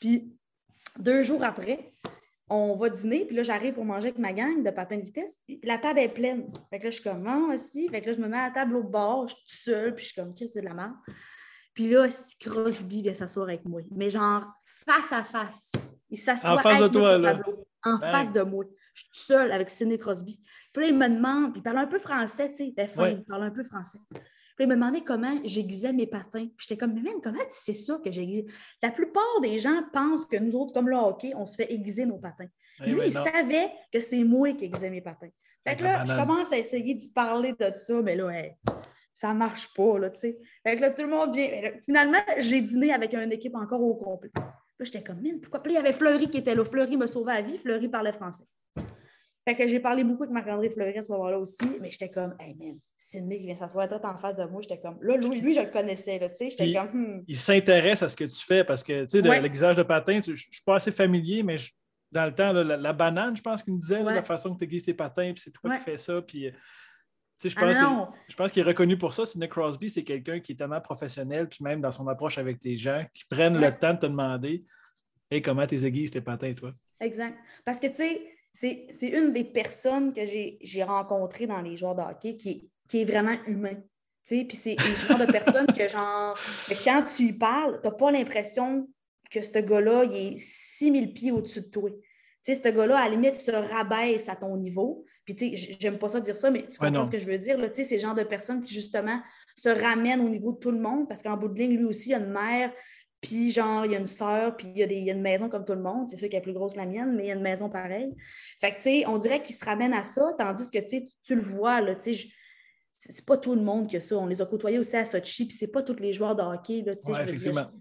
Puis 0.00 0.32
deux 0.98 1.22
jours 1.22 1.42
après, 1.44 1.94
on 2.48 2.76
va 2.76 2.90
dîner, 2.90 3.24
puis 3.24 3.34
là, 3.34 3.42
j'arrive 3.42 3.74
pour 3.74 3.84
manger 3.84 4.08
avec 4.08 4.18
ma 4.18 4.32
gang 4.32 4.62
de 4.62 4.70
patins 4.70 4.98
de 4.98 5.04
vitesse. 5.04 5.38
La 5.62 5.78
table 5.78 6.00
est 6.00 6.08
pleine. 6.08 6.52
Fait 6.70 6.78
que 6.78 6.84
là, 6.84 6.90
je 6.90 6.96
suis 6.96 7.04
comme, 7.04 7.22
non, 7.22 7.52
aussi. 7.52 7.88
Fait 7.88 8.02
que 8.02 8.10
là, 8.10 8.12
je 8.12 8.20
me 8.20 8.28
mets 8.28 8.36
à 8.36 8.48
la 8.48 8.50
table 8.50 8.76
au 8.76 8.82
bord, 8.82 9.28
je 9.28 9.34
suis 9.34 9.44
toute 9.44 9.74
seule, 9.74 9.94
puis 9.94 10.04
je 10.04 10.10
suis 10.10 10.20
comme, 10.20 10.34
qu'est-ce 10.34 10.50
que 10.50 10.52
c'est 10.54 10.60
de 10.60 10.68
la 10.68 10.74
merde? 10.74 10.94
Puis 11.74 11.88
là, 11.88 12.10
si 12.10 12.36
Crosby 12.36 13.02
vient 13.02 13.14
s'asseoir 13.14 13.48
avec 13.48 13.64
moi, 13.64 13.80
mais 13.90 14.10
genre 14.10 14.44
face 14.86 15.12
à 15.12 15.24
face. 15.24 15.72
Il 16.10 16.18
s'assoit 16.18 16.60
avec 16.60 16.64
moi 16.64 16.76
sur 16.90 17.18
le 17.18 17.22
tableau, 17.22 17.66
en 17.84 17.98
face 17.98 18.32
de 18.32 18.42
moi. 18.42 18.64
Je 18.92 19.00
suis 19.00 19.08
toute 19.08 19.20
seule 19.20 19.52
avec 19.52 19.70
Sidney 19.70 19.96
Crosby. 19.96 20.38
Puis 20.72 20.82
là, 20.82 20.88
il 20.90 20.96
me 20.96 21.08
demande, 21.08 21.52
puis 21.52 21.60
il 21.60 21.62
parle 21.62 21.78
un 21.78 21.86
peu 21.86 21.98
français, 21.98 22.50
tu 22.50 22.56
sais, 22.56 22.66
il 22.66 22.74
il 22.76 23.24
parle 23.24 23.44
un 23.44 23.50
peu 23.50 23.62
français. 23.62 23.98
Puis 24.10 24.22
il 24.60 24.68
me 24.68 24.74
demandait 24.74 25.00
comment 25.00 25.38
j'aiguisais 25.44 25.92
mes 25.92 26.06
patins. 26.06 26.46
Puis 26.56 26.66
j'étais 26.68 26.76
comme, 26.76 26.94
mais 26.94 27.00
même, 27.00 27.20
comment 27.22 27.38
tu 27.38 27.46
sais 27.48 27.72
ça 27.72 27.98
que 28.04 28.10
j'aiguise? 28.10 28.44
La 28.82 28.90
plupart 28.90 29.40
des 29.40 29.58
gens 29.58 29.82
pensent 29.92 30.26
que 30.26 30.36
nous 30.36 30.54
autres, 30.54 30.72
comme 30.72 30.88
le 30.88 30.96
hockey, 30.96 31.32
on 31.34 31.46
se 31.46 31.56
fait 31.56 31.72
aiguiser 31.72 32.06
nos 32.06 32.18
patins. 32.18 32.48
Eh 32.84 32.90
Lui, 32.90 33.06
il 33.06 33.12
savait 33.12 33.70
que 33.92 34.00
c'est 34.00 34.24
moi 34.24 34.52
qui 34.52 34.66
aiguisais 34.66 34.90
mes 34.90 35.00
patins. 35.00 35.30
Fait 35.66 35.76
que 35.76 35.84
là, 35.84 36.04
je 36.04 36.12
commence 36.12 36.52
à 36.52 36.58
essayer 36.58 36.94
de 36.94 37.02
parler 37.14 37.52
de 37.52 37.70
ça, 37.74 38.02
mais 38.02 38.16
là, 38.16 38.30
ça 38.66 38.72
ça 39.14 39.34
marche 39.34 39.72
pas, 39.74 39.98
là, 39.98 40.10
tu 40.10 40.20
sais. 40.20 40.38
Fait 40.66 40.76
que 40.76 40.80
là, 40.80 40.90
tout 40.90 41.02
le 41.02 41.08
monde 41.08 41.34
vient. 41.34 41.48
Finalement, 41.84 42.22
j'ai 42.38 42.60
dîné 42.60 42.92
avec 42.92 43.14
une 43.14 43.30
équipe 43.30 43.54
encore 43.54 43.82
au 43.82 43.94
complet. 43.94 44.30
Là, 44.34 44.52
j'étais 44.80 45.02
comme, 45.02 45.22
pourquoi? 45.40 45.62
Puis 45.62 45.72
il 45.72 45.76
y 45.76 45.78
avait 45.78 45.92
Fleury 45.92 46.28
qui 46.28 46.38
était 46.38 46.54
là. 46.54 46.64
Fleury 46.64 46.96
me 46.96 47.06
sauvait 47.06 47.34
la 47.34 47.42
vie. 47.42 47.58
Fleury 47.58 47.88
parlait 47.88 48.12
français. 48.12 48.44
Fait 49.44 49.56
que 49.56 49.66
j'ai 49.66 49.80
parlé 49.80 50.04
beaucoup 50.04 50.22
avec 50.22 50.32
Marc-André 50.32 50.70
Fleury 50.70 50.96
à 50.96 51.02
ce 51.02 51.10
moment-là 51.12 51.38
aussi, 51.38 51.56
mais 51.80 51.90
j'étais 51.90 52.08
comme, 52.08 52.34
hey 52.38 52.54
man, 52.54 52.78
Sidney 52.96 53.38
qui 53.38 53.46
vient 53.46 53.56
s'asseoir 53.56 53.88
tout 53.88 54.04
en 54.06 54.16
face 54.16 54.36
de 54.36 54.44
moi, 54.44 54.60
j'étais 54.62 54.80
comme, 54.80 54.98
là, 55.02 55.16
lui, 55.16 55.40
lui 55.40 55.54
je 55.54 55.60
le 55.60 55.70
connaissais, 55.70 56.18
tu 56.20 56.36
sais, 56.36 56.50
j'étais 56.50 56.72
comme, 56.72 56.90
hmm. 56.92 57.24
Il 57.26 57.36
s'intéresse 57.36 58.02
à 58.02 58.08
ce 58.08 58.16
que 58.16 58.24
tu 58.24 58.44
fais 58.44 58.62
parce 58.62 58.84
que, 58.84 59.02
tu 59.02 59.20
sais, 59.20 59.28
ouais. 59.28 59.40
l'exigage 59.40 59.76
de 59.76 59.82
patin, 59.82 60.20
je 60.24 60.30
ne 60.30 60.36
suis 60.36 60.62
pas 60.64 60.76
assez 60.76 60.92
familier, 60.92 61.42
mais 61.42 61.56
dans 62.12 62.26
le 62.26 62.34
temps, 62.34 62.52
la, 62.52 62.92
banane, 62.92 63.36
je 63.36 63.42
pense 63.42 63.64
qu'il 63.64 63.74
me 63.74 63.78
disait, 63.78 64.02
la 64.02 64.22
façon 64.22 64.54
que 64.54 64.58
tu 64.58 64.64
aiguises 64.64 64.84
tes 64.84 64.94
patins, 64.94 65.32
puis 65.32 65.42
c'est 65.42 65.50
toi 65.50 65.76
qui 65.76 65.82
fais 65.82 65.98
ça, 65.98 66.22
puis. 66.22 66.46
Euh, 66.46 66.50
tu 67.40 67.48
sais, 67.48 67.56
je 67.56 67.60
pense, 67.60 67.74
ah 67.76 68.10
je 68.28 68.36
pense 68.36 68.52
qu'il 68.52 68.62
est 68.62 68.66
reconnu 68.66 68.96
pour 68.96 69.12
ça. 69.12 69.26
Sidney 69.26 69.48
Crosby, 69.48 69.90
c'est 69.90 70.04
quelqu'un 70.04 70.38
qui 70.38 70.52
est 70.52 70.54
tellement 70.54 70.80
professionnel, 70.80 71.48
puis 71.48 71.58
même 71.62 71.80
dans 71.80 71.90
son 71.90 72.06
approche 72.06 72.38
avec 72.38 72.58
les 72.62 72.76
gens, 72.76 73.04
qui 73.12 73.24
prennent 73.28 73.58
le 73.58 73.76
temps 73.76 73.94
de 73.94 73.98
te 73.98 74.06
demander 74.06 74.64
Hey, 75.32 75.40
comment 75.40 75.66
tu 75.66 75.82
aiguises 75.82 76.10
tes 76.10 76.20
patins, 76.20 76.52
toi? 76.52 76.74
Exact. 77.00 77.38
Parce 77.64 77.80
que, 77.80 77.86
tu 77.86 77.96
sais, 77.96 78.20
c'est 78.52 79.08
une 79.08 79.32
des 79.32 79.44
personnes 79.44 80.12
que 80.12 80.22
j'ai 80.26 80.82
rencontrées 80.82 81.46
dans 81.46 81.60
les 81.60 81.76
joueurs 81.76 81.94
de 81.94 82.02
hockey 82.02 82.36
qui, 82.36 82.70
qui 82.88 83.00
est 83.00 83.04
vraiment 83.04 83.36
humain. 83.46 83.76
Puis 84.26 84.48
c'est 84.52 84.74
une 84.74 84.96
genre 84.96 85.18
de 85.18 85.30
personne 85.30 85.66
que, 85.66 85.88
genre, 85.88 86.38
quand 86.84 87.04
tu 87.04 87.24
y 87.24 87.32
parles, 87.32 87.80
tu 87.82 87.88
n'as 87.88 87.94
pas 87.94 88.10
l'impression 88.10 88.88
que 89.30 89.42
ce 89.42 89.58
gars-là, 89.58 90.04
il 90.04 90.34
est 90.34 90.38
6000 90.38 91.12
pieds 91.12 91.32
au-dessus 91.32 91.62
de 91.62 91.66
toi. 91.66 91.90
Tu 91.90 92.54
sais, 92.54 92.54
ce 92.54 92.68
gars-là, 92.68 92.98
à 92.98 93.04
la 93.08 93.10
limite, 93.10 93.36
se 93.36 93.50
rabaisse 93.50 94.28
à 94.28 94.36
ton 94.36 94.56
niveau. 94.56 95.04
Puis, 95.24 95.34
tu 95.34 95.56
sais, 95.56 95.76
j'aime 95.78 95.98
pas 95.98 96.08
ça 96.08 96.20
dire 96.20 96.36
ça, 96.36 96.50
mais 96.50 96.66
tu 96.68 96.78
comprends 96.78 97.06
ce 97.06 97.10
que 97.10 97.18
je 97.18 97.26
veux 97.26 97.38
dire. 97.38 97.56
Tu 97.56 97.76
sais, 97.76 97.84
c'est 97.84 97.96
le 97.96 98.02
genre 98.02 98.14
de 98.14 98.24
personne 98.24 98.62
qui, 98.62 98.74
justement, 98.74 99.18
se 99.56 99.68
ramène 99.68 100.20
au 100.20 100.28
niveau 100.28 100.52
de 100.52 100.58
tout 100.58 100.70
le 100.70 100.80
monde 100.80 101.08
parce 101.08 101.22
qu'en 101.22 101.36
bout 101.36 101.48
de 101.48 101.58
ligne, 101.58 101.76
lui 101.76 101.84
aussi, 101.84 102.10
il 102.10 102.14
a 102.14 102.18
une 102.18 102.32
mère, 102.32 102.72
puis, 103.22 103.52
genre, 103.52 103.86
il 103.86 103.92
y 103.92 103.94
a 103.94 104.00
une 104.00 104.08
sœur, 104.08 104.56
puis 104.56 104.66
il 104.74 104.78
y, 104.78 104.82
a 104.82 104.92
y, 104.92 105.08
a 105.08 105.14
une 105.14 105.22
maison 105.22 105.48
comme 105.48 105.64
tout 105.64 105.74
le 105.74 105.80
monde. 105.80 106.08
C'est 106.08 106.16
sûr 106.16 106.28
qu'elle 106.28 106.40
est 106.40 106.42
plus 106.42 106.52
grosse 106.52 106.72
que 106.72 106.78
la 106.78 106.86
mienne, 106.86 107.14
mais 107.14 107.24
il 107.24 107.28
y 107.28 107.30
a 107.30 107.34
une 107.34 107.42
maison 107.42 107.70
pareille. 107.70 108.12
Fait 108.60 108.72
que, 108.72 108.76
tu 108.76 108.82
sais, 108.82 109.04
on 109.06 109.16
dirait 109.16 109.40
qu'il 109.40 109.54
se 109.54 109.64
ramène 109.64 109.94
à 109.94 110.02
ça, 110.02 110.34
tandis 110.36 110.68
que, 110.72 110.78
tu 110.80 110.88
sais, 110.88 111.08
tu 111.22 111.36
le 111.36 111.40
vois, 111.40 111.80
là, 111.80 111.94
tu 111.94 112.14
sais, 112.14 112.28
c'est 112.92 113.24
pas 113.24 113.36
tout 113.36 113.54
le 113.54 113.62
monde 113.62 113.86
qui 113.88 113.96
a 113.96 114.00
ça. 114.00 114.16
On 114.16 114.26
les 114.26 114.42
a 114.42 114.46
côtoyés 114.46 114.80
aussi 114.80 114.96
à 114.96 115.04
Sochi, 115.04 115.46
puis 115.46 115.56
c'est 115.56 115.68
pas 115.68 115.84
tous 115.84 116.00
les 116.00 116.12
joueurs 116.12 116.34
de 116.34 116.42
hockey, 116.42 116.82
là, 116.84 116.94
tu 116.94 117.14
sais, 117.14 117.24
veux 117.24 117.32
dire. 117.32 117.72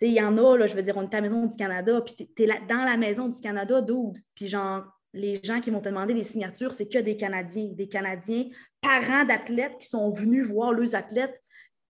Il 0.00 0.12
y 0.12 0.22
en 0.22 0.38
a, 0.38 0.56
là, 0.56 0.68
je 0.68 0.76
veux 0.76 0.82
dire, 0.82 0.96
on 0.96 1.02
est 1.02 1.14
à 1.14 1.20
la 1.20 1.22
Maison 1.22 1.44
du 1.44 1.56
Canada, 1.56 2.00
puis 2.00 2.14
tu 2.14 2.42
es, 2.44 2.46
dans 2.46 2.84
la 2.84 2.96
Maison 2.96 3.28
du 3.28 3.40
Canada, 3.40 3.80
dude. 3.80 4.22
Puis 4.36 4.46
genre, 4.46 4.84
les 5.12 5.40
gens 5.42 5.60
qui 5.60 5.70
vont 5.70 5.80
te 5.80 5.88
demander 5.88 6.14
les 6.14 6.24
signatures, 6.24 6.72
c'est 6.72 6.88
que 6.88 6.98
des 6.98 7.16
Canadiens, 7.16 7.70
des 7.72 7.88
Canadiens, 7.88 8.44
parents 8.80 9.24
d'athlètes 9.24 9.76
qui 9.80 9.86
sont 9.86 10.10
venus 10.10 10.46
voir 10.46 10.72
leurs 10.72 10.94
athlètes, 10.94 11.42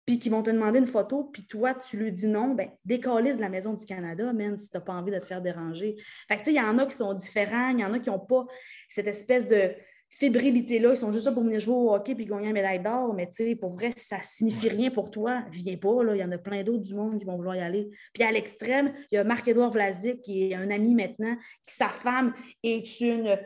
puis 0.06 0.18
qui 0.18 0.28
vont 0.28 0.42
te 0.42 0.50
demander 0.50 0.78
une 0.78 0.86
photo, 0.86 1.24
puis 1.32 1.46
toi, 1.46 1.74
tu 1.74 1.96
lui 1.96 2.12
dis 2.12 2.26
non, 2.26 2.54
ben 2.54 2.70
décalise 2.84 3.40
la 3.40 3.48
Maison 3.48 3.72
du 3.72 3.84
Canada, 3.86 4.32
man, 4.32 4.58
si 4.58 4.70
tu 4.70 4.76
n'as 4.76 4.82
pas 4.82 4.92
envie 4.92 5.12
de 5.12 5.18
te 5.18 5.26
faire 5.26 5.40
déranger. 5.40 5.96
Fait 6.28 6.36
que, 6.36 6.40
tu 6.40 6.44
sais, 6.46 6.52
il 6.52 6.56
y 6.56 6.60
en 6.60 6.78
a 6.78 6.86
qui 6.86 6.96
sont 6.96 7.14
différents, 7.14 7.70
il 7.70 7.80
y 7.80 7.84
en 7.84 7.92
a 7.92 7.98
qui 7.98 8.10
n'ont 8.10 8.18
pas 8.18 8.44
cette 8.88 9.06
espèce 9.06 9.48
de 9.48 9.74
fébrilité-là, 10.18 10.90
ils 10.90 10.96
sont 10.96 11.10
juste 11.10 11.26
là 11.26 11.32
pour 11.32 11.42
venir 11.42 11.58
jouer 11.58 11.74
au 11.74 11.92
hockey 11.92 12.14
puis 12.14 12.24
gagner 12.24 12.48
une 12.48 12.52
médaille 12.52 12.80
d'or, 12.80 13.14
mais 13.14 13.26
tu 13.26 13.44
sais, 13.44 13.56
pour 13.56 13.72
vrai, 13.72 13.92
ça 13.96 14.18
signifie 14.22 14.68
rien 14.68 14.90
pour 14.90 15.10
toi. 15.10 15.44
Viens 15.50 15.76
pas, 15.76 16.04
là. 16.04 16.14
Il 16.14 16.20
y 16.20 16.24
en 16.24 16.30
a 16.30 16.38
plein 16.38 16.62
d'autres 16.62 16.82
du 16.82 16.94
monde 16.94 17.18
qui 17.18 17.24
vont 17.24 17.36
vouloir 17.36 17.56
y 17.56 17.60
aller. 17.60 17.90
Puis 18.12 18.22
à 18.22 18.30
l'extrême, 18.30 18.92
il 19.10 19.16
y 19.16 19.18
a 19.18 19.24
Marc-Édouard 19.24 19.72
Vlasic, 19.72 20.22
qui 20.22 20.50
est 20.50 20.54
un 20.54 20.70
ami 20.70 20.94
maintenant, 20.94 21.36
qui 21.66 21.74
sa 21.74 21.88
femme 21.88 22.32
est 22.62 23.00
une 23.00 23.36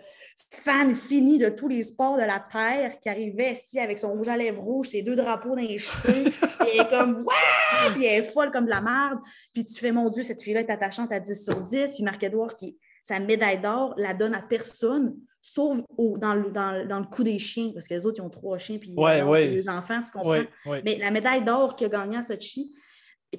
fan 0.51 0.95
finie 0.95 1.39
de 1.39 1.49
tous 1.49 1.69
les 1.69 1.83
sports 1.83 2.17
de 2.17 2.23
la 2.23 2.41
terre, 2.41 2.99
qui 3.01 3.09
arrivait 3.09 3.53
ici 3.53 3.79
avec 3.79 3.99
son 3.99 4.13
rouge 4.13 4.29
à 4.29 4.37
lèvres 4.37 4.63
rouge, 4.63 4.89
ses 4.89 5.03
deux 5.03 5.17
drapeaux 5.17 5.51
dans 5.51 5.57
les 5.57 5.79
cheveux, 5.79 6.27
et 6.67 6.75
elle 6.75 6.81
est 6.81 6.91
comme 6.91 7.25
Waouh! 7.25 7.95
Puis 7.95 8.05
elle 8.05 8.23
est 8.23 8.27
folle 8.27 8.51
comme 8.51 8.65
de 8.65 8.71
la 8.71 8.81
merde. 8.81 9.19
Puis 9.53 9.65
tu 9.65 9.75
fais, 9.75 9.93
mon 9.93 10.09
Dieu, 10.11 10.23
cette 10.23 10.43
fille-là 10.43 10.61
est 10.61 10.71
attachante 10.71 11.13
à 11.13 11.21
10 11.21 11.45
sur 11.45 11.61
10. 11.61 11.95
Puis 11.95 12.03
Marc-Édouard, 12.03 12.55
qui 12.55 12.77
sa 13.03 13.19
médaille 13.21 13.61
d'or, 13.61 13.95
la 13.97 14.13
donne 14.13 14.35
à 14.35 14.43
personne, 14.43 15.17
sauf 15.41 15.79
dans, 15.99 16.35
le, 16.35 16.51
dans, 16.51 16.99
le 16.99 17.07
coup 17.07 17.25
des 17.25 17.39
chiens, 17.39 17.71
parce 17.73 17.89
que 17.89 17.95
les 17.95 18.05
autres, 18.05 18.19
ils 18.19 18.27
ont 18.27 18.29
trois 18.29 18.59
chiens, 18.59 18.79
puis 18.79 18.95
c'est 19.37 19.49
deux 19.49 19.69
enfants, 19.69 20.03
tu 20.03 20.13
comprends? 20.13 20.43
Mais 20.85 20.99
la 20.99 21.11
médaille 21.11 21.43
d'or 21.43 21.75
qu'il 21.75 21.87
a 21.87 21.91
gagnée 21.91 22.19
à 22.19 22.23
Sochi, 22.23 22.75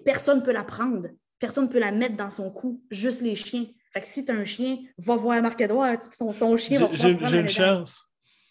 personne 0.03 0.39
ne 0.39 0.43
peut 0.43 0.53
la 0.53 0.63
prendre. 0.63 1.09
Personne 1.37 1.65
ne 1.65 1.69
peut 1.69 1.79
la 1.79 1.91
mettre 1.91 2.17
dans 2.17 2.31
son 2.31 2.51
cou, 2.51 2.81
juste 2.89 3.21
les 3.21 3.35
chiens. 3.35 3.65
Fait 3.91 4.01
que 4.01 4.07
si 4.07 4.25
tu 4.25 4.31
as 4.31 4.35
un 4.35 4.45
chien, 4.45 4.77
va 4.97 5.15
voir 5.15 5.41
Marc-Edouard, 5.41 5.97
ton, 6.17 6.31
ton 6.31 6.57
chien 6.57 6.79
va 6.79 6.89
J'ai 6.93 7.09
une 7.09 7.49
chance. 7.49 8.03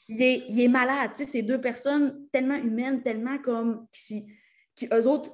Il 0.08 0.22
est, 0.22 0.44
il 0.48 0.60
est 0.60 0.68
malade. 0.68 1.10
C'est 1.14 1.42
deux 1.42 1.60
personnes 1.60 2.26
tellement 2.32 2.56
humaines, 2.56 3.02
tellement 3.02 3.38
comme... 3.38 3.86
Qui, 3.92 4.26
qui, 4.74 4.88
eux 4.92 5.06
autres, 5.06 5.32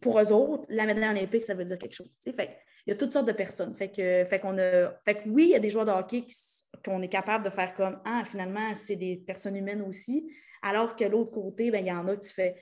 pour 0.00 0.20
eux 0.20 0.32
autres, 0.32 0.64
la 0.68 0.86
médaille 0.86 1.10
olympique, 1.16 1.42
ça 1.42 1.54
veut 1.54 1.64
dire 1.64 1.78
quelque 1.78 1.94
chose. 1.94 2.10
Fait 2.22 2.58
il 2.86 2.90
y 2.90 2.92
a 2.92 2.96
toutes 2.96 3.12
sortes 3.12 3.26
de 3.26 3.32
personnes. 3.32 3.74
Fait 3.74 3.88
que, 3.88 4.24
fait 4.24 4.38
qu'on 4.38 4.58
a, 4.58 4.92
fait 5.04 5.22
que 5.22 5.28
oui, 5.28 5.44
il 5.44 5.50
y 5.50 5.54
a 5.54 5.58
des 5.58 5.70
joueurs 5.70 5.86
de 5.86 5.90
hockey 5.90 6.26
qu'on 6.84 7.00
est 7.00 7.08
capable 7.08 7.44
de 7.44 7.50
faire 7.50 7.72
comme 7.74 7.98
Ah, 8.04 8.24
finalement, 8.26 8.74
c'est 8.74 8.96
des 8.96 9.16
personnes 9.16 9.56
humaines 9.56 9.82
aussi. 9.82 10.30
Alors 10.62 10.94
que 10.96 11.04
l'autre 11.04 11.32
côté, 11.32 11.70
ben, 11.70 11.84
il 11.84 11.88
y 11.88 11.92
en 11.92 12.06
a 12.08 12.16
que 12.16 12.24
tu 12.26 12.34
fais. 12.34 12.56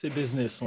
C'est 0.00 0.14
business, 0.14 0.62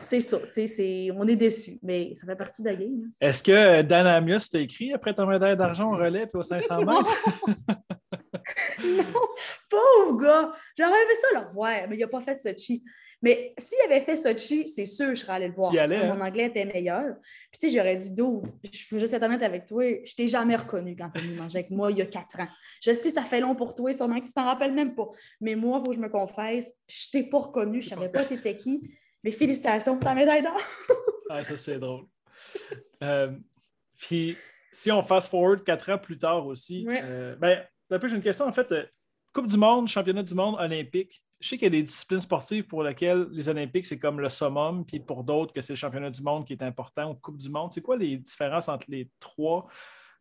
C'est 0.00 0.20
ça, 0.20 0.40
c'est 0.50 0.66
ça. 0.66 0.82
on 1.14 1.28
est 1.28 1.36
déçus, 1.36 1.78
mais 1.84 2.16
ça 2.16 2.26
fait 2.26 2.34
partie 2.34 2.62
de 2.64 2.68
la 2.68 2.74
game. 2.74 3.04
Hein. 3.04 3.10
Est-ce 3.20 3.40
que 3.40 3.82
Dan 3.82 4.08
Amius 4.08 4.50
t'a 4.50 4.58
écrit 4.58 4.92
après 4.92 5.14
ton 5.14 5.24
médaille 5.24 5.56
d'argent 5.56 5.92
au 5.92 5.96
relais 5.96 6.24
et 6.24 6.36
au 6.36 6.42
500 6.42 6.78
mètres? 6.84 7.24
non, 8.84 9.04
pauvre 9.70 10.20
gars! 10.20 10.52
J'aurais 10.76 11.00
aimé 11.00 11.12
ça 11.20 11.28
le 11.40 11.46
revoir, 11.46 11.88
mais 11.88 11.96
il 11.96 12.00
n'a 12.00 12.08
pas 12.08 12.22
fait 12.22 12.36
ce 12.40 12.60
chi. 12.60 12.82
Mais 13.22 13.54
s'il 13.56 13.78
avait 13.86 14.00
fait 14.00 14.16
Sochi, 14.16 14.66
c'est 14.66 14.84
sûr 14.84 15.08
que 15.08 15.14
je 15.14 15.20
serais 15.20 15.34
allée 15.34 15.48
le 15.48 15.54
voir. 15.54 15.72
Mon 15.72 15.80
hein? 15.80 16.20
anglais 16.20 16.46
était 16.46 16.64
meilleur. 16.64 17.14
Puis 17.50 17.60
tu 17.60 17.68
sais, 17.68 17.76
j'aurais 17.76 17.96
dit 17.96 18.12
d'autres. 18.12 18.52
Je 18.70 18.92
veux 18.92 19.00
juste 19.00 19.14
être 19.14 19.22
honnête 19.22 19.42
avec 19.42 19.64
toi, 19.64 19.84
je 20.04 20.14
t'ai 20.14 20.26
jamais 20.26 20.56
reconnu 20.56 20.96
quand 20.96 21.08
tu 21.14 21.20
venu 21.22 21.36
manger 21.36 21.60
avec 21.60 21.70
moi 21.70 21.90
il 21.92 21.98
y 21.98 22.02
a 22.02 22.06
quatre 22.06 22.40
ans. 22.40 22.48
Je 22.82 22.92
sais, 22.92 23.10
ça 23.10 23.22
fait 23.22 23.40
long 23.40 23.54
pour 23.54 23.74
toi, 23.74 23.92
sûrement 23.94 24.20
que 24.20 24.26
tu 24.26 24.32
t'en 24.32 24.44
rappelles 24.44 24.74
même 24.74 24.94
pas. 24.94 25.08
Mais 25.40 25.54
moi, 25.54 25.78
il 25.80 25.84
faut 25.84 25.90
que 25.92 25.96
je 25.96 26.02
me 26.02 26.08
confesse, 26.08 26.72
je 26.88 27.10
t'ai 27.10 27.22
pas 27.22 27.38
reconnu, 27.38 27.80
je 27.80 27.88
savais 27.90 28.08
pas 28.08 28.24
t'étais 28.24 28.56
qui. 28.56 28.80
Mais 29.22 29.30
félicitations 29.30 29.96
pour 29.96 30.04
ta 30.04 30.14
médaille 30.14 30.42
d'or. 30.42 30.60
ah, 31.30 31.44
ça, 31.44 31.56
c'est 31.56 31.78
drôle. 31.78 32.06
Euh, 33.04 33.30
puis, 33.98 34.36
si 34.72 34.90
on 34.90 35.00
fast 35.02 35.30
forward 35.30 35.62
quatre 35.62 35.90
ans 35.90 35.98
plus 35.98 36.18
tard 36.18 36.44
aussi, 36.44 36.84
euh, 36.88 37.36
ben, 37.36 37.64
j'ai 37.88 38.14
une 38.16 38.22
question. 38.22 38.46
En 38.46 38.52
fait, 38.52 38.72
euh, 38.72 38.84
Coupe 39.32 39.46
du 39.46 39.56
monde, 39.56 39.88
championnat 39.88 40.22
du 40.22 40.34
monde 40.34 40.56
olympique, 40.58 41.24
je 41.42 41.48
sais 41.48 41.58
qu'il 41.58 41.66
y 41.66 41.66
a 41.66 41.70
des 41.70 41.82
disciplines 41.82 42.20
sportives 42.20 42.64
pour 42.64 42.84
lesquelles 42.84 43.26
les 43.32 43.48
Olympiques, 43.48 43.86
c'est 43.86 43.98
comme 43.98 44.20
le 44.20 44.28
summum, 44.28 44.86
puis 44.86 45.00
pour 45.00 45.24
d'autres, 45.24 45.52
que 45.52 45.60
c'est 45.60 45.72
le 45.72 45.76
championnat 45.76 46.10
du 46.10 46.22
monde 46.22 46.46
qui 46.46 46.52
est 46.52 46.62
important 46.62 47.10
ou 47.10 47.14
Coupe 47.16 47.36
du 47.36 47.50
monde. 47.50 47.72
C'est 47.72 47.82
quoi 47.82 47.96
les 47.96 48.16
différences 48.16 48.68
entre 48.68 48.86
les 48.88 49.10
trois 49.18 49.66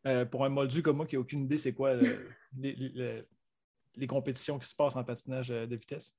euh, 0.08 0.26
pour 0.26 0.46
un 0.46 0.50
moldu 0.50 0.82
comme 0.82 0.98
moi 0.98 1.06
qui 1.06 1.16
n'a 1.16 1.22
aucune 1.22 1.44
idée, 1.44 1.58
c'est 1.58 1.74
quoi 1.74 1.94
les, 2.58 4.08
compétitions 4.08 4.58
qui 4.58 4.68
se 4.68 4.76
passent 4.76 4.96
en 4.96 5.04
patinage 5.04 5.52
euh, 5.52 5.68
de 5.68 5.76
vitesse? 5.76 6.18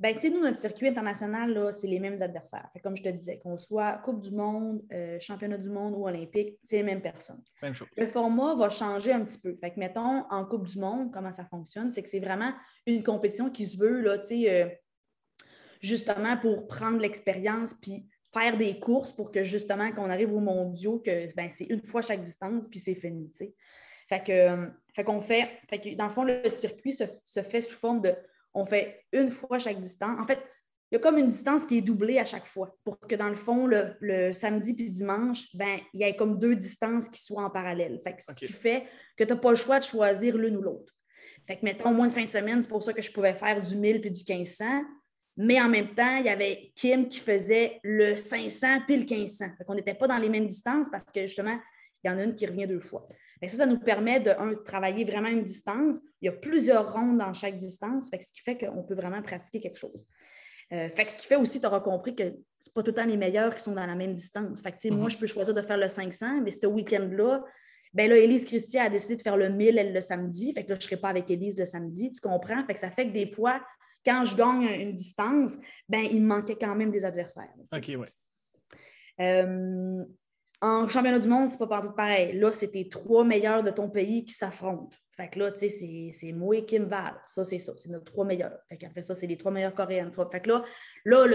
Ben, 0.00 0.14
tu 0.14 0.20
sais, 0.20 0.30
nous, 0.30 0.40
notre 0.40 0.58
circuit 0.58 0.86
international, 0.86 1.72
c'est 1.72 1.88
les 1.88 1.98
mêmes 1.98 2.22
adversaires. 2.22 2.68
comme 2.84 2.96
je 2.96 3.02
te 3.02 3.08
disais, 3.08 3.38
qu'on 3.40 3.58
soit 3.58 3.94
Coupe 4.04 4.20
du 4.20 4.30
Monde, 4.30 4.84
euh, 4.92 5.18
Championnat 5.18 5.58
du 5.58 5.70
Monde 5.70 5.94
ou 5.96 6.06
Olympique, 6.06 6.56
c'est 6.62 6.76
les 6.76 6.82
mêmes 6.84 7.02
personnes. 7.02 7.42
Même 7.62 7.74
chose. 7.74 7.88
Le 7.96 8.06
format 8.06 8.54
va 8.54 8.70
changer 8.70 9.12
un 9.12 9.24
petit 9.24 9.38
peu. 9.38 9.56
Fait 9.60 9.72
que, 9.72 9.80
mettons, 9.80 10.24
en 10.30 10.44
Coupe 10.44 10.68
du 10.68 10.78
Monde, 10.78 11.12
comment 11.12 11.32
ça 11.32 11.44
fonctionne, 11.46 11.90
c'est 11.90 12.04
que 12.04 12.08
c'est 12.08 12.20
vraiment 12.20 12.52
une 12.86 13.02
compétition 13.02 13.50
qui 13.50 13.66
se 13.66 13.76
veut, 13.76 14.00
là, 14.00 14.18
tu 14.18 14.26
sais, 14.26 14.62
euh, 14.62 14.68
justement 15.80 16.36
pour 16.36 16.68
prendre 16.68 16.98
l'expérience 16.98 17.74
puis 17.74 18.06
faire 18.32 18.56
des 18.56 18.78
courses 18.78 19.10
pour 19.10 19.32
que, 19.32 19.42
justement, 19.42 19.90
quand 19.90 20.04
on 20.04 20.10
arrive 20.10 20.32
aux 20.32 20.40
mondiaux, 20.40 21.00
que 21.00 21.34
ben, 21.34 21.50
c'est 21.50 21.64
une 21.64 21.82
fois 21.82 22.02
chaque 22.02 22.22
distance 22.22 22.68
puis 22.68 22.78
c'est 22.78 22.94
fini, 22.94 23.32
tu 23.32 23.46
sais. 23.46 23.54
Fait 24.08 24.22
que, 24.22 24.32
euh, 24.32 24.66
fait 24.94 25.02
qu'on 25.02 25.20
fait, 25.20 25.50
fait 25.68 25.80
que, 25.80 25.96
dans 25.96 26.06
le 26.06 26.12
fond, 26.12 26.22
le 26.22 26.48
circuit 26.48 26.92
se 26.92 27.42
fait 27.42 27.62
sous 27.62 27.74
forme 27.74 28.00
de 28.00 28.14
on 28.54 28.64
fait 28.64 29.04
une 29.12 29.30
fois 29.30 29.58
chaque 29.58 29.80
distance. 29.80 30.20
En 30.20 30.26
fait, 30.26 30.40
il 30.90 30.94
y 30.94 30.96
a 30.96 31.00
comme 31.00 31.18
une 31.18 31.28
distance 31.28 31.66
qui 31.66 31.78
est 31.78 31.82
doublée 31.82 32.18
à 32.18 32.24
chaque 32.24 32.46
fois 32.46 32.74
pour 32.82 32.98
que 32.98 33.14
dans 33.14 33.28
le 33.28 33.34
fond, 33.34 33.66
le, 33.66 34.32
samedi 34.32 34.72
puis 34.74 34.88
dimanche, 34.88 35.54
ben, 35.54 35.78
il 35.92 36.00
y 36.00 36.04
ait 36.04 36.16
comme 36.16 36.38
deux 36.38 36.56
distances 36.56 37.08
qui 37.08 37.22
soient 37.22 37.44
en 37.44 37.50
parallèle. 37.50 38.00
Fait 38.02 38.16
Ce 38.18 38.32
qui 38.32 38.52
fait 38.52 38.84
que 39.16 39.24
tu 39.24 39.30
n'as 39.30 39.38
pas 39.38 39.50
le 39.50 39.56
choix 39.56 39.78
de 39.78 39.84
choisir 39.84 40.36
l'une 40.36 40.56
ou 40.56 40.62
l'autre. 40.62 40.94
Fait 41.46 41.58
que, 41.58 41.64
mettons, 41.64 41.90
au 41.90 41.94
moins 41.94 42.06
de 42.06 42.12
fin 42.12 42.24
de 42.24 42.30
semaine, 42.30 42.62
c'est 42.62 42.68
pour 42.68 42.82
ça 42.82 42.92
que 42.92 43.02
je 43.02 43.12
pouvais 43.12 43.34
faire 43.34 43.60
du 43.60 43.76
1000 43.76 44.00
puis 44.00 44.10
du 44.10 44.22
1500. 44.26 44.64
Mais 45.36 45.60
en 45.60 45.68
même 45.68 45.94
temps, 45.94 46.16
il 46.16 46.26
y 46.26 46.30
avait 46.30 46.72
Kim 46.74 47.06
qui 47.06 47.20
faisait 47.20 47.78
le 47.82 48.16
500 48.16 48.80
puis 48.86 48.96
le 48.96 49.04
1500. 49.04 49.44
Fait 49.58 49.64
qu'on 49.64 49.74
n'était 49.74 49.94
pas 49.94 50.08
dans 50.08 50.18
les 50.18 50.28
mêmes 50.28 50.46
distances 50.46 50.88
parce 50.90 51.04
que 51.04 51.20
justement, 51.26 51.58
il 52.02 52.10
y 52.10 52.14
en 52.14 52.18
a 52.18 52.24
une 52.24 52.34
qui 52.34 52.46
revient 52.46 52.66
deux 52.66 52.80
fois 52.80 53.06
ça, 53.46 53.58
ça 53.58 53.66
nous 53.66 53.78
permet 53.78 54.20
de, 54.20 54.32
travailler 54.64 55.04
vraiment 55.04 55.28
une 55.28 55.44
distance. 55.44 55.98
Il 56.20 56.26
y 56.26 56.28
a 56.28 56.32
plusieurs 56.32 56.92
rondes 56.92 57.18
dans 57.18 57.32
chaque 57.32 57.56
distance, 57.56 58.10
ce 58.10 58.32
qui 58.32 58.40
fait 58.40 58.58
qu'on 58.58 58.82
peut 58.82 58.94
vraiment 58.94 59.22
pratiquer 59.22 59.60
quelque 59.60 59.78
chose. 59.78 60.06
Euh, 60.72 60.88
fait 60.90 61.08
ce 61.08 61.18
qui 61.18 61.26
fait 61.26 61.36
aussi, 61.36 61.60
tu 61.60 61.66
auras 61.66 61.80
compris 61.80 62.14
que 62.14 62.24
ce 62.24 62.28
n'est 62.28 62.72
pas 62.74 62.82
tout 62.82 62.90
le 62.90 62.94
temps 62.94 63.06
les 63.06 63.16
meilleurs 63.16 63.54
qui 63.54 63.62
sont 63.62 63.72
dans 63.72 63.86
la 63.86 63.94
même 63.94 64.14
distance. 64.14 64.60
Fait 64.60 64.72
que, 64.72 64.88
Moi, 64.88 65.04
mhm. 65.04 65.10
je 65.10 65.18
peux 65.18 65.26
choisir 65.26 65.54
de 65.54 65.62
faire 65.62 65.78
le 65.78 65.88
500, 65.88 66.42
mais 66.42 66.50
ce 66.50 66.66
week-end-là, 66.66 67.42
ben 67.94 68.10
là, 68.10 68.16
Élise 68.18 68.44
Christie 68.44 68.78
a 68.78 68.90
décidé 68.90 69.16
de 69.16 69.22
faire 69.22 69.36
le 69.36 69.48
1000 69.48 69.78
elle, 69.78 69.94
le 69.94 70.00
samedi. 70.02 70.52
Fait 70.52 70.62
que 70.62 70.68
là, 70.68 70.74
je 70.74 70.80
ne 70.80 70.82
serai 70.82 70.96
pas 70.98 71.08
avec 71.08 71.30
Élise 71.30 71.58
le 71.58 71.64
samedi. 71.64 72.12
Tu 72.12 72.20
comprends? 72.20 72.62
Fait 72.66 72.74
que 72.74 72.80
ça 72.80 72.90
fait 72.90 73.06
que 73.06 73.12
des 73.12 73.26
fois, 73.32 73.62
quand 74.04 74.24
je 74.26 74.36
gagne 74.36 74.68
une 74.80 74.94
distance, 74.94 75.54
ben, 75.88 76.04
il 76.10 76.20
me 76.20 76.26
manquait 76.26 76.56
quand 76.60 76.74
même 76.74 76.90
des 76.90 77.04
adversaires. 77.04 77.52
OK, 77.72 77.90
oui. 77.96 78.06
Euh, 79.20 80.04
en 80.60 80.88
championnat 80.88 81.18
du 81.18 81.28
monde, 81.28 81.48
c'est 81.48 81.58
pas 81.58 81.66
partout 81.66 81.92
pareil. 81.92 82.36
Là, 82.38 82.52
c'est 82.52 82.70
tes 82.70 82.88
trois 82.88 83.24
meilleurs 83.24 83.62
de 83.62 83.70
ton 83.70 83.88
pays 83.88 84.24
qui 84.24 84.32
s'affrontent. 84.32 84.96
Fait 85.16 85.28
que 85.28 85.38
là, 85.38 85.50
tu 85.50 85.68
sais, 85.68 86.10
c'est 86.12 86.32
moi 86.32 86.56
et 86.56 86.64
Kim 86.64 86.84
Val. 86.84 87.14
Ça, 87.26 87.44
c'est 87.44 87.58
ça. 87.58 87.72
C'est 87.76 87.90
nos 87.90 88.00
trois 88.00 88.24
meilleurs. 88.24 88.58
Fait 88.68 88.76
qu'après 88.76 89.02
ça, 89.02 89.14
c'est 89.14 89.26
les 89.26 89.36
trois 89.36 89.50
meilleures 89.50 89.74
coréennes. 89.74 90.12
Fait 90.12 90.40
que 90.40 90.48
là, 90.48 90.64
là 91.04 91.26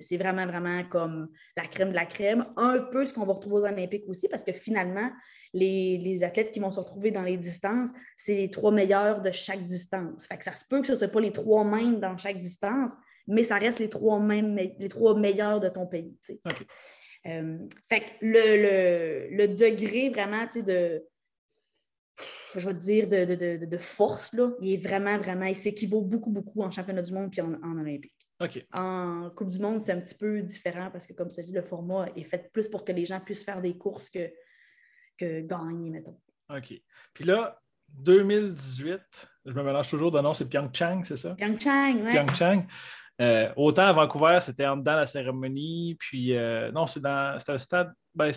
c'est 0.00 0.16
vraiment, 0.16 0.46
vraiment 0.46 0.82
comme 0.84 1.28
la 1.56 1.66
crème 1.66 1.90
de 1.90 1.94
la 1.94 2.06
crème. 2.06 2.44
Un 2.56 2.78
peu 2.78 3.04
ce 3.04 3.14
qu'on 3.14 3.24
va 3.24 3.32
retrouver 3.34 3.56
aux 3.56 3.72
Olympiques 3.72 4.04
aussi, 4.08 4.28
parce 4.28 4.44
que 4.44 4.52
finalement, 4.52 5.10
les, 5.54 6.22
athlètes 6.22 6.50
qui 6.50 6.60
vont 6.60 6.70
se 6.70 6.80
retrouver 6.80 7.10
dans 7.10 7.22
les 7.22 7.36
distances, 7.36 7.90
c'est 8.16 8.34
les 8.34 8.50
trois 8.50 8.72
meilleurs 8.72 9.20
de 9.20 9.30
chaque 9.30 9.64
distance. 9.66 10.26
Fait 10.26 10.38
que 10.38 10.44
ça 10.44 10.54
se 10.54 10.64
peut 10.64 10.80
que 10.80 10.86
ce 10.86 10.92
ne 10.92 10.98
soit 10.98 11.08
pas 11.08 11.20
les 11.20 11.32
trois 11.32 11.64
mêmes 11.64 12.00
dans 12.00 12.16
chaque 12.16 12.38
distance, 12.38 12.92
mais 13.26 13.44
ça 13.44 13.58
reste 13.58 13.78
les 13.78 13.88
trois, 13.88 14.18
mêmes, 14.18 14.56
les 14.56 14.88
trois 14.88 15.16
meilleurs 15.16 15.60
de 15.60 15.68
ton 15.68 15.86
pays. 15.86 16.16
Euh, 16.30 16.50
fait 17.24 18.00
que 18.00 18.12
le, 18.20 19.46
degré 19.46 20.10
vraiment 20.10 20.46
de, 20.54 21.04
je 22.56 22.68
vais 22.68 22.74
dire, 22.74 23.08
de, 23.08 23.76
force, 23.78 24.32
là, 24.34 24.50
il 24.60 24.74
est 24.74 24.76
vraiment, 24.76 25.18
vraiment, 25.18 25.46
il 25.46 25.56
s'équivaut 25.56 26.02
beaucoup, 26.02 26.30
beaucoup 26.30 26.62
en 26.62 26.70
championnat 26.70 27.02
du 27.02 27.12
monde 27.12 27.30
puis 27.30 27.40
en, 27.40 27.78
Olympique. 27.78 28.14
En 28.76 29.30
Coupe 29.36 29.50
du 29.50 29.60
Monde, 29.60 29.80
c'est 29.80 29.92
un 29.92 30.00
petit 30.00 30.16
peu 30.16 30.42
différent 30.42 30.90
parce 30.90 31.06
que, 31.06 31.12
comme 31.12 31.30
ça 31.30 31.42
dit, 31.42 31.52
le 31.52 31.62
format 31.62 32.08
est 32.16 32.24
fait 32.24 32.50
plus 32.52 32.68
pour 32.68 32.84
que 32.84 32.90
les 32.90 33.06
gens 33.06 33.20
puissent 33.20 33.44
faire 33.44 33.62
des 33.62 33.78
courses 33.78 34.10
que, 34.10 34.32
que 35.16 35.40
gagner, 35.42 35.90
mettons. 35.90 36.18
OK. 36.52 36.74
Puis 37.14 37.24
là, 37.24 37.62
2018, 37.88 39.00
je 39.44 39.52
me 39.52 39.62
mélange 39.62 39.88
toujours 39.88 40.10
de 40.10 40.20
nom, 40.20 40.34
c'est 40.34 40.48
Pyeongchang, 40.48 41.04
c'est 41.04 41.16
ça? 41.16 41.36
Pyeongchang, 41.36 42.02
oui. 42.04 42.12
Pyeongchang. 42.12 42.66
Euh, 43.20 43.52
autant 43.56 43.86
à 43.86 43.92
Vancouver, 43.92 44.38
c'était 44.40 44.66
en 44.66 44.76
dedans 44.76 44.96
la 44.96 45.06
cérémonie, 45.06 45.96
puis 45.98 46.36
euh, 46.36 46.72
non, 46.72 46.86
c'était 46.86 47.08
le 47.48 47.58
stade. 47.58 47.92
Ben, 48.14 48.30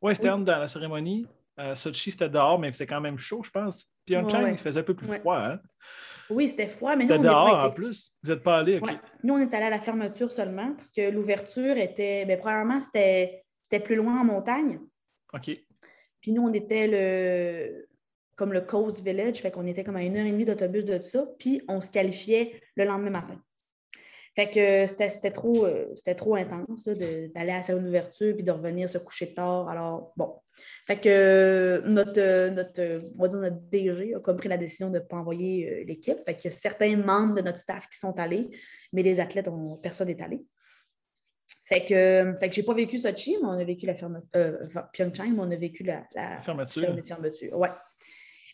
oui, 0.00 0.16
c'était 0.16 0.30
en 0.30 0.38
dedans 0.38 0.58
la 0.58 0.66
cérémonie. 0.66 1.26
Euh, 1.60 1.74
Sochi, 1.74 2.10
c'était 2.10 2.28
dehors, 2.28 2.58
mais 2.58 2.72
faisait 2.72 2.86
quand 2.86 3.00
même 3.00 3.18
chaud, 3.18 3.42
je 3.42 3.50
pense. 3.50 3.86
Pyeongchang, 4.06 4.50
il 4.50 4.58
faisait 4.58 4.80
un 4.80 4.84
peu 4.84 4.94
plus 4.94 5.06
froid. 5.06 5.38
Hein? 5.38 5.60
Oui, 6.30 6.48
c'était 6.48 6.66
froid, 6.66 6.96
mais 6.96 7.06
nous, 7.06 7.14
on 7.14 7.22
dehors 7.22 7.64
en 7.64 7.70
plus. 7.70 8.12
Vous 8.22 8.30
n'êtes 8.30 8.42
pas 8.42 8.58
allé, 8.58 8.78
OK. 8.78 8.90
Nous, 9.22 9.34
on 9.34 9.38
est 9.38 9.54
allé 9.54 9.66
à 9.66 9.70
la 9.70 9.78
fermeture 9.78 10.32
seulement 10.32 10.72
parce 10.74 10.90
que 10.90 11.10
l'ouverture 11.10 11.76
était. 11.76 12.24
Bien, 12.24 12.38
premièrement, 12.38 12.80
c'était 12.80 13.44
plus 13.84 13.94
loin 13.94 14.20
en 14.20 14.24
montagne. 14.24 14.80
OK. 15.32 15.50
Puis 16.20 16.32
nous, 16.32 16.42
on 16.42 16.52
était 16.52 16.88
le. 16.88 17.86
comme 18.34 18.52
le 18.52 18.62
Coast 18.62 19.04
Village, 19.04 19.40
fait 19.40 19.50
qu'on 19.50 19.66
était 19.66 19.84
comme 19.84 19.96
à 19.96 20.02
une 20.02 20.16
heure 20.16 20.26
et 20.26 20.32
demie 20.32 20.46
d'autobus 20.46 20.84
de 20.84 20.98
ça, 21.00 21.24
puis 21.38 21.62
on 21.68 21.80
se 21.80 21.90
qualifiait 21.90 22.60
le 22.74 22.84
lendemain 22.84 23.10
matin. 23.10 23.40
Fait 24.34 24.50
que 24.50 24.86
c'était 24.86 25.30
trop, 25.30 25.64
euh, 25.64 25.94
trop 26.16 26.34
intense 26.34 26.84
d'aller 26.86 27.30
à 27.36 27.44
la 27.44 27.62
salle 27.62 27.84
d'ouverture 27.84 28.34
puis 28.34 28.42
de 28.42 28.50
revenir 28.50 28.88
se 28.88 28.98
coucher 28.98 29.32
tard. 29.32 29.68
Alors, 29.68 30.12
bon. 30.16 30.34
Fait 30.86 31.00
que 31.00 31.82
notre, 31.86 32.50
notre, 32.50 33.10
on 33.16 33.22
va 33.22 33.28
dire 33.28 33.38
notre 33.38 33.60
DG 33.70 34.14
a 34.14 34.20
comme 34.20 34.36
pris 34.36 34.48
la 34.48 34.56
décision 34.56 34.90
de 34.90 34.98
ne 34.98 35.04
pas 35.04 35.16
envoyer 35.16 35.70
euh, 35.70 35.84
l'équipe. 35.84 36.18
Fait 36.24 36.34
qu'il 36.34 36.50
y 36.50 36.54
a 36.54 36.56
certains 36.56 36.96
membres 36.96 37.34
de 37.34 37.42
notre 37.42 37.58
staff 37.58 37.88
qui 37.88 37.96
sont 37.96 38.18
allés, 38.18 38.50
mais 38.92 39.02
les 39.04 39.20
athlètes, 39.20 39.46
ont, 39.46 39.76
personne 39.76 40.08
n'est 40.08 40.20
allé. 40.20 40.44
Fait 41.66 41.84
que, 41.84 42.34
fait 42.38 42.48
que 42.48 42.54
j'ai 42.54 42.62
pas 42.62 42.74
vécu 42.74 42.98
Sochi, 42.98 43.36
mais 43.40 43.48
on 43.48 43.52
a 43.52 43.64
vécu 43.64 43.86
la 43.86 43.94
fermeture. 43.94 44.28
Euh, 44.36 44.66
Pyeongchang, 44.92 45.30
mais 45.32 45.40
on 45.40 45.50
a 45.50 45.56
vécu 45.56 45.84
la, 45.84 46.04
la 46.14 46.40
fermeture. 46.42 46.94
fermeture. 47.04 47.56
Ouais. 47.56 47.70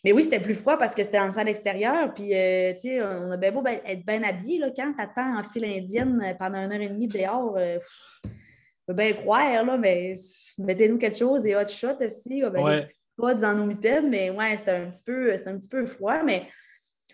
Mais 0.03 0.13
oui, 0.13 0.25
c'était 0.25 0.41
plus 0.41 0.55
froid 0.55 0.79
parce 0.79 0.95
que 0.95 1.03
c'était 1.03 1.19
en 1.19 1.31
salle 1.31 1.49
extérieure. 1.49 2.15
Puis, 2.15 2.35
euh, 2.35 2.73
tu 2.73 2.81
sais, 2.81 3.03
on 3.03 3.31
a 3.31 3.37
bien 3.37 3.53
beau 3.53 3.61
ben, 3.61 3.79
être 3.87 4.05
bien 4.05 4.23
habillé. 4.23 4.59
Là, 4.59 4.71
quand 4.75 4.93
tu 4.95 5.01
attends 5.01 5.39
en 5.39 5.43
file 5.43 5.67
indienne 5.67 6.23
euh, 6.25 6.35
pendant 6.35 6.59
une 6.59 6.73
heure 6.73 6.81
et 6.81 6.89
demie 6.89 7.07
dehors, 7.07 7.55
euh, 7.59 7.79
peut 8.87 8.95
bien 8.95 9.13
croire, 9.13 9.63
là, 9.63 9.77
mais 9.77 10.15
mettez-nous 10.59 10.97
quelque 10.97 11.19
chose, 11.19 11.43
des 11.43 11.55
hot 11.55 11.69
shots 11.69 12.03
aussi, 12.03 12.41
ben, 12.41 12.51
des 12.51 12.83
petites 12.83 13.01
pods 13.15 13.35
dans 13.35 13.55
nos 13.55 13.67
mitaines. 13.67 14.09
Mais 14.09 14.31
ouais, 14.31 14.57
c'était 14.57 14.71
un, 14.71 14.91
petit 14.91 15.03
peu, 15.03 15.33
un 15.35 15.59
petit 15.59 15.69
peu 15.69 15.85
froid. 15.85 16.23
Mais 16.23 16.45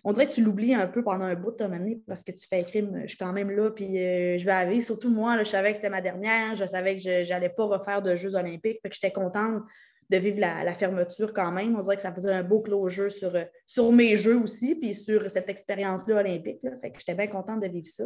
on 0.05 0.13
dirait 0.13 0.29
que 0.29 0.35
tu 0.35 0.45
l'oublies 0.45 0.75
un 0.75 0.87
peu 0.87 1.03
pendant 1.03 1.25
un 1.25 1.35
bout 1.35 1.51
de 1.51 1.57
ton 1.57 1.73
année 1.73 2.01
parce 2.07 2.23
que 2.23 2.31
tu 2.31 2.47
fais 2.47 2.63
crime. 2.63 3.01
Je 3.03 3.09
suis 3.09 3.19
quand 3.19 3.33
même 3.33 3.51
là, 3.51 3.69
puis 3.73 3.97
je 3.97 4.45
vais 4.45 4.53
aller. 4.53 4.81
Surtout 4.81 5.11
moi, 5.11 5.37
je 5.39 5.45
savais 5.49 5.71
que 5.71 5.77
c'était 5.77 5.91
ma 5.91 6.01
dernière. 6.01 6.55
Je 6.55 6.65
savais 6.65 6.95
que 6.95 7.03
je 7.03 7.29
n'allais 7.29 7.49
pas 7.49 7.65
refaire 7.65 8.01
de 8.01 8.15
Jeux 8.15 8.37
olympiques. 8.37 8.79
Fait 8.81 8.91
que 8.91 8.95
j'étais 8.95 9.11
contente 9.11 9.65
de 10.09 10.17
vivre 10.17 10.41
la, 10.41 10.75
fermeture 10.75 11.33
quand 11.33 11.51
même. 11.51 11.77
On 11.77 11.81
dirait 11.81 11.97
que 11.97 12.03
ça 12.03 12.13
faisait 12.13 12.33
un 12.33 12.43
beau 12.43 12.61
closure 12.61 13.11
sur, 13.11 13.35
euh, 13.35 13.45
sur 13.67 13.91
mes 13.93 14.17
jeux 14.17 14.39
aussi, 14.39 14.75
puis 14.75 14.95
sur 14.95 15.31
cette 15.31 15.49
expérience-là 15.49 16.17
olympique. 16.17 16.61
Fait 16.81 16.91
que 16.91 16.99
j'étais 16.99 17.15
bien 17.15 17.27
contente 17.27 17.61
de 17.61 17.69
vivre 17.69 17.87
ça. 17.87 18.05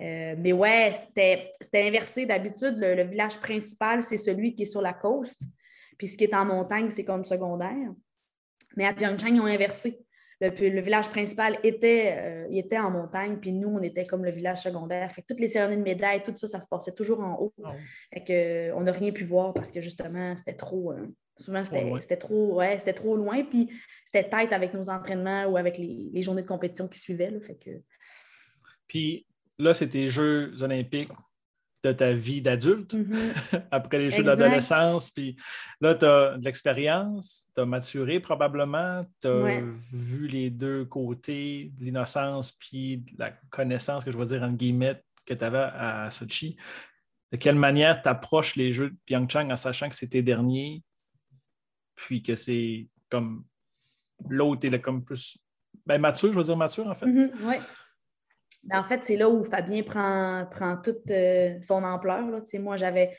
Euh, 0.00 0.34
mais 0.38 0.52
ouais, 0.52 0.92
c'était 0.92 1.54
inversé. 1.74 2.26
D'habitude, 2.26 2.76
le, 2.78 3.04
village 3.04 3.38
principal, 3.38 4.02
c'est 4.02 4.16
celui 4.16 4.54
qui 4.54 4.62
est 4.62 4.66
sur 4.66 4.82
la 4.82 4.92
côte. 4.92 5.36
Puis 5.98 6.08
ce 6.08 6.16
qui 6.16 6.24
est 6.24 6.34
en 6.34 6.44
montagne, 6.44 6.90
c'est 6.90 7.04
comme 7.04 7.24
secondaire. 7.24 7.92
Mais 8.76 8.86
à 8.86 8.92
Pyeongchang, 8.92 9.34
ils 9.34 9.40
ont 9.40 9.46
inversé. 9.46 10.03
Le, 10.40 10.80
village 10.80 11.08
principal 11.08 11.58
était, 11.62 12.14
euh, 12.18 12.46
était 12.50 12.78
en 12.78 12.90
montagne, 12.90 13.38
puis 13.40 13.52
nous, 13.52 13.68
on 13.68 13.82
était 13.82 14.04
comme 14.04 14.24
le 14.24 14.30
village 14.30 14.62
secondaire. 14.62 15.10
Fait 15.12 15.22
toutes 15.22 15.40
les 15.40 15.48
cérémonies 15.48 15.78
de 15.78 15.82
médailles, 15.82 16.22
tout 16.22 16.32
ça, 16.36 16.46
ça 16.46 16.60
se 16.60 16.68
passait 16.68 16.92
toujours 16.92 17.20
en 17.20 17.36
haut. 17.40 17.54
Ah 17.64 18.20
que, 18.20 18.72
on 18.72 18.82
n'a 18.82 18.92
rien 18.92 19.12
pu 19.12 19.24
voir 19.24 19.54
parce 19.54 19.70
que 19.70 19.80
justement, 19.80 20.36
c'était 20.36 20.54
trop. 20.54 20.92
Euh, 20.92 21.06
souvent, 21.36 21.62
c'était 22.00 22.16
trop, 22.16 22.56
ouais, 22.56 22.78
trop 22.78 23.16
loin. 23.16 23.44
Puis 23.44 23.70
c'était 24.06 24.28
tête 24.28 24.52
avec 24.52 24.74
nos 24.74 24.90
entraînements 24.90 25.44
ou 25.46 25.56
avec 25.56 25.78
les, 25.78 26.22
journées 26.22 26.42
de 26.42 26.48
compétition 26.48 26.88
qui 26.88 26.98
suivaient. 26.98 27.32
fait 27.40 27.56
que... 27.56 27.70
Puis 28.86 29.26
là, 29.58 29.74
c'était 29.74 30.08
Jeux 30.08 30.52
olympiques 30.62 31.10
de 31.84 31.92
ta 31.92 32.12
vie 32.12 32.40
d'adulte, 32.40 32.94
mm-hmm. 32.94 33.62
après 33.70 33.98
les 33.98 34.10
jeux 34.10 34.22
d'adolescence. 34.22 35.10
Puis 35.10 35.36
là, 35.80 35.94
tu 35.94 36.06
as 36.06 36.38
de 36.38 36.44
l'expérience, 36.44 37.46
tu 37.54 37.60
as 37.60 37.66
maturé 37.66 38.20
probablement, 38.20 39.06
tu 39.20 39.28
as 39.28 39.60
vu 39.92 40.26
les 40.26 40.50
deux 40.50 40.86
côtés, 40.86 41.72
l'innocence 41.80 42.52
puis 42.52 43.04
la 43.18 43.32
connaissance, 43.50 44.04
que 44.04 44.10
je 44.10 44.18
vais 44.18 44.24
dire 44.24 44.42
en 44.42 44.52
guillemets, 44.52 45.02
que 45.26 45.34
tu 45.34 45.44
avais 45.44 45.58
à 45.58 46.10
Sochi. 46.10 46.56
De 47.32 47.36
quelle 47.36 47.56
manière 47.56 48.00
tu 48.00 48.08
approches 48.08 48.56
les 48.56 48.72
jeux 48.72 48.90
de 48.90 48.96
Pyeongchang 49.04 49.50
en 49.50 49.56
sachant 49.56 49.88
que 49.88 49.96
c'était 49.96 50.22
dernier, 50.22 50.82
puis 51.96 52.22
que 52.22 52.34
c'est 52.34 52.88
comme 53.10 53.44
l'autre 54.28 54.66
est 54.66 54.80
comme 54.80 55.04
plus 55.04 55.36
ben, 55.86 56.00
mature, 56.00 56.32
je 56.32 56.38
veux 56.38 56.44
dire 56.44 56.56
mature 56.56 56.86
en 56.86 56.94
fait. 56.94 57.06
Mm-hmm. 57.06 57.60
Ben, 58.66 58.80
en 58.80 58.84
fait, 58.84 59.02
c'est 59.02 59.16
là 59.16 59.28
où 59.28 59.42
Fabien 59.42 59.82
prend, 59.82 60.46
prend 60.50 60.76
toute 60.76 61.10
euh, 61.10 61.58
son 61.62 61.84
ampleur. 61.84 62.30
Là. 62.30 62.40
Moi, 62.58 62.76
j'avais. 62.76 63.16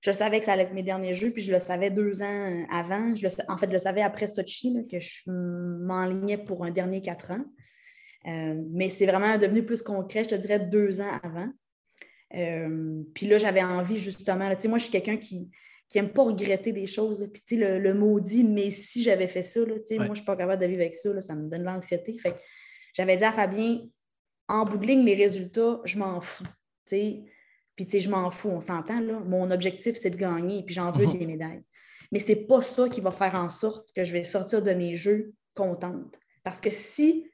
Je 0.00 0.12
savais 0.12 0.38
que 0.38 0.44
ça 0.44 0.52
allait 0.52 0.62
être 0.62 0.74
mes 0.74 0.84
derniers 0.84 1.14
jeux, 1.14 1.32
puis 1.32 1.42
je 1.42 1.50
le 1.50 1.58
savais 1.58 1.90
deux 1.90 2.22
ans 2.22 2.66
avant. 2.70 3.16
Je 3.16 3.26
en 3.48 3.56
fait, 3.56 3.66
je 3.66 3.72
le 3.72 3.78
savais 3.78 4.00
après 4.00 4.28
Sochi, 4.28 4.86
que 4.88 5.00
je 5.00 5.28
m'enlignais 5.28 6.38
pour 6.38 6.64
un 6.64 6.70
dernier 6.70 7.02
quatre 7.02 7.32
ans. 7.32 7.44
Euh, 8.26 8.54
mais 8.70 8.90
c'est 8.90 9.06
vraiment 9.06 9.36
devenu 9.38 9.64
plus 9.64 9.82
concret, 9.82 10.22
je 10.24 10.28
te 10.30 10.34
dirais, 10.36 10.60
deux 10.60 11.00
ans 11.00 11.18
avant. 11.22 11.48
Euh, 12.34 13.02
puis 13.12 13.26
là, 13.26 13.38
j'avais 13.38 13.62
envie 13.62 13.98
justement. 13.98 14.48
moi, 14.48 14.78
je 14.78 14.82
suis 14.82 14.92
quelqu'un 14.92 15.16
qui 15.16 15.50
n'aime 15.94 16.10
pas 16.10 16.22
regretter 16.22 16.72
des 16.72 16.86
choses. 16.86 17.28
Puis 17.32 17.56
le, 17.56 17.80
le 17.80 17.94
maudit, 17.94 18.44
mais 18.44 18.70
si 18.70 19.02
j'avais 19.02 19.28
fait 19.28 19.42
ça, 19.42 19.60
moi, 19.60 19.78
je 19.88 19.94
ne 19.96 20.14
suis 20.14 20.24
pas 20.24 20.36
capable 20.36 20.62
de 20.62 20.68
vivre 20.68 20.82
avec 20.82 20.94
ça, 20.94 21.20
ça 21.20 21.34
me 21.34 21.48
donne 21.48 21.64
l'anxiété. 21.64 22.16
Fait 22.18 22.36
j'avais 22.94 23.16
dit 23.16 23.24
à 23.24 23.32
Fabien, 23.32 23.80
en 24.48 24.64
bout 24.64 24.78
de 24.78 24.86
ligne, 24.86 25.04
les 25.04 25.14
résultats, 25.14 25.80
je 25.84 25.98
m'en 25.98 26.20
fous. 26.20 26.44
Puis, 26.86 27.86
tu 27.86 27.90
sais, 27.92 28.00
je 28.00 28.10
m'en 28.10 28.30
fous, 28.30 28.48
on 28.48 28.60
s'entend, 28.60 29.00
là. 29.00 29.20
Mon 29.20 29.50
objectif, 29.50 29.96
c'est 29.96 30.10
de 30.10 30.16
gagner, 30.16 30.62
puis 30.64 30.74
j'en 30.74 30.90
veux 30.90 31.06
mhm. 31.06 31.18
des 31.18 31.26
médailles. 31.26 31.62
Mais 32.10 32.18
c'est 32.18 32.46
pas 32.46 32.62
ça 32.62 32.88
qui 32.88 33.00
va 33.00 33.12
faire 33.12 33.34
en 33.34 33.48
sorte 33.50 33.92
que 33.94 34.04
je 34.04 34.12
vais 34.12 34.24
sortir 34.24 34.62
de 34.62 34.72
mes 34.72 34.96
jeux 34.96 35.32
contente. 35.54 36.14
Parce 36.42 36.60
que 36.60 36.70
si 36.70 37.30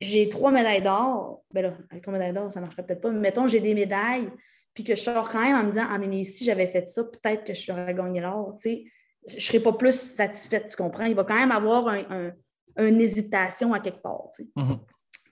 j'ai 0.00 0.28
trois 0.28 0.50
médailles 0.50 0.82
d'or, 0.82 1.44
ben 1.52 1.62
là, 1.62 1.74
avec 1.90 2.02
trois 2.02 2.12
médailles 2.12 2.32
d'or, 2.32 2.52
ça 2.52 2.60
ne 2.60 2.64
marcherait 2.64 2.84
peut-être 2.84 3.00
pas, 3.00 3.10
mais 3.12 3.20
mettons, 3.20 3.46
j'ai 3.46 3.60
des 3.60 3.74
médailles, 3.74 4.28
puis 4.74 4.82
que 4.82 4.96
je 4.96 5.00
sors 5.00 5.30
quand 5.30 5.40
même 5.40 5.54
en 5.54 5.62
me 5.62 5.70
disant, 5.70 5.86
ah, 5.88 5.98
mais 5.98 6.24
si 6.24 6.44
j'avais 6.44 6.66
fait 6.66 6.88
ça, 6.88 7.04
peut-être 7.04 7.44
que 7.44 7.54
je 7.54 7.62
j'aurais 7.62 7.94
gagné 7.94 8.20
l'or, 8.20 8.54
tu 8.56 8.70
sais. 8.70 8.84
Je 9.28 9.36
ne 9.36 9.40
serais 9.40 9.60
pas 9.60 9.72
plus 9.72 9.98
satisfaite, 9.98 10.66
tu 10.68 10.76
comprends? 10.76 11.04
Il 11.04 11.14
va 11.14 11.22
quand 11.22 11.36
même 11.36 11.52
avoir 11.52 11.86
un, 11.88 12.32
une 12.76 13.00
hésitation 13.00 13.72
à 13.72 13.78
quelque 13.78 14.02
part, 14.02 14.28
tu 14.34 14.42
sais. 14.42 14.50
Mhm. 14.56 14.80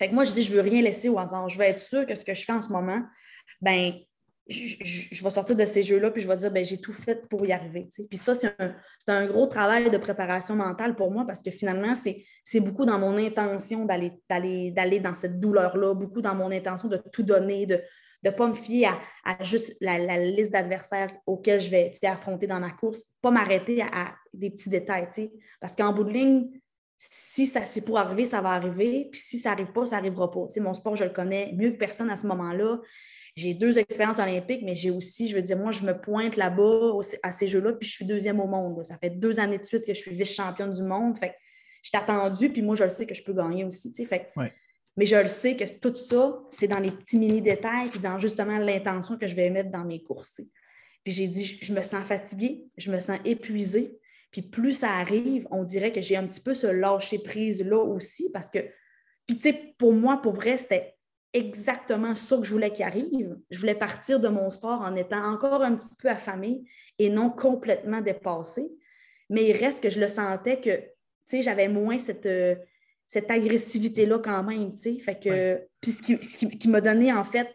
Fait 0.01 0.09
que 0.09 0.15
moi, 0.15 0.25
je 0.25 0.33
dis, 0.33 0.43
je 0.43 0.51
veux 0.55 0.63
rien 0.63 0.81
laisser 0.81 1.11
au 1.11 1.19
hasard. 1.19 1.51
Je 1.51 1.59
veux 1.59 1.65
être 1.65 1.79
sûre 1.79 2.07
que 2.07 2.15
ce 2.15 2.25
que 2.25 2.33
je 2.33 2.43
fais 2.47 2.53
en 2.53 2.63
ce 2.63 2.71
moment, 2.71 3.03
ben, 3.61 3.93
je, 4.49 5.23
vais 5.23 5.29
sortir 5.29 5.55
de 5.55 5.67
ces 5.67 5.83
jeux-là, 5.83 6.11
puis 6.11 6.23
je 6.23 6.27
vais 6.27 6.39
dire, 6.39 6.51
ben, 6.51 6.65
j'ai 6.65 6.81
tout 6.81 6.95
fait 6.95 7.29
pour 7.29 7.45
y 7.45 7.53
arriver. 7.53 7.87
Puis 8.09 8.17
ça, 8.17 8.35
c'est 8.35 8.57
un, 9.09 9.27
gros 9.27 9.47
travail 9.47 9.91
de 9.91 9.99
préparation 9.99 10.57
mentale 10.57 10.97
pour 10.97 11.11
moi 11.11 11.27
parce 11.27 11.43
que 11.43 11.51
finalement, 11.51 11.95
c'est 11.95 12.61
beaucoup 12.61 12.87
dans 12.87 12.99
mon 12.99 13.19
intention 13.19 13.85
d'aller 13.85 15.01
dans 15.01 15.15
cette 15.15 15.39
douleur-là, 15.39 15.93
beaucoup 15.93 16.23
dans 16.23 16.35
mon 16.35 16.51
intention 16.51 16.89
de 16.89 16.97
tout 17.13 17.23
donner, 17.23 17.67
de 17.67 17.79
ne 18.25 18.31
pas 18.31 18.49
me 18.49 18.55
fier 18.55 18.99
à, 19.23 19.45
juste 19.45 19.77
la, 19.83 19.99
liste 20.17 20.53
d'adversaires 20.53 21.13
auxquels 21.27 21.61
je 21.61 21.71
vais 21.71 21.93
affronter 22.05 22.47
dans 22.47 22.59
ma 22.59 22.71
course, 22.71 23.05
pas 23.21 23.31
m'arrêter 23.31 23.83
à, 23.83 24.15
des 24.33 24.49
petits 24.49 24.71
détails. 24.71 25.11
Parce 25.61 25.77
qu'en 25.77 25.93
bout 25.93 26.05
de 26.05 26.11
ligne, 26.11 26.49
si 27.03 27.47
ça 27.47 27.65
c'est 27.65 27.81
pour 27.81 27.99
arriver, 27.99 28.27
ça 28.27 28.43
va 28.43 28.51
arriver. 28.51 29.09
Puis 29.11 29.21
si 29.21 29.39
ça 29.39 29.51
n'arrive 29.51 29.73
pas, 29.73 29.87
ça 29.87 29.97
n'arrivera 29.97 30.31
pas. 30.31 30.47
mon 30.59 30.75
sport, 30.75 30.97
je 30.97 31.05
le 31.05 31.11
connais 31.11 31.53
mieux 31.57 31.71
que 31.71 31.79
personne 31.79 32.11
à 32.11 32.17
ce 32.19 32.27
moment-là. 32.27 32.79
J'ai 33.37 33.55
deux 33.55 33.79
expériences 33.79 34.19
olympiques, 34.19 34.61
mais 34.63 34.75
j'ai 34.75 34.91
aussi, 34.91 35.27
je 35.29 35.35
veux 35.35 35.41
dire, 35.41 35.57
moi, 35.57 35.71
je 35.71 35.83
me 35.85 35.99
pointe 35.99 36.37
là-bas 36.37 36.93
à 37.23 37.33
ces 37.33 37.47
Jeux-là, 37.47 37.73
puis 37.73 37.89
je 37.89 37.95
suis 37.95 38.05
deuxième 38.05 38.39
au 38.39 38.47
monde. 38.47 38.85
Ça 38.85 38.99
fait 38.99 39.11
deux 39.11 39.41
années 39.41 39.57
de 39.57 39.65
suite 39.65 39.87
que 39.87 39.95
je 39.95 40.01
suis 40.01 40.11
vice-championne 40.11 40.73
du 40.73 40.83
monde. 40.83 41.17
Fait 41.17 41.35
je 41.83 41.91
t'ai 41.91 41.97
attendu, 41.97 42.51
puis 42.51 42.61
moi, 42.61 42.77
je 42.77 42.85
le 42.85 42.91
sais 42.91 43.07
que 43.07 43.15
je 43.15 43.23
peux 43.23 43.33
gagner 43.33 43.65
aussi. 43.65 43.93
Fait 44.05 44.31
Mais 44.97 45.07
je 45.07 45.17
le 45.17 45.29
sais 45.29 45.57
que 45.57 45.65
tout 45.65 45.95
ça, 45.95 46.39
c'est 46.51 46.69
dans 46.69 46.81
les 46.81 46.91
petits 46.91 47.17
mini-détails, 47.17 47.89
puis 47.89 48.01
dans 48.01 48.19
justement 48.19 48.59
l'intention 48.59 49.17
que 49.17 49.27
je 49.27 49.35
vais 49.35 49.49
mettre 49.49 49.71
dans 49.71 49.85
mes 49.85 50.03
courses. 50.03 50.43
Puis 51.03 51.15
j'ai 51.15 51.29
dit, 51.29 51.59
je 51.63 51.73
me 51.73 51.81
sens 51.81 52.05
fatiguée, 52.05 52.67
je 52.77 52.93
me 52.93 53.01
sens 53.01 53.19
épuisée, 53.25 53.99
puis 54.31 54.43
plus 54.43 54.73
ça 54.73 54.91
arrive, 54.91 55.47
on 55.51 55.65
dirait 55.65 55.93
que 55.93 56.01
j'ai 56.01 56.17
un 56.17 56.27
petit 56.27 56.41
peu 56.41 56.55
ce 56.55 56.67
lâcher-prise-là 56.67 57.79
aussi 57.79 58.31
parce 58.31 58.51
que, 58.51 58.59
puis 59.27 59.37
tu 59.37 59.51
sais, 59.51 59.75
pour 59.79 59.93
moi, 59.93 60.21
pour 60.21 60.33
vrai, 60.33 60.59
c'était 60.59 60.97
exactement 61.33 62.17
ça 62.17 62.37
que 62.37 62.45
je 62.45 62.53
voulais 62.53 62.73
qu'il 62.73 62.85
arrive. 62.85 63.37
Je 63.51 63.59
voulais 63.59 63.75
partir 63.75 64.21
de 64.21 64.29
mon 64.29 64.51
sport 64.51 64.81
en 64.83 64.97
étant 64.97 65.23
encore 65.23 65.63
un 65.63 65.77
petit 65.77 65.91
peu 65.99 66.09
affamée 66.09 66.63
et 66.99 67.09
non 67.09 67.31
complètement 67.31 68.01
dépassée. 68.01 68.69
Mais 69.29 69.49
il 69.49 69.57
reste 69.57 69.83
que 69.83 69.91
je 69.91 70.01
le 70.01 70.09
sentais 70.09 70.61
que, 70.61 70.77
tu 70.77 70.87
sais, 71.27 71.43
j'avais 71.43 71.69
moins 71.69 71.99
cette, 71.99 72.27
euh, 72.27 72.57
cette 73.07 73.31
agressivité-là 73.31 74.19
quand 74.19 74.43
même, 74.43 74.73
tu 74.75 74.79
sais. 74.79 74.99
Fait 74.99 75.19
que, 75.19 75.63
puis 75.81 75.93
ce 75.93 76.03
qui, 76.03 76.19
qui 76.19 76.69
m'a 76.69 76.81
donné, 76.81 77.13
en 77.13 77.25
fait, 77.25 77.49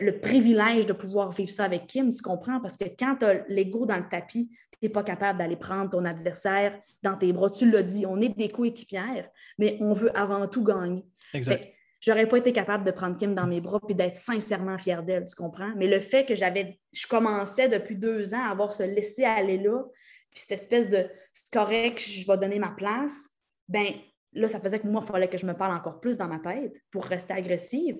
le 0.00 0.20
privilège 0.20 0.86
de 0.86 0.92
pouvoir 0.92 1.32
vivre 1.32 1.50
ça 1.50 1.64
avec 1.64 1.86
Kim, 1.86 2.12
tu 2.12 2.22
comprends? 2.22 2.60
Parce 2.60 2.76
que 2.76 2.84
quand 2.84 3.16
tu 3.16 3.24
as 3.24 3.44
l'ego 3.48 3.84
dans 3.84 3.96
le 3.96 4.08
tapis, 4.08 4.50
tu 4.82 4.88
n'es 4.88 4.92
pas 4.92 5.04
capable 5.04 5.38
d'aller 5.38 5.54
prendre 5.54 5.90
ton 5.90 6.04
adversaire 6.04 6.76
dans 7.04 7.16
tes 7.16 7.32
bras. 7.32 7.50
Tu 7.50 7.70
l'as 7.70 7.84
dit, 7.84 8.04
on 8.04 8.20
est 8.20 8.36
des 8.36 8.48
coéquipières, 8.48 9.28
mais 9.56 9.78
on 9.80 9.92
veut 9.92 10.10
avant 10.18 10.48
tout 10.48 10.64
gagner. 10.64 11.04
Exact. 11.32 11.72
J'aurais 12.00 12.26
pas 12.26 12.38
été 12.38 12.52
capable 12.52 12.82
de 12.82 12.90
prendre 12.90 13.16
Kim 13.16 13.32
dans 13.32 13.46
mes 13.46 13.60
bras 13.60 13.78
et 13.88 13.94
d'être 13.94 14.16
sincèrement 14.16 14.76
fière 14.76 15.04
d'elle, 15.04 15.24
tu 15.24 15.36
comprends? 15.36 15.72
Mais 15.76 15.86
le 15.86 16.00
fait 16.00 16.24
que 16.24 16.34
j'avais, 16.34 16.80
je 16.92 17.06
commençais 17.06 17.68
depuis 17.68 17.94
deux 17.94 18.34
ans 18.34 18.44
à 18.44 18.50
avoir 18.50 18.72
ce 18.72 18.82
laisser 18.82 19.22
aller 19.22 19.58
là, 19.58 19.84
puis 20.32 20.40
cette 20.40 20.52
espèce 20.52 20.88
de 20.88 21.06
c'est 21.32 21.52
correct, 21.52 22.00
je 22.00 22.26
vais 22.26 22.36
donner 22.38 22.58
ma 22.58 22.70
place, 22.70 23.28
ben 23.68 23.86
là, 24.32 24.48
ça 24.48 24.58
faisait 24.58 24.80
que 24.80 24.88
moi, 24.88 25.00
il 25.04 25.12
fallait 25.12 25.28
que 25.28 25.38
je 25.38 25.46
me 25.46 25.54
parle 25.54 25.76
encore 25.76 26.00
plus 26.00 26.16
dans 26.16 26.26
ma 26.26 26.40
tête 26.40 26.82
pour 26.90 27.04
rester 27.04 27.34
agressive. 27.34 27.98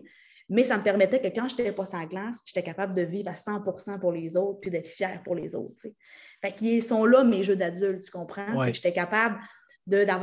Mais 0.48 0.64
ça 0.64 0.76
me 0.76 0.82
permettait 0.82 1.20
que 1.20 1.28
quand 1.28 1.48
je 1.48 1.56
n'étais 1.56 1.72
pas 1.72 1.84
sans 1.84 2.04
glace, 2.06 2.40
j'étais 2.44 2.64
capable 2.64 2.94
de 2.94 3.02
vivre 3.02 3.30
à 3.30 3.34
100% 3.34 4.00
pour 4.00 4.10
les 4.10 4.36
autres 4.36 4.58
puis 4.60 4.70
d'être 4.70 4.88
fière 4.88 5.22
pour 5.22 5.36
les 5.36 5.54
autres. 5.54 5.80
Fait 6.42 6.52
qu'ils 6.52 6.82
sont 6.82 7.04
là, 7.04 7.24
mes 7.24 7.42
jeux 7.42 7.56
d'adultes, 7.56 8.02
tu 8.02 8.10
comprends? 8.10 8.66
J'étais 8.72 8.92
capable 8.92 9.38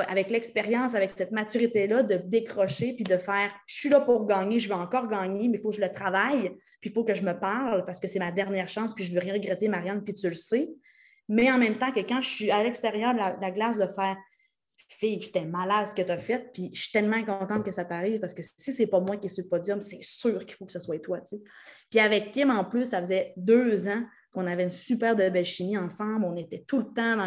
avec 0.08 0.30
l'expérience, 0.30 0.96
avec 0.96 1.10
cette 1.10 1.32
maturité-là, 1.32 2.04
de 2.04 2.16
décrocher 2.16 2.94
puis 2.94 3.04
de 3.04 3.18
faire 3.18 3.52
je 3.68 3.76
suis 3.76 3.90
là 3.90 4.00
pour 4.00 4.26
gagner, 4.26 4.60
je 4.60 4.70
vais 4.70 4.76
encore 4.76 5.08
gagner, 5.08 5.50
mais 5.50 5.58
il 5.58 5.62
faut 5.62 5.70
que 5.70 5.76
je 5.76 5.82
le 5.82 5.91
travaille, 5.91 6.50
puis 6.80 6.90
il 6.90 6.91
faut 6.91 7.04
que 7.04 7.14
je 7.14 7.24
me 7.24 7.38
parle 7.38 7.86
parce 7.86 8.00
que 8.00 8.08
c'est 8.08 8.20
ma 8.20 8.32
dernière 8.32 8.70
chance, 8.70 8.94
puis 8.94 9.04
je 9.04 9.12
ne 9.12 9.16
veux 9.16 9.22
rien 9.22 9.34
regretter, 9.34 9.68
Marianne, 9.68 10.04
puis 10.04 10.14
tu 10.14 10.30
le 10.30 10.36
sais. 10.36 10.70
Mais 11.28 11.52
en 11.52 11.58
même 11.58 11.78
temps 11.78 11.91
que 11.91 12.00
quand 12.00 12.22
je 12.22 12.30
suis 12.30 12.52
à 12.52 12.64
l'extérieur 12.64 13.14
de 13.14 13.20
la, 13.20 13.52
glace, 13.52 13.78
de 13.78 13.88
faire 13.88 14.18
fille, 14.88 15.22
c'était 15.22 15.46
malade 15.46 15.88
ce 15.88 15.94
que 15.94 16.02
tu 16.02 16.12
as 16.12 16.18
fait, 16.18 16.52
puis 16.54 16.72
je 16.74 16.84
suis 16.84 16.91
tellement 16.91 17.24
contente 17.24 17.64
que 17.64 17.72
ça 17.72 17.86
t'arrive 17.86 18.20
parce 18.20 18.34
que 18.34 18.41
si 18.41 18.72
c'est 18.72 18.88
pas 18.88 19.00
moi 19.00 19.18
qui 19.18 19.28
est 19.28 19.30
sur 19.30 19.44
le 19.44 19.50
podium, 19.50 19.82
c'est 19.82 20.02
sûr 20.02 20.46
qu'il 20.46 20.56
faut 20.56 20.66
que 20.66 20.72
ce 20.72 20.80
soit 20.80 21.00
toi. 21.00 21.20
Puis 21.90 22.00
avec 22.00 22.32
Kim, 22.32 22.50
en 22.50 22.64
plus, 22.64 22.86
ça 22.86 23.02
faisait 23.02 23.34
deux 23.38 23.88
ans 23.88 24.04
qu'on 24.34 24.47
avait 24.47 24.64
une 24.64 24.72
super 24.72 25.15
de 25.15 25.27
belle 25.30 25.45
chimie 25.45 25.77
ensemble. 25.77 26.26
On 26.26 26.35
était 26.35 26.64
tout 26.68 26.80
le 26.80 26.85
temps 26.85 27.18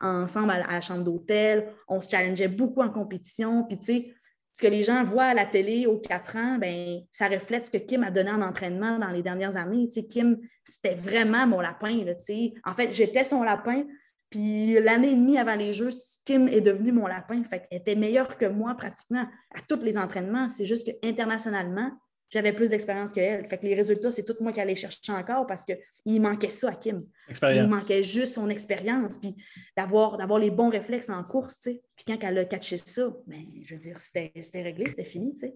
ensemble 0.00 0.50
à, 0.50 0.58
la 0.58 0.80
chambre 0.80 1.04
d'hôtel. 1.04 1.68
On 1.88 2.00
se 2.00 2.08
challengeait 2.08 2.48
beaucoup 2.48 2.82
en 2.82 2.90
compétition. 2.90 3.64
Puis, 3.64 3.78
tu 3.78 3.86
sais, 3.86 4.14
ce 4.52 4.62
que 4.62 4.68
les 4.68 4.82
gens 4.82 5.04
voient 5.04 5.24
à 5.24 5.34
la 5.34 5.44
télé 5.44 5.86
aux 5.86 5.98
quatre 5.98 6.36
ans, 6.36 6.56
ben, 6.58 7.00
ça 7.10 7.28
reflète 7.28 7.66
ce 7.66 7.70
que 7.70 7.78
Kim 7.78 8.02
a 8.04 8.10
donné 8.10 8.30
en 8.30 8.40
entraînement 8.40 8.98
dans 8.98 9.10
les 9.10 9.22
dernières 9.22 9.56
années. 9.56 9.88
Tu 9.88 10.00
sais, 10.00 10.06
Kim, 10.06 10.38
c'était 10.64 10.94
vraiment 10.94 11.46
mon 11.46 11.60
lapin. 11.60 12.04
Là, 12.04 12.14
tu 12.14 12.24
sais. 12.24 12.54
En 12.64 12.72
fait, 12.72 12.92
j'étais 12.92 13.24
son 13.24 13.42
lapin. 13.42 13.84
Puis 14.30 14.80
l'année 14.80 15.12
et 15.12 15.14
demie 15.14 15.38
avant 15.38 15.54
les 15.54 15.72
Jeux, 15.72 15.90
Kim 16.24 16.48
est 16.48 16.60
devenue 16.60 16.92
mon 16.92 17.06
lapin. 17.06 17.42
Fait 17.44 17.66
était 17.70 17.94
meilleure 17.94 18.36
que 18.36 18.46
moi 18.46 18.74
pratiquement 18.74 19.26
à 19.54 19.60
tous 19.68 19.82
les 19.82 19.96
entraînements. 19.96 20.48
C'est 20.48 20.64
juste 20.64 20.86
qu'internationalement, 20.86 21.90
j'avais 22.30 22.52
plus 22.52 22.70
d'expérience 22.70 23.12
qu'elle. 23.12 23.48
Fait 23.48 23.58
que 23.58 23.64
les 23.64 23.74
résultats, 23.74 24.10
c'est 24.10 24.24
tout 24.24 24.36
moi 24.40 24.52
qui 24.52 24.60
allais 24.60 24.74
chercher 24.74 25.12
encore 25.12 25.46
parce 25.46 25.64
qu'il 25.64 26.20
manquait 26.20 26.50
ça 26.50 26.70
à 26.70 26.74
Kim. 26.74 27.04
Il 27.42 27.66
manquait 27.68 28.02
juste 28.02 28.34
son 28.34 28.48
expérience, 28.48 29.18
puis 29.18 29.34
d'avoir, 29.76 30.16
d'avoir 30.16 30.38
les 30.38 30.50
bons 30.50 30.70
réflexes 30.70 31.10
en 31.10 31.22
course, 31.22 31.58
tu 31.60 31.70
sais. 31.70 31.82
Puis 31.94 32.04
quand 32.06 32.18
elle 32.20 32.38
a 32.38 32.44
catché 32.44 32.76
ça, 32.76 33.14
ben, 33.26 33.44
je 33.64 33.74
veux 33.74 33.80
dire, 33.80 33.98
c'était, 33.98 34.62
réglé, 34.62 34.86
c'était 34.86 35.04
fini, 35.04 35.34
tu 35.34 35.40
sais. 35.40 35.54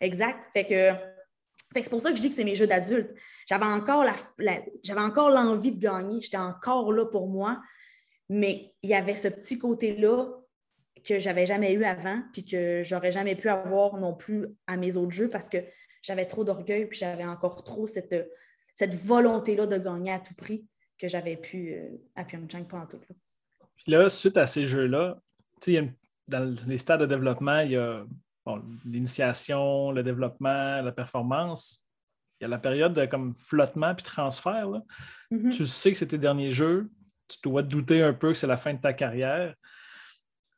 Exact. 0.00 0.38
Fait 0.52 0.64
que, 0.64 1.80
c'est 1.80 1.90
pour 1.90 2.00
ça 2.00 2.10
que 2.10 2.16
je 2.16 2.22
dis 2.22 2.28
que 2.28 2.34
c'est 2.34 2.44
mes 2.44 2.56
jeux 2.56 2.66
d'adultes. 2.66 3.10
J'avais 3.48 3.66
encore, 3.66 4.04
la, 4.04 4.14
j'avais 4.82 5.00
encore 5.00 5.30
l'envie 5.30 5.72
de 5.72 5.80
gagner. 5.80 6.20
J'étais 6.20 6.36
encore 6.36 6.92
là 6.92 7.06
pour 7.06 7.28
moi. 7.28 7.60
Mais 8.28 8.72
il 8.82 8.90
y 8.90 8.94
avait 8.94 9.14
ce 9.14 9.28
petit 9.28 9.58
côté-là 9.58 10.26
que 11.04 11.18
j'avais 11.18 11.46
jamais 11.46 11.72
eu 11.72 11.84
avant, 11.84 12.22
puis 12.32 12.44
que 12.44 12.82
j'aurais 12.82 13.12
jamais 13.12 13.34
pu 13.34 13.48
avoir 13.48 13.96
non 13.96 14.14
plus 14.14 14.46
à 14.66 14.76
mes 14.76 14.96
autres 14.96 15.12
jeux 15.12 15.28
parce 15.28 15.48
que 15.48 15.58
j'avais 16.02 16.26
trop 16.26 16.44
d'orgueil, 16.44 16.86
puis 16.86 16.98
j'avais 16.98 17.24
encore 17.24 17.62
trop 17.64 17.86
cette, 17.86 18.14
cette 18.74 18.94
volonté-là 18.94 19.66
de 19.66 19.78
gagner 19.78 20.12
à 20.12 20.18
tout 20.20 20.34
prix 20.34 20.66
que 20.98 21.08
j'avais 21.08 21.36
pu 21.36 21.74
euh, 21.74 21.88
à 22.14 22.24
Pyeongchang 22.24 22.64
pendant 22.64 22.86
tout. 22.86 23.00
Là. 23.08 23.16
Puis 23.76 23.92
là, 23.92 24.08
suite 24.08 24.36
à 24.36 24.46
ces 24.46 24.66
jeux-là, 24.66 25.18
dans 26.28 26.56
les 26.66 26.78
stades 26.78 27.00
de 27.00 27.06
développement, 27.06 27.60
il 27.60 27.72
y 27.72 27.76
a 27.76 28.04
l'initiation, 28.84 29.92
le 29.92 30.02
développement, 30.02 30.80
la 30.82 30.92
performance. 30.92 31.86
Il 32.40 32.44
y 32.44 32.46
a 32.46 32.48
la 32.48 32.58
période 32.58 32.94
de 32.94 33.06
comme 33.06 33.34
flottement 33.36 33.94
puis 33.94 34.04
transfert. 34.04 34.68
Mm-hmm. 35.30 35.50
Tu 35.50 35.66
sais 35.66 35.92
que 35.92 35.98
c'est 35.98 36.08
tes 36.08 36.18
derniers 36.18 36.50
jeux. 36.50 36.90
Tu 37.28 37.38
dois 37.42 37.62
te 37.62 37.68
douter 37.68 38.02
un 38.02 38.12
peu 38.12 38.32
que 38.32 38.38
c'est 38.38 38.46
la 38.46 38.56
fin 38.56 38.74
de 38.74 38.80
ta 38.80 38.92
carrière. 38.92 39.54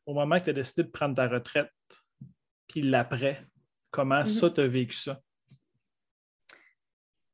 Au 0.07 0.15
moment 0.15 0.39
que 0.39 0.45
tu 0.45 0.51
as 0.51 0.55
décidé 0.55 0.83
de 0.83 0.89
prendre 0.89 1.15
ta 1.15 1.29
retraite, 1.29 1.71
puis 2.69 2.83
l'après, 2.83 3.47
comment 3.91 4.21
mm-hmm. 4.21 4.41
ça, 4.41 4.51
tu 4.51 4.61
as 4.61 4.67
vécu 4.67 4.97
ça? 4.97 5.21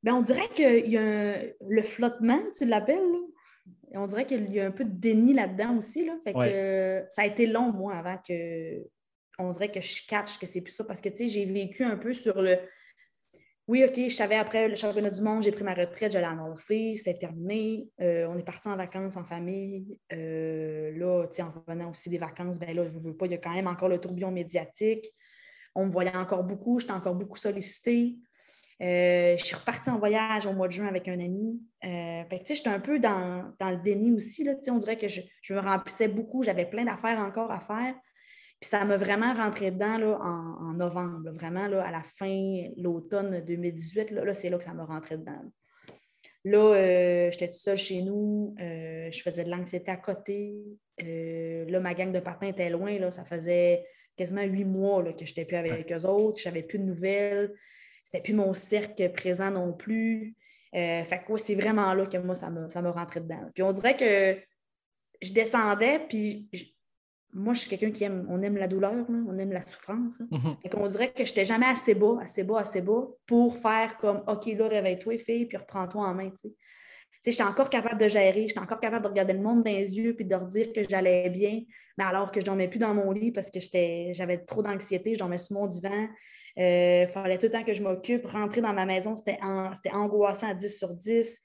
Ben, 0.03 0.15
on 0.15 0.23
dirait 0.23 0.49
qu'il 0.55 0.91
y 0.91 0.97
a 0.97 1.35
le 1.69 1.83
flottement, 1.83 2.41
tu 2.57 2.65
l'appelles. 2.65 2.99
On 3.93 4.07
dirait 4.07 4.25
qu'il 4.25 4.53
y 4.53 4.61
a 4.61 4.67
un 4.67 4.71
peu 4.71 4.85
de 4.85 4.95
déni 4.95 5.35
là-dedans 5.35 5.77
aussi. 5.77 6.05
Là. 6.07 6.17
Fait 6.25 6.33
que, 6.33 7.05
ça 7.11 7.23
a 7.23 7.27
été 7.27 7.47
long, 7.47 7.73
moi, 7.73 7.95
avant 7.95 8.19
que. 8.27 8.83
On 9.39 9.51
dirait 9.51 9.71
que 9.71 9.81
je 9.81 10.07
catch 10.07 10.39
que 10.39 10.47
c'est 10.47 10.61
plus 10.61 10.73
ça. 10.73 10.85
Parce 10.85 11.01
que, 11.01 11.09
tu 11.09 11.17
sais, 11.17 11.29
j'ai 11.29 11.45
vécu 11.47 11.85
un 11.85 11.97
peu 11.97 12.13
sur 12.13 12.41
le. 12.41 12.57
Oui, 13.69 13.85
OK, 13.85 13.95
je 13.97 14.15
savais 14.15 14.35
après 14.35 14.69
le 14.69 14.75
championnat 14.75 15.11
du 15.11 15.23
monde, 15.23 15.45
j'ai 15.45 15.53
pris 15.53 15.63
ma 15.63 15.75
retraite, 15.75 16.13
je 16.13 16.19
l'ai 16.19 16.25
annoncé, 16.25 16.97
c'était 16.97 17.15
terminé. 17.15 17.89
Euh, 18.01 18.27
on 18.27 18.37
est 18.37 18.43
parti 18.43 18.67
en 18.67 18.77
vacances 18.77 19.17
en 19.17 19.23
famille. 19.23 19.97
Euh, 20.13 20.91
là, 20.99 21.29
tu 21.29 21.37
sais, 21.37 21.43
en 21.43 21.53
revenant 21.53 21.91
aussi 21.91 22.11
des 22.11 22.19
vacances, 22.19 22.59
ben 22.59 22.75
là, 22.75 22.85
je 22.85 22.93
ne 22.93 22.99
veux 22.99 23.17
pas, 23.17 23.27
il 23.27 23.33
y 23.33 23.35
a 23.37 23.39
quand 23.39 23.55
même 23.55 23.69
encore 23.69 23.89
le 23.89 23.99
tourbillon 23.99 24.33
médiatique. 24.33 25.07
On 25.77 25.85
me 25.85 25.91
voyait 25.91 26.17
encore 26.17 26.43
beaucoup, 26.43 26.81
j'étais 26.81 26.93
encore 26.93 27.15
beaucoup 27.15 27.37
sollicitée. 27.37 28.19
Euh, 28.83 29.37
je 29.37 29.45
suis 29.45 29.55
repartie 29.55 29.91
en 29.91 29.99
voyage 29.99 30.47
au 30.47 30.53
mois 30.53 30.67
de 30.67 30.73
juin 30.73 30.87
avec 30.87 31.07
un 31.07 31.21
ami. 31.21 31.61
Euh, 31.85 32.23
j'étais 32.31 32.69
un 32.69 32.81
peu 32.81 32.99
dans, 32.99 33.53
le 33.61 33.83
déni 33.83 34.13
aussi. 34.13 34.43
Là, 34.43 34.55
on 34.69 34.79
dirait 34.79 34.97
que 34.97 35.09
je, 35.09 35.21
me 35.53 35.61
remplissais 35.61 36.09
beaucoup. 36.09 36.43
J'avais 36.43 36.65
plein 36.65 36.85
d'affaires 36.85 37.19
encore 37.19 37.51
à 37.51 37.61
faire. 37.61 37.95
Puis 38.59 38.69
ça 38.69 38.85
m'a 38.85 38.97
vraiment 38.97 39.35
rentré 39.35 39.71
dedans 39.71 39.99
là, 39.99 40.19
en, 40.21 40.73
novembre. 40.75 41.31
vraiment, 41.33 41.67
là, 41.67 41.83
à 41.83 41.91
la 41.91 42.03
fin, 42.03 42.69
l'automne 42.77 43.43
2018, 43.45 44.11
là, 44.11 44.35
c'est 44.35 44.49
là 44.49 44.59
que 44.59 44.65
ça 44.65 44.75
m'a 44.75 44.85
rentré 44.85 45.19
dedans. 45.19 45.43
Là, 46.45 46.75
euh, 46.75 47.31
j'étais 47.31 47.49
toute 47.49 47.61
seule 47.61 47.77
chez 47.77 48.03
nous. 48.03 48.55
je 48.59 49.21
faisais 49.23 49.45
de 49.45 49.51
l'anxiété 49.51 49.91
à 49.91 49.97
côté. 49.99 50.55
là, 50.99 51.81
ma 51.81 51.93
gang 51.93 52.13
de 52.13 52.21
patins 52.21 52.49
était 52.49 52.71
loin. 52.71 52.99
Là, 52.99 53.11
ça 53.11 53.27
faisait 53.27 53.85
quasiment 54.17 54.43
huit 54.43 54.65
mois 54.65 55.03
que 55.13 55.25
je 55.25 55.31
n'étais 55.31 55.45
plus 55.45 55.57
avec 55.57 55.93
eux 55.93 56.07
autres, 56.07 56.37
que 56.37 56.43
je 56.43 56.49
n'avais 56.49 56.63
plus 56.63 56.79
de 56.79 56.85
nouvelles. 56.85 57.55
C'était 58.11 58.23
plus 58.25 58.35
mon 58.35 58.55
cercle 58.55 59.13
présent 59.13 59.51
non 59.51 59.73
plus. 59.73 60.35
Euh, 60.75 61.05
fait 61.05 61.23
que 61.25 61.37
c'est 61.37 61.55
vraiment 61.55 61.95
là 61.95 62.07
que 62.07 62.17
moi, 62.19 62.35
ça 62.35 62.51
me, 62.51 62.89
rentrait 62.91 63.21
dedans. 63.21 63.51
Puis 63.55 63.63
on 63.63 63.73
dirait 63.73 63.97
que 63.97 64.41
je 65.23 65.33
descendais, 65.33 66.01
puis 66.09 66.49
moi, 67.33 67.55
je 67.55 67.61
suis 67.61 67.71
quelqu'un 67.71 67.93
qui 67.93 68.03
aime, 68.05 68.27
on 68.29 68.43
aime 68.43 68.57
la 68.57 68.67
douleur, 68.67 69.07
on 69.09 69.39
aime 69.39 69.53
la 69.53 69.65
souffrance. 69.65 70.21
Hein. 70.21 70.29
Mm-hmm. 70.33 70.77
On 70.77 70.89
dirait 70.89 71.13
que 71.13 71.25
je 71.25 71.31
n'étais 71.31 71.45
jamais 71.45 71.67
assez 71.67 71.95
bas, 71.95 72.19
assez 72.23 72.43
bas, 72.43 72.61
assez 72.61 72.81
bas 72.81 73.07
pour 73.27 73.57
faire 73.59 73.97
comme 73.99 74.23
OK, 74.27 74.47
là, 74.47 74.69
réveille-toi, 74.69 75.19
fille, 75.19 75.47
puis 75.47 75.57
reprends-toi 75.57 76.05
en 76.05 76.15
main. 76.15 76.31
Tu 76.31 76.49
sais, 77.23 77.33
j'étais 77.33 77.43
encore 77.43 77.71
capable 77.71 78.01
de 78.01 78.09
gérer, 78.09 78.49
j'étais 78.49 78.61
encore 78.61 78.81
capable 78.81 79.05
de 79.05 79.11
regarder 79.11 79.35
le 79.35 79.41
monde 79.41 79.63
dans 79.63 79.71
les 79.71 79.97
yeux 79.97 80.15
puis 80.17 80.25
de 80.25 80.31
leur 80.31 80.47
dire 80.47 80.73
que 80.73 80.81
j'allais 80.89 81.31
bien, 81.31 81.63
mais 81.99 82.05
alors 82.05 82.33
que 82.33 82.41
je 82.41 82.47
dormais 82.47 82.67
plus 82.67 82.79
dans 82.79 82.95
mon 82.95 83.13
lit 83.13 83.31
parce 83.31 83.51
que 83.51 83.61
j'avais 84.13 84.39
trop 84.39 84.63
d'anxiété, 84.63 85.15
je 85.15 85.19
dormais 85.19 85.39
sur 85.39 85.57
mon 85.57 85.67
divan, 85.67 86.09
il 86.61 86.65
euh, 86.67 87.07
fallait 87.07 87.39
tout 87.39 87.47
le 87.47 87.53
temps 87.53 87.65
que 87.65 87.73
je 87.73 87.83
m'occupe. 87.83 88.27
Rentrer 88.27 88.61
dans 88.61 88.75
ma 88.75 88.85
maison, 88.85 89.17
c'était 89.17 89.39
angoissant 89.93 90.51
à 90.51 90.53
10 90.53 90.79
sur 90.79 90.93
10. 90.93 91.41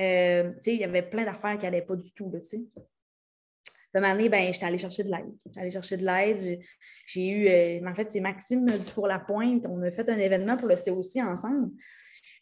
Euh, 0.00 0.52
il 0.66 0.74
y 0.74 0.82
avait 0.82 1.02
plein 1.02 1.24
d'affaires 1.24 1.56
qui 1.56 1.66
n'allaient 1.66 1.82
pas 1.82 1.94
du 1.94 2.10
tout. 2.10 2.28
Là, 2.32 2.40
de 2.40 4.04
année, 4.04 4.28
ben, 4.28 4.52
j'étais 4.52 4.66
allée 4.66 4.76
chercher 4.76 5.04
de 5.04 5.10
l'aide. 5.10 5.32
J'étais 5.46 5.60
allée 5.60 5.70
chercher 5.70 5.96
de 5.96 6.04
l'aide. 6.04 6.60
J'ai 7.06 7.28
eu, 7.28 7.46
euh, 7.46 7.88
en 7.88 7.94
fait, 7.94 8.10
c'est 8.10 8.18
Maxime 8.18 8.66
Dufour-Lapointe. 8.76 9.66
On 9.68 9.80
a 9.82 9.92
fait 9.92 10.08
un 10.08 10.18
événement 10.18 10.56
pour 10.56 10.66
le 10.66 10.74
COC 10.74 11.22
ensemble. 11.24 11.70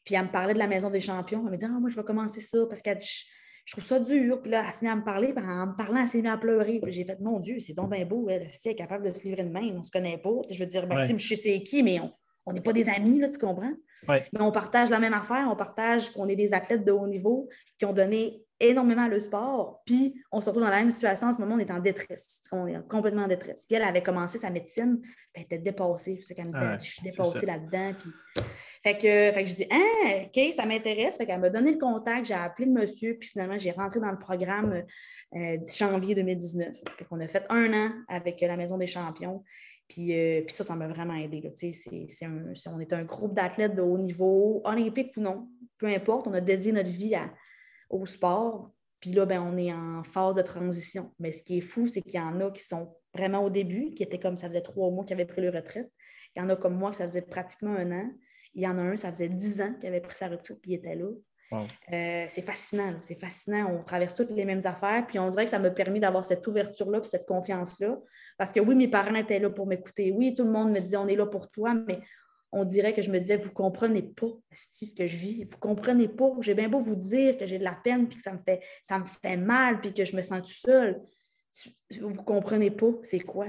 Puis 0.03 0.15
elle 0.15 0.23
me 0.23 0.33
parlait 0.33 0.55
de 0.55 0.59
la 0.59 0.67
Maison 0.67 0.89
des 0.89 1.01
Champions. 1.01 1.43
Elle 1.45 1.53
me 1.53 1.57
dit 1.59 1.67
Ah, 1.67 1.79
moi, 1.79 1.91
je 1.91 1.97
vais 1.97 2.05
commencer 2.05 2.41
ça 2.41 2.65
parce 2.67 2.81
que 2.81 2.89
je, 3.65 3.73
trouve 3.73 3.85
ça 3.85 4.01
dur. 4.01 4.41
Puis 4.43 4.51
là, 4.51 4.65
elle 4.66 4.73
s'est 4.73 4.86
mise 4.86 4.93
à 4.93 4.97
me 4.97 5.05
parler. 5.05 5.32
Puis 5.32 5.45
en 5.45 5.66
me 5.66 5.77
parlant, 5.77 6.01
elle 6.01 6.09
s'est 6.09 6.20
mise 6.20 6.31
à 6.31 6.36
pleurer. 6.36 6.81
Puis 6.82 6.93
j'ai 6.93 7.05
fait 7.05 7.20
Mon 7.20 7.41
Dieu, 7.41 7.59
c'est 7.59 7.74
donc 7.74 7.91
bien 7.91 8.05
beau. 8.05 8.28
Elle, 8.28 8.43
est 8.43 8.74
capable 8.74 9.05
de 9.05 9.11
se 9.11 9.23
livrer 9.24 9.45
de 9.45 9.51
main. 9.51 9.69
On 9.74 9.78
ne 9.78 9.82
se 9.82 9.91
connaît 9.91 10.19
pas. 10.19 10.31
je 10.51 10.59
veux 10.59 10.66
dire, 10.66 10.86
Maxime, 10.86 11.19
je 11.19 11.35
sais 11.35 11.36
c'est 11.36 11.62
qui, 11.62 11.82
mais 11.82 12.01
on 12.47 12.53
n'est 12.53 12.61
pas 12.61 12.73
des 12.73 12.89
amis, 12.89 13.20
là, 13.20 13.28
tu 13.28 13.39
comprends? 13.39 13.73
Mais 14.09 14.41
on 14.41 14.53
partage 14.53 14.91
la 14.91 14.99
même 14.99 15.15
affaire. 15.15 15.49
On 15.51 15.57
partage 15.57 16.11
qu'on 16.11 16.28
est 16.28 16.36
des 16.36 16.53
athlètes 16.53 16.85
de 16.85 16.93
haut 16.93 17.07
niveau 17.07 17.49
qui 17.78 17.86
ont 17.86 17.93
donné 17.93 18.45
énormément 18.61 19.09
le 19.09 19.19
sport. 19.20 19.82
Puis 19.86 20.23
on 20.31 20.41
se 20.41 20.47
retrouve 20.47 20.65
dans 20.65 20.70
la 20.70 20.78
même 20.78 20.91
situation. 20.91 21.28
En 21.28 21.32
ce 21.32 21.39
moment, 21.39 21.55
on 21.55 21.59
est 21.59 21.70
en 21.70 21.81
détresse. 21.81 22.43
On 22.53 22.66
est 22.66 22.89
complètement 22.89 23.23
en 23.23 23.28
détresse. 23.28 23.65
Puis 23.66 23.77
elle 23.77 23.82
avait 23.82 24.03
commencé 24.03 24.39
sa 24.39 24.51
médecine. 24.51 25.01
Puis 25.01 25.12
elle 25.35 25.43
était 25.43 25.59
dépassée. 25.59 26.20
C'est 26.23 26.35
qu'elle 26.35 26.47
me 26.47 26.77
dit, 26.77 26.85
je 26.85 26.93
suis 26.93 27.03
dépassée 27.03 27.47
là-dedans. 27.47 27.93
Puis 27.99 28.11
fait 28.85 28.98
que, 28.98 29.32
fait 29.32 29.44
que 29.44 29.48
je 29.48 29.55
dis, 29.55 29.66
ah, 29.70 30.27
OK, 30.27 30.52
ça 30.52 30.66
m'intéresse. 30.66 31.16
Fait 31.16 31.24
qu'elle 31.24 31.40
m'a 31.40 31.48
donné 31.48 31.73
le 31.73 31.78
contact, 31.78 32.27
j'ai 32.27 32.35
appelé 32.35 32.66
le 32.66 32.73
monsieur, 32.73 33.16
puis 33.19 33.31
finalement, 33.31 33.56
j'ai 33.56 33.70
rentré 33.70 33.98
dans 33.98 34.11
le 34.11 34.19
programme 34.19 34.85
euh, 35.35 35.56
janvier 35.66 36.15
2019. 36.15 36.77
Fait 36.98 37.05
qu'on 37.06 37.19
a 37.20 37.27
fait 37.27 37.47
un 37.48 37.73
an 37.73 37.93
avec 38.09 38.43
la 38.43 38.59
Maison 38.59 38.77
des 38.77 38.86
Champions. 38.86 39.43
Puis, 39.89 40.12
euh, 40.12 40.43
puis 40.43 40.55
ça, 40.55 40.65
ça 40.65 40.77
m'a 40.77 40.86
vraiment 40.86 41.15
aidé. 41.15 41.40
Là. 41.40 41.48
C'est 41.55 42.27
un, 42.27 42.52
on 42.74 42.81
est 42.81 42.93
un 42.93 43.05
groupe 43.05 43.32
d'athlètes 43.32 43.74
de 43.74 43.81
haut 43.81 43.97
niveau, 43.97 44.61
olympique 44.65 45.16
ou 45.16 45.20
non, 45.23 45.48
peu 45.78 45.86
importe. 45.86 46.27
On 46.27 46.35
a 46.35 46.43
dédié 46.43 46.73
notre 46.73 46.90
vie 46.90 47.16
au 47.89 48.05
sport. 48.05 48.70
Puis 49.01 49.12
là, 49.12 49.24
ben, 49.24 49.40
on 49.40 49.56
est 49.56 49.73
en 49.73 50.05
phase 50.05 50.35
de 50.35 50.43
transition. 50.43 51.11
Mais 51.19 51.32
ce 51.32 51.43
qui 51.43 51.56
est 51.56 51.62
fou, 51.62 51.89
c'est 51.89 52.02
qu'il 52.02 52.16
y 52.16 52.20
en 52.20 52.39
a 52.40 52.51
qui 52.51 52.62
sont 52.62 52.94
vraiment 53.15 53.43
au 53.44 53.48
début, 53.48 53.94
qui 53.94 54.02
étaient 54.02 54.20
comme 54.20 54.36
ça 54.36 54.48
faisait 54.48 54.61
trois 54.61 54.90
mois 54.90 55.06
qu'ils 55.06 55.15
avaient 55.15 55.24
pris 55.24 55.40
leur 55.40 55.55
retraite. 55.55 55.90
Il 56.36 56.40
y 56.40 56.43
en 56.43 56.51
a 56.51 56.56
comme 56.56 56.74
moi, 56.74 56.90
que 56.90 56.97
ça 56.97 57.09
faisait 57.09 57.23
pratiquement 57.23 57.73
un 57.73 57.90
an. 57.93 58.11
Il 58.55 58.63
y 58.63 58.69
en 58.69 58.79
a 58.79 58.83
un, 58.83 58.97
ça 58.97 59.11
faisait 59.11 59.29
dix 59.29 59.61
ans 59.61 59.75
qu'il 59.81 59.89
avait 59.89 60.01
pris 60.01 60.17
sa 60.17 60.29
retraite, 60.29 60.59
puis 60.61 60.73
il 60.73 60.75
était 60.75 60.95
là. 60.95 61.09
Euh, 61.93 62.27
c'est 62.29 62.43
fascinant, 62.43 62.95
c'est 63.01 63.19
fascinant. 63.19 63.71
On 63.73 63.85
traverse 63.85 64.15
toutes 64.15 64.33
les 64.33 64.45
mêmes 64.45 64.63
affaires, 64.65 65.07
puis 65.07 65.19
on 65.19 65.29
dirait 65.29 65.45
que 65.45 65.51
ça 65.51 65.59
m'a 65.59 65.71
permis 65.71 66.01
d'avoir 66.01 66.25
cette 66.25 66.47
ouverture-là, 66.47 67.01
puis 67.01 67.09
cette 67.09 67.27
confiance-là. 67.27 67.99
Parce 68.39 68.53
que 68.53 68.61
oui, 68.61 68.75
mes 68.75 68.89
parents 68.89 69.15
étaient 69.15 69.39
là 69.39 69.51
pour 69.51 69.67
m'écouter. 69.67 70.13
Oui, 70.13 70.35
tout 70.35 70.45
le 70.45 70.51
monde 70.51 70.73
me 70.73 70.81
disait 70.81 70.97
on 70.97 71.07
est 71.07 71.17
là 71.17 71.27
pour 71.27 71.51
toi, 71.51 71.75
mais 71.75 72.01
on 72.51 72.65
dirait 72.65 72.93
que 72.93 73.03
je 73.03 73.11
me 73.11 73.19
disais 73.19 73.37
vous 73.37 73.49
ne 73.49 73.55
comprenez 73.55 74.03
pas 74.03 74.29
ce 74.53 74.95
que 74.95 75.07
je 75.07 75.17
vis. 75.17 75.45
Vous 75.45 75.57
ne 75.57 75.61
comprenez 75.61 76.09
pas. 76.09 76.31
J'ai 76.41 76.55
bien 76.55 76.69
beau 76.69 76.79
vous 76.79 76.97
dire 76.97 77.37
que 77.37 77.47
j'ai 77.47 77.59
de 77.59 77.65
la 77.65 77.75
peine, 77.75 78.09
puis 78.09 78.17
que 78.17 78.23
ça 78.23 78.33
me 78.33 78.41
fait, 78.45 78.61
ça 78.83 78.99
me 78.99 79.05
fait 79.07 79.37
mal, 79.37 79.81
puis 79.81 79.93
que 79.93 80.05
je 80.05 80.17
me 80.17 80.23
sens 80.23 80.43
tout 80.43 80.71
seul. 80.71 81.01
vous 82.01 82.11
ne 82.11 82.17
comprenez 82.17 82.71
pas 82.71 82.91
c'est 83.03 83.21
quoi? 83.21 83.47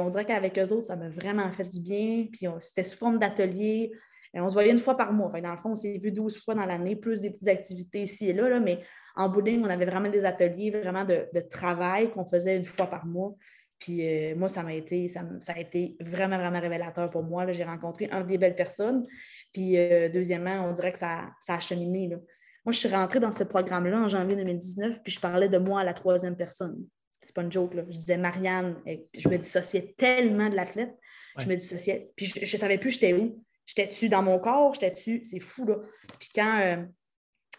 On 0.00 0.08
dirait 0.08 0.24
qu'avec 0.24 0.58
eux 0.58 0.72
autres, 0.72 0.86
ça 0.86 0.96
m'a 0.96 1.08
vraiment 1.08 1.50
fait 1.52 1.68
du 1.68 1.80
bien. 1.80 2.26
Puis 2.30 2.46
c'était 2.60 2.82
sous 2.82 2.98
forme 2.98 3.18
d'atelier. 3.18 3.92
On 4.34 4.48
se 4.48 4.54
voyait 4.54 4.70
une 4.70 4.78
fois 4.78 4.96
par 4.96 5.12
mois. 5.12 5.30
dans 5.40 5.50
le 5.50 5.56
fond, 5.56 5.70
on 5.70 5.74
s'est 5.74 5.98
vu 5.98 6.12
12 6.12 6.42
fois 6.44 6.54
dans 6.54 6.66
l'année, 6.66 6.96
plus 6.96 7.20
des 7.20 7.30
petites 7.30 7.48
activités 7.48 8.02
ici 8.02 8.28
et 8.28 8.32
là, 8.32 8.48
là 8.48 8.60
mais 8.60 8.80
en 9.16 9.28
bout 9.28 9.42
on 9.46 9.64
avait 9.64 9.86
vraiment 9.86 10.08
des 10.08 10.24
ateliers 10.24 10.70
vraiment 10.70 11.04
de, 11.04 11.26
travail 11.50 12.10
qu'on 12.10 12.24
faisait 12.24 12.56
une 12.56 12.64
fois 12.64 12.86
par 12.86 13.06
mois. 13.06 13.34
Puis 13.78 14.06
euh, 14.06 14.36
moi, 14.36 14.48
ça 14.48 14.62
m'a 14.62 14.74
été, 14.74 15.08
ça, 15.08 15.22
a 15.48 15.58
été 15.58 15.96
vraiment, 16.00 16.36
vraiment 16.36 16.60
révélateur 16.60 17.08
pour 17.08 17.22
moi. 17.22 17.50
J'ai 17.52 17.64
rencontré 17.64 18.08
un 18.12 18.22
des 18.22 18.36
belles 18.36 18.54
personnes. 18.54 19.04
Puis 19.52 19.78
euh, 19.78 20.08
deuxièmement, 20.10 20.68
on 20.68 20.72
dirait 20.72 20.92
que 20.92 20.98
ça, 20.98 21.30
ça 21.40 21.54
a 21.54 21.60
cheminé. 21.60 22.08
Moi, 22.08 22.72
je 22.72 22.78
suis 22.78 22.88
rentrée 22.88 23.20
dans 23.20 23.32
ce 23.32 23.42
programme-là 23.42 24.02
en 24.02 24.08
janvier 24.08 24.36
2019, 24.36 25.02
puis 25.02 25.12
je 25.12 25.20
parlais 25.20 25.48
de 25.48 25.56
moi 25.56 25.80
à 25.80 25.84
la 25.84 25.94
troisième 25.94 26.36
personne. 26.36 26.76
C'est 27.20 27.34
pas 27.34 27.42
une 27.42 27.52
joke. 27.52 27.74
Là. 27.74 27.84
Je 27.86 27.92
disais 27.92 28.16
Marianne, 28.16 28.80
et 28.86 29.06
je 29.14 29.28
me 29.28 29.36
dissociais 29.36 29.94
tellement 29.96 30.48
de 30.48 30.56
l'athlète. 30.56 30.94
Je 31.38 31.46
me 31.46 31.56
dissociais. 31.56 32.10
Puis 32.16 32.26
je 32.26 32.40
ne 32.40 32.60
savais 32.60 32.78
plus 32.78 32.90
j'étais 32.90 33.12
où. 33.12 33.42
J'étais-tu 33.66 34.08
dans 34.08 34.22
mon 34.22 34.38
corps? 34.38 34.74
J'étais-tu? 34.74 35.24
C'est 35.24 35.38
fou, 35.38 35.64
là. 35.64 35.76
Puis 36.18 36.28
quand 36.34 36.60
euh, 36.60 36.84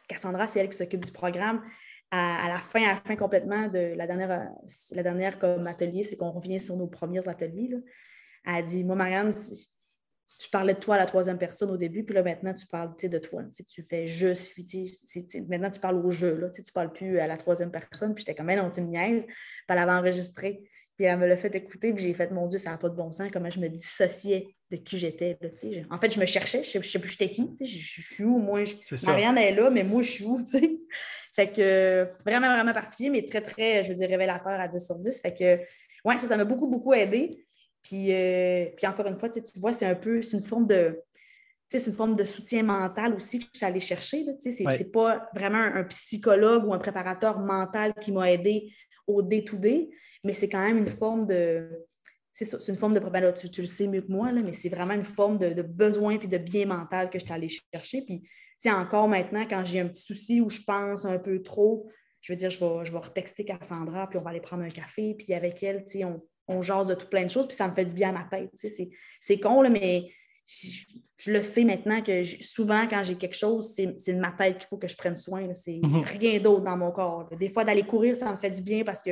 Cassandra, 0.07 0.45
c'est 0.45 0.59
elle 0.59 0.69
qui 0.69 0.77
s'occupe 0.77 1.05
du 1.05 1.11
programme, 1.11 1.63
à, 2.11 2.49
la 2.49 2.59
fin, 2.59 2.83
à 2.83 2.87
la 2.87 2.95
fin 2.97 3.15
complètement 3.15 3.69
de 3.69 3.93
la 3.95 4.05
dernière, 4.05 4.51
la 4.91 5.03
dernière 5.03 5.39
comme 5.39 5.65
atelier, 5.67 6.03
c'est 6.03 6.17
qu'on 6.17 6.31
revient 6.31 6.59
sur 6.59 6.75
nos 6.75 6.87
premiers 6.87 7.25
ateliers. 7.27 7.69
Là. 7.69 7.77
Elle 8.45 8.55
a 8.55 8.61
dit 8.61 8.83
Moi, 8.83 8.95
Marianne, 8.95 9.33
tu 10.39 10.49
parlais 10.49 10.73
de 10.73 10.79
toi 10.79 10.95
à 10.95 10.97
la 10.97 11.05
troisième 11.05 11.37
personne 11.37 11.69
au 11.69 11.77
début, 11.77 12.03
puis 12.03 12.15
là, 12.15 12.23
maintenant, 12.23 12.53
tu 12.53 12.65
parles 12.65 12.95
de 13.01 13.17
toi. 13.19 13.43
Tu 13.53 13.83
fais 13.83 14.07
je 14.07 14.33
suis. 14.33 14.65
Maintenant, 15.47 15.69
tu 15.69 15.79
parles 15.79 16.03
au 16.03 16.09
jeu. 16.09 16.35
Là, 16.35 16.49
tu 16.49 16.61
ne 16.61 16.71
parles 16.73 16.91
plus 16.91 17.19
à 17.19 17.27
la 17.27 17.37
troisième 17.37 17.71
personne. 17.71 18.15
Puis 18.15 18.23
j'étais 18.25 18.35
comme, 18.35 18.51
non, 18.53 18.69
tu 18.71 18.81
me 18.81 18.87
niaises. 18.87 19.23
Puis 19.23 19.35
elle 19.67 19.77
avait 19.77 19.91
enregistré. 19.91 20.63
Puis 20.97 21.05
elle 21.05 21.19
me 21.19 21.27
l'a 21.27 21.37
fait 21.37 21.53
écouter. 21.53 21.93
Puis 21.93 22.03
j'ai 22.03 22.13
fait, 22.13 22.31
mon 22.31 22.47
Dieu, 22.47 22.57
ça 22.57 22.71
n'a 22.71 22.77
pas 22.77 22.89
de 22.89 22.95
bon 22.95 23.11
sens. 23.11 23.31
Comment 23.31 23.49
je 23.49 23.59
me 23.59 23.69
dissociais 23.69 24.55
de 24.71 24.77
qui 24.77 24.97
j'étais. 24.97 25.37
En 25.89 25.99
fait, 25.99 26.11
je 26.11 26.19
me 26.19 26.25
cherchais. 26.25 26.63
Je 26.63 26.77
ne 26.79 26.83
sais 26.83 26.99
plus 26.99 27.11
j'étais 27.11 27.29
qui. 27.29 27.47
Je, 27.59 27.65
je, 27.65 28.01
suis 28.01 28.23
où. 28.23 28.39
Moi, 28.39 28.63
je, 28.63 29.05
Marianne 29.05 29.37
est 29.37 29.53
là, 29.53 29.69
mais 29.69 29.83
moi, 29.83 30.01
je 30.01 30.11
suis 30.11 30.25
où. 30.25 30.43
sais. 30.45 30.77
Fait 31.35 31.47
que 31.47 32.09
vraiment, 32.25 32.47
vraiment 32.53 32.73
particulier, 32.73 33.09
mais 33.09 33.23
très, 33.23 33.41
très, 33.41 33.85
je 33.85 33.89
veux 33.89 33.95
dire, 33.95 34.09
révélateur 34.09 34.59
à 34.59 34.67
10 34.67 34.85
sur 34.85 34.97
10. 34.97 35.21
Fait 35.21 35.33
que, 35.33 35.59
ouais, 36.03 36.17
ça, 36.17 36.27
ça 36.27 36.35
m'a 36.35 36.43
beaucoup, 36.43 36.67
beaucoup 36.67 36.93
aidé. 36.93 37.45
Puis, 37.83 38.13
euh, 38.13 38.65
puis 38.77 38.85
encore 38.87 39.07
une 39.07 39.19
fois, 39.19 39.29
tu 39.29 39.41
vois, 39.55 39.73
c'est 39.73 39.85
un 39.85 39.95
peu, 39.95 40.21
c'est 40.21 40.37
une 40.37 40.43
forme 40.43 40.67
de, 40.67 41.01
c'est 41.79 41.87
une 41.87 41.95
forme 41.95 42.15
de 42.15 42.23
soutien 42.23 42.63
mental 42.63 43.13
aussi 43.13 43.39
que 43.39 43.45
je 43.53 43.57
suis 43.57 43.65
allée 43.65 43.79
chercher. 43.79 44.25
Ce 44.41 44.63
n'est 44.63 44.89
pas 44.89 45.29
vraiment 45.33 45.57
un, 45.57 45.83
psychologue 45.85 46.65
ou 46.65 46.73
un 46.73 46.79
préparateur 46.79 47.39
mental 47.39 47.93
qui 48.01 48.11
m'a 48.11 48.31
aidé 48.31 48.73
au 49.07 49.21
day-to-day, 49.21 49.89
mais 50.23 50.33
c'est 50.33 50.49
quand 50.49 50.63
même 50.63 50.77
une 50.77 50.89
forme 50.89 51.27
de. 51.27 51.69
C'est 52.33 52.67
une 52.67 52.75
forme 52.75 52.93
de. 52.93 52.99
Ben 52.99 53.33
tu, 53.33 53.61
le 53.61 53.67
sais 53.67 53.87
mieux 53.87 54.01
que 54.01 54.11
moi, 54.11 54.31
mais 54.33 54.53
c'est 54.53 54.69
vraiment 54.69 54.93
une 54.93 55.03
forme 55.03 55.37
de, 55.37 55.61
besoin 55.61 56.19
et 56.19 56.27
de 56.27 56.37
bien 56.37 56.65
mental 56.65 57.09
que 57.09 57.19
je 57.19 57.25
suis 57.25 57.33
allée 57.33 57.49
chercher. 57.73 58.01
Puis, 58.01 58.21
encore 58.65 59.07
maintenant, 59.07 59.45
quand 59.49 59.63
j'ai 59.65 59.79
un 59.79 59.87
petit 59.87 60.03
souci 60.03 60.41
où 60.41 60.49
je 60.49 60.61
pense 60.61 61.05
un 61.05 61.19
peu 61.19 61.41
trop, 61.41 61.89
je 62.21 62.33
veux 62.33 62.37
dire, 62.37 62.49
je 62.49 62.59
vais, 62.59 62.85
je 62.85 62.91
vais 62.91 62.99
retexter 62.99 63.43
Cassandra, 63.45 64.07
puis 64.07 64.19
on 64.19 64.21
va 64.21 64.29
aller 64.29 64.41
prendre 64.41 64.63
un 64.63 64.69
café, 64.69 65.15
puis 65.17 65.33
avec 65.33 65.63
elle, 65.63 65.83
on, 66.05 66.21
on 66.47 66.61
jase 66.61 66.87
de 66.87 66.93
tout 66.95 67.07
plein 67.07 67.25
de 67.25 67.29
choses, 67.29 67.47
puis 67.47 67.55
ça 67.55 67.67
me 67.67 67.73
fait 67.73 67.85
du 67.85 67.93
bien 67.93 68.09
à 68.09 68.11
ma 68.11 68.23
tête. 68.25 68.51
C'est 69.21 69.39
con, 69.39 69.61
là, 69.61 69.69
mais 69.69 70.11
je, 70.45 71.31
le 71.31 71.41
sais 71.41 71.63
maintenant 71.63 72.01
que 72.01 72.23
souvent, 72.41 72.87
quand 72.87 73.03
j'ai 73.03 73.15
quelque 73.15 73.37
chose, 73.37 73.73
c'est 73.73 74.13
de 74.13 74.19
ma 74.19 74.31
tête 74.31 74.57
qu'il 74.57 74.67
faut 74.67 74.77
que 74.77 74.87
je 74.87 74.97
prenne 74.97 75.15
soin. 75.15 75.53
C'est 75.53 75.79
mhm. 75.83 76.01
rien 76.01 76.39
d'autre 76.39 76.63
dans 76.63 76.77
mon 76.77 76.91
corps. 76.91 77.29
Des 77.39 77.49
fois, 77.49 77.63
d'aller 77.63 77.83
courir, 77.83 78.17
ça 78.17 78.31
me 78.31 78.37
fait 78.37 78.49
du 78.49 78.61
bien 78.61 78.83
parce 78.83 79.03
que 79.03 79.11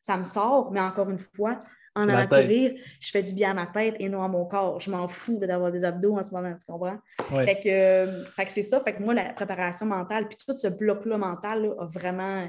ça 0.00 0.16
me 0.16 0.24
sort, 0.24 0.72
mais 0.72 0.80
encore 0.80 1.10
une 1.10 1.18
fois, 1.18 1.58
en 1.94 2.08
allant 2.08 2.26
courir, 2.26 2.72
je 3.00 3.10
fais 3.10 3.22
du 3.22 3.34
bien 3.34 3.50
à 3.50 3.54
ma 3.54 3.66
tête 3.66 3.96
et 3.98 4.08
non 4.08 4.22
à 4.22 4.28
mon 4.28 4.46
corps. 4.46 4.80
Je 4.80 4.90
m'en 4.90 5.06
fous 5.08 5.38
d'avoir 5.38 5.70
des 5.70 5.84
abdos 5.84 6.16
en 6.16 6.22
ce 6.22 6.30
moment, 6.30 6.54
tu 6.54 6.64
comprends? 6.66 6.98
Fait 7.28 7.60
que, 7.60 7.68
euh, 7.68 8.24
que 8.36 8.50
c'est 8.50 8.62
ça. 8.62 8.80
Fait 8.80 8.94
que 8.94 9.02
moi, 9.02 9.12
la 9.12 9.32
préparation 9.34 9.86
mentale, 9.86 10.26
puis 10.28 10.38
tout 10.46 10.56
ce 10.56 10.68
bloc-là 10.68 11.18
mental 11.18 11.74
a 11.78 11.86
vraiment, 11.86 12.48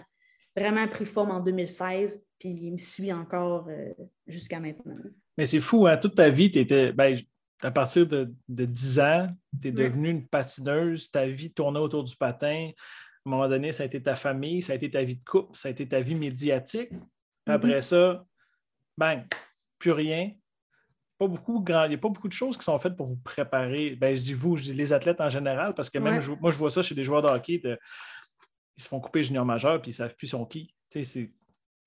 vraiment 0.56 0.88
pris 0.88 1.06
forme 1.06 1.32
en 1.32 1.42
2016 1.42 2.24
puis 2.44 2.60
il 2.62 2.74
me 2.74 2.78
suit 2.78 3.14
encore 3.14 3.68
euh, 3.70 3.94
jusqu'à 4.28 4.60
maintenant. 4.60 4.98
Mais 5.38 5.46
c'est 5.46 5.62
fou, 5.62 5.88
hein? 5.88 5.96
toute 5.96 6.16
ta 6.16 6.30
vie, 6.30 6.52
tu 6.52 6.60
étais. 6.60 6.92
Ben, 6.92 7.18
à 7.62 7.72
partir 7.72 8.06
de, 8.06 8.34
de 8.50 8.66
10 8.66 9.00
ans, 9.00 9.28
tu 9.62 9.70
es 9.70 9.72
devenue 9.72 10.10
une 10.10 10.28
patineuse, 10.28 11.10
ta 11.10 11.26
vie 11.26 11.54
tournait 11.54 11.80
autour 11.80 12.04
du 12.04 12.14
patin. 12.18 12.72
À 12.76 13.30
un 13.30 13.30
moment 13.30 13.48
donné, 13.48 13.72
ça 13.72 13.84
a 13.84 13.86
été 13.86 14.04
ta 14.04 14.16
famille, 14.16 14.62
ça 14.62 14.74
a 14.74 14.76
été 14.76 14.90
ta 14.92 15.02
vie 15.04 15.16
de 15.16 15.24
couple, 15.24 15.58
ça 15.58 15.70
a 15.70 15.72
été 15.72 15.88
ta 15.88 16.02
vie 16.02 16.16
médiatique. 16.16 16.90
Puis 16.90 17.56
après 17.56 17.78
mm-hmm. 17.78 17.82
ça, 17.82 18.26
bang, 18.98 19.24
plus 19.80 19.92
rien. 19.92 20.32
Pas 21.18 21.28
beaucoup, 21.28 21.62
grand, 21.62 21.86
il 21.86 21.90
n'y 21.90 21.96
a 21.96 22.00
pas 22.00 22.10
beaucoup 22.10 22.28
de 22.28 22.34
choses 22.34 22.58
qui 22.58 22.66
sont 22.66 22.78
faites 22.78 22.98
pour 22.98 23.06
vous 23.06 23.22
préparer. 23.22 23.96
Ben, 23.96 24.14
je 24.14 24.22
dis 24.22 24.34
vous, 24.34 24.58
je 24.58 24.64
dis 24.64 24.74
les 24.74 24.92
athlètes 24.92 25.22
en 25.22 25.30
général, 25.30 25.74
parce 25.74 25.90
que 25.90 25.98
même 25.98 26.22
moi, 26.42 26.52
je 26.52 26.58
vois 26.58 26.72
ça 26.72 26.82
chez 26.82 26.96
des 26.96 27.06
joueurs 27.06 27.22
de 27.22 27.30
hockey. 27.30 27.62
ils 27.64 28.84
se 28.84 28.90
font 28.90 29.00
couper 29.00 29.24
junior 29.24 29.46
majeur 29.46 29.82
puis 29.82 29.92
ils 29.92 29.94
ne 29.94 29.98
savent 29.98 30.16
plus 30.18 30.28
son 30.28 30.46
qui. 30.46 30.76
C'est 30.90 31.32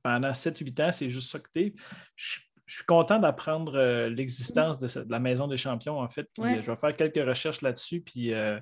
pendant 0.06 0.30
7-8 0.30 0.84
ans, 0.84 0.92
c'est 0.92 1.10
juste 1.10 1.32
ça 1.32 1.40
que 1.40 1.48
tu 1.52 1.62
es. 1.62 1.74
Je, 2.14 2.38
suis 2.68 2.84
content 2.84 3.18
d'apprendre 3.18 3.76
euh, 3.76 4.08
l'existence 4.08 4.78
de, 4.78 4.88
la 5.08 5.18
Maison 5.18 5.48
des 5.48 5.56
Champions, 5.56 5.98
en 5.98 6.08
fait. 6.08 6.28
Euh, 6.38 6.62
je 6.62 6.70
vais 6.70 6.76
faire 6.76 6.92
quelques 6.92 7.26
recherches 7.26 7.60
là-dessus. 7.60 8.02
Puis 8.02 8.32
euh, 8.32 8.60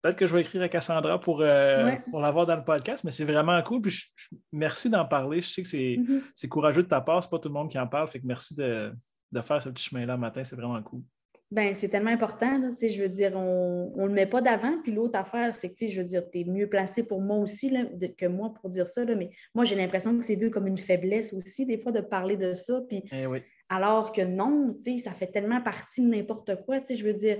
peut-être 0.00 0.16
que 0.16 0.28
je 0.28 0.34
vais 0.34 0.42
écrire 0.42 0.62
à 0.62 0.68
Cassandra 0.68 1.20
pour, 1.20 1.40
l'avoir 1.40 2.46
dans 2.46 2.54
le 2.54 2.62
podcast, 2.62 3.02
mais 3.02 3.10
c'est 3.10 3.24
vraiment 3.24 3.60
cool. 3.62 3.82
Puis 3.82 4.12
merci 4.52 4.88
d'en 4.88 5.04
parler. 5.04 5.40
Je 5.40 5.48
sais 5.48 5.62
que 5.62 5.68
mm-hmm. 5.68 6.22
c'est 6.36 6.48
courageux 6.48 6.84
de 6.84 6.88
ta 6.88 7.00
part. 7.00 7.20
C'est 7.20 7.30
pas 7.30 7.40
tout 7.40 7.48
le 7.48 7.54
monde 7.54 7.68
qui 7.68 7.78
en 7.80 7.88
parle. 7.88 8.06
Fait 8.06 8.20
que 8.20 8.26
merci 8.26 8.54
de, 8.54 8.92
de 9.32 9.40
faire 9.40 9.60
ce 9.60 9.70
petit 9.70 9.88
chemin-là 9.88 10.16
matin. 10.16 10.44
C'est 10.44 10.56
vraiment 10.56 10.80
cool. 10.84 11.02
Ben, 11.50 11.74
c'est 11.74 11.88
tellement 11.88 12.10
important. 12.10 12.72
je 12.78 13.02
veux 13.02 13.08
dire, 13.08 13.32
on 13.34 13.92
ne 13.96 14.06
le 14.06 14.12
met 14.12 14.26
pas 14.26 14.42
d'avant. 14.42 14.78
Puis 14.82 14.92
l'autre 14.92 15.18
affaire, 15.18 15.54
c'est 15.54 15.70
que, 15.70 15.86
je 15.86 16.00
veux 16.00 16.06
dire, 16.06 16.28
tu 16.30 16.40
es 16.40 16.44
mieux 16.44 16.68
placé 16.68 17.02
pour 17.02 17.22
moi 17.22 17.38
aussi 17.38 17.72
que 18.18 18.26
moi 18.26 18.52
pour 18.52 18.68
dire 18.68 18.86
ça. 18.86 19.04
mais 19.04 19.30
moi, 19.54 19.64
j'ai 19.64 19.74
l'impression 19.74 20.16
que 20.18 20.24
c'est 20.24 20.36
vu 20.36 20.50
comme 20.50 20.66
une 20.66 20.76
faiblesse 20.76 21.32
aussi, 21.32 21.64
des 21.64 21.78
fois, 21.78 21.90
de 21.90 22.00
parler 22.00 22.36
de 22.36 22.52
ça. 22.52 22.82
Puis, 22.86 23.02
eh 23.12 23.24
Alors 23.70 24.12
que 24.12 24.20
non, 24.20 24.78
ça 24.98 25.12
fait 25.12 25.28
tellement 25.28 25.62
partie 25.62 26.02
de 26.02 26.08
n'importe 26.08 26.64
quoi. 26.66 26.80
Je 26.88 27.02
veux 27.02 27.14
dire, 27.14 27.38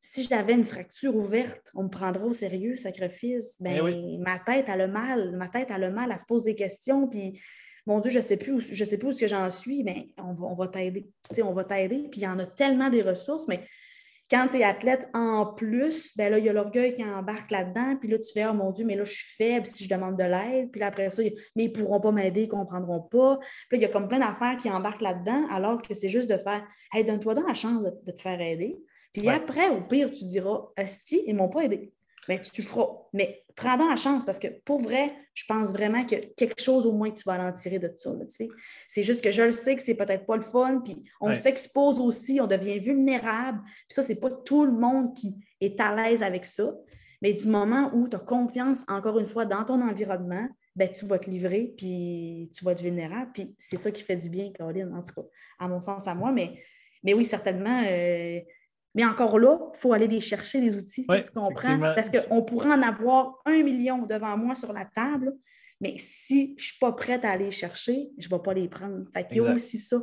si 0.00 0.24
j'avais 0.24 0.54
une 0.54 0.64
fracture 0.64 1.14
ouverte, 1.14 1.70
on 1.74 1.84
me 1.84 1.88
prendrait 1.90 2.24
au 2.24 2.32
sérieux, 2.32 2.76
sacrifice. 2.76 3.56
Ben, 3.60 3.86
eh 3.86 4.18
ma 4.18 4.38
tête 4.38 4.70
a 4.70 4.76
le 4.78 4.88
mal. 4.88 5.36
Ma 5.36 5.48
tête 5.48 5.70
a 5.70 5.76
le 5.76 5.90
mal. 5.90 6.10
Elle 6.10 6.18
se 6.18 6.26
pose 6.26 6.44
des 6.44 6.54
questions. 6.54 7.06
Puis 7.06 7.38
mon 7.86 8.00
Dieu, 8.00 8.10
je 8.10 8.18
ne 8.18 8.22
sais 8.22 8.36
plus 8.36 8.52
où, 8.52 8.60
je 8.60 8.84
sais 8.84 8.98
plus 8.98 9.08
où 9.08 9.12
ce 9.12 9.20
que 9.20 9.28
j'en 9.28 9.50
suis, 9.50 9.82
mais 9.82 10.08
on 10.18 10.34
va, 10.34 10.46
on 10.46 10.54
va 10.54 10.68
t'aider. 10.68 11.10
On 11.42 11.52
va 11.52 11.64
t'aider. 11.64 12.08
Puis 12.10 12.20
il 12.20 12.24
y 12.24 12.28
en 12.28 12.38
a 12.38 12.46
tellement 12.46 12.90
des 12.90 13.02
ressources, 13.02 13.48
mais 13.48 13.66
quand 14.32 14.48
tu 14.50 14.58
es 14.58 14.64
athlète 14.64 15.08
en 15.12 15.44
plus, 15.44 16.16
ben 16.16 16.30
là, 16.30 16.38
il 16.38 16.44
y 16.44 16.48
a 16.48 16.54
l'orgueil 16.54 16.94
qui 16.94 17.04
embarque 17.04 17.50
là-dedans. 17.50 17.96
Puis 18.00 18.08
là, 18.08 18.18
tu 18.18 18.32
fais, 18.32 18.46
oh 18.46 18.54
mon 18.54 18.70
Dieu, 18.70 18.86
mais 18.86 18.96
là, 18.96 19.04
je 19.04 19.12
suis 19.12 19.36
faible 19.36 19.66
si 19.66 19.84
je 19.84 19.90
demande 19.90 20.16
de 20.16 20.24
l'aide. 20.24 20.70
Puis 20.70 20.80
là, 20.80 20.86
après 20.86 21.10
ça, 21.10 21.22
mais 21.54 21.64
ils 21.64 21.68
ne 21.68 21.74
pourront 21.74 22.00
pas 22.00 22.12
m'aider, 22.12 22.42
ils 22.42 22.46
ne 22.46 22.50
comprendront 22.50 23.00
pas. 23.00 23.38
Puis 23.68 23.72
là, 23.72 23.78
il 23.78 23.82
y 23.82 23.84
a 23.84 23.88
comme 23.88 24.08
plein 24.08 24.20
d'affaires 24.20 24.56
qui 24.56 24.70
embarquent 24.70 25.02
là-dedans, 25.02 25.46
alors 25.50 25.82
que 25.82 25.92
c'est 25.92 26.08
juste 26.08 26.30
de 26.30 26.38
faire, 26.38 26.66
hey, 26.94 27.04
donne-toi 27.04 27.34
donc 27.34 27.46
la 27.46 27.54
chance 27.54 27.84
de, 27.84 28.12
te 28.12 28.22
faire 28.22 28.40
aider. 28.40 28.80
Puis 29.12 29.28
après, 29.28 29.68
au 29.68 29.82
pire, 29.82 30.10
tu 30.10 30.24
diras, 30.24 30.62
si, 30.86 31.22
ils 31.26 31.34
ne 31.34 31.38
m'ont 31.38 31.50
pas 31.50 31.64
aidé. 31.64 31.92
Mais 32.28 32.40
tu 32.40 32.62
feras. 32.62 32.88
Mais 33.12 33.41
prends 33.54 33.76
dans 33.76 33.88
la 33.88 33.96
chance 33.96 34.24
parce 34.24 34.38
que 34.38 34.48
pour 34.64 34.80
vrai, 34.80 35.14
je 35.34 35.44
pense 35.46 35.72
vraiment 35.72 36.04
que 36.04 36.16
quelque 36.34 36.60
chose 36.60 36.86
au 36.86 36.92
moins 36.92 37.10
que 37.10 37.16
tu 37.16 37.24
vas 37.24 37.42
en 37.42 37.52
tirer 37.52 37.78
de 37.78 37.92
ça. 37.96 38.10
C'est 38.88 39.02
juste 39.02 39.22
que 39.22 39.30
je 39.30 39.42
le 39.42 39.52
sais 39.52 39.76
que 39.76 39.82
c'est 39.82 39.94
peut-être 39.94 40.26
pas 40.26 40.36
le 40.36 40.42
fun, 40.42 40.80
puis 40.84 41.02
on 41.20 41.34
s'expose 41.34 41.98
aussi, 42.00 42.40
on 42.40 42.46
devient 42.46 42.78
vulnérable. 42.78 43.60
Puis 43.64 43.94
ça, 43.94 44.02
c'est 44.02 44.20
pas 44.20 44.30
tout 44.30 44.64
le 44.64 44.72
monde 44.72 45.14
qui 45.14 45.36
est 45.60 45.78
à 45.80 45.94
l'aise 45.94 46.22
avec 46.22 46.44
ça. 46.44 46.74
Mais 47.22 47.32
du 47.32 47.46
moment 47.46 47.90
où 47.94 48.08
tu 48.08 48.16
as 48.16 48.18
confiance, 48.18 48.82
encore 48.88 49.18
une 49.18 49.26
fois, 49.26 49.44
dans 49.44 49.64
ton 49.64 49.80
environnement, 49.80 50.48
ben, 50.74 50.90
tu 50.90 51.06
vas 51.06 51.18
te 51.18 51.30
livrer, 51.30 51.72
puis 51.76 52.50
tu 52.52 52.64
vas 52.64 52.72
être 52.72 52.82
vulnérable. 52.82 53.30
Puis 53.32 53.54
c'est 53.58 53.76
ça 53.76 53.90
qui 53.90 54.02
fait 54.02 54.16
du 54.16 54.28
bien, 54.28 54.50
Caroline, 54.52 54.92
en 54.94 55.02
tout 55.02 55.14
cas, 55.14 55.28
à 55.58 55.68
mon 55.68 55.80
sens, 55.80 56.08
à 56.08 56.14
moi. 56.14 56.32
Mais, 56.32 56.58
mais 57.04 57.14
oui, 57.14 57.24
certainement. 57.24 57.82
Euh, 57.86 58.40
mais 58.94 59.04
encore 59.04 59.38
là, 59.38 59.58
il 59.72 59.78
faut 59.78 59.92
aller 59.92 60.06
les 60.06 60.20
chercher, 60.20 60.60
les 60.60 60.76
outils, 60.76 61.06
tu 61.06 61.30
comprends? 61.32 61.78
Parce 61.80 62.10
qu'on 62.10 62.42
pourrait 62.42 62.70
en 62.70 62.82
avoir 62.82 63.40
un 63.46 63.62
million 63.62 64.04
devant 64.06 64.36
moi 64.36 64.54
sur 64.54 64.72
la 64.72 64.84
table, 64.84 65.34
mais 65.80 65.96
si 65.98 66.54
je 66.58 66.62
ne 66.62 66.66
suis 66.66 66.78
pas 66.78 66.92
prête 66.92 67.24
à 67.24 67.30
aller 67.30 67.50
chercher, 67.50 68.10
je 68.18 68.28
ne 68.28 68.34
vais 68.34 68.42
pas 68.42 68.54
les 68.54 68.68
prendre. 68.68 69.04
Fait 69.12 69.26
Il 69.30 69.38
y 69.38 69.40
a 69.40 69.52
aussi 69.52 69.78
ça. 69.78 69.98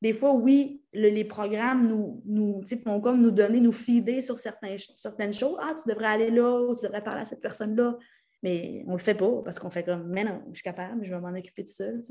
des 0.00 0.12
fois, 0.12 0.32
oui, 0.32 0.82
les 0.92 1.24
programmes 1.24 1.86
nous, 1.86 2.22
nous, 2.26 2.62
vont 2.84 3.00
comme 3.00 3.22
nous 3.22 3.30
donner, 3.30 3.60
nous 3.60 3.72
fider 3.72 4.20
sur 4.20 4.38
certaines, 4.38 4.78
certaines 4.96 5.32
choses. 5.32 5.56
Ah, 5.60 5.74
tu 5.80 5.88
devrais 5.88 6.08
aller 6.08 6.30
là, 6.30 6.60
ou 6.60 6.74
tu 6.74 6.84
devrais 6.84 7.02
parler 7.02 7.22
à 7.22 7.24
cette 7.24 7.40
personne-là. 7.40 7.96
Mais 8.42 8.82
on 8.86 8.92
ne 8.92 8.96
le 8.96 9.02
fait 9.02 9.14
pas 9.14 9.30
parce 9.44 9.60
qu'on 9.60 9.70
fait 9.70 9.84
comme, 9.84 10.08
mais 10.08 10.24
non, 10.24 10.42
je 10.48 10.56
suis 10.56 10.64
capable, 10.64 11.04
je 11.04 11.14
vais 11.14 11.20
m'en 11.20 11.28
occuper 11.28 11.62
de 11.62 11.68
seul. 11.68 12.02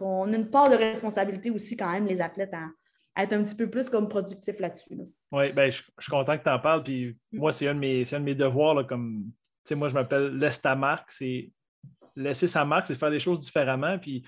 On 0.00 0.32
a 0.32 0.36
une 0.36 0.48
part 0.48 0.70
de 0.70 0.76
responsabilité 0.76 1.50
aussi 1.50 1.76
quand 1.76 1.92
même, 1.92 2.06
les 2.06 2.22
athlètes, 2.22 2.54
à, 2.54 2.68
être 3.16 3.32
un 3.32 3.42
petit 3.42 3.56
peu 3.56 3.70
plus 3.70 3.88
comme 3.88 4.08
productif 4.08 4.58
là-dessus. 4.58 4.96
Oui, 5.32 5.52
ben, 5.52 5.70
je, 5.70 5.82
suis 5.98 6.10
content 6.10 6.36
que 6.36 6.42
tu 6.42 6.50
en 6.50 6.58
parles. 6.58 6.82
Puis 6.82 7.16
mm. 7.32 7.38
moi, 7.38 7.52
c'est 7.52 7.68
un, 7.68 7.74
de 7.74 7.80
mes, 7.80 8.14
un 8.14 8.20
de 8.20 8.24
mes 8.24 8.34
devoirs. 8.34 8.74
Là, 8.74 8.84
comme, 8.84 9.30
moi, 9.72 9.88
je 9.88 9.94
m'appelle 9.94 10.36
Lestamarque. 10.38 11.10
C'est 11.10 11.50
laisser 12.16 12.46
sa 12.46 12.64
marque, 12.64 12.86
c'est 12.86 12.94
faire 12.94 13.10
les 13.10 13.20
choses 13.20 13.40
différemment. 13.40 13.98
Puis 13.98 14.24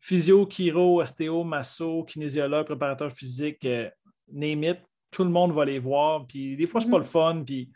physio, 0.00 0.46
chiro, 0.46 1.00
ostéo, 1.00 1.44
masso, 1.44 2.04
kinésiologue, 2.04 2.66
préparateur 2.66 3.12
physique, 3.12 3.64
euh, 3.64 3.88
name 4.32 4.64
it, 4.64 4.78
tout 5.10 5.24
le 5.24 5.30
monde 5.30 5.52
va 5.52 5.64
les 5.64 5.78
voir. 5.78 6.26
Puis 6.26 6.56
des 6.56 6.66
fois, 6.66 6.80
c'est 6.80 6.90
pas 6.90 6.98
mhm. 6.98 7.02
le 7.02 7.08
fun. 7.08 7.42
Puis, 7.44 7.70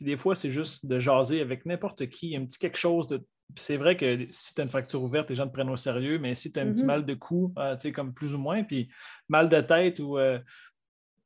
des 0.00 0.16
fois, 0.16 0.34
c'est 0.34 0.50
juste 0.50 0.86
de 0.86 0.98
jaser 0.98 1.40
avec 1.40 1.66
n'importe 1.66 2.08
qui, 2.08 2.36
un 2.36 2.44
petit 2.44 2.58
quelque 2.58 2.78
chose 2.78 3.06
de. 3.08 3.24
C'est 3.56 3.76
vrai 3.76 3.96
que 3.96 4.26
si 4.30 4.54
tu 4.54 4.60
as 4.60 4.64
une 4.64 4.70
fracture 4.70 5.02
ouverte, 5.02 5.30
les 5.30 5.36
gens 5.36 5.46
te 5.46 5.52
prennent 5.52 5.70
au 5.70 5.76
sérieux, 5.76 6.18
mais 6.18 6.34
si 6.34 6.52
tu 6.52 6.58
as 6.58 6.62
un 6.62 6.72
petit 6.72 6.82
mhm. 6.82 6.86
mal 6.86 7.06
de 7.06 7.14
cou, 7.14 7.52
euh, 7.58 7.74
tu 7.76 7.82
sais, 7.82 7.92
comme 7.92 8.12
plus 8.12 8.34
ou 8.34 8.38
moins, 8.38 8.62
puis 8.62 8.88
mal 9.28 9.48
de 9.48 9.60
tête 9.60 10.00
ou 10.00 10.18
euh, 10.18 10.38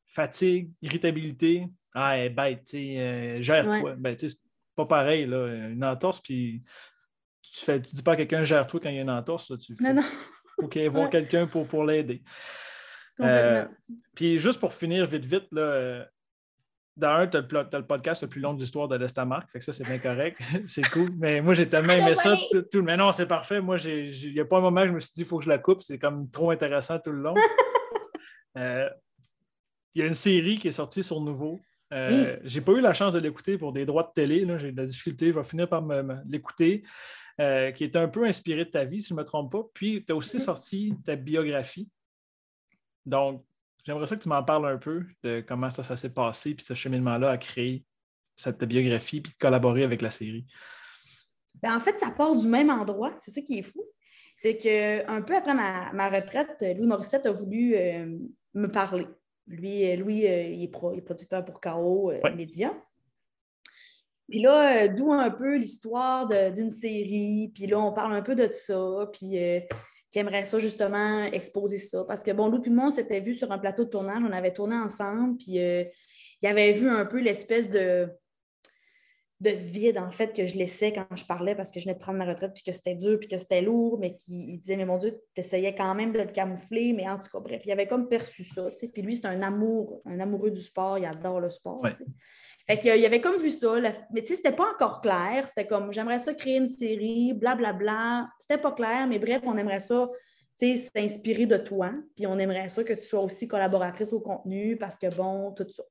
fatigue, 0.06 0.70
irritabilité, 0.82 1.66
ah, 1.94 2.16
elle 2.16 2.26
est 2.26 2.30
bête, 2.30 2.64
tu 2.64 2.70
sais, 2.70 3.42
gère-toi. 3.42 3.96
Ben, 3.96 4.16
c'est 4.16 4.38
pas 4.74 4.86
pareil, 4.86 5.26
là, 5.26 5.68
une 5.68 5.84
entorse, 5.84 6.20
puis 6.20 6.62
tu 7.42 7.64
fais, 7.64 7.82
tu 7.82 7.94
dis 7.94 8.02
pas 8.02 8.12
à 8.12 8.16
quelqu'un 8.16 8.44
gère-toi 8.44 8.80
quand 8.80 8.88
il 8.88 8.96
y 8.96 8.98
a 8.98 9.02
une 9.02 9.10
entorse, 9.10 9.52
tu 9.58 9.76
fais. 9.76 9.92
Non, 9.92 10.00
non. 10.00 10.08
OK, 10.58 10.78
voir 10.90 11.10
quelqu'un 11.10 11.46
pour, 11.46 11.66
pour 11.66 11.84
l'aider. 11.84 12.22
Euh, 13.20 13.66
puis 14.14 14.38
juste 14.38 14.60
pour 14.60 14.72
finir 14.72 15.06
vite, 15.06 15.24
vite, 15.24 15.48
là, 15.52 16.06
euh, 16.98 17.00
dans 17.00 17.08
un, 17.08 17.26
tu 17.26 17.36
as, 17.36 17.78
le 17.78 17.86
podcast 17.86 18.22
le 18.22 18.28
plus 18.28 18.40
long 18.40 18.54
de 18.54 18.60
l'histoire 18.60 18.88
de 18.88 18.96
l'Estamarque, 18.96 19.50
fait 19.50 19.58
que 19.58 19.64
ça, 19.64 19.72
c'est 19.72 19.84
bien 19.84 19.98
correct. 19.98 20.40
c'est 20.66 20.88
cool. 20.90 21.08
Mais 21.16 21.40
moi, 21.40 21.54
j'ai 21.54 21.68
tellement 21.68 21.94
aimé 21.94 22.14
ça. 22.14 22.36
Tout, 22.70 22.82
mais 22.82 22.96
non, 22.96 23.12
c'est 23.12 23.26
parfait. 23.26 23.60
Moi, 23.60 23.76
il 23.84 24.32
n'y 24.32 24.40
a 24.40 24.44
pas 24.44 24.58
un 24.58 24.62
moment 24.62 24.82
où 24.82 24.86
je 24.86 24.92
me 24.92 25.00
suis 25.00 25.12
dit, 25.14 25.22
il 25.22 25.26
faut 25.26 25.38
que 25.38 25.44
je 25.44 25.48
la 25.48 25.58
coupe. 25.58 25.82
C'est 25.82 25.98
comme 25.98 26.30
trop 26.30 26.50
intéressant 26.50 26.98
tout 26.98 27.12
le 27.12 27.22
long. 27.22 27.34
Euh, 28.58 28.86
il 29.94 30.02
y 30.02 30.04
a 30.04 30.06
une 30.06 30.12
série 30.12 30.58
qui 30.58 30.68
est 30.68 30.72
sortie 30.72 31.02
sur 31.02 31.22
Nouveau. 31.22 31.58
Je 31.90 32.38
J'ai 32.44 32.60
pas 32.60 32.72
eu 32.72 32.82
la 32.82 32.92
chance 32.92 33.14
de 33.14 33.18
l'écouter 33.18 33.56
pour 33.56 33.72
des 33.72 33.86
droits 33.86 34.02
de 34.02 34.12
télé. 34.14 34.46
J'ai 34.58 34.72
de 34.72 34.76
la 34.76 34.84
difficulté. 34.84 35.28
Je 35.28 35.32
vais 35.32 35.42
finir 35.42 35.66
par 35.70 35.82
l'écouter. 36.28 36.82
qui 37.38 37.84
est 37.84 37.96
un 37.96 38.08
peu 38.08 38.26
inspiré 38.26 38.66
de 38.66 38.70
ta 38.70 38.84
vie, 38.84 39.00
si 39.00 39.08
je 39.08 39.14
ne 39.14 39.20
me 39.20 39.24
trompe 39.24 39.52
pas. 39.52 39.62
Puis, 39.72 40.04
tu 40.04 40.12
as 40.12 40.16
aussi 40.16 40.38
sorti 40.38 40.94
ta 41.06 41.16
biographie. 41.16 41.88
Donc, 43.06 43.42
j'aimerais 43.84 44.06
ça 44.06 44.16
que 44.16 44.22
tu 44.22 44.28
m'en 44.28 44.42
parles 44.42 44.66
un 44.66 44.78
peu 44.78 45.04
de 45.22 45.44
comment 45.46 45.70
ça, 45.70 45.82
ça 45.82 45.96
s'est 45.96 46.12
passé, 46.12 46.54
puis 46.54 46.64
ce 46.64 46.74
cheminement-là 46.74 47.30
a 47.30 47.38
créé 47.38 47.84
cette 48.36 48.64
biographie, 48.64 49.20
puis 49.20 49.32
de 49.32 49.38
collaborer 49.38 49.84
avec 49.84 50.02
la 50.02 50.10
série. 50.10 50.46
Ben, 51.62 51.76
en 51.76 51.80
fait, 51.80 51.98
ça 51.98 52.10
part 52.10 52.34
du 52.34 52.48
même 52.48 52.70
endroit. 52.70 53.14
C'est 53.18 53.30
ça 53.30 53.40
qui 53.40 53.58
est 53.58 53.62
fou. 53.62 53.84
C'est 54.36 54.56
qu'un 54.56 55.22
peu 55.22 55.36
après 55.36 55.54
ma, 55.54 56.10
retraite, 56.10 56.64
Louis 56.76 56.86
Morissette 56.86 57.26
a 57.26 57.32
voulu 57.32 57.76
euh, 57.76 58.18
me 58.54 58.66
parler. 58.66 59.06
Lui, 59.46 59.88
euh, 59.90 59.96
Louis 59.96 60.26
euh, 60.26 60.42
il, 60.42 60.64
est 60.64 61.02
producteur 61.02 61.44
pour 61.44 61.60
KO 61.60 62.12
Média. 62.34 62.72
Puis 64.28 64.40
là, 64.40 64.88
d'où 64.88 65.12
un 65.12 65.30
peu 65.30 65.56
l'histoire 65.56 66.26
d'une 66.52 66.70
série. 66.70 67.52
Puis 67.54 67.66
là, 67.66 67.78
on 67.78 67.92
parle 67.92 68.14
un 68.14 68.22
peu 68.22 68.34
de 68.34 68.48
ça. 68.52 69.08
Puis 69.12 69.36
qui 70.12 70.18
aimerait 70.18 70.44
ça 70.44 70.58
justement 70.58 71.24
exposer 71.24 71.78
ça. 71.78 72.04
Parce 72.04 72.22
que 72.22 72.30
bon, 72.30 72.48
Lou 72.48 72.62
et 72.64 72.70
moi, 72.70 72.86
on 72.88 72.90
s'était 72.90 73.20
vu 73.20 73.34
sur 73.34 73.50
un 73.50 73.58
plateau 73.58 73.84
de 73.84 73.88
tournage, 73.88 74.22
on 74.22 74.30
avait 74.30 74.52
tourné 74.52 74.76
ensemble, 74.76 75.38
puis 75.38 75.58
euh, 75.58 75.84
il 76.42 76.48
avait 76.48 76.72
vu 76.72 76.88
un 76.88 77.06
peu 77.06 77.18
l'espèce 77.18 77.70
de, 77.70 78.08
de 79.40 79.50
vide, 79.50 79.96
en 79.96 80.10
fait, 80.10 80.36
que 80.36 80.46
je 80.46 80.54
laissais 80.56 80.92
quand 80.92 81.16
je 81.16 81.24
parlais 81.24 81.54
parce 81.54 81.70
que 81.70 81.80
je 81.80 81.86
venais 81.86 81.94
de 81.94 81.98
prendre 81.98 82.18
ma 82.18 82.26
retraite, 82.26 82.52
puis 82.52 82.62
que 82.62 82.72
c'était 82.72 82.94
dur, 82.94 83.18
puis 83.18 83.26
que 83.26 83.38
c'était 83.38 83.62
lourd, 83.62 83.98
mais 83.98 84.16
qui 84.16 84.58
disait, 84.58 84.76
mais 84.76 84.84
mon 84.84 84.98
Dieu, 84.98 85.18
tu 85.34 85.40
essayais 85.40 85.74
quand 85.74 85.94
même 85.94 86.12
de 86.12 86.18
le 86.18 86.26
camoufler, 86.26 86.92
mais 86.92 87.08
en 87.08 87.16
tout 87.18 87.30
cas, 87.32 87.40
bref, 87.40 87.62
il 87.64 87.72
avait 87.72 87.86
comme 87.86 88.06
perçu 88.08 88.44
ça, 88.44 88.70
tu 88.70 88.76
sais. 88.76 88.88
Puis 88.88 89.00
lui, 89.00 89.16
c'est 89.16 89.26
un 89.26 89.40
amour, 89.40 90.02
un 90.04 90.20
amoureux 90.20 90.50
du 90.50 90.60
sport, 90.60 90.98
il 90.98 91.06
adore 91.06 91.40
le 91.40 91.48
sport, 91.48 91.80
tu 91.86 91.92
sais. 91.92 92.06
Fait 92.66 92.78
qu'il 92.78 92.96
y 92.96 93.06
avait 93.06 93.20
comme 93.20 93.38
vu 93.38 93.50
ça, 93.50 93.74
mais 94.12 94.22
tu 94.22 94.28
sais, 94.28 94.36
c'était 94.36 94.52
pas 94.52 94.70
encore 94.70 95.00
clair. 95.00 95.46
C'était 95.48 95.66
comme, 95.66 95.92
j'aimerais 95.92 96.20
ça 96.20 96.32
créer 96.32 96.58
une 96.58 96.68
série, 96.68 97.32
blablabla. 97.32 97.72
Bla, 97.72 98.22
bla. 98.22 98.30
C'était 98.38 98.58
pas 98.58 98.72
clair, 98.72 99.06
mais 99.08 99.18
bref, 99.18 99.42
on 99.44 99.56
aimerait 99.56 99.80
ça, 99.80 100.08
tu 100.58 100.76
sais, 100.76 100.90
s'inspirer 100.94 101.46
de 101.46 101.56
toi. 101.56 101.92
Puis 102.14 102.26
on 102.26 102.38
aimerait 102.38 102.68
ça 102.68 102.84
que 102.84 102.92
tu 102.92 103.02
sois 103.02 103.20
aussi 103.20 103.48
collaboratrice 103.48 104.12
au 104.12 104.20
contenu 104.20 104.76
parce 104.76 104.96
que, 104.96 105.12
bon, 105.14 105.52
tout 105.52 105.66
ça. 105.68 105.82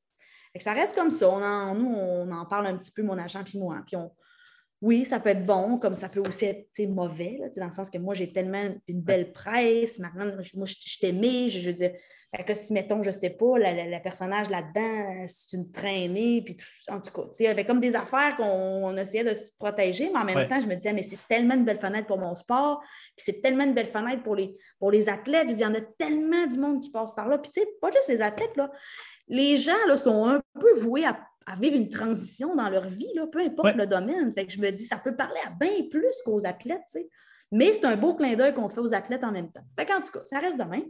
Fait 0.54 0.60
que 0.60 0.64
ça 0.64 0.74
reste 0.74 0.96
comme 0.96 1.12
ça. 1.12 1.30
On 1.30 1.76
nous, 1.76 1.94
on 1.94 2.32
en 2.32 2.46
parle 2.46 2.68
un 2.68 2.78
petit 2.78 2.92
peu, 2.92 3.04
mon 3.04 3.18
agent 3.18 3.44
puis 3.44 3.60
moi. 3.60 3.84
Puis 3.86 3.98
on, 3.98 4.12
oui, 4.82 5.06
ça 5.06 5.20
peut 5.20 5.30
être 5.30 5.46
bon, 5.46 5.78
comme 5.78 5.96
ça 5.96 6.10
peut 6.10 6.22
aussi 6.22 6.46
être 6.46 6.90
mauvais, 6.90 7.40
dans 7.56 7.68
le 7.68 7.72
sens 7.72 7.90
que 7.90 8.00
moi, 8.00 8.16
j'ai 8.16 8.34
tellement 8.34 8.64
une 8.88 9.02
belle 9.02 9.32
presse. 9.32 10.00
Maintenant, 10.00 10.26
moi, 10.56 10.66
je, 10.66 11.00
t'aimais, 11.00 11.50
je, 11.50 11.60
je 11.60 11.68
veux 11.70 11.76
dire, 11.76 11.92
que 12.46 12.54
si, 12.54 12.72
mettons, 12.72 13.04
je 13.04 13.10
ne 13.10 13.14
sais 13.14 13.32
pas, 13.32 13.58
le 13.58 14.02
personnage 14.02 14.50
là-dedans, 14.50 15.26
c'est 15.28 15.58
une 15.58 15.70
traînée, 15.70 16.42
puis 16.42 16.56
tout, 16.56 16.66
en 16.90 17.02
tout 17.02 17.12
cas, 17.12 17.28
il 17.40 17.44
y 17.44 17.48
avait 17.48 17.66
comme 17.66 17.82
des 17.82 17.94
affaires 17.94 18.38
qu'on 18.38 18.96
essayait 18.96 19.26
de 19.26 19.34
se 19.34 19.52
protéger, 19.60 20.10
mais 20.14 20.20
en 20.20 20.24
même 20.24 20.48
temps, 20.48 20.60
je 20.62 20.68
me 20.68 20.76
disais, 20.76 20.94
mais 20.94 21.04
c'est 21.04 21.20
tellement 21.28 21.56
une 21.56 21.66
belle 21.66 21.80
fenêtre 21.80 22.08
pour 22.08 22.18
mon 22.18 22.34
sport, 22.36 22.82
puis 23.18 23.26
c'est 23.26 23.42
tellement 23.42 23.66
une 23.66 23.74
belle 23.74 23.88
fenêtre 23.88 24.24
pour 24.24 24.36
les, 24.36 24.58
pour 24.80 24.92
les 24.92 25.10
athlètes. 25.10 25.50
Je 25.50 25.56
dis, 25.56 25.60
il 25.60 25.64
y 25.64 25.66
en 25.66 25.76
a 25.76 25.82
tellement 25.82 26.48
du 26.48 26.58
monde 26.58 26.82
qui 26.82 26.90
passe 26.90 27.14
par 27.14 27.28
là. 27.28 27.38
Puis, 27.38 27.52
tu 27.52 27.60
sais, 27.60 27.68
pas 27.82 27.92
juste 27.92 28.08
les 28.08 28.22
athlètes, 28.22 28.56
là. 28.56 28.72
Les 29.28 29.58
gens 29.58 29.86
là, 29.88 29.98
sont 29.98 30.30
un 30.30 30.42
peu 30.60 30.74
voués 30.76 31.06
à, 31.06 31.18
vivre 31.60 31.76
une 31.76 31.90
transition 31.90 32.56
dans 32.56 32.70
leur 32.70 32.88
vie, 32.88 33.12
là, 33.14 33.26
peu 33.30 33.40
importe 33.40 33.76
le 33.76 33.86
domaine. 33.86 34.34
Fait 34.34 34.46
que 34.46 34.54
je 34.54 34.60
me 34.60 34.72
dis, 34.72 34.86
ça 34.86 34.98
peut 34.98 35.18
parler 35.18 35.40
à 35.46 35.50
bien 35.50 35.84
plus 35.90 36.22
qu'aux 36.24 36.46
athlètes, 36.46 36.84
tu 36.90 37.00
sais. 37.00 37.10
Mais 37.52 37.74
c'est 37.74 37.84
un 37.84 37.98
beau 37.98 38.16
clin 38.16 38.36
d'œil 38.36 38.54
qu'on 38.54 38.70
fait 38.70 38.80
aux 38.80 38.94
athlètes 38.94 39.26
en 39.26 39.34
même 39.34 39.52
temps. 39.52 39.64
Fait 39.78 39.86
qu'en 39.86 40.00
tout 40.00 40.12
cas, 40.14 40.24
ça 40.24 40.40
reste 40.40 40.58
de 40.58 40.64
même. 40.64 40.86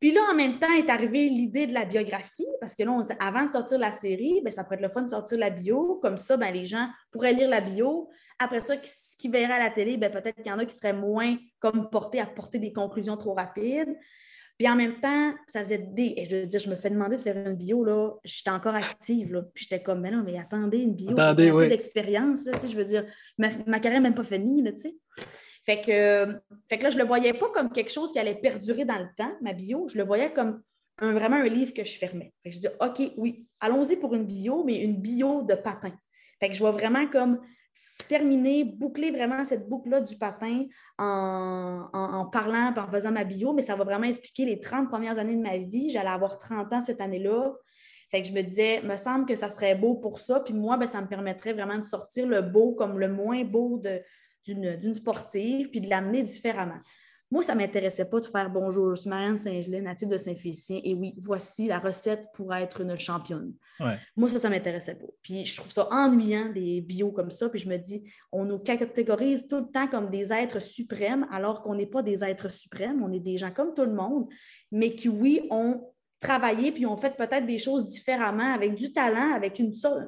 Puis 0.00 0.12
là, 0.12 0.22
en 0.30 0.34
même 0.34 0.58
temps, 0.58 0.72
est 0.72 0.88
arrivée 0.88 1.28
l'idée 1.28 1.66
de 1.66 1.74
la 1.74 1.84
biographie, 1.84 2.46
parce 2.60 2.74
que 2.74 2.82
là, 2.82 2.98
avant 3.20 3.44
de 3.44 3.50
sortir 3.50 3.78
la 3.78 3.92
série, 3.92 4.40
bien, 4.40 4.50
ça 4.50 4.64
pourrait 4.64 4.76
être 4.76 4.82
le 4.82 4.88
fun 4.88 5.02
de 5.02 5.10
sortir 5.10 5.38
la 5.38 5.50
bio. 5.50 5.98
Comme 6.02 6.16
ça, 6.16 6.38
bien, 6.38 6.50
les 6.50 6.64
gens 6.64 6.88
pourraient 7.10 7.34
lire 7.34 7.50
la 7.50 7.60
bio. 7.60 8.08
Après 8.38 8.60
ça, 8.60 8.76
ce 8.82 9.16
qu'ils 9.18 9.30
verraient 9.30 9.52
à 9.52 9.58
la 9.58 9.70
télé, 9.70 9.98
bien, 9.98 10.08
peut-être 10.08 10.36
qu'il 10.36 10.46
y 10.46 10.52
en 10.52 10.58
a 10.58 10.64
qui 10.64 10.74
seraient 10.74 10.94
moins 10.94 11.36
comme 11.58 11.90
portés 11.90 12.18
à 12.18 12.26
porter 12.26 12.58
des 12.58 12.72
conclusions 12.72 13.18
trop 13.18 13.34
rapides. 13.34 13.94
Puis 14.58 14.68
en 14.68 14.76
même 14.76 15.00
temps, 15.00 15.34
ça 15.46 15.60
faisait 15.60 15.78
des. 15.78 16.14
Et 16.16 16.28
je 16.28 16.36
veux 16.36 16.46
dire, 16.46 16.60
je 16.60 16.70
me 16.70 16.76
fais 16.76 16.90
demander 16.90 17.16
de 17.16 17.20
faire 17.20 17.36
une 17.36 17.56
bio, 17.56 17.84
là. 17.84 18.12
J'étais 18.24 18.50
encore 18.50 18.74
active, 18.74 19.34
là. 19.34 19.42
Puis 19.54 19.66
j'étais 19.68 19.82
comme, 19.82 20.00
mais 20.00 20.10
non, 20.10 20.22
mais 20.22 20.38
attendez, 20.38 20.78
une 20.78 20.94
bio, 20.94 21.12
attendez, 21.12 21.50
oui. 21.50 21.68
d'expérience, 21.68 22.46
là. 22.46 22.52
Tu 22.52 22.60
sais, 22.60 22.68
je 22.68 22.76
veux 22.76 22.84
dire, 22.84 23.04
ma, 23.36 23.48
ma 23.66 23.80
carrière 23.80 24.00
n'est 24.00 24.08
même 24.08 24.14
pas 24.14 24.24
finie, 24.24 24.62
là, 24.62 24.72
tu 24.72 24.80
sais. 24.80 24.96
Fait 25.70 25.82
que, 25.82 26.40
fait 26.68 26.78
que 26.78 26.82
là, 26.82 26.90
je 26.90 26.96
ne 26.96 27.02
le 27.02 27.06
voyais 27.06 27.32
pas 27.32 27.48
comme 27.50 27.70
quelque 27.70 27.92
chose 27.92 28.12
qui 28.12 28.18
allait 28.18 28.34
perdurer 28.34 28.84
dans 28.84 28.98
le 28.98 29.06
temps, 29.16 29.30
ma 29.40 29.52
bio. 29.52 29.86
Je 29.86 29.98
le 29.98 30.04
voyais 30.04 30.32
comme 30.32 30.62
vraiment 31.00 31.36
un 31.36 31.46
livre 31.46 31.72
que 31.72 31.84
je 31.84 31.96
fermais. 31.96 32.32
Je 32.44 32.58
dis, 32.58 32.66
OK, 32.80 33.12
oui, 33.16 33.46
allons-y 33.60 33.94
pour 33.94 34.12
une 34.16 34.24
bio, 34.24 34.64
mais 34.64 34.82
une 34.82 34.96
bio 34.96 35.42
de 35.42 35.54
patin. 35.54 35.92
Fait 36.40 36.48
que 36.48 36.54
je 36.54 36.58
vois 36.58 36.72
vraiment 36.72 37.06
comme 37.06 37.40
terminer, 38.08 38.64
boucler 38.64 39.12
vraiment 39.12 39.44
cette 39.44 39.68
boucle-là 39.68 40.00
du 40.00 40.16
patin 40.16 40.64
en, 40.98 41.88
en, 41.92 42.26
parlant 42.26 42.74
en 42.76 42.90
faisant 42.90 43.12
ma 43.12 43.22
bio, 43.22 43.52
mais 43.52 43.62
ça 43.62 43.76
va 43.76 43.84
vraiment 43.84 44.08
expliquer 44.08 44.46
les 44.46 44.58
30 44.58 44.88
premières 44.88 45.20
années 45.20 45.36
de 45.36 45.42
ma 45.42 45.56
vie. 45.56 45.88
J'allais 45.90 46.08
avoir 46.08 46.36
30 46.36 46.72
ans 46.72 46.80
cette 46.80 47.00
année-là. 47.00 47.52
Fait 48.10 48.22
que 48.22 48.26
je 48.26 48.32
me 48.32 48.42
disais, 48.42 48.82
me 48.82 48.96
semble 48.96 49.24
que 49.24 49.36
ça 49.36 49.48
serait 49.48 49.76
beau 49.76 49.94
pour 49.94 50.18
ça. 50.18 50.40
Puis 50.40 50.52
moi, 50.52 50.76
ben, 50.78 50.88
ça 50.88 51.00
me 51.00 51.06
permettrait 51.06 51.52
vraiment 51.52 51.78
de 51.78 51.84
sortir 51.84 52.26
le 52.26 52.42
beau 52.42 52.72
comme 52.72 52.98
le 52.98 53.06
moins 53.06 53.44
beau 53.44 53.78
de, 53.78 54.02
d'une 54.44 54.94
sportive, 54.94 55.68
puis 55.70 55.80
de 55.80 55.88
l'amener 55.88 56.22
différemment. 56.22 56.80
Moi, 57.32 57.44
ça 57.44 57.54
ne 57.54 57.60
m'intéressait 57.60 58.06
pas 58.06 58.18
de 58.18 58.26
faire 58.26 58.50
bonjour, 58.50 58.96
je 58.96 59.02
suis 59.02 59.08
Marianne 59.08 59.38
Saint-Gelais, 59.38 59.80
native 59.80 60.08
de 60.08 60.16
Saint-Félicien, 60.16 60.80
et 60.82 60.94
oui, 60.94 61.14
voici 61.16 61.68
la 61.68 61.78
recette 61.78 62.26
pour 62.34 62.52
être 62.52 62.80
une 62.80 62.98
championne. 62.98 63.52
Moi, 64.16 64.28
ça, 64.28 64.40
ça 64.40 64.48
ne 64.48 64.54
m'intéressait 64.54 64.96
pas. 64.96 65.06
Puis 65.22 65.46
je 65.46 65.56
trouve 65.56 65.70
ça 65.70 65.86
ennuyant, 65.92 66.48
des 66.48 66.80
bios 66.80 67.12
comme 67.12 67.30
ça, 67.30 67.48
puis 67.48 67.60
je 67.60 67.68
me 67.68 67.76
dis, 67.76 68.02
on 68.32 68.44
nous 68.44 68.58
catégorise 68.58 69.46
tout 69.46 69.58
le 69.58 69.70
temps 69.70 69.86
comme 69.86 70.10
des 70.10 70.32
êtres 70.32 70.60
suprêmes, 70.60 71.24
alors 71.30 71.62
qu'on 71.62 71.76
n'est 71.76 71.86
pas 71.86 72.02
des 72.02 72.24
êtres 72.24 72.50
suprêmes, 72.50 73.00
on 73.00 73.12
est 73.12 73.20
des 73.20 73.38
gens 73.38 73.52
comme 73.52 73.74
tout 73.74 73.84
le 73.84 73.94
monde, 73.94 74.26
mais 74.72 74.96
qui, 74.96 75.08
oui, 75.08 75.46
ont 75.50 75.92
travaillé, 76.18 76.72
puis 76.72 76.84
ont 76.84 76.96
fait 76.96 77.16
peut-être 77.16 77.46
des 77.46 77.58
choses 77.58 77.88
différemment, 77.88 78.52
avec 78.52 78.74
du 78.74 78.92
talent, 78.92 79.32
avec 79.34 79.60
une, 79.60 79.72
sorte 79.72 80.00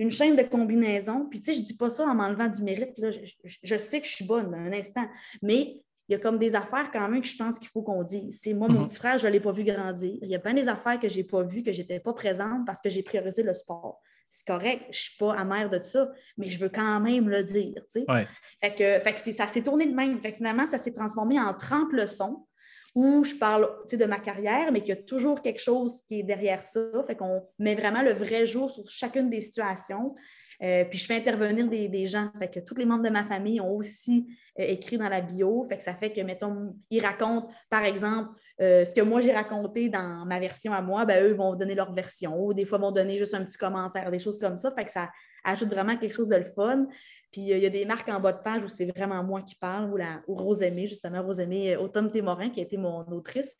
une 0.00 0.10
chaîne 0.10 0.34
de 0.34 0.42
combinaisons. 0.42 1.26
Puis, 1.30 1.40
tu 1.40 1.46
sais, 1.46 1.54
je 1.54 1.60
ne 1.60 1.64
dis 1.64 1.74
pas 1.74 1.90
ça 1.90 2.04
en 2.04 2.14
m'enlevant 2.14 2.48
du 2.48 2.62
mérite. 2.62 2.96
Là. 2.98 3.10
Je, 3.10 3.76
sais 3.76 4.00
que 4.00 4.06
je 4.06 4.14
suis 4.14 4.24
bonne, 4.24 4.54
un 4.54 4.72
instant. 4.72 5.06
Mais 5.42 5.82
il 6.08 6.12
y 6.12 6.14
a 6.14 6.18
comme 6.18 6.38
des 6.38 6.56
affaires 6.56 6.90
quand 6.90 7.06
même 7.06 7.20
que 7.20 7.28
je 7.28 7.36
pense 7.36 7.58
qu'il 7.58 7.68
faut 7.68 7.82
qu'on 7.82 8.02
dise. 8.02 8.40
moi, 8.54 8.66
mon 8.68 8.80
mhm. 8.80 8.86
petit 8.86 8.96
frère, 8.96 9.18
je 9.18 9.26
ne 9.26 9.32
l'ai 9.32 9.40
pas 9.40 9.52
vu 9.52 9.62
grandir. 9.62 10.18
Il 10.22 10.28
y 10.28 10.34
a 10.34 10.38
plein 10.38 10.54
des 10.54 10.68
affaires 10.68 10.98
que 10.98 11.08
je 11.08 11.18
n'ai 11.18 11.24
pas 11.24 11.42
vues, 11.42 11.62
que 11.62 11.70
je 11.70 11.82
n'étais 11.82 12.00
pas 12.00 12.14
présente 12.14 12.66
parce 12.66 12.80
que 12.80 12.88
j'ai 12.88 13.02
priorisé 13.02 13.42
le 13.42 13.52
sport. 13.52 14.00
C'est 14.30 14.46
correct, 14.46 14.82
je 14.84 14.88
ne 14.88 14.92
suis 14.92 15.18
pas 15.18 15.34
amère 15.34 15.68
de 15.68 15.82
ça, 15.82 16.08
mais 16.38 16.46
je 16.48 16.58
veux 16.60 16.68
quand 16.68 17.00
même 17.00 17.28
le 17.28 17.42
dire. 17.42 17.82
Fait 17.92 18.74
que, 18.74 19.04
fait 19.04 19.12
que 19.12 19.18
ça 19.18 19.46
s'est 19.48 19.62
tourné 19.62 19.86
de 19.86 19.94
même. 19.94 20.20
Fait 20.20 20.32
finalement, 20.32 20.66
ça 20.66 20.78
s'est 20.78 20.92
transformé 20.94 21.38
en 21.38 21.52
30 21.52 21.92
leçons 21.92 22.46
où 22.94 23.24
je 23.24 23.34
parle 23.34 23.68
de 23.90 24.04
ma 24.04 24.18
carrière, 24.18 24.72
mais 24.72 24.80
qu'il 24.80 24.90
y 24.90 24.98
a 24.98 25.02
toujours 25.02 25.42
quelque 25.42 25.60
chose 25.60 26.02
qui 26.08 26.20
est 26.20 26.22
derrière 26.22 26.62
ça. 26.62 26.80
Fait 27.06 27.16
qu'on 27.16 27.42
met 27.58 27.74
vraiment 27.74 28.02
le 28.02 28.12
vrai 28.12 28.46
jour 28.46 28.70
sur 28.70 28.86
chacune 28.88 29.30
des 29.30 29.40
situations. 29.40 30.14
Euh, 30.62 30.84
puis 30.84 30.98
je 30.98 31.06
fais 31.06 31.16
intervenir 31.16 31.68
des, 31.68 32.06
gens. 32.06 32.30
Fait 32.38 32.48
que 32.48 32.60
tous 32.60 32.74
les 32.74 32.84
membres 32.84 33.02
de 33.02 33.08
ma 33.08 33.24
famille 33.24 33.60
ont 33.60 33.74
aussi 33.76 34.26
euh, 34.58 34.64
écrit 34.64 34.98
dans 34.98 35.08
la 35.08 35.20
bio. 35.22 35.64
Fait 35.68 35.78
que 35.78 35.82
ça 35.82 35.94
fait 35.94 36.12
que, 36.12 36.20
mettons, 36.20 36.74
ils 36.90 37.00
racontent, 37.00 37.48
par 37.70 37.84
exemple, 37.84 38.30
euh, 38.60 38.84
ce 38.84 38.94
que 38.94 39.00
moi 39.00 39.22
j'ai 39.22 39.32
raconté 39.32 39.88
dans 39.88 40.26
ma 40.26 40.38
version 40.38 40.74
à 40.74 40.82
moi, 40.82 41.06
ben, 41.06 41.24
eux 41.24 41.32
vont 41.32 41.54
donner 41.54 41.74
leur 41.74 41.94
version. 41.94 42.38
Ou 42.44 42.52
des 42.52 42.66
fois, 42.66 42.78
vont 42.78 42.92
donner 42.92 43.16
juste 43.16 43.34
un 43.34 43.44
petit 43.44 43.56
commentaire, 43.56 44.10
des 44.10 44.18
choses 44.18 44.38
comme 44.38 44.58
ça. 44.58 44.70
Fait 44.70 44.84
que 44.84 44.90
ça 44.90 45.10
ajoute 45.44 45.68
vraiment 45.68 45.96
quelque 45.96 46.14
chose 46.14 46.28
de 46.28 46.36
le 46.36 46.44
fun. 46.44 46.86
Puis 47.32 47.52
euh, 47.52 47.56
il 47.56 47.62
y 47.62 47.66
a 47.66 47.70
des 47.70 47.84
marques 47.84 48.08
en 48.08 48.20
bas 48.20 48.32
de 48.32 48.42
page 48.42 48.64
où 48.64 48.68
c'est 48.68 48.86
vraiment 48.86 49.22
moi 49.22 49.42
qui 49.42 49.54
parle, 49.54 49.90
ou, 49.92 49.96
la, 49.96 50.20
ou 50.26 50.34
Rosemée, 50.34 50.86
justement, 50.86 51.22
Rosemée 51.22 51.74
euh, 51.74 51.80
Automne 51.80 52.10
Témorin, 52.10 52.50
qui 52.50 52.60
a 52.60 52.64
été 52.64 52.76
mon 52.76 53.00
autrice, 53.12 53.56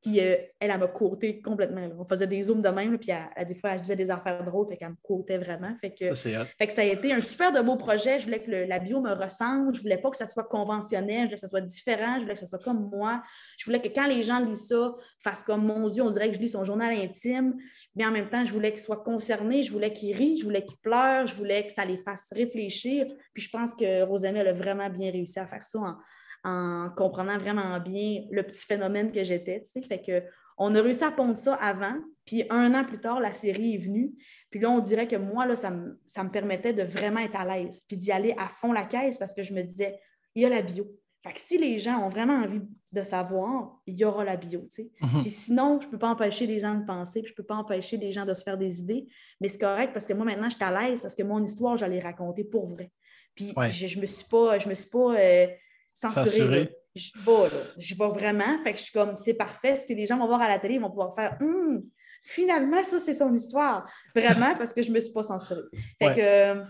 qui, 0.00 0.20
euh, 0.20 0.36
elle, 0.58 0.70
elle 0.70 0.78
m'a 0.78 0.88
côté 0.88 1.40
complètement. 1.42 1.88
On 1.98 2.04
faisait 2.04 2.26
des 2.26 2.42
zooms 2.42 2.62
de 2.62 2.68
même, 2.68 2.98
puis 2.98 3.10
des 3.46 3.54
fois, 3.54 3.70
elle 3.70 3.80
disait 3.80 3.96
des 3.96 4.10
affaires 4.10 4.42
drôles, 4.44 4.68
fait 4.68 4.76
qu'elle 4.76 4.90
me 4.90 4.96
côtait 5.02 5.38
vraiment. 5.38 5.74
Fait 5.80 5.92
que, 5.92 6.14
ça, 6.14 6.30
fait 6.58 6.66
que 6.66 6.72
ça 6.72 6.82
a 6.82 6.84
été 6.84 7.12
un 7.12 7.20
super 7.20 7.52
de 7.52 7.60
beau 7.60 7.76
projet. 7.76 8.18
Je 8.18 8.24
voulais 8.24 8.42
que 8.42 8.50
la 8.50 8.78
bio 8.78 9.00
me 9.00 9.12
ressemble, 9.12 9.74
je 9.74 9.82
voulais 9.82 9.98
pas 9.98 10.10
que 10.10 10.16
ça 10.16 10.26
soit 10.26 10.44
conventionnel, 10.44 11.22
je 11.22 11.24
voulais 11.24 11.34
que 11.34 11.40
ça 11.40 11.48
soit 11.48 11.60
différent, 11.60 12.16
je 12.16 12.22
voulais 12.22 12.34
que 12.34 12.40
ça 12.40 12.46
soit 12.46 12.62
comme 12.62 12.88
moi. 12.90 13.22
Je 13.58 13.66
voulais 13.66 13.80
que 13.80 13.88
quand 13.88 14.06
les 14.06 14.22
gens 14.22 14.40
lisent 14.40 14.68
ça, 14.68 14.94
fassent 15.18 15.42
comme, 15.42 15.66
mon 15.66 15.88
Dieu, 15.88 16.02
on 16.02 16.10
dirait 16.10 16.28
que 16.30 16.36
je 16.36 16.40
lis 16.40 16.48
son 16.48 16.64
journal 16.64 16.94
intime, 16.94 17.54
mais 17.94 18.06
en 18.06 18.10
même 18.10 18.28
temps, 18.28 18.44
je 18.44 18.52
voulais 18.52 18.70
qu'ils 18.70 18.80
soient 18.80 19.02
concernés, 19.02 19.62
je 19.62 19.72
voulais 19.72 19.92
qu'ils 19.92 20.16
rient, 20.16 20.38
je 20.38 20.44
voulais 20.44 20.64
qu'ils 20.64 20.78
pleurent, 20.78 21.26
je 21.26 21.34
voulais 21.34 21.66
que 21.66 21.72
ça 21.72 21.84
les 21.84 21.98
fasse 21.98 22.28
réfléchir. 22.32 23.06
Puis 23.32 23.42
je 23.42 23.50
pense 23.50 23.74
que 23.74 24.02
Rosamie, 24.02 24.38
elle 24.38 24.48
a 24.48 24.52
vraiment 24.52 24.88
bien 24.90 25.10
réussi 25.10 25.38
à 25.38 25.46
faire 25.46 25.64
ça 25.64 25.98
en, 26.44 26.90
comprenant 26.96 27.38
vraiment 27.38 27.78
bien 27.80 28.22
le 28.30 28.42
petit 28.42 28.64
phénomène 28.64 29.12
que 29.12 29.22
j'étais. 29.22 29.62
Fait 29.86 30.00
que 30.00 30.22
on 30.56 30.74
a 30.74 30.82
réussi 30.82 31.04
à 31.04 31.10
pondre 31.10 31.38
ça 31.38 31.54
avant, 31.54 31.94
puis 32.26 32.44
un 32.50 32.74
an 32.74 32.84
plus 32.84 33.00
tard, 33.00 33.18
la 33.18 33.32
série 33.32 33.74
est 33.74 33.78
venue. 33.78 34.12
Puis 34.50 34.60
là, 34.60 34.70
on 34.70 34.80
dirait 34.80 35.08
que 35.08 35.16
moi, 35.16 35.46
là, 35.46 35.56
ça, 35.56 35.72
ça 36.04 36.22
me 36.22 36.30
permettait 36.30 36.74
de 36.74 36.82
vraiment 36.82 37.20
être 37.20 37.36
à 37.36 37.46
l'aise, 37.46 37.82
puis 37.88 37.96
d'y 37.96 38.12
aller 38.12 38.34
à 38.36 38.46
fond 38.48 38.72
la 38.72 38.84
caisse 38.84 39.16
parce 39.16 39.32
que 39.32 39.42
je 39.42 39.54
me 39.54 39.62
disais, 39.62 39.98
il 40.34 40.42
y 40.42 40.46
a 40.46 40.50
la 40.50 40.60
bio, 40.60 40.86
fait 41.22 41.34
que 41.34 41.40
si 41.40 41.58
les 41.58 41.78
gens 41.78 41.98
ont 41.98 42.08
vraiment 42.08 42.42
envie 42.42 42.62
de 42.92 43.02
savoir, 43.02 43.78
il 43.86 43.98
y 43.98 44.04
aura 44.04 44.24
la 44.24 44.36
bio, 44.36 44.60
tu 44.60 44.68
sais. 44.70 44.90
Mhm. 45.02 45.20
Puis 45.20 45.30
sinon, 45.30 45.78
je 45.80 45.86
ne 45.86 45.90
peux 45.90 45.98
pas 45.98 46.08
empêcher 46.08 46.46
les 46.46 46.58
gens 46.58 46.74
de 46.74 46.84
penser, 46.84 47.20
puis 47.20 47.28
je 47.28 47.32
ne 47.34 47.36
peux 47.36 47.44
pas 47.44 47.56
empêcher 47.56 47.98
les 47.98 48.10
gens 48.10 48.24
de 48.24 48.32
se 48.32 48.42
faire 48.42 48.56
des 48.56 48.80
idées, 48.80 49.06
mais 49.40 49.50
c'est 49.50 49.60
correct 49.60 49.92
parce 49.92 50.06
que 50.06 50.14
moi, 50.14 50.24
maintenant, 50.24 50.48
je 50.48 50.56
suis 50.56 50.64
à 50.64 50.70
l'aise 50.70 51.02
parce 51.02 51.14
que 51.14 51.22
mon 51.22 51.42
histoire, 51.42 51.76
j'allais 51.76 52.00
raconter 52.00 52.44
pour 52.44 52.66
vrai. 52.66 52.90
Puis 53.34 53.52
je 53.70 53.96
ne 53.96 54.02
me 54.02 54.06
suis 54.06 54.26
pas, 54.28 54.58
je 54.58 54.68
me 54.68 54.74
suis 54.74 54.88
pas 54.88 55.14
euh, 55.14 55.46
censurée. 55.92 56.74
Je 56.94 57.12
vais, 57.24 57.48
là. 57.48 57.62
Je 57.78 57.94
vais 57.94 58.08
vraiment. 58.08 58.58
Fait 58.64 58.72
que 58.72 58.78
je 58.78 58.84
suis 58.84 58.92
comme, 58.92 59.14
c'est 59.14 59.34
parfait. 59.34 59.76
Ce 59.76 59.86
que 59.86 59.92
les 59.92 60.06
gens 60.06 60.18
vont 60.18 60.26
voir 60.26 60.40
à 60.40 60.48
la 60.48 60.58
télé, 60.58 60.74
ils 60.74 60.80
vont 60.80 60.90
pouvoir 60.90 61.14
faire, 61.14 61.36
hum, 61.40 61.82
finalement, 62.24 62.82
ça, 62.82 62.98
c'est 62.98 63.14
son 63.14 63.32
histoire. 63.32 63.88
Vraiment, 64.16 64.56
parce 64.56 64.72
que 64.72 64.82
je 64.82 64.88
ne 64.88 64.94
me 64.94 65.00
suis 65.00 65.12
pas 65.12 65.22
censurée. 65.22 65.68
Fait 65.98 66.14
que... 66.14 66.20
Euh, 66.20 66.64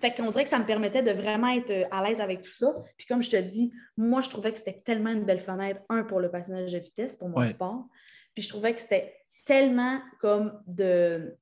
fait 0.00 0.14
qu'on 0.14 0.30
dirait 0.30 0.44
que 0.44 0.50
ça 0.50 0.58
me 0.58 0.66
permettait 0.66 1.02
de 1.02 1.10
vraiment 1.10 1.48
être 1.48 1.70
euh, 1.70 1.84
à 1.90 2.06
l'aise 2.06 2.20
avec 2.20 2.42
tout 2.42 2.52
ça. 2.52 2.74
Puis 2.96 3.06
comme 3.06 3.22
je 3.22 3.30
te 3.30 3.36
dis, 3.36 3.72
moi, 3.96 4.20
je 4.20 4.28
trouvais 4.28 4.52
que 4.52 4.58
c'était 4.58 4.82
tellement 4.84 5.10
une 5.10 5.24
belle 5.24 5.40
fenêtre, 5.40 5.80
un, 5.88 6.04
pour 6.04 6.20
le 6.20 6.30
patinage 6.30 6.72
de 6.72 6.78
vitesse, 6.78 7.16
pour 7.16 7.28
mon 7.28 7.46
sport. 7.46 7.86
Puis 8.34 8.42
je 8.42 8.48
trouvais 8.48 8.74
que 8.74 8.80
c'était 8.80 9.14
tellement 9.46 10.00
comme 10.20 10.60
de, 10.66 11.36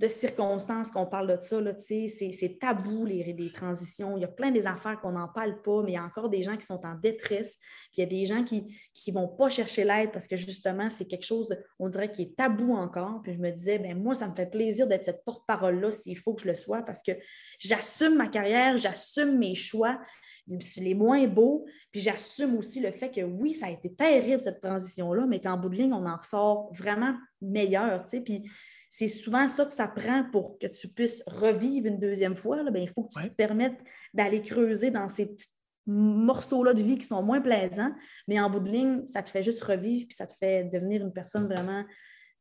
de 0.00 0.08
circonstances 0.08 0.90
qu'on 0.90 1.06
parle 1.06 1.36
de 1.36 1.40
ça. 1.40 1.58
C'est 1.78 2.58
tabou, 2.60 3.06
les, 3.06 3.52
transitions. 3.52 4.16
Il 4.16 4.22
y 4.22 4.24
a 4.24 4.28
plein 4.28 4.50
des 4.50 4.66
affaires 4.66 5.00
qu'on 5.00 5.12
n'en 5.12 5.28
parle 5.28 5.62
pas, 5.62 5.82
mais 5.82 5.92
il 5.92 5.94
y 5.94 5.98
a 5.98 6.04
encore 6.04 6.28
des 6.28 6.42
gens 6.42 6.56
qui 6.56 6.66
sont 6.66 6.84
en 6.84 6.94
détresse. 6.94 7.56
Puis 7.92 7.98
il 7.98 8.00
y 8.00 8.02
a 8.02 8.06
des 8.06 8.26
gens 8.26 8.42
qui 8.44 8.66
ne 9.06 9.12
vont 9.12 9.28
pas 9.28 9.48
chercher 9.48 9.84
l'aide 9.84 10.10
parce 10.12 10.26
que 10.26 10.36
justement, 10.36 10.90
c'est 10.90 11.06
quelque 11.06 11.24
chose, 11.24 11.56
on 11.78 11.88
dirait, 11.88 12.10
qui 12.10 12.22
est 12.22 12.36
tabou 12.36 12.74
encore. 12.74 13.22
Puis 13.22 13.34
je 13.34 13.38
me 13.38 13.50
disais, 13.50 13.78
ben 13.78 13.96
moi, 13.96 14.14
ça 14.14 14.28
me 14.28 14.34
fait 14.34 14.50
plaisir 14.50 14.86
d'être 14.86 15.04
cette 15.04 15.24
porte-parole-là 15.24 15.90
s'il 15.90 16.18
faut 16.18 16.34
que 16.34 16.42
je 16.42 16.48
le 16.48 16.54
sois 16.54 16.82
parce 16.82 17.02
que 17.02 17.12
j'assume 17.58 18.16
ma 18.16 18.28
carrière, 18.28 18.76
j'assume 18.78 19.38
mes 19.38 19.54
choix 19.54 19.98
les 20.46 20.94
moins 20.94 21.26
beaux, 21.26 21.64
puis 21.90 22.00
j'assume 22.00 22.56
aussi 22.56 22.80
le 22.80 22.90
fait 22.90 23.10
que 23.10 23.22
oui, 23.22 23.54
ça 23.54 23.66
a 23.66 23.70
été 23.70 23.92
terrible 23.92 24.42
cette 24.42 24.60
transition-là, 24.60 25.26
mais 25.26 25.40
qu'en 25.40 25.56
bout 25.56 25.68
de 25.68 25.76
ligne, 25.76 25.92
on 25.92 26.06
en 26.06 26.16
ressort 26.16 26.70
vraiment 26.72 27.14
meilleur, 27.40 28.04
puis 28.24 28.50
c'est 28.96 29.08
souvent 29.08 29.48
ça 29.48 29.66
que 29.66 29.72
ça 29.72 29.88
prend 29.88 30.22
pour 30.30 30.56
que 30.56 30.68
tu 30.68 30.86
puisses 30.86 31.20
revivre 31.26 31.88
une 31.88 31.98
deuxième 31.98 32.36
fois. 32.36 32.62
Là, 32.62 32.70
il 32.76 32.88
faut 32.88 33.02
que 33.02 33.20
tu 33.20 33.28
te 33.28 33.34
permettes 33.34 33.80
d'aller 34.12 34.40
creuser 34.40 34.92
dans 34.92 35.08
ces 35.08 35.26
petits 35.26 35.48
morceaux-là 35.86 36.74
de 36.74 36.80
vie 36.80 36.96
qui 36.96 37.04
sont 37.04 37.20
moins 37.20 37.40
plaisants, 37.40 37.90
mais 38.28 38.38
en 38.38 38.48
bout 38.48 38.60
de 38.60 38.70
ligne, 38.70 39.04
ça 39.08 39.24
te 39.24 39.30
fait 39.30 39.42
juste 39.42 39.64
revivre, 39.64 40.06
puis 40.06 40.14
ça 40.14 40.28
te 40.28 40.32
fait 40.38 40.70
devenir 40.72 41.02
une 41.02 41.12
personne 41.12 41.48
vraiment 41.48 41.84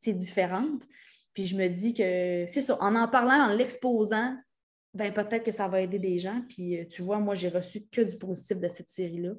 différente. 0.06 0.84
Puis 1.34 1.48
je 1.48 1.58
me 1.58 1.68
dis 1.70 1.96
que 1.96 2.46
c'est 2.48 2.62
ça, 2.62 2.78
en 2.84 2.96
en 2.96 3.08
parlant, 3.08 3.50
en 3.50 3.56
l'exposant, 3.56 4.38
ben 4.94 5.12
peut-être 5.12 5.44
que 5.44 5.52
ça 5.52 5.68
va 5.68 5.82
aider 5.82 5.98
des 5.98 6.20
gens. 6.20 6.44
Puis 6.50 6.80
euh, 6.80 6.86
tu 6.86 7.02
vois, 7.02 7.18
moi, 7.18 7.34
j'ai 7.34 7.50
reçu 7.50 7.88
que 7.92 8.02
du 8.02 8.16
positif 8.16 8.60
de 8.60 8.70
cette 8.70 8.92
série-là. 8.92 9.32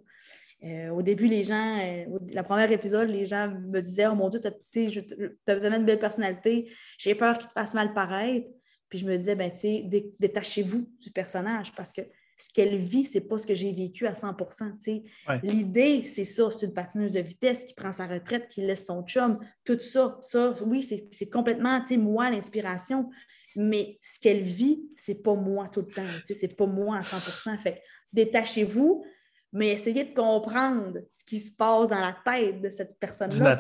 Euh, 0.64 0.90
au 0.90 1.02
début, 1.02 1.26
les 1.26 1.44
gens, 1.44 1.78
euh, 1.78 2.18
la 2.32 2.42
première 2.42 2.70
épisode, 2.72 3.08
les 3.08 3.26
gens 3.26 3.48
me 3.48 3.80
disaient 3.80 4.06
Oh 4.06 4.14
mon 4.14 4.28
Dieu, 4.28 4.40
tu 4.40 4.48
as, 5.46 5.56
vraiment 5.56 5.76
une 5.76 5.84
belle 5.84 5.98
personnalité, 5.98 6.70
j'ai 6.98 7.14
peur 7.14 7.38
qu'il 7.38 7.48
te 7.48 7.52
fasse 7.52 7.74
mal 7.74 7.92
paraître. 7.92 8.48
Puis 8.88 8.98
je 9.00 9.06
me 9.06 9.16
disais, 9.16 9.34
ben, 9.34 9.50
détachez-vous 10.20 10.88
du 11.00 11.10
personnage 11.10 11.72
parce 11.72 11.92
que 11.92 12.02
ce 12.36 12.52
qu'elle 12.52 12.76
vit, 12.76 13.04
c'est 13.04 13.22
pas 13.22 13.38
ce 13.38 13.46
que 13.46 13.54
j'ai 13.54 13.72
vécu 13.72 14.06
à 14.06 14.12
100% 14.12 15.02
L'idée, 15.42 16.04
c'est 16.04 16.24
ça, 16.24 16.48
c'est 16.50 16.66
une 16.66 16.74
patineuse 16.74 17.12
de 17.12 17.20
vitesse 17.20 17.64
qui 17.64 17.74
prend 17.74 17.92
sa 17.92 18.06
retraite, 18.06 18.48
qui 18.48 18.60
laisse 18.62 18.86
son 18.86 19.02
chum, 19.02 19.38
tout 19.64 19.80
ça. 19.80 20.18
Ça, 20.20 20.54
oui, 20.64 20.82
c'est 20.82 21.30
complètement 21.30 21.82
moi 21.98 22.30
l'inspiration, 22.30 23.10
mais 23.56 23.98
ce 24.02 24.18
qu'elle 24.18 24.42
vit, 24.42 24.82
c'est 24.96 25.22
pas 25.22 25.34
moi 25.34 25.68
tout 25.68 25.80
le 25.80 25.92
temps. 25.92 26.02
C'est 26.24 26.56
pas 26.56 26.66
moi 26.66 26.98
à 26.98 27.02
100% 27.02 27.58
Fait 27.58 27.82
détachez-vous, 28.12 29.04
mais 29.54 29.68
essayez 29.68 30.04
de 30.04 30.14
comprendre 30.14 30.98
ce 31.12 31.24
qui 31.24 31.38
se 31.38 31.56
passe 31.56 31.88
dans 31.88 32.00
la 32.00 32.16
tête 32.24 32.60
de 32.60 32.68
cette 32.68 32.98
personne-là. 32.98 33.56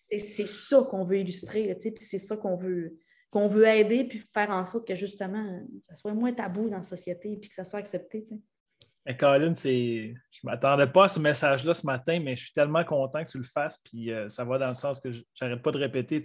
C'est 0.00 0.46
ça 0.46 0.86
qu'on 0.88 1.02
veut 1.02 1.18
illustrer, 1.18 1.76
puis 1.80 1.92
c'est 1.98 2.20
ça 2.20 2.36
qu'on 2.36 2.56
veut, 2.56 2.96
qu'on 3.28 3.48
veut 3.48 3.66
aider, 3.66 4.04
puis 4.04 4.20
faire 4.20 4.50
en 4.50 4.64
sorte 4.64 4.86
que 4.86 4.94
justement, 4.94 5.66
ça 5.82 5.96
soit 5.96 6.14
moins 6.14 6.32
tabou 6.32 6.70
dans 6.70 6.76
la 6.76 6.82
société, 6.84 7.36
puis 7.36 7.48
que 7.48 7.54
ça 7.56 7.64
soit 7.64 7.80
accepté. 7.80 8.22
Et 9.04 9.16
Colin, 9.16 9.52
c'est... 9.52 10.14
je 10.30 10.40
ne 10.44 10.50
m'attendais 10.50 10.86
pas 10.86 11.06
à 11.06 11.08
ce 11.08 11.18
message-là 11.18 11.74
ce 11.74 11.84
matin, 11.84 12.20
mais 12.22 12.36
je 12.36 12.44
suis 12.44 12.52
tellement 12.52 12.84
content 12.84 13.24
que 13.24 13.30
tu 13.30 13.38
le 13.38 13.44
fasses, 13.44 13.78
puis 13.78 14.12
euh, 14.12 14.28
ça 14.28 14.44
va 14.44 14.58
dans 14.58 14.68
le 14.68 14.74
sens 14.74 15.00
que 15.00 15.08
j'arrête 15.34 15.60
pas 15.60 15.72
de 15.72 15.78
répéter. 15.78 16.22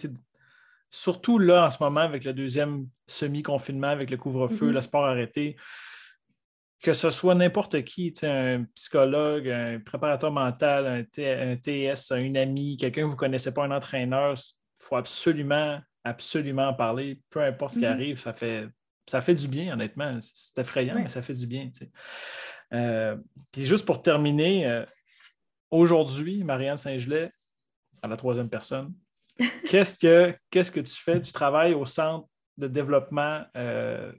Surtout 0.92 1.40
là, 1.40 1.66
en 1.66 1.72
ce 1.72 1.82
moment, 1.82 2.02
avec 2.02 2.24
le 2.24 2.34
deuxième 2.34 2.88
semi-confinement, 3.08 3.88
avec 3.88 4.12
le 4.12 4.18
couvre-feu, 4.18 4.70
mm-hmm. 4.70 4.74
le 4.74 4.82
sport 4.82 5.06
arrêté, 5.06 5.56
que 6.86 6.94
ce 6.94 7.10
soit 7.10 7.34
n'importe 7.34 7.84
qui, 7.84 8.14
un 8.22 8.64
psychologue, 8.76 9.50
un 9.50 9.80
préparateur 9.80 10.32
mental, 10.32 10.86
un, 10.86 11.56
TS, 11.56 12.12
un 12.12 12.36
ami, 12.36 12.78
quelqu'un 12.78 13.02
que 13.02 13.08
vous 13.08 13.14
ne 13.14 13.18
connaissez 13.18 13.52
pas, 13.52 13.64
un 13.64 13.72
entraîneur, 13.72 14.36
il 14.38 14.84
faut 14.84 14.96
absolument, 14.96 15.80
absolument 16.04 16.68
en 16.68 16.76
parler. 16.76 17.24
Peu 17.32 17.42
importe 17.42 17.74
ce 17.74 17.80
qui 17.80 17.86
mm-hmm. 17.86 17.92
arrive, 17.92 18.20
ça 18.20 18.34
fait, 18.34 18.68
ça 19.08 19.20
fait 19.22 19.34
du 19.34 19.48
bien, 19.48 19.74
honnêtement. 19.74 20.20
C'est 20.22 20.60
effrayant, 20.62 20.94
mais 20.94 21.10
ça 21.10 21.24
fait 21.24 21.34
du 21.34 21.48
bien. 21.48 21.72
Euh, 22.72 23.18
puis 23.52 23.66
juste 23.66 23.88
pour 23.88 24.04
terminer, 24.04 24.68
euh, 24.68 24.86
aujourd'hui, 25.72 26.44
Marianne 26.44 26.78
Saint-Gelais, 26.78 27.32
à 28.04 28.08
la 28.08 28.16
troisième 28.16 28.48
personne, 28.48 28.94
qu'est-ce 29.68 29.98
que, 29.98 30.36
qu'est-ce 30.52 30.72
que 30.72 30.82
tu 30.82 30.94
fais? 30.94 31.20
Tu 31.20 31.32
travailles 31.32 31.74
au 31.74 31.86
centre 31.86 32.28
de 32.58 32.68
développement 32.68 33.44
euh, 33.58 34.12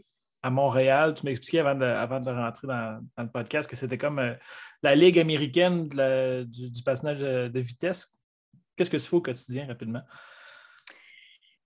à 0.46 0.50
Montréal. 0.50 1.14
Tu 1.14 1.26
m'expliquais 1.26 1.58
avant 1.58 1.74
de, 1.74 1.84
avant 1.84 2.20
de 2.20 2.30
rentrer 2.30 2.68
dans, 2.68 3.00
le 3.18 3.28
podcast 3.28 3.68
que 3.68 3.74
c'était 3.74 3.98
comme 3.98 4.20
euh, 4.20 4.34
la 4.82 4.94
Ligue 4.94 5.18
américaine 5.18 5.88
du, 5.88 6.70
du, 6.70 6.82
patinage 6.82 7.18
de, 7.18 7.60
vitesse. 7.60 8.16
Qu'est-ce 8.76 8.90
que 8.90 8.96
tu 8.96 9.08
fais 9.08 9.16
au 9.16 9.20
quotidien 9.20 9.66
rapidement? 9.66 10.02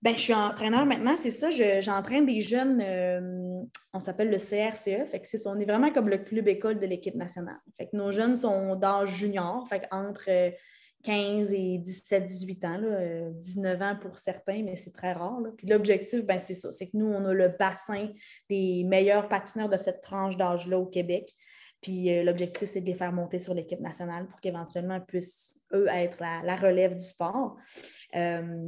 Ben, 0.01 0.15
je 0.15 0.21
suis 0.21 0.33
entraîneur 0.33 0.87
maintenant, 0.87 1.15
c'est 1.15 1.29
ça. 1.29 1.49
J'entraîne 1.81 2.25
des 2.25 2.41
jeunes, 2.41 2.81
euh, 2.83 3.61
on 3.93 3.99
s'appelle 3.99 4.31
le 4.31 4.37
CRCE. 4.37 5.11
Que 5.11 5.47
on 5.47 5.59
est 5.59 5.65
vraiment 5.65 5.91
comme 5.91 6.09
le 6.09 6.17
club 6.17 6.47
école 6.47 6.79
de 6.79 6.87
l'équipe 6.87 7.13
nationale. 7.13 7.59
Fait 7.77 7.85
que 7.85 7.95
nos 7.95 8.11
jeunes 8.11 8.35
sont 8.35 8.75
d'âge 8.75 9.09
junior, 9.09 9.67
fait 9.69 9.87
entre 9.91 10.25
euh, 10.29 10.49
15 11.03 11.53
et 11.53 11.77
17, 11.77 12.25
18 12.25 12.65
ans, 12.65 12.79
19 13.33 13.81
euh, 13.81 13.83
ans 13.83 13.95
pour 13.99 14.17
certains, 14.17 14.63
mais 14.63 14.75
c'est 14.75 14.93
très 14.93 15.13
rare. 15.13 15.39
Puis 15.57 15.67
l'objectif, 15.67 16.23
ben, 16.23 16.39
c'est 16.39 16.53
ça, 16.53 16.71
c'est 16.71 16.87
que 16.87 16.97
nous, 16.97 17.07
on 17.07 17.25
a 17.25 17.33
le 17.33 17.49
bassin 17.49 18.09
des 18.49 18.83
meilleurs 18.83 19.27
patineurs 19.27 19.69
de 19.69 19.77
cette 19.77 20.01
tranche 20.01 20.37
d'âge-là 20.37 20.77
au 20.79 20.85
Québec. 20.85 21.33
Puis 21.81 22.11
euh, 22.11 22.23
l'objectif, 22.23 22.69
c'est 22.69 22.81
de 22.81 22.85
les 22.85 22.95
faire 22.95 23.11
monter 23.11 23.39
sur 23.39 23.53
l'équipe 23.53 23.79
nationale 23.79 24.27
pour 24.27 24.39
qu'éventuellement 24.39 24.95
ils 24.95 25.05
puissent, 25.05 25.59
eux, 25.73 25.87
être 25.89 26.17
la, 26.19 26.55
relève 26.55 26.95
du 26.95 27.03
sport. 27.03 27.57
Euh, 28.15 28.67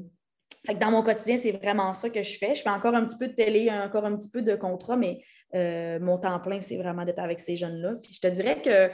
dans 0.79 0.91
mon 0.91 1.03
quotidien, 1.03 1.37
c'est 1.37 1.51
vraiment 1.51 1.93
ça 1.93 2.09
que 2.09 2.23
je 2.23 2.37
fais. 2.37 2.55
Je 2.55 2.61
fais 2.61 2.69
encore 2.69 2.95
un 2.95 3.05
petit 3.05 3.17
peu 3.17 3.27
de 3.27 3.33
télé, 3.33 3.69
encore 3.69 4.05
un 4.05 4.15
petit 4.15 4.29
peu 4.29 4.41
de 4.41 4.55
contrat, 4.55 4.95
mais 4.95 5.21
mon 5.99 6.17
temps 6.17 6.39
plein, 6.39 6.61
c'est 6.61 6.77
vraiment 6.77 7.05
d'être 7.05 7.19
avec 7.19 7.39
ces 7.39 7.57
jeunes-là. 7.57 7.95
Puis 8.01 8.13
je 8.13 8.21
te 8.21 8.27
dirais 8.27 8.59
que 8.61 8.89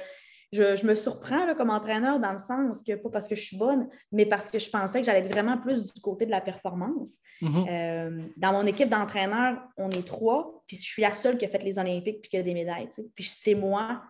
je, 0.52 0.86
me 0.86 0.96
surprends 0.96 1.54
comme 1.56 1.70
entraîneur 1.70 2.20
dans 2.20 2.32
le 2.32 2.38
sens 2.38 2.84
que, 2.84 2.96
pas 2.96 3.10
parce 3.10 3.28
que 3.28 3.36
je 3.36 3.42
suis 3.42 3.58
bonne, 3.58 3.88
mais 4.12 4.26
parce 4.26 4.50
que 4.50 4.58
je 4.58 4.70
pensais 4.70 5.00
que 5.00 5.06
j'allais 5.06 5.20
être 5.20 5.32
vraiment 5.32 5.58
plus 5.58 5.94
du 5.94 6.02
côté 6.02 6.26
de 6.26 6.32
la 6.32 6.42
performance. 6.42 7.18
Mm-hmm. 7.42 7.68
Euh, 7.70 8.28
dans 8.38 8.54
mon 8.54 8.66
équipe 8.66 8.90
d'entraîneurs, 8.90 9.62
on 9.78 9.90
est 9.92 10.06
trois, 10.06 10.64
puis 10.66 10.78
je 10.78 10.82
suis 10.82 11.02
la 11.02 11.14
seule 11.14 11.38
qui 11.38 11.46
a 11.46 11.50
fait 11.50 11.64
les 11.64 11.78
Olympiques 11.78 12.22
puis 12.22 12.30
qui 12.30 12.38
a 12.38 12.44
des 12.44 12.54
médailles. 12.54 12.90
Puis 13.16 13.26
c'est 13.26 13.56
moi 13.56 14.02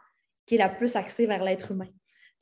qui 0.46 0.56
est 0.56 0.60
la 0.60 0.70
plus 0.70 0.96
axée 0.96 1.26
vers 1.26 1.44
l'être 1.44 1.72
humain. 1.72 1.88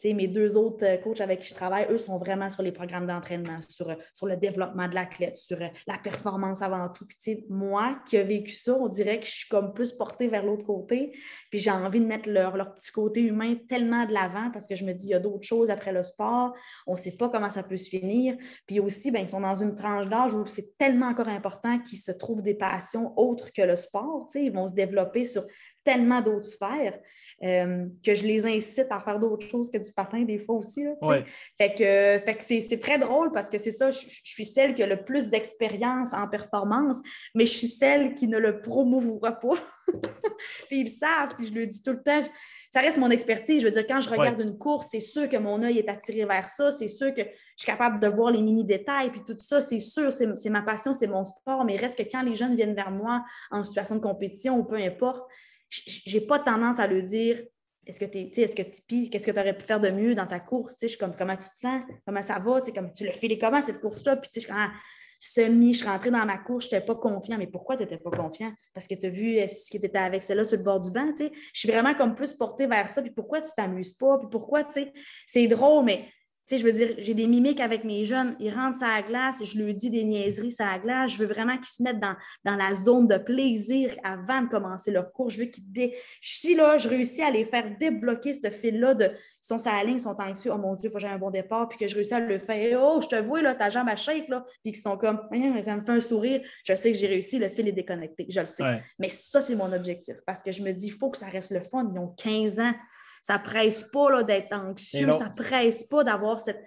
Mes 0.06 0.28
deux 0.28 0.56
autres 0.58 0.86
euh, 0.86 0.98
coachs 0.98 1.22
avec 1.22 1.40
qui 1.40 1.50
je 1.50 1.56
travaille, 1.56 1.88
eux, 1.90 1.98
sont 1.98 2.18
vraiment 2.18 2.50
sur 2.50 2.64
les 2.64 2.72
programmes 2.72 3.08
d'entraînement, 3.08 3.60
sur, 3.68 3.88
sur 4.14 4.28
le 4.28 4.38
développement 4.38 4.88
de 4.88 4.96
l'athlète, 4.96 5.36
sur 5.36 5.58
la 5.58 5.98
performance 5.98 6.62
avant 6.62 6.90
tout. 6.90 7.08
Moi, 7.50 7.98
qui 8.06 8.16
ai 8.16 8.24
vécu 8.24 8.54
ça, 8.54 8.76
on 8.76 8.88
dirait 8.88 9.20
que 9.20 9.26
je 9.26 9.32
suis 9.32 9.50
comme 9.50 9.74
plus 9.74 9.92
portée 9.92 10.28
vers 10.28 10.46
l'autre 10.46 10.66
côté. 10.66 11.14
Puis, 11.50 11.60
j'ai 11.60 11.72
envie 11.72 12.00
de 12.00 12.06
mettre 12.06 12.30
leur, 12.30 12.56
leur 12.58 12.76
petit 12.76 12.92
côté 12.92 13.22
humain 13.22 13.56
tellement 13.68 14.06
de 14.06 14.14
l'avant 14.14 14.52
parce 14.52 14.68
que 14.68 14.76
je 14.76 14.86
me 14.86 14.94
dis, 14.94 15.08
il 15.08 15.12
y 15.12 15.16
a 15.16 15.20
d'autres 15.20 15.48
choses 15.48 15.70
après 15.70 15.92
le 15.92 16.04
sport. 16.04 16.54
On 16.86 16.94
ne 16.94 16.98
sait 16.98 17.16
pas 17.18 17.30
comment 17.30 17.50
ça 17.50 17.64
peut 17.64 17.78
se 17.78 17.90
finir. 17.90 18.38
Puis 18.66 18.80
aussi, 18.80 19.12
ben, 19.12 19.22
ils 19.22 19.30
sont 19.30 19.42
dans 19.42 19.56
une 19.56 19.76
tranche 19.76 20.08
d'âge 20.08 20.34
où 20.34 20.46
c'est 20.46 20.78
tellement 20.78 21.08
encore 21.08 21.30
important 21.30 21.80
qu'ils 21.80 22.00
se 22.00 22.12
trouvent 22.12 22.44
des 22.44 22.56
passions 22.56 23.14
autres 23.18 23.52
que 23.52 23.62
le 23.62 23.76
sport. 23.76 24.28
Ils 24.36 24.54
vont 24.54 24.68
se 24.68 24.74
développer 24.74 25.26
sur 25.26 25.46
tellement 25.84 26.22
d'autres 26.22 26.50
sphères 26.50 27.00
euh, 27.44 27.86
que 28.04 28.16
je 28.16 28.24
les 28.24 28.48
incite 28.48 28.88
à 28.90 29.00
faire 29.00 29.20
d'autres 29.20 29.48
choses 29.48 29.70
que 29.70 29.78
du 29.78 29.92
patin 29.92 30.24
des 30.24 30.40
fois 30.40 30.56
aussi. 30.56 30.84
fait 31.60 31.74
que, 31.76 32.26
fait 32.26 32.36
que 32.36 32.44
c'est 32.44 32.80
très 32.80 32.98
drôle 32.98 33.32
parce 33.32 33.48
que 33.48 33.60
c'est 33.60 33.72
ça, 33.72 33.92
je, 33.92 34.00
suis 34.08 34.46
celle 34.46 34.74
qui 34.74 34.82
a 34.82 34.88
le 34.88 35.04
plus 35.04 35.30
d'expérience 35.30 36.14
en 36.14 36.28
performance, 36.28 36.98
mais 37.36 37.46
je 37.46 37.54
suis 37.54 37.68
celle 37.68 38.16
qui 38.16 38.28
ne 38.28 38.40
le 38.40 38.60
promouvera 38.62 39.34
pas. 39.34 39.54
puis 40.68 40.80
ils 40.80 40.86
le 40.86 40.90
savent, 40.90 41.36
puis 41.38 41.46
je 41.46 41.54
le 41.54 41.68
dis 41.68 41.80
tout 41.82 41.92
le 41.92 42.02
temps. 42.02 42.22
Ça 42.74 42.82
reste 42.82 42.98
mon 42.98 43.12
expertise. 43.12 43.62
Je 43.62 43.68
veux 43.68 43.72
dire, 43.72 43.86
quand 43.88 44.02
je 44.02 44.10
regarde 44.10 44.42
une 44.42 44.58
course, 44.58 44.88
c'est 44.92 45.00
sûr 45.00 45.30
que 45.30 45.38
mon 45.38 45.62
œil 45.62 45.78
est 45.78 45.90
attiré 45.90 46.26
vers 46.26 46.50
ça. 46.50 46.72
C'est 46.72 46.90
sûr 46.90 47.14
que 47.14 47.22
je 47.22 47.64
suis 47.64 47.66
capable 47.66 48.00
de 48.00 48.08
voir 48.08 48.32
les 48.32 48.42
mini-détails, 48.42 49.12
puis 49.12 49.22
tout 49.26 49.38
ça, 49.38 49.62
c'est 49.62 49.80
sûr, 49.80 50.12
c'est 50.12 50.50
ma 50.50 50.64
passion, 50.64 50.94
c'est 50.94 51.08
mon 51.08 51.24
sport. 51.24 51.66
Mais 51.66 51.78
reste 51.78 51.98
que 51.98 52.10
quand 52.10 52.24
les 52.24 52.36
jeunes 52.36 52.56
viennent 52.56 52.76
vers 52.76 52.92
moi 52.92 53.24
en 53.52 53.64
situation 53.64 53.96
de 53.96 54.02
compétition 54.02 54.58
ou 54.58 54.64
peu 54.64 54.76
importe, 54.76 55.30
j'ai 55.70 56.22
pas 56.22 56.40
tendance 56.40 56.80
à 56.80 56.88
le 56.88 57.02
dire 57.02 57.42
est-ce 57.86 58.00
que 58.00 58.06
tu 58.06 58.42
est-ce 58.42 58.56
que 58.56 58.62
qu'est-ce 58.62 59.26
que 59.26 59.32
tu 59.32 59.40
aurais 59.40 59.58
pu 59.58 59.64
faire 59.64 59.80
de 59.80 59.90
mieux 59.90 60.14
dans 60.14 60.28
ta 60.28 60.40
course? 60.40 60.76
Je 60.82 60.88
suis 60.88 60.98
comme 60.98 61.16
comment 61.16 61.36
tu 61.38 61.48
te 61.50 61.58
sens, 61.58 61.82
comment 62.06 62.22
ça 62.22 62.40
va, 62.40 62.62
comme 62.62 62.92
tu 62.92 63.06
le 63.06 63.12
fais 63.12 63.38
comment 63.38 63.62
cette 63.62 63.80
course-là? 63.80 64.18
Puis 64.18 64.30
je 64.36 64.40
suis 64.42 64.52
ah, 64.52 64.72
semi, 65.20 65.74
je 65.74 65.80
suis 65.80 65.88
rentrée 65.88 66.12
dans 66.12 66.26
ma 66.26 66.38
course, 66.38 66.70
je 66.70 66.76
n'étais 66.76 66.86
pas 66.86 66.96
confiant. 66.96 67.38
Mais 67.38 67.48
pourquoi 67.48 67.78
tu 67.78 67.84
n'étais 67.84 67.98
pas 67.98 68.12
confiant? 68.12 68.52
Parce 68.74 68.88
que 68.88 68.96
tu 68.96 69.06
as 69.06 69.10
vu 69.10 69.38
ce 69.48 69.70
qui 69.70 69.78
était 69.78 69.98
avec 69.98 70.24
celle-là 70.24 70.44
sur 70.46 70.58
le 70.58 70.64
bord 70.64 70.80
du 70.80 70.92
banc. 70.92 71.14
Je 71.18 71.30
suis 71.54 71.70
vraiment 71.70 71.94
comme 71.94 72.16
plus 72.16 72.34
portée 72.34 72.68
vers 72.68 72.90
ça. 72.90 73.02
Puis 73.02 73.12
pourquoi 73.12 73.42
tu 73.42 73.52
t'amuses 73.56 73.94
pas? 73.94 74.18
Puis 74.20 74.28
pourquoi, 74.30 74.64
tu 74.66 74.74
sais, 74.74 74.94
c'est 75.26 75.48
drôle, 75.48 75.86
mais 75.86 76.08
sais, 76.48 76.58
je 76.58 76.66
veux 76.66 76.72
dire, 76.72 76.96
j'ai 76.98 77.14
des 77.14 77.28
mimiques 77.28 77.60
avec 77.60 77.84
mes 77.84 78.06
jeunes. 78.06 78.36
Ils 78.40 78.54
rentrent 78.54 78.78
sur 78.78 78.88
la 78.88 79.02
glace, 79.02 79.44
je 79.44 79.60
leur 79.60 79.74
dis 79.74 79.90
des 79.90 80.04
niaiseries 80.04 80.52
sur 80.52 80.66
la 80.66 80.80
glace. 80.80 81.12
Je 81.12 81.18
veux 81.18 81.26
vraiment 81.26 81.58
qu'ils 81.58 81.68
se 81.68 81.84
mettent 81.84 82.00
dans, 82.00 82.16
la 82.46 82.76
zone 82.76 83.08
de 83.08 83.18
plaisir 83.18 83.94
avant 84.04 84.42
de 84.42 84.48
commencer 84.48 84.92
leur 84.92 85.12
cours. 85.12 85.30
Je 85.30 85.42
veux 85.42 85.46
qu'ils. 85.48 85.70
Dé... 85.72 85.96
Si 86.22 86.56
là, 86.56 86.78
je 86.78 86.88
réussis 86.88 87.22
à 87.22 87.32
les 87.32 87.44
faire 87.44 87.78
débloquer 87.78 88.34
ce 88.34 88.50
fil-là 88.50 88.94
de. 88.94 89.06
Ils 89.06 89.48
sont 89.48 89.60
sur 89.60 89.72
la 89.72 89.84
ligne, 89.84 89.98
ils 89.98 90.02
sont 90.02 90.16
anxieux. 90.20 90.52
Oh 90.54 90.58
mon 90.58 90.76
Dieu, 90.76 90.88
il 90.88 90.92
faut 90.92 90.98
que 90.98 91.02
j'ai 91.02 91.08
un 91.08 91.18
bon 91.18 91.32
départ. 91.32 91.68
Puis 91.68 91.78
que 91.78 91.88
je 91.88 91.96
réussis 91.96 92.14
à 92.14 92.20
le 92.20 92.40
faire. 92.40 92.80
Oh, 92.82 93.00
je 93.02 93.08
te 93.08 93.22
vois, 93.22 93.42
là, 93.42 93.54
ta 93.54 93.70
jambe 93.70 93.90
à 93.90 93.96
shake, 93.96 94.30
là. 94.30 94.46
Puis 94.64 94.72
qu'ils 94.72 94.82
sont 94.82 94.98
comme. 94.98 95.22
Ça 95.64 95.76
me 95.76 95.84
fait 95.84 95.92
un 95.92 96.00
sourire. 96.00 96.42
Je 96.64 96.76
sais 96.76 96.92
que 96.92 96.98
j'ai 96.98 97.08
réussi, 97.08 97.40
le 97.40 97.50
fil 97.50 97.68
est 97.68 97.74
déconnecté. 97.74 98.26
Je 98.30 98.40
le 98.40 98.46
sais. 98.46 98.64
Mais 99.00 99.10
ça, 99.10 99.42
c'est 99.42 99.56
mon 99.56 99.72
objectif. 99.74 100.16
Parce 100.26 100.44
que 100.44 100.52
je 100.52 100.64
me 100.64 100.72
dis, 100.72 100.88
il 100.88 100.94
faut 100.94 101.10
que 101.10 101.18
ça 101.18 101.28
reste 101.28 101.52
le 101.52 101.62
fun. 101.62 101.92
Ils 101.94 102.00
ont 102.00 102.14
15 102.18 102.60
ans. 102.60 102.74
Ça 103.28 103.40
presse 103.40 103.84
pas 103.84 104.24
d'être 104.24 104.54
anxieux, 104.54 105.12
ça 105.12 105.30
presse 105.30 105.84
pas 105.84 106.06
d'avoir 106.06 106.40
cette, 106.40 106.64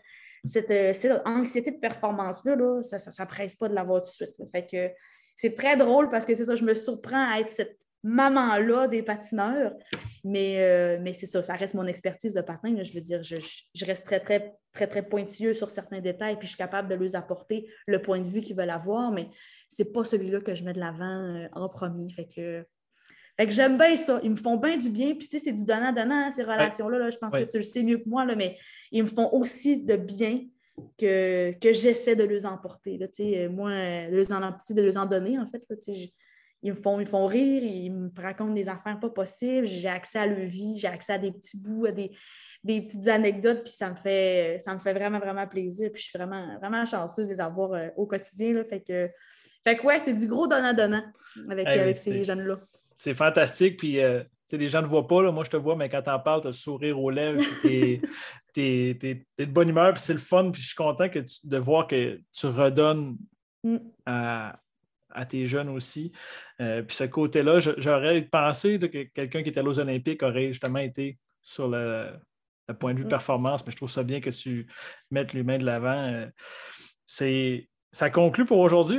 euh, 0.71 0.93
cette, 0.93 1.23
anxiété 1.27 1.71
de 1.71 1.79
performance-là. 1.79 2.83
ça, 2.83 2.99
ça, 2.99 3.25
presse 3.25 3.57
pas 3.57 3.71
de 3.71 3.75
l'avoir 3.75 4.03
tout 4.03 4.09
de 4.09 4.13
suite. 4.13 4.35
Fait 4.53 4.67
que 4.67 4.91
c'est 5.37 5.55
très 5.55 5.79
drôle 5.79 6.11
parce 6.11 6.27
que 6.27 6.35
c'est 6.35 6.45
ça, 6.45 6.57
je 6.57 6.65
me 6.65 6.75
surprends 6.75 7.33
à 7.33 7.41
être 7.41 7.49
cette 7.49 7.79
maman-là 8.03 8.89
des 8.89 9.03
patineurs. 9.03 9.73
Mais, 10.23 10.61
euh, 10.61 10.99
mais 11.01 11.15
c'est 11.15 11.25
ça, 11.25 11.41
ça 11.41 11.55
reste 11.55 11.73
mon 11.73 11.87
expertise 11.87 12.35
de 12.35 12.43
patin. 12.43 12.75
Je 12.83 12.93
veux 12.93 13.01
dire, 13.01 13.23
je, 13.23 13.37
reste 13.87 14.05
très, 14.05 14.21
très, 14.21 14.55
très, 14.75 14.87
très 14.87 15.03
pointilleux 15.03 15.55
sur 15.55 15.71
certains 15.71 16.01
détails, 16.01 16.37
puis 16.37 16.47
je 16.47 16.51
suis 16.51 16.59
capable 16.59 16.89
de 16.89 16.95
leur 16.95 17.17
apporter 17.17 17.71
le 17.87 18.03
point 18.03 18.21
de 18.21 18.29
vue 18.29 18.43
qu'ils 18.43 18.57
veulent 18.57 18.69
avoir, 18.69 19.13
mais 19.13 19.31
c'est 19.67 19.95
pas 19.95 20.05
celui-là 20.05 20.43
que 20.43 20.55
je 20.55 20.63
mets 20.63 20.75
de 20.75 20.81
l'avant 20.81 21.07
euh, 21.07 21.49
en 21.53 21.71
premier. 21.71 22.13
Fait 22.13 22.27
que 22.27 22.67
fait 23.41 23.47
que 23.47 23.53
j'aime 23.55 23.79
bien 23.79 23.97
ça. 23.97 24.21
Ils 24.23 24.33
me 24.33 24.37
font 24.37 24.59
bien 24.59 24.77
du 24.77 24.91
bien. 24.91 25.15
Puis, 25.15 25.27
tu 25.27 25.39
sais, 25.39 25.39
c'est 25.39 25.53
du 25.53 25.65
donnant-donnant, 25.65 26.27
hein, 26.27 26.31
ces 26.31 26.43
relations-là. 26.43 27.09
Je 27.09 27.17
pense 27.17 27.33
que 27.33 27.51
tu 27.51 27.57
le 27.57 27.65
sais 27.65 27.83
mieux 27.83 27.97
que 27.97 28.07
moi, 28.07 28.27
là, 28.27 28.37
mais 28.37 28.59
ils 28.93 29.03
me 29.03 29.09
font 29.09 29.33
aussi 29.33 29.83
de 29.83 29.97
bien 29.97 30.43
que, 30.99 31.53
que 31.53 31.73
j'essaie 31.73 32.15
de 32.15 32.25
les 32.25 32.45
emporter. 32.45 32.99
Là, 32.99 33.07
moi, 33.49 33.71
de 33.71 34.15
les, 34.15 34.31
en, 34.31 34.41
de 34.41 34.83
les 34.83 34.99
en 34.99 35.07
donner, 35.07 35.39
en 35.39 35.47
fait. 35.47 35.63
ils, 36.63 36.71
me 36.71 36.77
font, 36.77 37.01
ils 37.01 37.07
font 37.07 37.25
rire, 37.25 37.63
ils 37.63 37.91
me 37.91 38.11
racontent 38.15 38.53
des 38.53 38.69
affaires 38.69 39.01
pas 39.01 39.09
possibles. 39.09 39.67
J'ai 39.67 39.89
accès 39.89 40.19
à 40.19 40.27
leur 40.27 40.45
vie, 40.45 40.77
j'ai 40.77 40.89
accès 40.89 41.15
à 41.15 41.19
des 41.19 41.33
petits 41.33 41.57
bouts, 41.57 41.87
à 41.87 41.93
des, 41.93 42.11
des 42.63 42.83
petites 42.83 43.09
anecdotes, 43.09 43.63
puis 43.63 43.73
ça 43.73 43.89
me 43.89 43.97
fait, 43.97 44.59
ça 44.61 44.75
me 44.75 44.79
fait 44.81 44.93
vraiment, 44.93 45.19
vraiment 45.19 45.47
plaisir. 45.47 45.91
Puis 45.91 46.03
je 46.03 46.09
suis 46.09 46.19
vraiment, 46.19 46.59
vraiment 46.59 46.85
chanceuse 46.85 47.27
de 47.27 47.33
les 47.33 47.41
avoir 47.41 47.73
euh, 47.73 47.89
au 47.97 48.05
quotidien. 48.05 48.53
Là, 48.53 48.65
fait 48.65 48.81
que, 48.81 49.09
fait 49.65 49.77
que 49.77 49.87
ouais, 49.87 49.99
c'est 49.99 50.13
du 50.13 50.27
gros 50.27 50.47
donnant-donnant 50.47 51.05
avec, 51.49 51.67
avec 51.69 51.97
ces 51.97 52.23
jeunes-là 52.23 52.61
c'est 53.01 53.15
fantastique. 53.15 53.79
Puis, 53.79 53.99
euh, 53.99 54.23
les 54.53 54.69
gens 54.69 54.83
ne 54.83 54.87
voient 54.87 55.07
pas, 55.07 55.23
là, 55.23 55.33
moi 55.33 55.43
je 55.45 55.49
te 55.49 55.57
vois, 55.57 55.75
mais 55.75 55.89
quand 55.89 56.03
tu 56.03 56.11
en 56.11 56.19
parles, 56.19 56.43
tu 56.43 56.49
as 56.49 56.51
le 56.51 56.55
sourire 56.55 57.01
aux 57.01 57.09
lèvres, 57.09 57.43
tu 57.63 58.03
es, 58.57 58.95
de 59.39 59.45
bonne 59.47 59.71
humeur, 59.71 59.95
puis 59.95 60.03
c'est 60.03 60.13
le 60.13 60.19
fun. 60.19 60.51
Puis 60.51 60.61
je 60.61 60.67
suis 60.67 60.77
content 60.77 61.09
que 61.09 61.21
de 61.45 61.57
voir 61.57 61.87
que 61.87 62.21
tu 62.33 62.47
redonnes 62.47 63.17
mm. 63.65 63.77
à, 64.05 64.61
tes 65.31 65.47
jeunes 65.47 65.71
aussi. 65.71 66.13
Euh, 66.61 66.83
puis 66.83 66.95
ce 66.95 67.05
côté-là, 67.05 67.59
j'aurais 67.79 68.21
pensé 68.21 68.79
que 68.79 69.05
quelqu'un 69.05 69.43
qui 69.43 69.49
était 69.49 69.63
aux 69.63 69.81
Olympiques 69.81 70.23
aurait 70.23 70.49
justement 70.49 70.81
été 70.81 71.19
sur 71.41 71.69
le, 71.69 72.11
point 72.79 72.93
de 72.93 72.99
vue 72.99 73.07
mm. 73.07 73.09
performance, 73.09 73.65
mais 73.65 73.73
je 73.73 73.77
trouve 73.77 73.91
ça 73.91 74.03
bien 74.03 74.21
que 74.21 74.31
tu 74.31 74.67
mettes 75.11 75.33
l'humain 75.33 75.57
de 75.57 75.65
l'avant. 75.65 76.13
Euh, 76.13 76.27
c'est 77.07 77.71
ça 77.93 78.11
conclut 78.11 78.45
pour 78.45 78.59
aujourd'hui. 78.59 78.99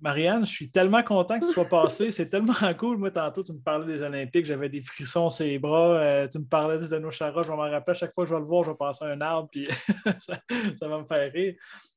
Marianne, 0.00 0.46
je 0.46 0.50
suis 0.50 0.70
tellement 0.70 1.02
content 1.02 1.38
que 1.38 1.46
ce 1.46 1.52
soit 1.52 1.68
passé. 1.68 2.10
C'est 2.10 2.28
tellement 2.28 2.54
cool. 2.78 2.96
Moi, 2.96 3.10
tantôt, 3.10 3.42
tu 3.42 3.52
me 3.52 3.58
parlais 3.60 3.86
des 3.86 4.02
Olympiques, 4.02 4.46
j'avais 4.46 4.68
des 4.68 4.82
frissons 4.82 5.28
sur 5.30 5.44
les 5.44 5.58
bras. 5.58 5.98
Euh, 5.98 6.26
tu 6.26 6.38
me 6.38 6.44
parlais 6.44 6.78
de 6.78 6.98
nos 6.98 7.10
Chara, 7.10 7.42
je 7.42 7.48
vais 7.48 7.56
m'en 7.56 7.70
rappeler. 7.70 7.90
À 7.90 7.94
chaque 7.94 8.14
fois 8.14 8.24
que 8.24 8.30
je 8.30 8.34
vais 8.34 8.40
le 8.40 8.46
voir, 8.46 8.64
je 8.64 8.70
vais 8.70 8.76
passer 8.76 9.04
un 9.04 9.20
arbre, 9.20 9.48
puis 9.50 9.66
ça, 10.18 10.88
va 10.88 10.98
me 10.98 11.04
faire 11.04 11.32
rire. 11.32 11.54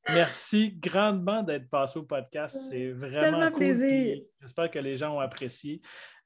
Merci 0.10 0.74
grandement 0.78 1.44
d'être 1.44 1.70
passé 1.70 2.00
au 2.00 2.04
podcast. 2.04 2.58
C'est 2.70 2.92
vraiment 2.92 3.22
tellement 3.22 3.52
plaisir. 3.52 4.18
J'espère 4.42 4.70
que 4.70 4.80
les 4.80 4.98
gens 4.98 5.16
ont 5.16 5.20
apprécié. 5.20 5.82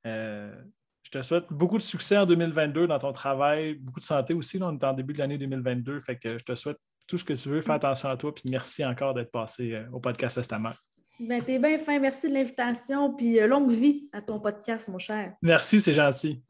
Euh, 0.06 0.56
je 1.04 1.12
te 1.12 1.22
souhaite 1.22 1.45
beaucoup 1.52 1.78
de 1.78 1.84
succès 1.84 2.18
en 2.18 2.26
2022 2.26 2.88
dans 2.88 2.99
ton 2.99 3.14
travail, 3.14 3.76
beaucoup 3.76 3.99
de 3.99 4.06
santé 4.06 4.34
aussi. 4.34 4.62
on 4.62 4.78
est 4.78 4.84
en 4.84 4.94
début 4.94 5.14
de 5.14 5.20
l'année 5.20 5.38
2022. 5.38 5.99
Fait 5.99 6.18
que 6.18 6.38
je 6.38 6.44
te 6.44 6.56
souhaite 6.56 6.78
tout 7.08 7.18
ce 7.18 7.24
que 7.24 7.34
tu 7.34 7.49
veux. 7.49 7.62
Fais 7.62 7.72
attention 7.72 8.10
à 8.10 8.18
toi. 8.18 8.34
Puis 8.34 8.44
merci 8.49 8.84
encore 8.84 9.14
d'être 9.14 9.32
passé 9.32 9.74
euh, 9.74 9.86
au 9.94 9.99
podcast 9.99 10.38
Estamar. 10.38 10.87
Ben, 11.19 11.44
t'es 11.44 11.60
bien 11.60 11.77
fin. 11.80 11.99
Merci 11.99 12.30
de 12.30 12.34
l'invitation. 12.34 13.14
Puis 13.14 13.39
euh, 13.39 13.48
longue 13.48 13.72
vie 13.72 14.10
à 14.14 14.22
ton 14.22 14.39
podcast, 14.39 14.88
mon 14.88 14.99
cher. 14.99 15.34
Merci, 15.41 15.81
c'est 15.81 15.94
gentil. 15.94 16.41